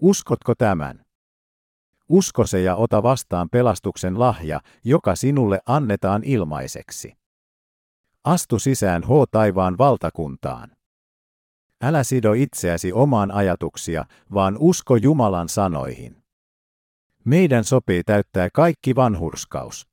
Uskotko 0.03 0.55
tämän? 0.55 1.05
Usko 2.09 2.47
se 2.47 2.63
ja 2.63 2.77
ota 2.77 3.03
vastaan 3.03 3.49
pelastuksen 3.51 4.21
lahja, 4.21 4.61
joka 4.85 5.17
sinulle 5.17 5.61
annetaan 5.67 6.23
ilmaiseksi. 6.25 7.13
Astu 8.25 8.59
sisään 8.59 9.03
H 9.03 9.09
taivaan 9.31 9.79
valtakuntaan. 9.79 10.71
Älä 11.83 12.05
sido 12.05 12.33
itseäsi 12.33 12.93
omaan 12.93 13.31
ajatuksia, 13.31 14.05
vaan 14.35 14.57
usko 14.61 14.97
Jumalan 14.97 15.49
sanoihin. 15.49 16.23
Meidän 17.25 17.65
sopii 17.65 18.05
täyttää 18.05 18.49
kaikki 18.55 18.95
vanhurskaus. 18.95 19.89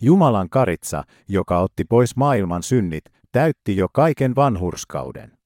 Jumalan 0.00 0.48
karitsa, 0.48 1.04
joka 1.28 1.58
otti 1.58 1.84
pois 1.84 2.16
maailman 2.16 2.62
synnit, 2.62 3.04
täytti 3.32 3.76
jo 3.76 3.88
kaiken 3.88 4.34
vanhurskauden. 4.34 5.38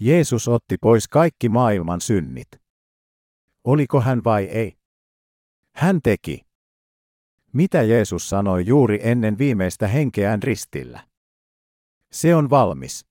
Jeesus 0.00 0.48
otti 0.48 0.76
pois 0.80 1.08
kaikki 1.08 1.48
maailman 1.48 2.00
synnit. 2.00 2.48
Oliko 3.64 4.00
hän 4.00 4.24
vai 4.24 4.44
ei? 4.44 4.76
Hän 5.74 6.00
teki. 6.02 6.46
Mitä 7.52 7.82
Jeesus 7.82 8.28
sanoi 8.28 8.66
juuri 8.66 8.98
ennen 9.02 9.38
viimeistä 9.38 9.88
henkeään 9.88 10.42
ristillä? 10.42 11.00
Se 12.12 12.34
on 12.34 12.50
valmis. 12.50 13.06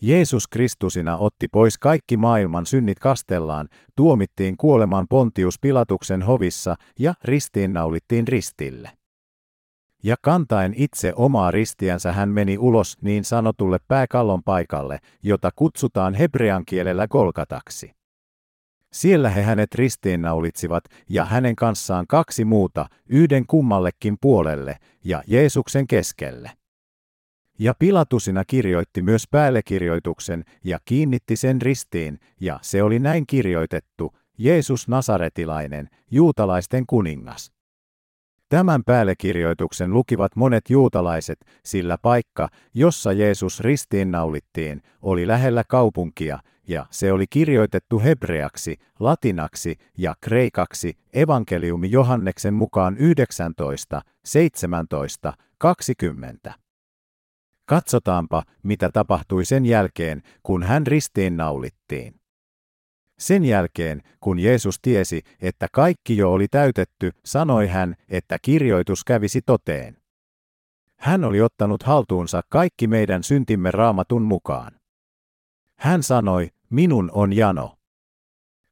Jeesus 0.00 0.48
Kristusina 0.48 1.16
otti 1.16 1.48
pois 1.48 1.78
kaikki 1.78 2.16
maailman 2.16 2.66
synnit 2.66 2.98
kastellaan, 2.98 3.68
tuomittiin 3.96 4.56
kuoleman 4.56 5.06
Pontius 5.08 5.58
Pilatuksen 5.60 6.22
hovissa 6.22 6.76
ja 6.98 7.14
ristiinnaulittiin 7.24 8.28
ristille. 8.28 9.01
Ja 10.02 10.16
kantaen 10.22 10.74
itse 10.76 11.12
omaa 11.16 11.50
ristiänsä 11.50 12.12
hän 12.12 12.28
meni 12.28 12.58
ulos 12.58 12.96
niin 13.02 13.24
sanotulle 13.24 13.78
pääkallon 13.88 14.42
paikalle, 14.42 14.98
jota 15.22 15.50
kutsutaan 15.56 16.14
hebrean 16.14 16.64
kielellä 16.64 17.08
Golgataksi. 17.08 17.92
Siellä 18.92 19.30
he 19.30 19.42
hänet 19.42 19.74
ristiinnaulitsivat 19.74 20.84
ja 21.08 21.24
hänen 21.24 21.56
kanssaan 21.56 22.06
kaksi 22.06 22.44
muuta, 22.44 22.86
yhden 23.08 23.46
kummallekin 23.46 24.16
puolelle 24.20 24.76
ja 25.04 25.22
Jeesuksen 25.26 25.86
keskelle. 25.86 26.50
Ja 27.58 27.74
Pilatusina 27.78 28.44
kirjoitti 28.44 29.02
myös 29.02 29.24
päällekirjoituksen 29.30 30.44
ja 30.64 30.78
kiinnitti 30.84 31.36
sen 31.36 31.62
ristiin, 31.62 32.18
ja 32.40 32.58
se 32.62 32.82
oli 32.82 32.98
näin 32.98 33.26
kirjoitettu, 33.26 34.16
Jeesus 34.38 34.88
Nasaretilainen, 34.88 35.88
juutalaisten 36.10 36.84
kuningas. 36.86 37.52
Tämän 38.52 38.84
päällekirjoituksen 38.84 39.92
lukivat 39.92 40.36
monet 40.36 40.70
juutalaiset, 40.70 41.38
sillä 41.64 41.98
paikka, 42.02 42.48
jossa 42.74 43.12
Jeesus 43.12 43.60
ristiinnaulittiin, 43.60 44.82
oli 45.02 45.26
lähellä 45.26 45.64
kaupunkia, 45.68 46.38
ja 46.68 46.86
se 46.90 47.12
oli 47.12 47.26
kirjoitettu 47.30 48.00
hebreaksi, 48.00 48.76
latinaksi 49.00 49.76
ja 49.98 50.14
kreikaksi 50.20 50.96
evankeliumi 51.12 51.90
Johanneksen 51.90 52.54
mukaan 52.54 52.96
19, 52.96 54.02
17, 54.24 55.32
20. 55.58 56.54
Katsotaanpa, 57.64 58.42
mitä 58.62 58.90
tapahtui 58.92 59.44
sen 59.44 59.66
jälkeen, 59.66 60.22
kun 60.42 60.62
hän 60.62 60.86
ristiinnaulittiin. 60.86 62.21
Sen 63.22 63.44
jälkeen, 63.44 64.02
kun 64.20 64.38
Jeesus 64.38 64.78
tiesi, 64.82 65.22
että 65.40 65.66
kaikki 65.72 66.16
jo 66.16 66.32
oli 66.32 66.48
täytetty, 66.48 67.10
sanoi 67.24 67.66
hän, 67.66 67.94
että 68.08 68.38
kirjoitus 68.42 69.04
kävisi 69.04 69.42
toteen. 69.42 69.96
Hän 70.98 71.24
oli 71.24 71.40
ottanut 71.40 71.82
haltuunsa 71.82 72.42
kaikki 72.48 72.86
meidän 72.86 73.22
syntimme 73.22 73.70
raamatun 73.70 74.22
mukaan. 74.22 74.72
Hän 75.78 76.02
sanoi, 76.02 76.48
minun 76.70 77.10
on 77.14 77.32
jano. 77.32 77.76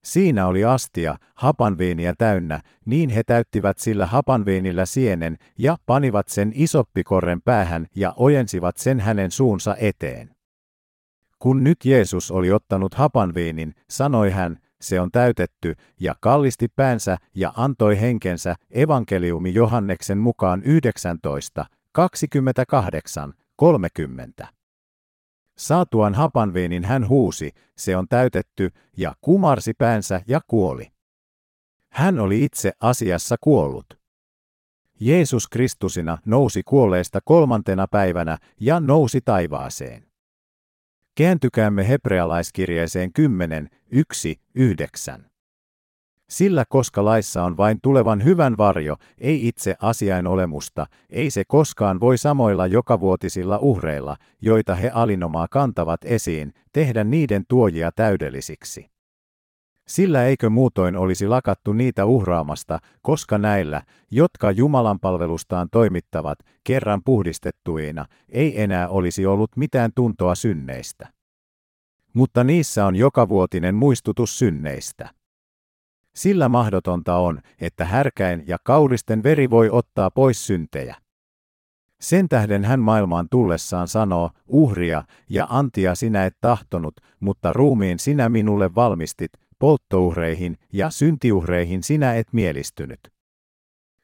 Siinä 0.05 0.47
oli 0.47 0.65
astia, 0.65 1.17
hapanviiniä 1.35 2.15
täynnä, 2.19 2.61
niin 2.87 3.11
he 3.11 3.23
täyttivät 3.27 3.79
sillä 3.79 4.07
hapanviinillä 4.07 4.87
sienen 4.87 5.37
ja 5.59 5.77
panivat 5.87 6.29
sen 6.29 6.53
isoppikorren 6.55 7.43
päähän 7.43 7.87
ja 7.97 8.13
ojensivat 8.17 8.77
sen 8.77 9.01
hänen 9.01 9.31
suunsa 9.31 9.77
eteen. 9.77 10.40
Kun 11.41 11.65
nyt 11.65 11.85
Jeesus 11.85 12.31
oli 12.31 12.53
ottanut 12.53 12.95
hapanviinin, 12.95 13.75
sanoi 13.91 14.31
hän, 14.31 14.59
se 14.81 15.01
on 15.01 15.11
täytetty, 15.11 15.75
ja 16.01 16.15
kallisti 16.21 16.69
päänsä 16.69 17.17
ja 17.35 17.53
antoi 17.57 18.01
henkensä 18.01 18.55
evankeliumi 18.71 19.55
Johanneksen 19.55 20.19
mukaan 20.19 20.63
19, 20.63 21.67
28, 21.93 23.35
30. 23.57 24.49
Saatuan 25.59 26.15
hapanviinin 26.15 26.85
hän 26.85 27.09
huusi, 27.09 27.51
se 27.77 27.97
on 27.97 28.07
täytetty, 28.09 28.71
ja 28.97 29.15
kumarsi 29.21 29.75
päänsä 29.75 30.23
ja 30.29 30.41
kuoli. 30.47 30.87
Hän 31.93 32.21
oli 32.21 32.45
itse 32.45 32.73
asiassa 32.81 33.37
kuollut. 33.41 33.87
Jeesus 35.01 35.49
Kristusina 35.49 36.19
nousi 36.25 36.63
kuolleesta 36.63 37.21
kolmantena 37.25 37.87
päivänä 37.87 38.39
ja 38.61 38.81
nousi 38.81 39.21
taivaaseen. 39.21 40.10
Kääntykäämme 41.21 41.89
hebrealaiskirjeeseen 41.89 43.13
10, 43.13 43.71
1, 43.91 44.41
9. 44.55 45.27
Sillä 46.29 46.65
koska 46.69 47.05
laissa 47.05 47.45
on 47.45 47.57
vain 47.57 47.79
tulevan 47.83 48.25
hyvän 48.25 48.57
varjo, 48.57 48.97
ei 49.19 49.49
itse 49.49 49.75
asiain 49.81 50.27
olemusta, 50.27 50.87
ei 51.11 51.31
se 51.31 51.45
koskaan 51.45 52.01
voi 52.01 52.19
samoilla 52.19 52.67
jokavuotisilla 52.67 53.59
uhreilla, 53.59 54.17
joita 54.41 54.75
he 54.75 54.91
alinomaa 54.95 55.49
kantavat 55.51 56.01
esiin, 56.05 56.53
tehdä 56.73 57.05
niiden 57.05 57.45
tuojia 57.49 57.93
täydellisiksi. 57.93 58.90
Sillä 59.91 60.25
eikö 60.25 60.51
muutoin 60.51 60.97
olisi 60.97 61.29
lakattu 61.29 61.73
niitä 61.73 62.05
uhraamasta, 62.05 62.79
koska 63.03 63.39
näillä, 63.39 63.83
jotka 64.11 64.51
Jumalan 64.51 65.01
palvelustaan 65.01 65.69
toimittavat, 65.73 66.39
kerran 66.65 67.01
puhdistettuina, 67.05 68.07
ei 68.29 68.63
enää 68.63 68.89
olisi 68.89 69.27
ollut 69.27 69.57
mitään 69.57 69.91
tuntoa 69.95 70.35
synneistä. 70.35 71.09
Mutta 72.15 72.45
niissä 72.45 72.87
on 72.87 72.97
jokavuotinen 72.97 73.75
muistutus 73.75 74.39
synneistä. 74.39 75.09
Sillä 76.15 76.49
mahdotonta 76.49 77.17
on, 77.17 77.41
että 77.61 77.85
härkäin 77.85 78.45
ja 78.47 78.59
kauristen 78.65 79.23
veri 79.23 79.51
voi 79.51 79.71
ottaa 79.71 80.11
pois 80.11 80.47
syntejä. 80.47 80.97
Sen 82.01 82.29
tähden 82.29 82.65
hän 82.65 82.81
maailmaan 82.81 83.27
tullessaan 83.31 83.89
sanoo, 83.89 84.31
uhria 84.47 85.05
ja 85.31 85.47
antia 85.51 85.95
sinä 85.95 86.27
et 86.27 86.37
tahtonut, 86.41 86.95
mutta 87.21 87.53
ruumiin 87.53 87.99
sinä 87.99 88.29
minulle 88.29 88.75
valmistit, 88.75 89.33
polttouhreihin 89.61 90.57
ja 90.73 90.91
syntiuhreihin 90.91 91.83
sinä 91.83 92.15
et 92.15 92.33
mielistynyt. 92.33 93.01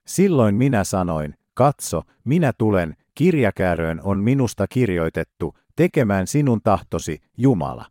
Silloin 0.07 0.55
minä 0.55 0.85
sanoin, 0.85 1.35
katso, 1.55 2.03
minä 2.25 2.53
tulen, 2.59 2.97
kirjakääröön 3.15 4.01
on 4.03 4.19
minusta 4.19 4.67
kirjoitettu, 4.67 5.55
tekemään 5.77 6.27
sinun 6.27 6.61
tahtosi, 6.63 7.23
Jumala. 7.37 7.87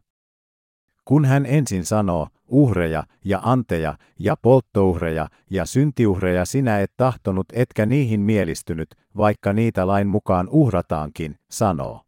Kun 1.06 1.26
hän 1.26 1.46
ensin 1.46 1.86
sanoo, 1.86 2.28
uhreja 2.48 3.04
ja 3.26 3.40
anteja 3.44 3.98
ja 4.20 4.36
polttouhreja 4.42 5.28
ja 5.50 5.66
syntiuhreja 5.66 6.46
sinä 6.46 6.80
et 6.80 6.92
tahtonut 6.98 7.46
etkä 7.54 7.86
niihin 7.86 8.22
mielistynyt, 8.22 8.96
vaikka 9.18 9.54
niitä 9.54 9.88
lain 9.88 10.08
mukaan 10.08 10.50
uhrataankin, 10.50 11.36
sanoo. 11.52 12.02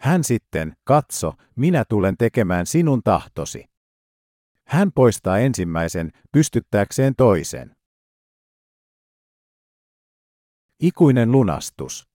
Hän 0.00 0.24
sitten, 0.24 0.76
katso, 0.84 1.32
minä 1.56 1.84
tulen 1.88 2.16
tekemään 2.16 2.66
sinun 2.66 3.00
tahtosi. 3.04 3.73
Hän 4.66 4.92
poistaa 4.92 5.38
ensimmäisen, 5.38 6.10
pystyttääkseen 6.32 7.14
toisen. 7.16 7.76
Ikuinen 10.80 11.32
lunastus. 11.32 12.08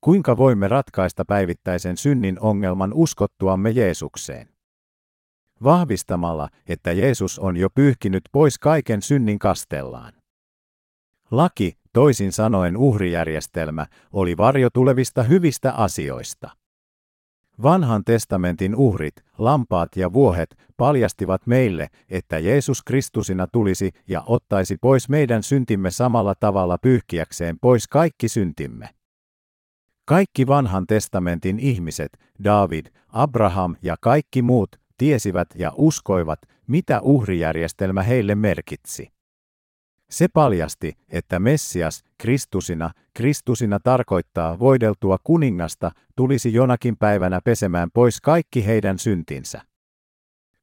Kuinka 0.00 0.36
voimme 0.36 0.68
ratkaista 0.68 1.24
päivittäisen 1.24 1.96
synnin 1.96 2.40
ongelman 2.40 2.92
uskottuamme 2.94 3.70
Jeesukseen? 3.70 4.48
Vahvistamalla, 5.62 6.48
että 6.68 6.92
Jeesus 6.92 7.38
on 7.38 7.56
jo 7.56 7.70
pyyhkinyt 7.70 8.22
pois 8.32 8.58
kaiken 8.58 9.02
synnin 9.02 9.38
kastellaan. 9.38 10.12
Laki, 11.30 11.78
toisin 11.92 12.32
sanoen 12.32 12.76
uhrijärjestelmä, 12.76 13.86
oli 14.12 14.36
varjo 14.36 14.70
tulevista 14.70 15.22
hyvistä 15.22 15.72
asioista. 15.72 16.59
Vanhan 17.62 18.04
testamentin 18.04 18.76
uhrit, 18.76 19.14
lampaat 19.38 19.96
ja 19.96 20.12
vuohet 20.12 20.56
paljastivat 20.76 21.46
meille, 21.46 21.88
että 22.08 22.38
Jeesus 22.38 22.82
Kristusina 22.82 23.46
tulisi 23.46 23.90
ja 24.08 24.22
ottaisi 24.26 24.76
pois 24.80 25.08
meidän 25.08 25.42
syntimme 25.42 25.90
samalla 25.90 26.34
tavalla 26.34 26.78
pyyhkiäkseen 26.78 27.58
pois 27.60 27.88
kaikki 27.88 28.28
syntimme. 28.28 28.88
Kaikki 30.04 30.46
vanhan 30.46 30.86
testamentin 30.86 31.58
ihmiset, 31.58 32.18
David, 32.44 32.86
Abraham 33.08 33.76
ja 33.82 33.96
kaikki 34.00 34.42
muut, 34.42 34.76
tiesivät 34.98 35.48
ja 35.54 35.72
uskoivat, 35.76 36.38
mitä 36.66 37.00
uhrijärjestelmä 37.00 38.02
heille 38.02 38.34
merkitsi. 38.34 39.19
Se 40.10 40.28
paljasti, 40.28 40.96
että 41.08 41.38
Messias, 41.38 42.04
Kristusina, 42.18 42.90
Kristusina 43.14 43.80
tarkoittaa 43.80 44.58
voideltua 44.58 45.16
kuningasta, 45.24 45.90
tulisi 46.16 46.52
jonakin 46.52 46.96
päivänä 46.96 47.40
pesemään 47.44 47.90
pois 47.94 48.20
kaikki 48.20 48.66
heidän 48.66 48.98
syntinsä. 48.98 49.62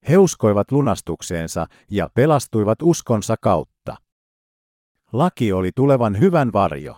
He 0.09 0.17
uskoivat 0.17 0.71
lunastukseensa 0.71 1.67
ja 1.91 2.09
pelastuivat 2.13 2.81
uskonsa 2.81 3.35
kautta. 3.41 3.95
Laki 5.13 5.51
oli 5.53 5.71
tulevan 5.75 6.19
hyvän 6.19 6.53
varjo. 6.53 6.97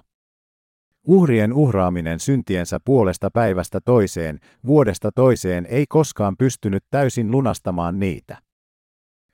Uhrien 1.07 1.53
uhraaminen 1.53 2.19
syntiensä 2.19 2.79
puolesta 2.85 3.31
päivästä 3.31 3.81
toiseen, 3.81 4.39
vuodesta 4.65 5.11
toiseen 5.11 5.65
ei 5.65 5.85
koskaan 5.89 6.37
pystynyt 6.37 6.83
täysin 6.89 7.31
lunastamaan 7.31 7.99
niitä. 7.99 8.48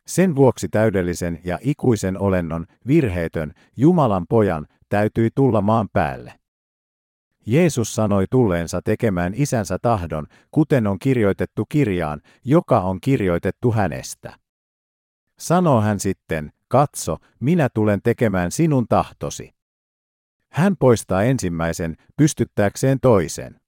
Sen 0.07 0.35
vuoksi 0.35 0.67
täydellisen 0.69 1.39
ja 1.43 1.59
ikuisen 1.61 2.21
olennon, 2.21 2.65
virheetön, 2.87 3.53
Jumalan 3.77 4.25
pojan, 4.29 4.67
täytyi 4.89 5.29
tulla 5.35 5.61
maan 5.61 5.89
päälle. 5.93 6.39
Jeesus 7.45 7.95
sanoi 7.95 8.25
tulleensa 8.31 8.81
tekemään 8.81 9.33
isänsä 9.35 9.77
tahdon, 9.81 10.27
kuten 10.51 10.87
on 10.87 10.99
kirjoitettu 10.99 11.65
kirjaan, 11.69 12.21
joka 12.43 12.79
on 12.79 13.01
kirjoitettu 13.01 13.71
hänestä. 13.71 14.33
Sanoo 15.39 15.81
hän 15.81 15.99
sitten, 15.99 16.51
katso, 16.67 17.17
minä 17.39 17.69
tulen 17.73 18.01
tekemään 18.01 18.51
sinun 18.51 18.85
tahtosi. 18.89 19.55
Hän 20.51 20.77
poistaa 20.77 21.23
ensimmäisen, 21.23 21.95
pystyttääkseen 22.17 22.99
toisen. 22.99 23.59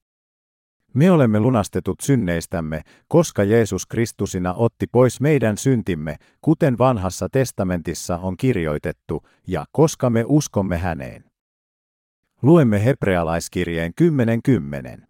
Me 0.97 1.11
olemme 1.11 1.39
lunastetut 1.39 1.99
synneistämme, 1.99 2.81
koska 3.07 3.43
Jeesus 3.43 3.85
Kristusina 3.85 4.53
otti 4.53 4.87
pois 4.87 5.21
meidän 5.21 5.57
syntimme, 5.57 6.15
kuten 6.41 6.77
vanhassa 6.77 7.29
testamentissa 7.29 8.17
on 8.17 8.37
kirjoitettu, 8.37 9.23
ja 9.47 9.65
koska 9.71 10.09
me 10.09 10.25
uskomme 10.27 10.77
häneen. 10.77 11.23
Luemme 12.41 12.85
hebrealaiskirjeen 12.85 13.93
10.10. 14.97 15.05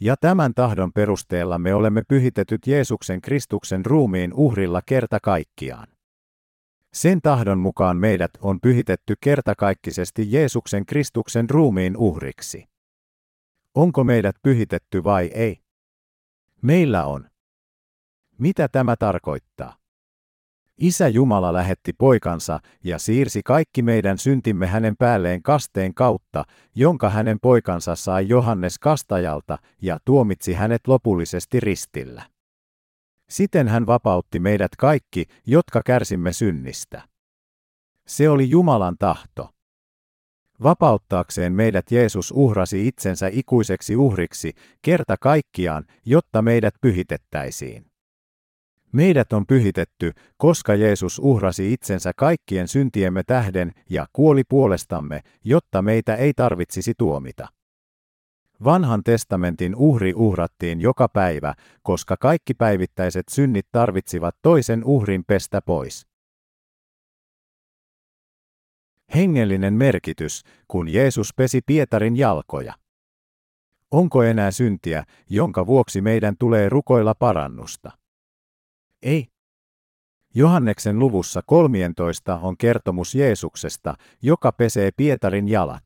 Ja 0.00 0.16
tämän 0.20 0.54
tahdon 0.54 0.92
perusteella 0.92 1.58
me 1.58 1.74
olemme 1.74 2.02
pyhitetyt 2.08 2.66
Jeesuksen 2.66 3.20
Kristuksen 3.20 3.86
ruumiin 3.86 4.34
uhrilla 4.34 4.82
kerta 4.86 5.18
kaikkiaan. 5.22 5.88
Sen 6.92 7.22
tahdon 7.22 7.58
mukaan 7.58 7.96
meidät 7.96 8.30
on 8.40 8.60
pyhitetty 8.60 9.14
kertakaikkisesti 9.20 10.32
Jeesuksen 10.32 10.86
Kristuksen 10.86 11.50
ruumiin 11.50 11.96
uhriksi. 11.96 12.75
Onko 13.76 14.04
meidät 14.04 14.36
pyhitetty 14.42 15.04
vai 15.04 15.26
ei? 15.34 15.60
Meillä 16.62 17.04
on. 17.04 17.30
Mitä 18.38 18.68
tämä 18.68 18.96
tarkoittaa? 18.96 19.76
Isä 20.78 21.08
Jumala 21.08 21.52
lähetti 21.52 21.92
poikansa 21.92 22.60
ja 22.84 22.98
siirsi 22.98 23.40
kaikki 23.44 23.82
meidän 23.82 24.18
syntimme 24.18 24.66
hänen 24.66 24.96
päälleen 24.96 25.42
kasteen 25.42 25.94
kautta, 25.94 26.44
jonka 26.74 27.10
hänen 27.10 27.38
poikansa 27.42 27.96
sai 27.96 28.28
Johannes 28.28 28.78
kastajalta 28.78 29.58
ja 29.82 29.98
tuomitsi 30.04 30.52
hänet 30.52 30.86
lopullisesti 30.86 31.60
ristillä. 31.60 32.22
Siten 33.28 33.68
hän 33.68 33.86
vapautti 33.86 34.38
meidät 34.40 34.76
kaikki, 34.78 35.24
jotka 35.46 35.80
kärsimme 35.84 36.32
synnistä. 36.32 37.02
Se 38.06 38.28
oli 38.30 38.50
Jumalan 38.50 38.96
tahto. 38.98 39.55
Vapauttaakseen 40.62 41.52
meidät 41.52 41.90
Jeesus 41.90 42.32
uhrasi 42.36 42.88
itsensä 42.88 43.28
ikuiseksi 43.32 43.96
uhriksi 43.96 44.52
kerta 44.82 45.16
kaikkiaan, 45.20 45.84
jotta 46.04 46.42
meidät 46.42 46.74
pyhitettäisiin. 46.80 47.86
Meidät 48.92 49.32
on 49.32 49.46
pyhitetty, 49.46 50.12
koska 50.36 50.74
Jeesus 50.74 51.18
uhrasi 51.18 51.72
itsensä 51.72 52.12
kaikkien 52.16 52.68
syntiemme 52.68 53.22
tähden 53.26 53.72
ja 53.90 54.06
kuoli 54.12 54.42
puolestamme, 54.48 55.20
jotta 55.44 55.82
meitä 55.82 56.16
ei 56.16 56.32
tarvitsisi 56.34 56.92
tuomita. 56.98 57.48
Vanhan 58.64 59.02
testamentin 59.04 59.76
uhri 59.76 60.12
uhrattiin 60.16 60.80
joka 60.80 61.08
päivä, 61.08 61.54
koska 61.82 62.16
kaikki 62.16 62.54
päivittäiset 62.54 63.28
synnit 63.30 63.66
tarvitsivat 63.72 64.36
toisen 64.42 64.84
uhrin 64.84 65.24
pestä 65.26 65.62
pois. 65.62 66.06
Hengellinen 69.14 69.74
merkitys, 69.74 70.42
kun 70.68 70.92
Jeesus 70.92 71.34
pesi 71.36 71.60
Pietarin 71.66 72.16
jalkoja. 72.16 72.74
Onko 73.90 74.22
enää 74.22 74.50
syntiä, 74.50 75.04
jonka 75.30 75.66
vuoksi 75.66 76.00
meidän 76.00 76.34
tulee 76.38 76.68
rukoilla 76.68 77.14
parannusta? 77.14 77.90
Ei. 79.02 79.26
Johanneksen 80.34 80.98
luvussa 80.98 81.42
13 81.46 82.38
on 82.42 82.56
kertomus 82.56 83.14
Jeesuksesta, 83.14 83.94
joka 84.22 84.52
pesee 84.52 84.90
Pietarin 84.96 85.48
jalat. 85.48 85.82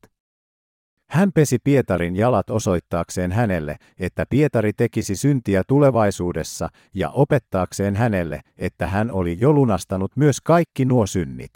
Hän 1.09 1.31
pesi 1.31 1.57
Pietarin 1.63 2.15
jalat 2.15 2.49
osoittaakseen 2.49 3.31
hänelle, 3.31 3.77
että 3.99 4.25
Pietari 4.29 4.73
tekisi 4.73 5.15
syntiä 5.15 5.63
tulevaisuudessa 5.67 6.69
ja 6.93 7.09
opettaakseen 7.09 7.95
hänelle, 7.95 8.41
että 8.57 8.87
hän 8.87 9.11
oli 9.11 9.37
jo 9.41 9.53
lunastanut 9.53 10.11
myös 10.15 10.41
kaikki 10.41 10.85
nuo 10.85 11.07
synnit. 11.07 11.51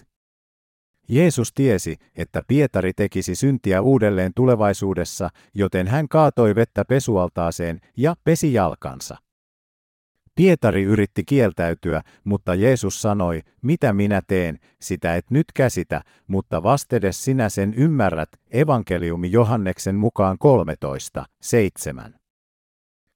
Jeesus 1.07 1.53
tiesi, 1.53 1.95
että 2.15 2.41
Pietari 2.47 2.93
tekisi 2.93 3.35
syntiä 3.35 3.81
uudelleen 3.81 4.31
tulevaisuudessa, 4.35 5.29
joten 5.53 5.87
hän 5.87 6.07
kaatoi 6.07 6.55
vettä 6.55 6.85
pesualtaaseen 6.85 7.79
ja 7.97 8.15
pesi 8.23 8.53
jalkansa. 8.53 9.17
Pietari 10.35 10.83
yritti 10.83 11.23
kieltäytyä, 11.23 12.01
mutta 12.23 12.55
Jeesus 12.55 13.01
sanoi, 13.01 13.41
mitä 13.61 13.93
minä 13.93 14.21
teen, 14.27 14.59
sitä 14.81 15.15
et 15.15 15.31
nyt 15.31 15.45
käsitä, 15.53 16.01
mutta 16.27 16.63
vastedes 16.63 17.23
sinä 17.23 17.49
sen 17.49 17.73
ymmärrät, 17.73 18.29
evankeliumi 18.51 19.31
Johanneksen 19.31 19.95
mukaan 19.95 20.37
13, 20.37 21.25
7. 21.41 22.15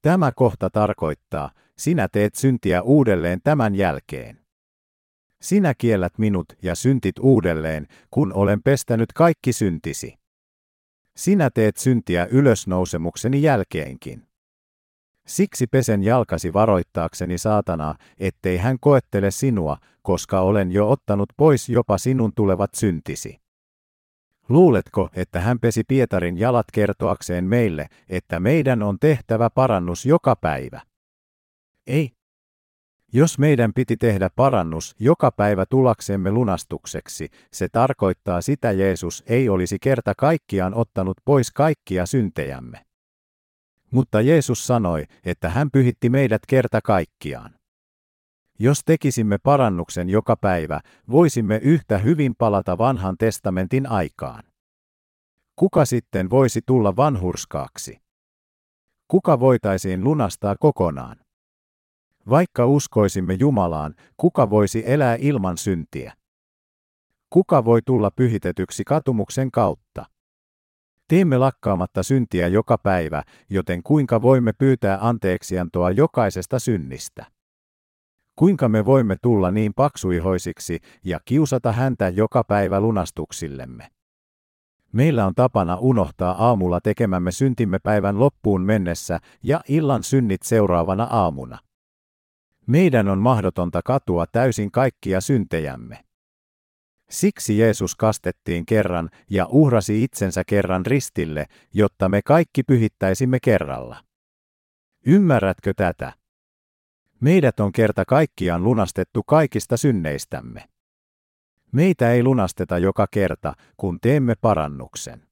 Tämä 0.02 0.32
kohta 0.36 0.70
tarkoittaa, 0.70 1.52
sinä 1.78 2.08
teet 2.12 2.36
syntiä 2.36 2.82
uudelleen 2.82 3.40
tämän 3.44 3.76
jälkeen. 3.76 4.39
Sinä 5.42 5.74
kiellät 5.78 6.18
minut 6.18 6.46
ja 6.62 6.76
syntit 6.76 7.20
uudelleen, 7.20 7.88
kun 8.12 8.34
olen 8.34 8.64
pestänyt 8.64 9.14
kaikki 9.14 9.54
syntisi. 9.54 10.16
Sinä 11.16 11.50
teet 11.50 11.78
syntiä 11.78 12.28
ylösnousemukseni 12.32 13.42
jälkeenkin. 13.42 14.28
Siksi 15.28 15.68
pesen 15.68 16.04
jalkasi 16.04 16.54
varoittaakseni 16.54 17.38
saatanaa, 17.38 17.96
ettei 18.18 18.58
hän 18.58 18.78
koettele 18.82 19.32
sinua, 19.32 19.78
koska 20.02 20.42
olen 20.42 20.72
jo 20.72 20.90
ottanut 20.90 21.30
pois 21.38 21.70
jopa 21.70 21.98
sinun 21.98 22.32
tulevat 22.36 22.76
syntisi. 22.76 23.40
Luuletko, 24.50 25.10
että 25.14 25.40
hän 25.40 25.60
pesi 25.60 25.84
Pietarin 25.88 26.38
jalat 26.38 26.66
kertoakseen 26.74 27.46
meille, 27.46 27.88
että 28.10 28.40
meidän 28.40 28.84
on 28.84 28.98
tehtävä 29.00 29.50
parannus 29.50 30.06
joka 30.06 30.36
päivä? 30.36 30.82
Ei. 31.88 32.19
Jos 33.14 33.40
meidän 33.40 33.74
piti 33.74 33.98
tehdä 33.98 34.30
parannus 34.36 34.96
joka 35.00 35.32
päivä 35.32 35.66
tulaksemme 35.66 36.32
lunastukseksi, 36.32 37.30
se 37.54 37.70
tarkoittaa 37.70 38.42
sitä 38.42 38.72
Jeesus 38.72 39.24
ei 39.28 39.50
olisi 39.50 39.78
kerta 39.82 40.14
kaikkiaan 40.18 40.74
ottanut 40.74 41.18
pois 41.26 41.52
kaikkia 41.52 42.06
syntejämme. 42.06 42.86
Mutta 43.92 44.22
Jeesus 44.22 44.68
sanoi, 44.68 45.06
että 45.26 45.50
hän 45.50 45.72
pyhitti 45.72 46.10
meidät 46.10 46.42
kerta 46.48 46.80
kaikkiaan. 46.84 47.54
Jos 48.60 48.82
tekisimme 48.86 49.38
parannuksen 49.38 50.10
joka 50.10 50.36
päivä, 50.36 50.80
voisimme 51.12 51.60
yhtä 51.64 51.98
hyvin 51.98 52.36
palata 52.38 52.78
vanhan 52.78 53.16
testamentin 53.18 53.90
aikaan. 53.90 54.44
Kuka 55.56 55.86
sitten 55.86 56.30
voisi 56.30 56.62
tulla 56.66 56.96
vanhurskaaksi? 56.96 58.02
Kuka 59.08 59.40
voitaisiin 59.40 60.04
lunastaa 60.04 60.56
kokonaan? 60.60 61.29
Vaikka 62.30 62.66
uskoisimme 62.66 63.34
Jumalaan, 63.34 63.96
kuka 64.18 64.50
voisi 64.50 64.84
elää 64.86 65.18
ilman 65.20 65.58
syntiä? 65.58 66.14
Kuka 67.30 67.66
voi 67.66 67.80
tulla 67.86 68.12
pyhitetyksi 68.12 68.84
katumuksen 68.84 69.52
kautta? 69.52 70.06
Teemme 71.08 71.38
lakkaamatta 71.38 72.04
syntiä 72.04 72.48
joka 72.48 72.78
päivä, 72.78 73.24
joten 73.50 73.84
kuinka 73.84 74.22
voimme 74.22 74.54
pyytää 74.54 74.98
anteeksiantoa 75.02 75.92
jokaisesta 75.92 76.60
synnistä? 76.60 77.26
Kuinka 78.36 78.70
me 78.70 78.86
voimme 78.86 79.16
tulla 79.22 79.52
niin 79.52 79.74
paksuihoisiksi 79.74 80.80
ja 81.04 81.20
kiusata 81.26 81.72
häntä 81.72 82.10
joka 82.10 82.44
päivä 82.44 82.80
lunastuksillemme? 82.80 83.88
Meillä 84.94 85.26
on 85.26 85.36
tapana 85.36 85.76
unohtaa 85.76 86.48
aamulla 86.48 86.82
tekemämme 86.82 87.32
syntimme 87.32 87.80
päivän 87.80 88.20
loppuun 88.20 88.62
mennessä 88.62 89.20
ja 89.44 89.62
illan 89.68 90.04
synnit 90.04 90.42
seuraavana 90.44 91.04
aamuna. 91.04 91.58
Meidän 92.70 93.08
on 93.08 93.20
mahdotonta 93.20 93.82
katua 93.86 94.26
täysin 94.28 94.72
kaikkia 94.72 95.22
syntejämme. 95.22 96.04
Siksi 97.10 97.58
Jeesus 97.58 97.96
kastettiin 97.96 98.66
kerran 98.66 99.10
ja 99.30 99.46
uhrasi 99.46 100.04
itsensä 100.04 100.44
kerran 100.48 100.86
ristille, 100.86 101.46
jotta 101.74 102.10
me 102.10 102.22
kaikki 102.22 102.64
pyhittäisimme 102.64 103.40
kerralla. 103.40 104.04
Ymmärrätkö 105.06 105.74
tätä? 105.74 106.14
Meidät 107.20 107.60
on 107.60 107.72
kerta 107.72 108.06
kaikkiaan 108.06 108.64
lunastettu 108.64 109.24
kaikista 109.24 109.78
synneistämme. 109.78 110.70
Meitä 111.72 112.12
ei 112.12 112.24
lunasteta 112.24 112.78
joka 112.78 113.08
kerta, 113.12 113.54
kun 113.78 114.00
teemme 114.02 114.36
parannuksen. 114.42 115.29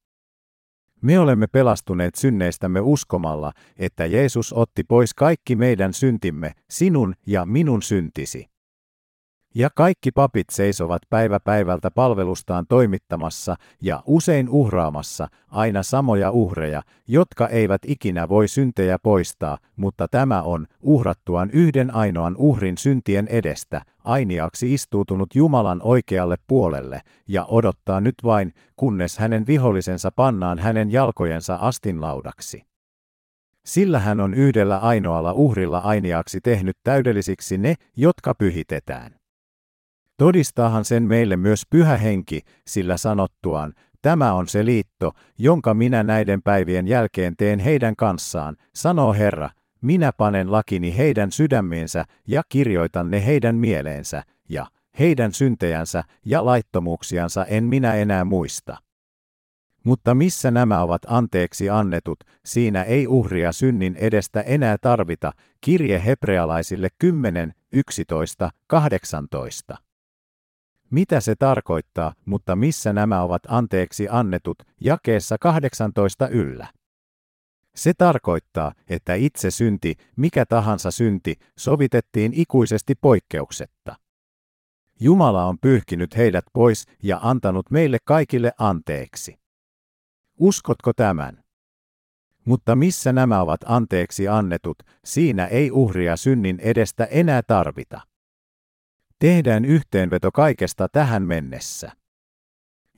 Me 1.08 1.20
olemme 1.20 1.48
pelastuneet 1.48 2.16
synneistämme 2.16 2.80
uskomalla, 2.82 3.52
että 3.78 4.06
Jeesus 4.06 4.54
otti 4.54 4.84
pois 4.84 5.14
kaikki 5.14 5.56
meidän 5.56 5.94
syntimme, 5.94 6.52
sinun 6.70 7.16
ja 7.26 7.46
minun 7.46 7.82
syntisi. 7.82 8.57
Ja 9.58 9.70
kaikki 9.76 10.12
papit 10.12 10.50
seisovat 10.52 11.02
päivä 11.10 11.40
päivältä 11.40 11.92
palvelustaan 11.92 12.66
toimittamassa 12.70 13.56
ja 13.82 14.04
usein 14.06 14.50
uhraamassa 14.50 15.28
aina 15.48 15.84
samoja 15.84 16.32
uhreja, 16.32 16.82
jotka 17.08 17.48
eivät 17.48 17.82
ikinä 17.86 18.30
voi 18.30 18.48
syntejä 18.48 19.00
poistaa, 19.04 19.58
mutta 19.76 20.08
tämä 20.08 20.42
on 20.42 20.68
uhrattuaan 20.82 21.50
yhden 21.52 21.96
ainoan 21.96 22.36
uhrin 22.38 22.78
syntien 22.78 23.28
edestä, 23.28 23.82
ainiaksi 24.04 24.74
istuutunut 24.74 25.36
Jumalan 25.36 25.82
oikealle 25.84 26.36
puolelle 26.48 27.02
ja 27.28 27.46
odottaa 27.46 28.02
nyt 28.02 28.16
vain, 28.24 28.54
kunnes 28.76 29.18
hänen 29.18 29.48
vihollisensa 29.48 30.12
pannaan 30.16 30.60
hänen 30.60 30.92
jalkojensa 30.92 31.56
astinlaudaksi. 31.56 32.64
Sillä 33.66 34.00
hän 34.00 34.20
on 34.20 34.34
yhdellä 34.34 34.78
ainoalla 34.78 35.34
uhrilla 35.34 35.78
ainiaksi 35.78 36.42
tehnyt 36.42 36.78
täydellisiksi 36.84 37.58
ne, 37.58 37.76
jotka 37.96 38.34
pyhitetään. 38.36 39.18
Todistaahan 40.18 40.86
sen 40.86 41.04
meille 41.04 41.38
myös 41.38 41.62
pyhä 41.70 41.98
henki, 41.98 42.42
sillä 42.68 42.98
sanottuaan, 42.98 43.74
tämä 44.02 44.34
on 44.34 44.48
se 44.48 44.66
liitto, 44.66 45.12
jonka 45.38 45.74
minä 45.74 46.04
näiden 46.04 46.42
päivien 46.42 46.88
jälkeen 46.88 47.34
teen 47.38 47.60
heidän 47.60 47.96
kanssaan, 47.96 48.56
sanoo 48.76 49.14
Herra, 49.14 49.50
minä 49.82 50.12
panen 50.12 50.52
lakini 50.52 50.98
heidän 50.98 51.32
sydämiensä 51.32 52.06
ja 52.28 52.44
kirjoitan 52.50 53.12
ne 53.12 53.26
heidän 53.26 53.56
mieleensä, 53.56 54.24
ja 54.50 54.68
heidän 55.00 55.34
syntejänsä 55.34 56.04
ja 56.26 56.46
laittomuuksiansa 56.46 57.46
en 57.46 57.64
minä 57.64 57.94
enää 57.94 58.26
muista. 58.26 58.78
Mutta 59.84 60.16
missä 60.16 60.52
nämä 60.52 60.82
ovat 60.82 61.02
anteeksi 61.08 61.70
annetut, 61.70 62.20
siinä 62.46 62.84
ei 62.84 63.08
uhria 63.08 63.52
synnin 63.52 63.96
edestä 63.96 64.42
enää 64.42 64.78
tarvita, 64.82 65.32
kirje 65.62 66.02
hebrealaisille 66.06 66.88
10, 67.00 67.54
11, 67.72 68.50
18. 68.68 69.87
Mitä 70.90 71.20
se 71.20 71.36
tarkoittaa, 71.36 72.14
mutta 72.26 72.56
missä 72.56 72.94
nämä 72.94 73.22
ovat 73.22 73.42
anteeksi 73.48 74.08
annetut, 74.10 74.58
jakeessa 74.82 75.38
18 75.38 76.28
yllä? 76.28 76.68
Se 77.76 77.94
tarkoittaa, 77.98 78.72
että 78.90 79.14
itse 79.14 79.52
synti, 79.52 79.96
mikä 80.16 80.46
tahansa 80.46 80.92
synti, 80.92 81.36
sovitettiin 81.58 82.34
ikuisesti 82.34 82.96
poikkeuksetta. 82.96 83.96
Jumala 85.00 85.46
on 85.46 85.58
pyyhkinyt 85.62 86.18
heidät 86.18 86.46
pois 86.54 86.86
ja 87.04 87.20
antanut 87.22 87.72
meille 87.72 87.98
kaikille 88.06 88.52
anteeksi. 88.60 89.40
Uskotko 90.40 90.94
tämän? 90.94 91.44
Mutta 92.46 92.76
missä 92.76 93.14
nämä 93.14 93.42
ovat 93.42 93.62
anteeksi 93.66 94.28
annetut, 94.28 94.78
siinä 95.06 95.46
ei 95.46 95.72
uhria 95.72 96.18
synnin 96.18 96.60
edestä 96.60 97.06
enää 97.06 97.42
tarvita. 97.42 98.02
Tehdään 99.20 99.66
yhteenveto 99.66 100.32
kaikesta 100.32 100.88
tähän 100.90 101.24
mennessä. 101.24 101.92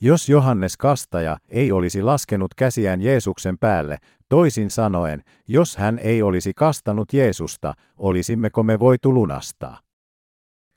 Jos 0.02 0.30
Johannes 0.30 0.78
Kastaja 0.78 1.38
ei 1.50 1.72
olisi 1.72 2.02
laskenut 2.02 2.54
käsiään 2.54 3.02
Jeesuksen 3.02 3.58
päälle, 3.58 3.98
toisin 4.30 4.72
sanoen, 4.72 5.24
jos 5.48 5.78
hän 5.78 6.00
ei 6.00 6.22
olisi 6.22 6.54
kastanut 6.54 7.14
Jeesusta, 7.14 7.74
olisimmeko 7.98 8.64
me 8.64 8.80
voitu 8.80 9.14
lunastaa? 9.14 9.80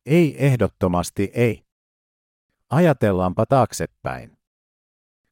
Ei 0.06 0.46
ehdottomasti 0.46 1.30
ei. 1.34 1.62
Ajatellaanpa 2.70 3.46
taaksepäin. 3.46 4.41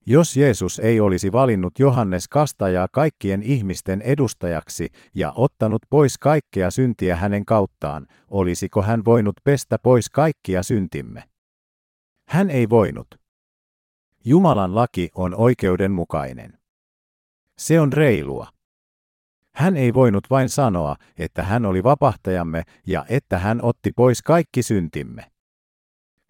Jos 0.06 0.36
Jeesus 0.36 0.78
ei 0.78 1.00
olisi 1.00 1.32
valinnut 1.32 1.78
Johannes 1.78 2.28
kastajaa 2.28 2.88
kaikkien 2.92 3.42
ihmisten 3.42 4.02
edustajaksi 4.02 4.88
ja 5.14 5.32
ottanut 5.34 5.82
pois 5.90 6.18
kaikkea 6.18 6.70
syntiä 6.70 7.16
hänen 7.16 7.44
kauttaan, 7.44 8.06
olisiko 8.28 8.82
hän 8.82 9.04
voinut 9.04 9.36
pestä 9.44 9.78
pois 9.78 10.10
kaikkia 10.10 10.62
syntimme? 10.62 11.24
Hän 12.28 12.50
ei 12.50 12.68
voinut. 12.68 13.06
Jumalan 14.24 14.74
laki 14.74 15.10
on 15.14 15.34
oikeudenmukainen. 15.34 16.58
Se 17.58 17.80
on 17.80 17.92
reilua. 17.92 18.46
Hän 19.54 19.76
ei 19.76 19.94
voinut 19.94 20.26
vain 20.30 20.48
sanoa, 20.48 20.96
että 21.18 21.42
hän 21.42 21.66
oli 21.66 21.82
vapahtajamme 21.84 22.62
ja 22.86 23.04
että 23.08 23.38
hän 23.38 23.60
otti 23.62 23.92
pois 23.96 24.22
kaikki 24.22 24.62
syntimme. 24.62 25.30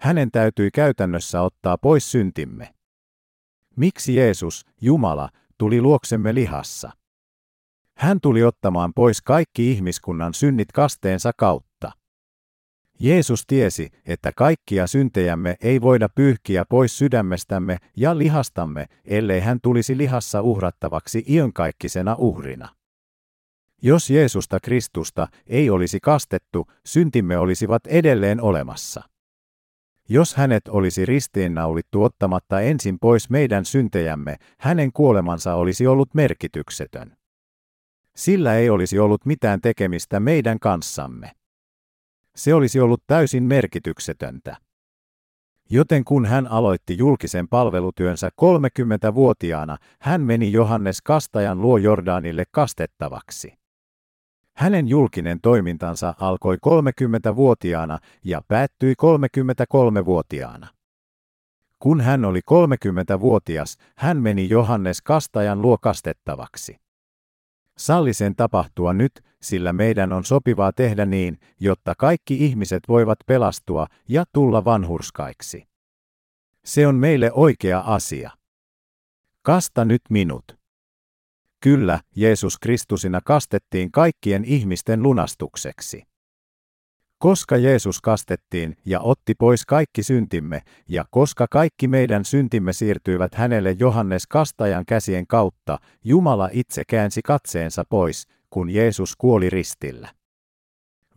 Hänen 0.00 0.30
täytyi 0.30 0.70
käytännössä 0.70 1.42
ottaa 1.42 1.78
pois 1.78 2.10
syntimme. 2.10 2.74
Miksi 3.76 4.14
Jeesus, 4.14 4.66
Jumala, 4.80 5.28
tuli 5.58 5.80
luoksemme 5.80 6.34
lihassa? 6.34 6.90
Hän 7.96 8.20
tuli 8.20 8.44
ottamaan 8.44 8.92
pois 8.94 9.22
kaikki 9.22 9.70
ihmiskunnan 9.72 10.34
synnit 10.34 10.72
kasteensa 10.72 11.32
kautta. 11.36 11.92
Jeesus 13.00 13.44
tiesi, 13.46 13.88
että 14.06 14.32
kaikkia 14.36 14.86
syntejämme 14.86 15.56
ei 15.60 15.80
voida 15.80 16.08
pyyhkiä 16.14 16.64
pois 16.68 16.98
sydämestämme 16.98 17.76
ja 17.96 18.18
lihastamme, 18.18 18.86
ellei 19.04 19.40
hän 19.40 19.58
tulisi 19.62 19.96
lihassa 19.96 20.42
uhrattavaksi 20.42 21.24
iankaikkisena 21.28 22.14
uhrina. 22.18 22.68
Jos 23.82 24.10
Jeesusta 24.10 24.58
Kristusta 24.62 25.28
ei 25.46 25.70
olisi 25.70 26.00
kastettu, 26.00 26.66
syntimme 26.86 27.38
olisivat 27.38 27.86
edelleen 27.86 28.40
olemassa. 28.40 29.02
Jos 30.12 30.34
hänet 30.34 30.68
olisi 30.68 31.06
ristiinnaulittu 31.06 32.02
ottamatta 32.02 32.60
ensin 32.60 32.98
pois 32.98 33.30
meidän 33.30 33.64
syntejämme, 33.64 34.36
hänen 34.60 34.92
kuolemansa 34.92 35.54
olisi 35.54 35.86
ollut 35.86 36.14
merkityksetön. 36.14 37.16
Sillä 38.16 38.54
ei 38.54 38.70
olisi 38.70 38.98
ollut 38.98 39.26
mitään 39.26 39.60
tekemistä 39.60 40.20
meidän 40.20 40.58
kanssamme. 40.58 41.30
Se 42.36 42.54
olisi 42.54 42.80
ollut 42.80 43.02
täysin 43.06 43.42
merkityksetöntä. 43.42 44.56
Joten 45.70 46.04
kun 46.04 46.26
hän 46.26 46.46
aloitti 46.46 46.98
julkisen 46.98 47.48
palvelutyönsä 47.48 48.30
30-vuotiaana, 48.42 49.76
hän 50.00 50.20
meni 50.20 50.52
Johannes 50.52 51.02
Kastajan 51.02 51.60
luo 51.60 51.76
Jordanille 51.76 52.44
kastettavaksi. 52.50 53.59
Hänen 54.60 54.88
julkinen 54.88 55.40
toimintansa 55.40 56.14
alkoi 56.20 56.56
30-vuotiaana 56.56 57.98
ja 58.24 58.40
päättyi 58.48 58.94
33-vuotiaana. 59.02 60.68
Kun 61.78 62.00
hän 62.00 62.24
oli 62.24 62.40
30-vuotias, 62.50 63.76
hän 63.96 64.16
meni 64.16 64.48
Johannes 64.48 65.02
Kastajan 65.02 65.62
luo 65.62 65.78
kastettavaksi. 65.78 66.76
Salli 67.78 68.12
sen 68.12 68.36
tapahtua 68.36 68.92
nyt, 68.92 69.12
sillä 69.42 69.72
meidän 69.72 70.12
on 70.12 70.24
sopivaa 70.24 70.72
tehdä 70.72 71.06
niin, 71.06 71.38
jotta 71.60 71.94
kaikki 71.98 72.44
ihmiset 72.44 72.82
voivat 72.88 73.18
pelastua 73.26 73.86
ja 74.08 74.24
tulla 74.32 74.64
vanhurskaiksi. 74.64 75.68
Se 76.64 76.86
on 76.86 76.94
meille 76.94 77.30
oikea 77.32 77.80
asia. 77.80 78.30
Kasta 79.42 79.84
nyt 79.84 80.02
minut. 80.10 80.59
Kyllä, 81.60 82.00
Jeesus 82.16 82.58
Kristusina 82.58 83.20
kastettiin 83.24 83.92
kaikkien 83.92 84.44
ihmisten 84.44 85.02
lunastukseksi. 85.02 86.02
Koska 87.18 87.56
Jeesus 87.56 88.00
kastettiin 88.00 88.76
ja 88.84 89.00
otti 89.00 89.34
pois 89.34 89.66
kaikki 89.66 90.02
syntimme, 90.02 90.62
ja 90.88 91.04
koska 91.10 91.46
kaikki 91.50 91.88
meidän 91.88 92.24
syntimme 92.24 92.72
siirtyivät 92.72 93.34
hänelle 93.34 93.76
Johannes 93.78 94.26
kastajan 94.26 94.86
käsien 94.86 95.26
kautta, 95.26 95.78
Jumala 96.04 96.48
itse 96.52 96.82
käänsi 96.88 97.22
katseensa 97.22 97.84
pois, 97.88 98.26
kun 98.50 98.70
Jeesus 98.70 99.16
kuoli 99.16 99.50
ristillä. 99.50 100.08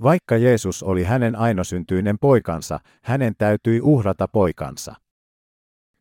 Vaikka 0.02 0.38
Jeesus 0.38 0.84
oli 0.84 1.04
hänen 1.04 1.36
ainosyntyinen 1.36 2.20
poikansa, 2.20 2.80
hänen 3.02 3.34
täytyi 3.38 3.82
uhrata 3.82 4.28
poikansa. 4.28 4.96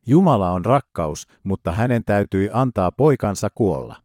Jumala 0.06 0.50
on 0.50 0.64
rakkaus, 0.64 1.26
mutta 1.42 1.72
hänen 1.72 2.04
täytyi 2.04 2.50
antaa 2.52 2.92
poikansa 2.92 3.48
kuolla. 3.54 4.02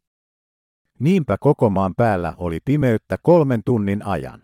Niinpä 0.99 1.37
koko 1.39 1.69
maan 1.69 1.95
päällä 1.95 2.33
oli 2.37 2.59
pimeyttä 2.65 3.17
kolmen 3.21 3.61
tunnin 3.65 4.05
ajan. 4.05 4.43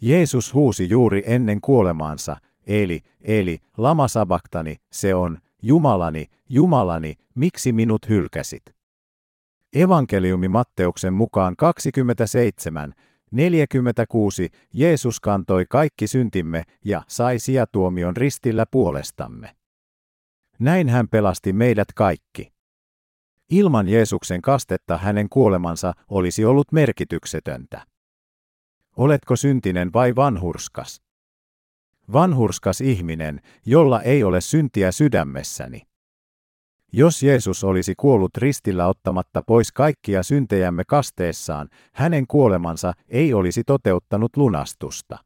Jeesus 0.00 0.54
huusi 0.54 0.88
juuri 0.88 1.22
ennen 1.26 1.60
kuolemaansa, 1.60 2.36
eli, 2.66 3.00
eli, 3.20 3.58
lama 3.76 4.08
sabaktani, 4.08 4.76
se 4.92 5.14
on, 5.14 5.38
Jumalani, 5.62 6.26
Jumalani, 6.48 7.14
miksi 7.34 7.72
minut 7.72 8.08
hylkäsit? 8.08 8.62
Evankeliumi 9.72 10.48
Matteuksen 10.48 11.12
mukaan 11.12 11.56
27, 11.56 12.94
46, 13.30 14.48
Jeesus 14.72 15.20
kantoi 15.20 15.66
kaikki 15.68 16.06
syntimme 16.06 16.62
ja 16.84 17.02
sai 17.08 17.38
sijatuomion 17.38 18.16
ristillä 18.16 18.66
puolestamme. 18.70 19.56
Näin 20.58 20.88
hän 20.88 21.08
pelasti 21.08 21.52
meidät 21.52 21.88
kaikki. 21.94 22.57
Ilman 23.50 23.88
Jeesuksen 23.88 24.42
kastetta 24.42 24.98
hänen 24.98 25.28
kuolemansa 25.28 25.92
olisi 26.08 26.44
ollut 26.44 26.72
merkityksetöntä. 26.72 27.86
Oletko 28.96 29.36
syntinen 29.36 29.92
vai 29.92 30.16
vanhurskas? 30.16 31.02
Vanhurskas 32.12 32.80
ihminen, 32.80 33.40
jolla 33.66 34.02
ei 34.02 34.24
ole 34.24 34.40
syntiä 34.40 34.92
sydämessäni. 34.92 35.82
Jos 36.92 37.22
Jeesus 37.22 37.64
olisi 37.64 37.94
kuollut 37.96 38.36
ristillä 38.36 38.86
ottamatta 38.86 39.42
pois 39.46 39.72
kaikkia 39.72 40.22
syntejämme 40.22 40.82
kasteessaan, 40.88 41.68
hänen 41.92 42.26
kuolemansa 42.26 42.92
ei 43.08 43.34
olisi 43.34 43.64
toteuttanut 43.64 44.36
lunastusta. 44.36 45.18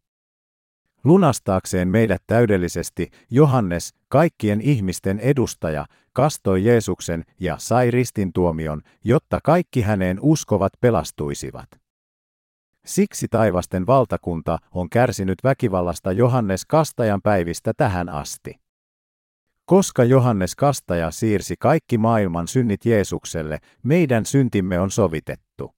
Lunastaakseen 1.05 1.89
meidät 1.89 2.23
täydellisesti, 2.27 3.11
Johannes, 3.31 3.95
kaikkien 4.09 4.61
ihmisten 4.61 5.21
edustaja, 5.21 5.87
kastoi 6.13 6.65
Jeesuksen 6.65 7.25
ja 7.41 7.59
sai 7.59 7.91
ristintuomion, 7.91 8.83
jotta 9.05 9.41
kaikki 9.45 9.83
häneen 9.83 10.19
uskovat 10.21 10.73
pelastuisivat. 10.81 11.69
Siksi 12.87 13.29
taivasten 13.29 13.87
valtakunta 13.87 14.59
on 14.73 14.91
kärsinyt 14.91 15.39
väkivallasta 15.45 16.13
Johannes 16.13 16.67
Kastajan 16.67 17.23
päivistä 17.23 17.73
tähän 17.77 18.09
asti. 18.09 18.61
Koska 19.65 20.05
Johannes 20.05 20.55
Kastaja 20.55 21.11
siirsi 21.11 21.55
kaikki 21.59 21.99
maailman 21.99 22.49
synnit 22.49 22.85
Jeesukselle, 22.85 23.59
meidän 23.83 24.27
syntimme 24.27 24.81
on 24.81 24.91
sovitettu. 24.91 25.75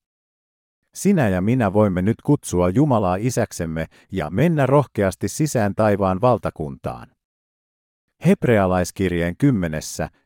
Sinä 0.94 1.28
ja 1.28 1.40
minä 1.40 1.72
voimme 1.72 2.02
nyt 2.02 2.16
kutsua 2.24 2.68
Jumalaa 2.68 3.16
isäksemme 3.16 3.86
ja 4.12 4.30
mennä 4.30 4.66
rohkeasti 4.66 5.28
sisään 5.28 5.74
taivaan 5.74 6.20
valtakuntaan. 6.20 7.13
Hebrealaiskirjeen 8.26 9.36
10, 9.36 9.80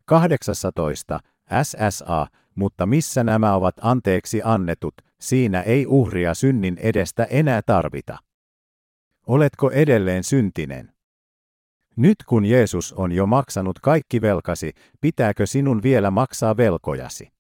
18, 0.05 1.21
SSA, 1.63 2.27
mutta 2.55 2.87
missä 2.87 3.25
nämä 3.25 3.55
ovat 3.55 3.75
anteeksi 3.81 4.41
annetut, 4.45 4.95
siinä 5.21 5.61
ei 5.61 5.87
uhria 5.87 6.35
synnin 6.35 6.79
edestä 6.79 7.25
enää 7.25 7.63
tarvita. 7.67 8.19
Oletko 9.27 9.71
edelleen 9.71 10.25
syntinen? 10.25 10.93
Nyt 11.97 12.17
kun 12.27 12.45
Jeesus 12.45 12.93
on 12.93 13.13
jo 13.13 13.27
maksanut 13.27 13.79
kaikki 13.79 14.21
velkasi, 14.21 14.73
pitääkö 15.01 15.47
sinun 15.47 15.83
vielä 15.83 16.11
maksaa 16.11 16.57
velkojasi? 16.57 17.33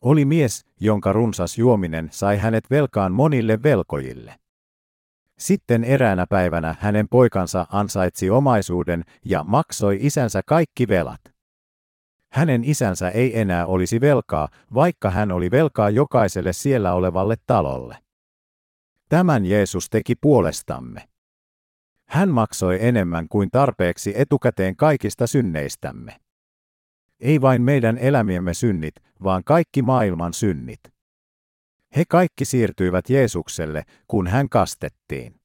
Oli 0.00 0.24
mies, 0.24 0.64
jonka 0.80 1.12
runsas 1.12 1.58
juominen 1.58 2.08
sai 2.12 2.38
hänet 2.38 2.70
velkaan 2.70 3.12
monille 3.12 3.62
velkojille. 3.62 4.41
Sitten 5.42 5.84
eräänä 5.84 6.26
päivänä 6.26 6.74
hänen 6.80 7.08
poikansa 7.08 7.66
ansaitsi 7.70 8.30
omaisuuden 8.30 9.04
ja 9.24 9.44
maksoi 9.44 9.98
isänsä 10.00 10.42
kaikki 10.46 10.88
velat. 10.88 11.20
Hänen 12.32 12.64
isänsä 12.64 13.08
ei 13.10 13.40
enää 13.40 13.66
olisi 13.66 14.00
velkaa, 14.00 14.48
vaikka 14.74 15.10
hän 15.10 15.32
oli 15.32 15.50
velkaa 15.50 15.90
jokaiselle 15.90 16.52
siellä 16.52 16.94
olevalle 16.94 17.36
talolle. 17.46 17.98
Tämän 19.08 19.46
Jeesus 19.46 19.90
teki 19.90 20.14
puolestamme. 20.14 21.08
Hän 22.08 22.28
maksoi 22.28 22.78
enemmän 22.80 23.28
kuin 23.28 23.50
tarpeeksi 23.50 24.12
etukäteen 24.16 24.76
kaikista 24.76 25.26
synneistämme. 25.26 26.16
Ei 27.20 27.40
vain 27.40 27.62
meidän 27.62 27.98
elämiemme 27.98 28.54
synnit, 28.54 28.94
vaan 29.22 29.44
kaikki 29.44 29.82
maailman 29.82 30.32
synnit. 30.32 30.80
He 31.96 32.04
kaikki 32.08 32.44
siirtyivät 32.44 33.10
Jeesukselle, 33.10 33.82
kun 34.08 34.26
hän 34.26 34.48
kastettiin. 34.48 35.40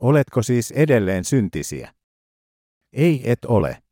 Oletko 0.00 0.42
siis 0.42 0.70
edelleen 0.70 1.24
syntisiä? 1.24 1.94
Ei 2.92 3.30
et 3.30 3.44
ole. 3.44 3.82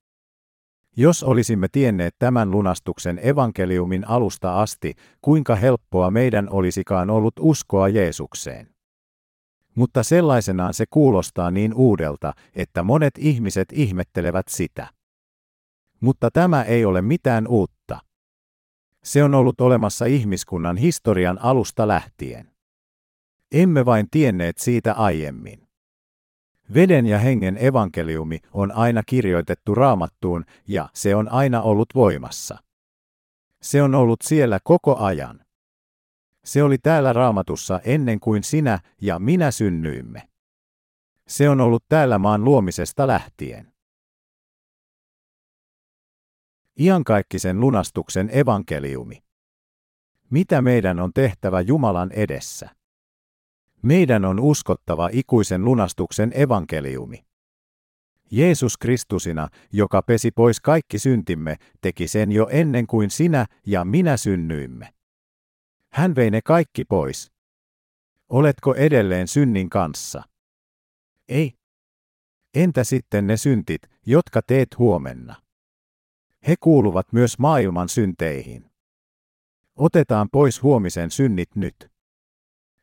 Jos 0.96 1.22
olisimme 1.22 1.68
tienneet 1.72 2.14
tämän 2.18 2.50
lunastuksen 2.50 3.20
evankeliumin 3.22 4.08
alusta 4.08 4.60
asti, 4.60 4.94
kuinka 5.20 5.54
helppoa 5.54 6.10
meidän 6.10 6.48
olisikaan 6.50 7.10
ollut 7.10 7.34
uskoa 7.40 7.88
Jeesukseen. 7.88 8.74
Mutta 9.74 10.02
sellaisenaan 10.02 10.74
se 10.74 10.84
kuulostaa 10.90 11.50
niin 11.50 11.74
uudelta, 11.74 12.32
että 12.54 12.82
monet 12.82 13.14
ihmiset 13.18 13.68
ihmettelevät 13.72 14.48
sitä. 14.48 14.88
Mutta 16.00 16.30
tämä 16.32 16.62
ei 16.62 16.84
ole 16.84 17.02
mitään 17.02 17.48
uutta. 17.48 17.98
Se 19.04 19.24
on 19.24 19.34
ollut 19.34 19.60
olemassa 19.60 20.04
ihmiskunnan 20.04 20.76
historian 20.76 21.38
alusta 21.42 21.88
lähtien. 21.88 22.50
Emme 23.52 23.84
vain 23.84 24.10
tienneet 24.10 24.58
siitä 24.58 24.94
aiemmin. 24.94 25.68
Veden 26.74 27.06
ja 27.06 27.18
hengen 27.18 27.56
evankeliumi 27.60 28.40
on 28.52 28.72
aina 28.72 29.02
kirjoitettu 29.06 29.74
raamattuun 29.74 30.44
ja 30.68 30.88
se 30.94 31.14
on 31.14 31.32
aina 31.32 31.62
ollut 31.62 31.88
voimassa. 31.94 32.58
Se 33.62 33.82
on 33.82 33.94
ollut 33.94 34.22
siellä 34.22 34.58
koko 34.64 34.96
ajan. 34.96 35.40
Se 36.44 36.62
oli 36.62 36.78
täällä 36.78 37.12
raamatussa 37.12 37.80
ennen 37.84 38.20
kuin 38.20 38.44
sinä 38.44 38.78
ja 39.00 39.18
minä 39.18 39.50
synnyimme. 39.50 40.28
Se 41.28 41.48
on 41.48 41.60
ollut 41.60 41.84
täällä 41.88 42.18
maan 42.18 42.44
luomisesta 42.44 43.06
lähtien. 43.06 43.69
Iankaikkisen 46.80 47.60
lunastuksen 47.60 48.30
evankeliumi. 48.32 49.22
Mitä 50.30 50.62
meidän 50.62 51.00
on 51.00 51.12
tehtävä 51.12 51.60
Jumalan 51.60 52.12
edessä? 52.12 52.68
Meidän 53.82 54.24
on 54.24 54.40
uskottava 54.40 55.08
ikuisen 55.12 55.64
lunastuksen 55.64 56.32
evankeliumi. 56.34 57.24
Jeesus 58.30 58.76
Kristusina, 58.76 59.48
joka 59.72 60.02
pesi 60.02 60.30
pois 60.30 60.60
kaikki 60.60 60.98
syntimme, 60.98 61.56
teki 61.80 62.08
sen 62.08 62.32
jo 62.32 62.48
ennen 62.50 62.86
kuin 62.86 63.10
sinä 63.10 63.46
ja 63.66 63.84
minä 63.84 64.16
synnyimme. 64.16 64.94
Hän 65.92 66.14
vei 66.16 66.30
ne 66.30 66.40
kaikki 66.44 66.84
pois. 66.84 67.32
Oletko 68.28 68.74
edelleen 68.74 69.28
synnin 69.28 69.70
kanssa? 69.70 70.22
Ei. 71.28 71.52
Entä 72.54 72.84
sitten 72.84 73.26
ne 73.26 73.36
syntit, 73.36 73.82
jotka 74.06 74.42
teet 74.42 74.78
huomenna? 74.78 75.49
He 76.48 76.54
kuuluvat 76.60 77.12
myös 77.12 77.38
maailman 77.38 77.88
synteihin. 77.88 78.70
Otetaan 79.76 80.28
pois 80.32 80.62
huomisen 80.62 81.10
synnit 81.10 81.56
nyt. 81.56 81.90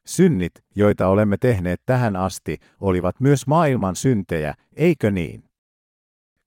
Synnit, 0.06 0.52
joita 0.76 1.08
olemme 1.08 1.38
tehneet 1.38 1.82
tähän 1.86 2.16
asti, 2.16 2.58
olivat 2.80 3.20
myös 3.20 3.48
maailman 3.48 3.96
syntejä, 3.96 4.54
eikö 4.76 5.12
niin? 5.12 5.44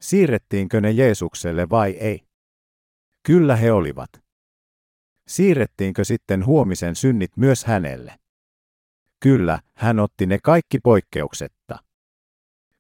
Siirrettiinkö 0.01 0.81
ne 0.81 0.91
Jeesukselle 0.91 1.71
vai 1.71 1.91
ei? 1.91 2.27
Kyllä 3.23 3.57
he 3.57 3.73
olivat. 3.73 4.11
Siirrettiinkö 5.27 6.05
sitten 6.05 6.47
huomisen 6.47 6.97
synnit 6.97 7.37
myös 7.37 7.65
hänelle? 7.65 8.19
Kyllä, 9.21 9.61
hän 9.75 9.99
otti 9.99 10.27
ne 10.27 10.39
kaikki 10.43 10.79
poikkeuksetta. 10.79 11.79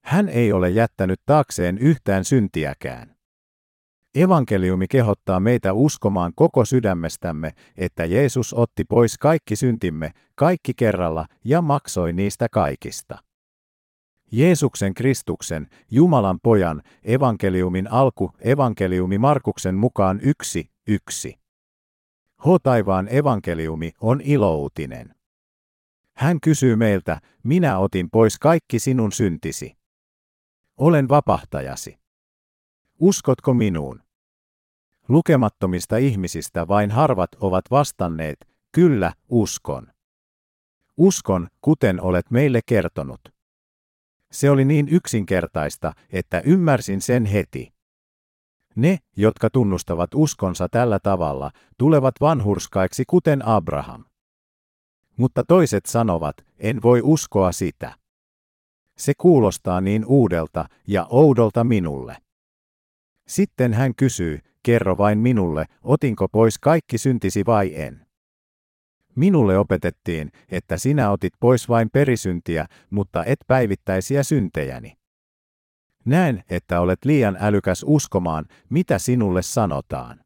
Hän 0.04 0.28
ei 0.28 0.52
ole 0.52 0.70
jättänyt 0.70 1.20
taakseen 1.26 1.78
yhtään 1.78 2.24
syntiäkään. 2.24 3.19
Evankeliumi 4.14 4.88
kehottaa 4.88 5.40
meitä 5.40 5.72
uskomaan 5.72 6.32
koko 6.36 6.64
sydämestämme, 6.64 7.52
että 7.76 8.04
Jeesus 8.04 8.54
otti 8.54 8.84
pois 8.84 9.18
kaikki 9.18 9.56
syntimme, 9.56 10.10
kaikki 10.34 10.72
kerralla, 10.74 11.26
ja 11.44 11.62
maksoi 11.62 12.12
niistä 12.12 12.48
kaikista. 12.48 13.18
Jeesuksen 14.32 14.94
Kristuksen, 14.94 15.66
Jumalan 15.90 16.38
pojan, 16.42 16.82
evankeliumin 17.04 17.92
alku, 17.92 18.30
evankeliumi 18.40 19.18
Markuksen 19.18 19.74
mukaan 19.74 20.20
yksi, 20.22 20.70
yksi. 20.86 21.38
H. 22.40 22.46
Taivaan 22.62 23.08
evankeliumi 23.10 23.92
on 24.00 24.20
iloutinen. 24.20 25.14
Hän 26.16 26.40
kysyy 26.40 26.76
meiltä, 26.76 27.20
minä 27.42 27.78
otin 27.78 28.10
pois 28.10 28.38
kaikki 28.38 28.78
sinun 28.78 29.12
syntisi. 29.12 29.76
Olen 30.76 31.08
vapahtajasi. 31.08 31.99
Uskotko 33.00 33.54
minuun? 33.54 34.02
Lukemattomista 35.08 35.96
ihmisistä 35.96 36.68
vain 36.68 36.90
harvat 36.90 37.30
ovat 37.40 37.64
vastanneet, 37.70 38.48
kyllä, 38.72 39.12
uskon. 39.28 39.86
Uskon, 40.96 41.48
kuten 41.60 42.02
olet 42.02 42.30
meille 42.30 42.60
kertonut. 42.66 43.20
Se 44.32 44.50
oli 44.50 44.64
niin 44.64 44.88
yksinkertaista, 44.88 45.92
että 46.10 46.42
ymmärsin 46.44 47.00
sen 47.00 47.24
heti. 47.24 47.72
Ne, 48.76 48.98
jotka 49.16 49.50
tunnustavat 49.50 50.14
uskonsa 50.14 50.68
tällä 50.68 50.98
tavalla, 50.98 51.50
tulevat 51.78 52.14
vanhurskaiksi 52.20 53.04
kuten 53.06 53.46
Abraham. 53.46 54.04
Mutta 55.16 55.44
toiset 55.48 55.86
sanovat, 55.86 56.36
en 56.58 56.82
voi 56.82 57.00
uskoa 57.04 57.52
sitä. 57.52 57.94
Se 58.98 59.12
kuulostaa 59.18 59.80
niin 59.80 60.04
uudelta 60.04 60.68
ja 60.86 61.06
oudolta 61.10 61.64
minulle. 61.64 62.16
Sitten 63.30 63.72
hän 63.72 63.94
kysyy, 63.94 64.38
kerro 64.62 64.98
vain 64.98 65.18
minulle, 65.18 65.66
otinko 65.82 66.28
pois 66.28 66.58
kaikki 66.58 66.98
syntisi 66.98 67.46
vai 67.46 67.72
en. 67.74 68.06
Minulle 69.14 69.58
opetettiin, 69.58 70.32
että 70.48 70.76
sinä 70.76 71.10
otit 71.10 71.32
pois 71.40 71.68
vain 71.68 71.90
perisyntiä, 71.90 72.66
mutta 72.90 73.24
et 73.24 73.38
päivittäisiä 73.46 74.22
syntejäni. 74.22 74.96
Näen, 76.04 76.44
että 76.48 76.80
olet 76.80 77.04
liian 77.04 77.36
älykäs 77.40 77.84
uskomaan, 77.86 78.44
mitä 78.70 78.98
sinulle 78.98 79.42
sanotaan. 79.42 80.20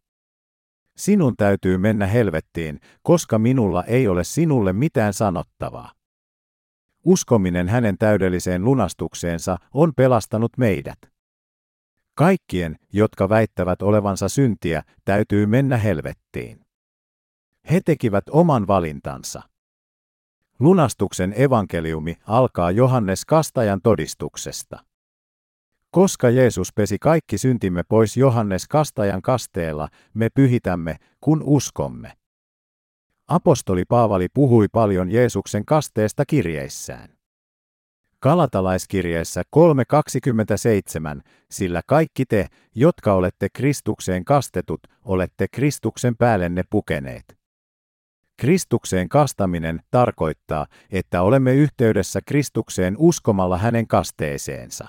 Sinun 0.96 1.36
täytyy 1.36 1.78
mennä 1.78 2.06
helvettiin, 2.06 2.80
koska 3.02 3.38
minulla 3.38 3.84
ei 3.84 4.08
ole 4.08 4.24
sinulle 4.24 4.72
mitään 4.72 5.12
sanottavaa. 5.12 5.92
Uskominen 7.04 7.68
hänen 7.68 7.98
täydelliseen 7.98 8.64
lunastukseensa 8.64 9.56
on 9.74 9.92
pelastanut 9.96 10.52
meidät. 10.58 11.13
Kaikkien, 12.14 12.76
jotka 12.92 13.28
väittävät 13.28 13.82
olevansa 13.82 14.28
syntiä, 14.28 14.82
täytyy 15.04 15.46
mennä 15.46 15.76
helvettiin. 15.76 16.60
He 17.70 17.80
tekivät 17.84 18.24
oman 18.30 18.66
valintansa. 18.66 19.42
Lunastuksen 20.58 21.34
evankeliumi 21.36 22.16
alkaa 22.26 22.70
Johannes 22.70 23.24
Kastajan 23.24 23.80
todistuksesta. 23.82 24.84
Koska 25.90 26.30
Jeesus 26.30 26.72
pesi 26.72 26.98
kaikki 26.98 27.38
syntimme 27.38 27.82
pois 27.82 28.16
Johannes 28.16 28.68
Kastajan 28.68 29.22
kasteella, 29.22 29.88
me 30.14 30.28
pyhitämme, 30.34 30.96
kun 31.20 31.42
uskomme. 31.42 32.12
Apostoli 33.28 33.84
Paavali 33.84 34.28
puhui 34.34 34.66
paljon 34.72 35.10
Jeesuksen 35.10 35.64
kasteesta 35.64 36.24
kirjeissään. 36.26 37.23
Kalatalaiskirjeessä 38.24 39.42
3.27, 41.16 41.22
sillä 41.50 41.82
kaikki 41.86 42.26
te, 42.26 42.46
jotka 42.74 43.12
olette 43.14 43.48
Kristukseen 43.48 44.24
kastetut, 44.24 44.80
olette 45.04 45.46
Kristuksen 45.48 46.16
päällenne 46.16 46.62
pukeneet. 46.70 47.38
Kristukseen 48.36 49.08
kastaminen 49.08 49.80
tarkoittaa, 49.90 50.66
että 50.90 51.22
olemme 51.22 51.54
yhteydessä 51.54 52.20
Kristukseen 52.26 52.94
uskomalla 52.98 53.58
hänen 53.58 53.86
kasteeseensa. 53.86 54.88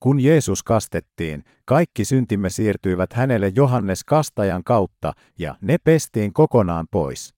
Kun 0.00 0.20
Jeesus 0.20 0.62
kastettiin, 0.62 1.44
kaikki 1.64 2.04
syntimme 2.04 2.50
siirtyivät 2.50 3.12
hänelle 3.12 3.52
Johannes 3.54 4.04
kastajan 4.04 4.64
kautta 4.64 5.12
ja 5.38 5.54
ne 5.60 5.78
pestiin 5.84 6.32
kokonaan 6.32 6.86
pois. 6.90 7.34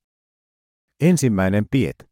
Ensimmäinen 1.01 1.67
Piet. 1.71 2.11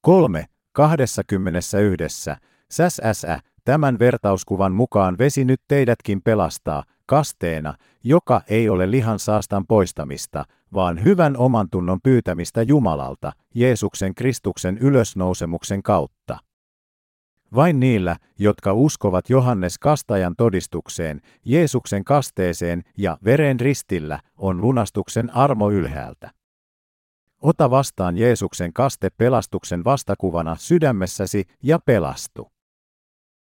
3. 0.00 0.51
21. 0.72 2.30
Säsäsä, 2.70 3.38
tämän 3.64 3.98
vertauskuvan 3.98 4.72
mukaan 4.72 5.18
vesi 5.18 5.44
nyt 5.44 5.60
teidätkin 5.68 6.22
pelastaa, 6.22 6.84
kasteena, 7.06 7.74
joka 8.04 8.42
ei 8.48 8.68
ole 8.68 8.90
lihan 8.90 9.18
saastan 9.18 9.66
poistamista, 9.66 10.44
vaan 10.74 11.04
hyvän 11.04 11.36
oman 11.36 11.68
tunnon 11.70 11.98
pyytämistä 12.02 12.62
Jumalalta, 12.62 13.32
Jeesuksen 13.54 14.14
Kristuksen 14.14 14.78
ylösnousemuksen 14.78 15.82
kautta. 15.82 16.38
Vain 17.54 17.80
niillä, 17.80 18.16
jotka 18.38 18.72
uskovat 18.72 19.30
Johannes 19.30 19.78
Kastajan 19.78 20.34
todistukseen, 20.36 21.20
Jeesuksen 21.44 22.04
kasteeseen 22.04 22.82
ja 22.98 23.18
veren 23.24 23.60
ristillä, 23.60 24.20
on 24.36 24.60
lunastuksen 24.60 25.36
armo 25.36 25.70
ylhäältä. 25.70 26.30
Ota 27.42 27.70
vastaan 27.70 28.16
Jeesuksen 28.16 28.72
kaste 28.72 29.10
pelastuksen 29.10 29.84
vastakuvana 29.84 30.56
sydämessäsi 30.58 31.44
ja 31.62 31.78
pelastu. 31.78 32.51